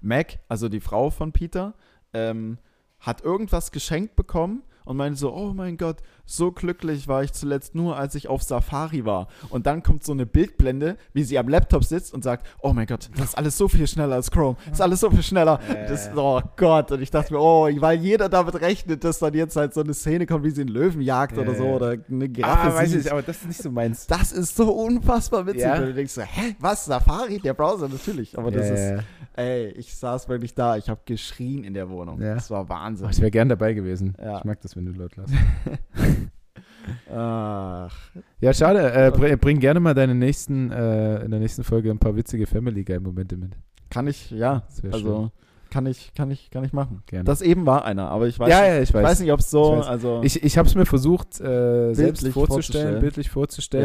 Mac, 0.00 0.38
also 0.48 0.68
die 0.68 0.80
Frau 0.80 1.10
von 1.10 1.32
Peter, 1.32 1.74
ähm, 2.12 2.58
hat 3.00 3.22
irgendwas 3.22 3.72
geschenkt 3.72 4.16
bekommen 4.16 4.62
und 4.84 4.96
meinte 4.96 5.18
so, 5.18 5.32
oh 5.34 5.52
mein 5.54 5.76
Gott, 5.76 5.96
so 6.24 6.52
glücklich 6.52 7.08
war 7.08 7.22
ich 7.22 7.32
zuletzt 7.32 7.74
nur, 7.74 7.96
als 7.96 8.14
ich 8.14 8.28
auf 8.28 8.42
Safari 8.42 9.04
war. 9.04 9.28
Und 9.50 9.66
dann 9.66 9.82
kommt 9.82 10.04
so 10.04 10.12
eine 10.12 10.24
Bildblende, 10.26 10.96
wie 11.12 11.24
sie 11.24 11.38
am 11.38 11.48
Laptop 11.48 11.84
sitzt 11.84 12.14
und 12.14 12.22
sagt, 12.24 12.46
oh 12.60 12.72
mein 12.72 12.86
Gott, 12.86 13.10
das 13.16 13.26
ist 13.30 13.38
alles 13.38 13.58
so 13.58 13.68
viel 13.68 13.86
schneller 13.86 14.14
als 14.16 14.30
Chrome. 14.30 14.56
Das 14.66 14.74
ist 14.74 14.80
alles 14.80 15.00
so 15.00 15.10
viel 15.10 15.22
schneller. 15.22 15.60
Äh. 15.68 15.88
Das, 15.88 16.10
oh 16.16 16.40
Gott. 16.56 16.92
Und 16.92 17.02
ich 17.02 17.10
dachte 17.10 17.32
mir, 17.34 17.40
oh, 17.40 17.68
weil 17.80 17.98
jeder 17.98 18.28
damit 18.28 18.60
rechnet, 18.60 19.04
dass 19.04 19.18
dann 19.18 19.34
jetzt 19.34 19.56
halt 19.56 19.74
so 19.74 19.80
eine 19.82 19.94
Szene 19.94 20.26
kommt, 20.26 20.44
wie 20.44 20.50
sie 20.50 20.62
einen 20.62 20.70
Löwen 20.70 21.00
jagt 21.00 21.36
oder 21.38 21.54
so 21.54 21.64
Äh. 21.64 21.72
oder 21.74 21.96
eine 22.08 22.28
Giraffe 22.28 22.72
Ah, 22.72 22.74
weiß 22.74 22.94
ich, 22.94 23.10
aber 23.10 23.22
das 23.22 23.38
ist 23.38 23.46
nicht 23.48 23.62
so 23.62 23.70
meins. 23.70 24.06
Das 24.06 24.32
ist 24.32 24.56
so 24.56 24.72
unfassbar 24.72 25.46
witzig. 25.46 25.62
Ja. 25.62 25.74
Und 25.74 25.86
du 25.86 25.94
denkst 25.94 26.12
so, 26.12 26.22
hä, 26.22 26.54
was, 26.60 26.84
Safari? 26.86 27.38
Der 27.40 27.54
Browser, 27.54 27.88
natürlich. 27.88 28.38
Aber 28.38 28.50
das 28.50 28.68
Ja, 28.68 28.74
ist, 28.96 29.04
ey, 29.34 29.68
ich 29.72 29.94
saß 29.96 30.28
wirklich 30.28 30.54
da. 30.54 30.76
Ich 30.76 30.88
habe 30.88 31.00
geschrien 31.04 31.64
in 31.64 31.74
der 31.74 31.90
Wohnung. 31.90 32.20
Ja. 32.20 32.34
Das 32.34 32.50
war 32.50 32.68
Wahnsinn. 32.68 33.06
Oh, 33.06 33.10
ich 33.10 33.20
wäre 33.20 33.30
gern 33.30 33.48
dabei 33.48 33.72
gewesen. 33.74 34.14
Ja. 34.22 34.38
Ich 34.38 34.44
mag 34.44 34.60
das, 34.60 34.71
wenn 34.76 34.86
du 34.86 34.92
laut 34.92 35.16
lass. 35.16 35.30
Ach, 37.14 37.96
Ja, 38.40 38.52
schade. 38.52 38.92
Äh, 38.92 39.10
bring, 39.12 39.38
bring 39.38 39.60
gerne 39.60 39.80
mal 39.80 39.94
deine 39.94 40.14
nächsten, 40.14 40.70
äh, 40.70 41.24
in 41.24 41.30
der 41.30 41.40
nächsten 41.40 41.64
Folge 41.64 41.90
ein 41.90 41.98
paar 41.98 42.16
witzige 42.16 42.46
Family 42.46 42.84
Guy 42.84 42.98
Momente 43.00 43.36
mit. 43.36 43.52
kann 43.90 44.06
ich, 44.08 44.30
ja. 44.30 44.64
Das 44.82 44.92
Also, 44.92 45.30
kann 45.70 45.86
ich, 45.86 46.12
kann 46.14 46.30
ich, 46.30 46.50
kann 46.50 46.64
ich 46.64 46.72
machen. 46.72 47.02
Gerne. 47.06 47.24
Das 47.24 47.40
eben 47.40 47.66
war 47.66 47.84
einer, 47.84 48.10
aber 48.10 48.26
ich 48.26 48.38
weiß, 48.38 48.50
ja, 48.50 48.60
nicht, 48.60 48.68
ja, 48.68 48.80
ich 48.82 48.88
ich 48.90 48.94
weiß. 48.94 49.20
nicht, 49.20 49.32
ob 49.32 49.40
es 49.40 49.50
so, 49.50 49.78
Ich 49.80 49.86
also, 49.86 50.20
Ich, 50.22 50.42
ich 50.42 50.58
habe 50.58 50.68
es 50.68 50.74
mir 50.74 50.84
versucht, 50.86 51.40
äh, 51.40 51.94
selbst 51.94 52.20
vorzustellen, 52.28 52.32
vorzustellen. 52.46 53.00
bildlich 53.00 53.30
vorzustellen. 53.30 53.84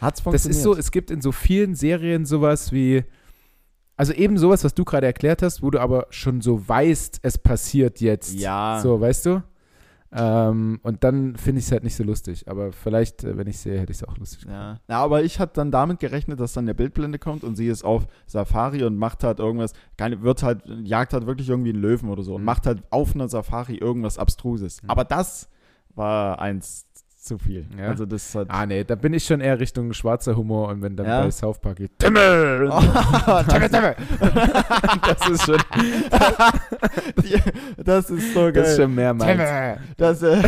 Ja. 0.00 0.06
Hat's 0.06 0.18
das 0.18 0.24
funktioniert. 0.24 0.56
ist 0.56 0.62
so, 0.62 0.76
es 0.76 0.90
gibt 0.90 1.10
in 1.10 1.20
so 1.20 1.32
vielen 1.32 1.74
Serien 1.74 2.26
sowas 2.26 2.70
wie, 2.70 3.04
also 3.96 4.12
eben 4.12 4.36
sowas, 4.36 4.62
was 4.62 4.74
du 4.74 4.84
gerade 4.84 5.06
erklärt 5.06 5.42
hast, 5.42 5.62
wo 5.62 5.70
du 5.70 5.80
aber 5.80 6.06
schon 6.10 6.42
so 6.42 6.68
weißt, 6.68 7.20
es 7.22 7.38
passiert 7.38 8.00
jetzt. 8.00 8.34
Ja. 8.38 8.78
So, 8.82 9.00
weißt 9.00 9.26
du? 9.26 9.42
Ähm, 10.12 10.78
und 10.82 11.02
dann 11.04 11.36
finde 11.36 11.58
ich 11.58 11.66
es 11.66 11.72
halt 11.72 11.84
nicht 11.84 11.96
so 11.96 12.04
lustig. 12.04 12.48
Aber 12.48 12.72
vielleicht, 12.72 13.24
äh, 13.24 13.36
wenn 13.36 13.46
ich 13.46 13.58
sehe, 13.58 13.78
hätte 13.78 13.92
ich 13.92 13.98
es 13.98 14.04
auch 14.08 14.16
lustig. 14.18 14.46
Ja. 14.48 14.78
ja, 14.88 15.02
aber 15.02 15.22
ich 15.24 15.38
hatte 15.40 15.54
dann 15.54 15.70
damit 15.70 15.98
gerechnet, 15.98 16.40
dass 16.40 16.52
dann 16.52 16.66
der 16.66 16.74
Bildblende 16.74 17.18
kommt 17.18 17.44
und 17.44 17.56
sie 17.56 17.66
ist 17.68 17.84
auf 17.84 18.06
Safari 18.26 18.84
und 18.84 18.96
macht 18.96 19.24
halt 19.24 19.38
irgendwas, 19.40 19.72
keine, 19.96 20.22
wird 20.22 20.42
halt, 20.42 20.62
jagt 20.84 21.12
halt 21.12 21.26
wirklich 21.26 21.48
irgendwie 21.48 21.70
einen 21.70 21.82
Löwen 21.82 22.08
oder 22.08 22.22
so 22.22 22.34
und 22.34 22.42
Mhm. 22.42 22.46
macht 22.46 22.66
halt 22.66 22.82
auf 22.90 23.14
einer 23.14 23.28
Safari 23.28 23.76
irgendwas 23.76 24.18
Abstruses. 24.18 24.82
Mhm. 24.82 24.90
Aber 24.90 25.04
das 25.04 25.48
war 25.94 26.38
eins 26.40 26.85
zu 27.26 27.38
viel. 27.38 27.66
Ja. 27.78 27.88
Also 27.88 28.06
das 28.06 28.34
hat. 28.34 28.46
Ah, 28.50 28.64
nee, 28.66 28.84
da 28.84 28.94
bin 28.94 29.12
ich 29.14 29.24
schon 29.24 29.40
eher 29.40 29.58
Richtung 29.60 29.92
schwarzer 29.92 30.36
Humor 30.36 30.68
und 30.68 30.80
wenn 30.82 30.96
dann 30.96 31.06
Ja. 31.06 31.22
bei 31.22 31.30
South 31.30 31.58
Park 31.58 31.76
geht, 31.76 31.98
Timmel! 31.98 32.70
Oh, 33.28 33.42
Timmel, 33.48 33.68
Timmel. 33.68 33.96
das 35.06 35.28
ist 35.28 35.44
schon, 35.44 35.58
Die- 37.22 37.42
das 37.84 38.10
ist 38.10 38.32
so 38.34 38.40
geil. 38.40 38.52
das 38.52 38.68
ist 38.70 38.76
schon 38.76 38.94
mehr 38.94 39.12
meins. 39.14 39.30
Timmel. 39.32 39.78
Das, 39.96 40.22
äh, 40.22 40.42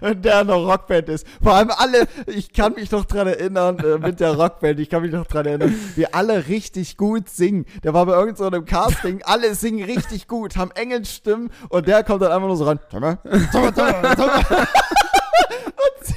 und 0.00 0.24
der 0.24 0.44
noch 0.44 0.66
Rockband 0.66 1.08
ist. 1.08 1.26
Vor 1.42 1.54
allem 1.54 1.70
alle, 1.76 2.06
ich 2.26 2.52
kann 2.52 2.74
mich 2.74 2.90
noch 2.90 3.04
dran 3.04 3.26
erinnern, 3.26 3.78
äh, 3.78 3.98
mit 3.98 4.20
der 4.20 4.34
Rockband, 4.34 4.78
ich 4.80 4.90
kann 4.90 5.02
mich 5.02 5.12
noch 5.12 5.26
dran 5.26 5.46
erinnern, 5.46 5.74
wie 5.96 6.06
alle 6.06 6.48
richtig 6.48 6.96
gut 6.96 7.28
singen. 7.28 7.64
Der 7.84 7.94
war 7.94 8.06
bei 8.06 8.12
irgendeinem 8.12 8.60
so 8.60 8.62
Casting, 8.66 9.22
alle 9.24 9.54
singen 9.54 9.84
richtig 9.84 10.26
gut, 10.28 10.56
haben 10.56 10.70
Engelsstimmen 10.72 11.50
und 11.68 11.86
der 11.88 12.02
kommt 12.04 12.22
dann 12.22 12.32
einfach 12.32 12.48
nur 12.48 12.56
so 12.56 12.64
ran. 12.64 12.78
Timmel, 12.90 13.18
Timmel, 13.52 13.72
Timmel, 13.72 14.14
Timmel. 14.16 14.66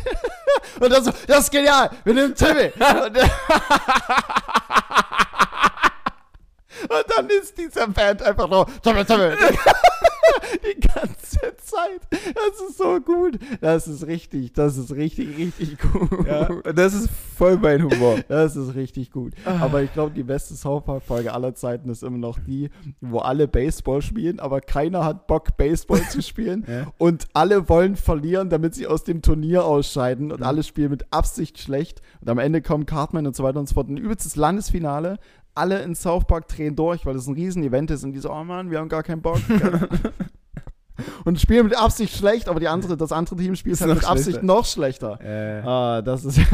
Und, 0.80 0.92
dann 0.92 1.04
so, 1.04 1.12
das 1.28 1.42
ist 1.42 1.52
genial, 1.52 1.90
wir 2.04 2.14
nehmen 2.14 2.36
Timmy. 2.36 2.72
Und, 6.84 7.06
dann 7.16 7.28
ist 7.30 7.58
dieser 7.58 7.88
Band 7.88 8.22
einfach 8.24 8.50
nur. 8.50 8.66
Die 10.64 10.80
ganze 10.80 11.56
Zeit. 11.58 12.02
Das 12.12 12.70
ist 12.70 12.78
so 12.78 13.00
gut. 13.00 13.40
Das 13.60 13.88
ist 13.88 14.06
richtig, 14.06 14.54
das 14.54 14.78
ist 14.78 14.94
richtig, 14.94 15.38
richtig 15.38 15.78
gut. 15.80 16.26
Ja, 16.28 16.48
das 16.74 16.94
ist 16.94 17.10
voll 17.38 17.58
mein 17.58 17.84
Humor. 17.84 18.20
Das 18.28 18.56
ist 18.56 18.76
richtig 18.76 19.12
gut. 19.12 19.34
Aber 19.46 19.82
ich 19.82 19.92
glaube, 19.94 20.12
die 20.12 20.24
beste 20.24 20.56
South 20.56 20.84
Park-Folge 20.86 21.34
aller 21.34 21.54
Zeiten 21.56 21.90
ist 21.90 22.04
immer 22.04 22.18
noch 22.18 22.40
die, 22.40 22.70
wo 23.02 23.20
alle 23.20 23.48
Baseball 23.48 24.02
spielen, 24.02 24.40
aber 24.40 24.62
keiner 24.62 25.04
hat 25.06 25.28
Bock, 25.28 25.58
Baseball 25.58 26.02
zu 26.10 26.22
spielen. 26.22 26.66
Ja. 26.72 26.88
Und 26.98 27.28
alle 27.34 27.68
wollen 27.68 27.98
verlieren, 27.98 28.50
damit 28.50 28.76
sie 28.76 28.88
aus 28.88 29.04
dem 29.04 29.22
Turnier 29.22 29.66
ausscheiden. 29.66 30.32
Und 30.32 30.40
Mhm. 30.40 30.46
alle 30.46 30.64
spielen 30.64 30.90
mit 30.92 31.06
Absicht 31.12 31.58
schlecht. 31.60 32.02
Und 32.22 32.30
am 32.30 32.38
Ende 32.40 32.62
kommen 32.62 32.86
Cartman 32.86 33.28
und 33.28 33.36
so 33.36 33.44
weiter 33.44 33.60
und 33.60 33.68
so 33.68 33.74
fort. 33.74 33.90
Ein 33.90 33.98
übelstes 33.98 34.36
Landesfinale. 34.38 35.18
Alle 35.54 35.82
in 35.82 35.96
South 35.96 36.26
Park 36.26 36.48
drehen 36.48 36.76
durch, 36.76 37.06
weil 37.06 37.14
das 37.14 37.28
ein 37.28 37.34
Riesen-Event 37.34 37.92
ist. 37.92 38.04
Und 38.04 38.14
die 38.14 38.20
so, 38.20 38.32
oh 38.32 38.44
Mann, 38.44 38.72
wir 38.72 38.80
haben 38.80 38.90
gar 38.90 39.04
keinen 39.04 39.22
Bock. 39.22 39.40
und 41.26 41.40
spielen 41.40 41.66
mit 41.66 41.78
Absicht 41.78 42.16
schlecht, 42.16 42.48
aber 42.48 42.60
die 42.60 42.68
andere, 42.68 42.98
das 42.98 43.12
andere 43.12 43.36
Team 43.36 43.56
spielt 43.56 43.80
halt 43.82 43.96
mit 43.96 44.06
Absicht 44.06 44.30
schlechter. 44.38 44.46
noch 44.46 44.66
schlechter. 44.66 45.20
Äh, 45.22 45.62
Ah, 45.66 46.02
das 46.02 46.26
ist. 46.26 46.40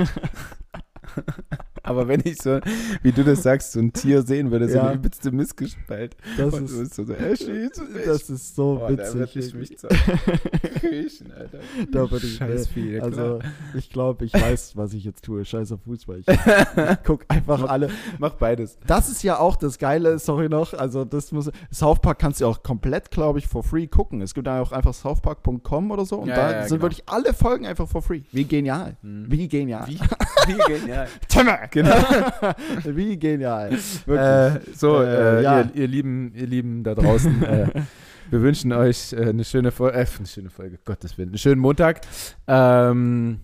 aber 1.87 2.07
wenn 2.07 2.21
ich 2.23 2.41
so, 2.41 2.59
wie 3.01 3.11
du 3.11 3.23
das 3.23 3.43
sagst, 3.43 3.71
so 3.71 3.79
ein 3.79 3.91
Tier 3.93 4.21
sehen 4.21 4.51
würde, 4.51 4.67
so 4.69 4.75
Ja. 4.77 4.87
eine 4.87 4.95
übelste 4.95 5.31
Missgespalt. 5.31 6.15
Das 6.37 6.53
und 6.53 6.65
ist- 6.69 6.95
so, 6.95 7.03
so 7.05 7.13
schießt, 7.13 7.81
Das 8.05 8.29
ist 8.29 8.55
so 8.55 8.75
Boah, 8.75 8.91
da 8.95 9.13
würd 9.13 9.35
witzig. 9.35 9.47
ich 9.47 9.53
mich 9.71 9.79
so 9.79 9.87
kriechen, 10.79 11.31
Alter. 11.37 11.59
Da 11.91 12.11
würde 12.11 12.25
ich 12.25 12.35
Scheiß 12.35 12.67
Vieh, 12.67 12.95
ja, 12.95 13.03
Also, 13.03 13.39
ich 13.75 13.89
glaube, 13.89 14.25
ich 14.25 14.33
weiß, 14.33 14.75
was 14.75 14.93
ich 14.93 15.03
jetzt 15.03 15.23
tue. 15.23 15.43
Scheiß 15.45 15.71
auf 15.71 15.81
Fußball. 15.83 16.19
Ich, 16.19 16.27
ich 16.27 16.37
guck 17.03 17.25
einfach 17.27 17.63
alle. 17.67 17.89
Mach 18.19 18.33
beides. 18.35 18.77
Das 18.85 19.09
ist 19.09 19.23
ja 19.23 19.39
auch 19.39 19.55
das 19.55 19.77
Geile, 19.79 20.19
sorry 20.19 20.49
noch. 20.49 20.73
Also, 20.73 21.05
das 21.05 21.31
muss. 21.31 21.49
South 21.71 21.99
Park 22.01 22.19
kannst 22.19 22.41
du 22.41 22.45
auch 22.47 22.63
komplett, 22.63 23.11
glaube 23.11 23.39
ich, 23.39 23.47
for 23.47 23.63
free 23.63 23.87
gucken. 23.87 24.21
Es 24.21 24.33
gibt 24.33 24.47
da 24.47 24.61
auch 24.61 24.71
einfach 24.71 24.93
southpark.com 24.93 25.91
oder 25.91 26.05
so. 26.05 26.17
Und 26.17 26.29
Ja, 26.29 26.35
da 26.35 26.51
ja, 26.51 26.59
sind 26.63 26.69
genau. 26.79 26.81
wirklich 26.83 27.03
alle 27.07 27.33
Folgen 27.33 27.65
einfach 27.65 27.87
for 27.87 28.01
free. 28.01 28.21
Wie 28.31 28.43
genial. 28.45 28.97
Hm. 29.01 29.25
Wie 29.29 29.47
genial. 29.47 29.87
Wie, 29.87 29.99
wie 30.47 30.57
genial. 30.79 31.07
Timmer! 31.27 31.57
Genau. 31.77 31.95
Wie 32.85 33.17
genial. 33.17 33.69
Wirklich. 33.71 34.69
Äh, 34.69 34.73
so, 34.73 35.01
Äh, 35.01 35.39
äh, 35.39 35.43
ja. 35.43 35.61
ihr, 35.61 35.75
ihr, 35.75 35.87
Lieben, 35.87 36.33
ihr 36.33 36.47
Lieben 36.47 36.83
da 36.83 36.95
draußen, 36.95 37.43
äh, 37.43 37.67
wir 38.31 38.41
wünschen 38.41 38.73
euch 38.73 39.13
äh, 39.13 39.29
eine 39.29 39.43
schöne 39.43 39.71
Folge, 39.71 39.95
äh, 39.97 40.07
eine 40.17 40.25
schöne 40.25 40.49
Folge, 40.49 40.79
Gottes 40.83 41.19
Willen, 41.19 41.29
einen 41.29 41.37
schönen 41.37 41.61
Montag. 41.61 42.01
Ähm, 42.47 43.41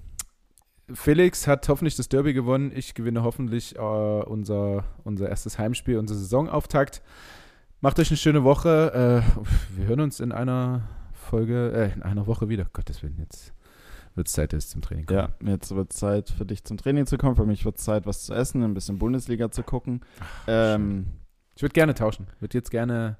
Felix 0.91 1.45
hat 1.45 1.69
hoffentlich 1.69 1.95
das 1.95 2.09
Derby 2.09 2.33
gewonnen. 2.33 2.71
Ich 2.75 2.95
gewinne 2.95 3.23
hoffentlich 3.23 3.75
äh, 3.75 3.79
unser, 3.79 4.83
unser 5.03 5.29
erstes 5.29 5.59
Heimspiel, 5.59 5.99
unser 5.99 6.15
Saisonauftakt. 6.15 7.03
Macht 7.81 7.99
euch 7.99 8.09
eine 8.09 8.17
schöne 8.17 8.43
Woche. 8.43 9.23
Äh, 9.23 9.77
wir 9.77 9.87
hören 9.87 9.99
uns 9.99 10.19
in 10.19 10.31
einer 10.31 10.87
Folge, 11.13 11.71
äh, 11.71 11.93
in 11.93 12.01
einer 12.01 12.25
Woche 12.25 12.49
wieder. 12.49 12.65
Gottes 12.73 13.03
Willen, 13.03 13.17
jetzt 13.19 13.53
wird 14.15 14.27
es 14.27 14.33
Zeit, 14.33 14.53
dass 14.53 14.65
es 14.65 14.69
zum 14.69 14.81
Training 14.81 15.05
kommt. 15.05 15.17
Ja, 15.19 15.29
jetzt 15.51 15.73
wird 15.75 15.91
Zeit 15.93 16.29
für 16.29 16.45
dich 16.45 16.63
zum 16.63 16.77
Training 16.77 17.05
zu 17.05 17.17
kommen. 17.17 17.35
Für 17.35 17.45
mich 17.45 17.65
wird 17.65 17.77
Zeit, 17.77 18.05
was 18.05 18.23
zu 18.23 18.33
essen, 18.33 18.63
ein 18.63 18.73
bisschen 18.73 18.97
Bundesliga 18.99 19.49
zu 19.51 19.63
gucken. 19.63 20.01
ähm, 20.47 21.05
Ich 21.55 21.61
würde 21.61 21.73
gerne 21.73 21.93
tauschen. 21.93 22.27
Würde 22.39 22.57
jetzt 22.57 22.69
gerne, 22.71 23.17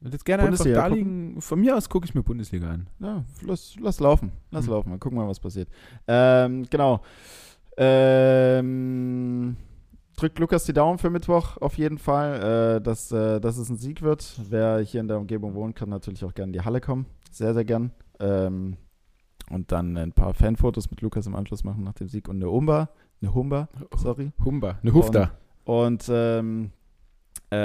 würde 0.00 0.14
jetzt 0.16 0.24
gerne 0.24 0.42
einfach 0.44 0.58
Bundesliga 0.58 0.82
da 0.82 0.88
gucken? 0.88 1.28
liegen. 1.30 1.40
Von 1.40 1.60
mir 1.60 1.76
aus 1.76 1.88
gucke 1.88 2.06
ich 2.06 2.14
mir 2.14 2.22
Bundesliga 2.22 2.70
an. 2.70 2.88
Ja, 3.00 3.24
lass, 3.46 3.76
lass 3.80 4.00
laufen. 4.00 4.32
Lass 4.50 4.64
Hm. 4.66 4.72
laufen. 4.72 4.90
Mal 4.90 4.98
gucken 4.98 5.18
mal, 5.18 5.28
was 5.28 5.40
passiert. 5.40 5.68
Ähm, 6.08 6.66
genau. 6.70 7.00
Ähm, 7.76 9.56
drückt 10.16 10.38
Lukas 10.38 10.64
die 10.64 10.72
Daumen 10.72 10.98
für 10.98 11.10
Mittwoch 11.10 11.56
auf 11.58 11.78
jeden 11.78 11.98
Fall, 11.98 12.76
äh, 12.78 12.80
dass, 12.82 13.10
äh, 13.12 13.40
dass 13.40 13.56
es 13.56 13.68
ein 13.68 13.76
Sieg 13.76 14.02
wird. 14.02 14.40
Wer 14.48 14.80
hier 14.80 15.00
in 15.00 15.08
der 15.08 15.18
Umgebung 15.18 15.54
wohnt, 15.54 15.74
kann 15.76 15.88
natürlich 15.88 16.24
auch 16.24 16.34
gerne 16.34 16.48
in 16.50 16.52
die 16.52 16.60
Halle 16.64 16.80
kommen. 16.80 17.06
Sehr, 17.30 17.54
sehr 17.54 17.64
gern. 17.64 17.92
Ähm, 18.20 18.76
und 19.52 19.70
dann 19.72 19.96
ein 19.96 20.12
paar 20.12 20.34
Fanfotos 20.34 20.90
mit 20.90 21.00
Lukas 21.02 21.26
im 21.26 21.34
Anschluss 21.36 21.62
machen 21.64 21.84
nach 21.84 21.92
dem 21.94 22.08
Sieg 22.08 22.28
und 22.28 22.36
eine 22.36 22.50
Humba. 22.50 22.88
Eine 23.20 23.34
Humba, 23.34 23.68
sorry. 23.96 24.32
Humba, 24.44 24.78
eine 24.82 24.92
Hufda. 24.94 25.30
Und 25.64 26.06
ähm, 26.10 26.70
äh, 27.50 27.56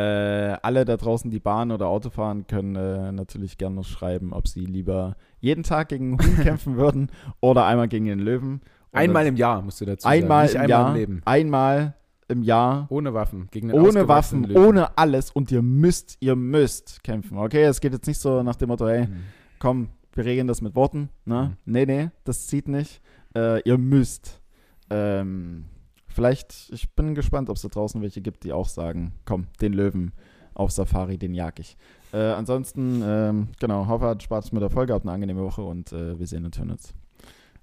alle 0.61 0.85
da 0.85 0.97
draußen, 0.97 1.31
die 1.31 1.39
Bahn 1.39 1.71
oder 1.71 1.87
Auto 1.87 2.09
fahren, 2.09 2.45
können 2.47 2.75
äh, 2.75 3.11
natürlich 3.11 3.57
gerne 3.57 3.77
noch 3.77 3.85
schreiben, 3.85 4.33
ob 4.33 4.47
sie 4.47 4.65
lieber 4.65 5.15
jeden 5.39 5.63
Tag 5.63 5.89
gegen 5.89 6.19
einen 6.19 6.27
Huhn 6.37 6.37
kämpfen 6.43 6.77
würden 6.77 7.09
oder 7.39 7.65
einmal 7.65 7.87
gegen 7.87 8.05
den 8.05 8.19
Löwen. 8.19 8.61
Und 8.91 8.99
Einmal 8.99 9.27
im 9.27 9.35
Jahr, 9.35 9.61
musst 9.61 9.81
du 9.81 9.85
dazu 9.85 10.07
einmal 10.07 10.47
sagen. 10.47 10.55
im 10.57 10.61
Nicht 10.63 10.69
Jahr, 10.69 10.79
einmal 10.87 10.95
im 10.95 10.99
Leben. 10.99 11.21
einmal 11.25 11.93
im 12.29 12.43
Jahr, 12.43 12.87
Ohne 12.89 13.13
Waffen. 13.13 13.47
Gegen 13.51 13.71
ohne 13.71 14.07
Waffen, 14.07 14.43
Löwen. 14.43 14.65
ohne 14.65 14.97
alles 14.97 15.31
und 15.31 15.51
ihr 15.51 15.61
müsst, 15.61 16.17
ihr 16.19 16.35
müsst 16.35 17.03
kämpfen. 17.03 17.37
Okay, 17.37 17.63
es 17.63 17.79
geht 17.79 17.93
jetzt 17.93 18.07
nicht 18.07 18.19
so 18.19 18.43
nach 18.43 18.55
dem 18.57 18.67
Motto, 18.67 18.87
hey, 18.87 19.07
Mhm. 19.07 19.13
komm, 19.59 19.89
wir 20.17 20.25
regeln 20.25 20.47
das 20.47 20.61
mit 20.61 20.75
Worten. 20.75 21.09
Ne? 21.25 21.55
Mhm. 21.65 21.71
Nee, 21.71 21.85
nee, 21.85 22.09
das 22.23 22.47
zieht 22.47 22.67
nicht. 22.67 23.01
Äh, 23.35 23.61
ihr 23.61 23.77
müsst. 23.77 24.41
Ähm, 24.89 25.65
vielleicht, 26.07 26.69
ich 26.71 26.91
bin 26.93 27.15
gespannt, 27.15 27.49
ob 27.49 27.55
es 27.55 27.61
da 27.61 27.67
draußen 27.69 28.01
welche 28.01 28.21
gibt, 28.21 28.43
die 28.43 28.53
auch 28.53 28.67
sagen, 28.67 29.13
komm, 29.25 29.47
den 29.61 29.73
Löwen 29.73 30.13
auf 30.53 30.71
Safari, 30.71 31.17
den 31.17 31.33
jag 31.33 31.59
ich. 31.59 31.77
Äh, 32.11 32.17
ansonsten, 32.17 33.01
ähm, 33.05 33.49
genau, 33.59 33.87
hoffe, 33.87 34.05
hat 34.05 34.23
Spaß 34.23 34.51
mit 34.53 34.61
der 34.61 34.69
Folge, 34.69 34.93
habt 34.93 35.05
eine 35.05 35.13
angenehme 35.13 35.43
Woche 35.43 35.61
und 35.61 35.91
äh, 35.91 36.17
wir 36.17 36.25
sehen 36.25 36.45
und 36.45 36.57
hören 36.57 36.71
uns. 36.71 36.93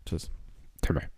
Tschüss. 0.06 0.30
Timmer. 0.80 1.13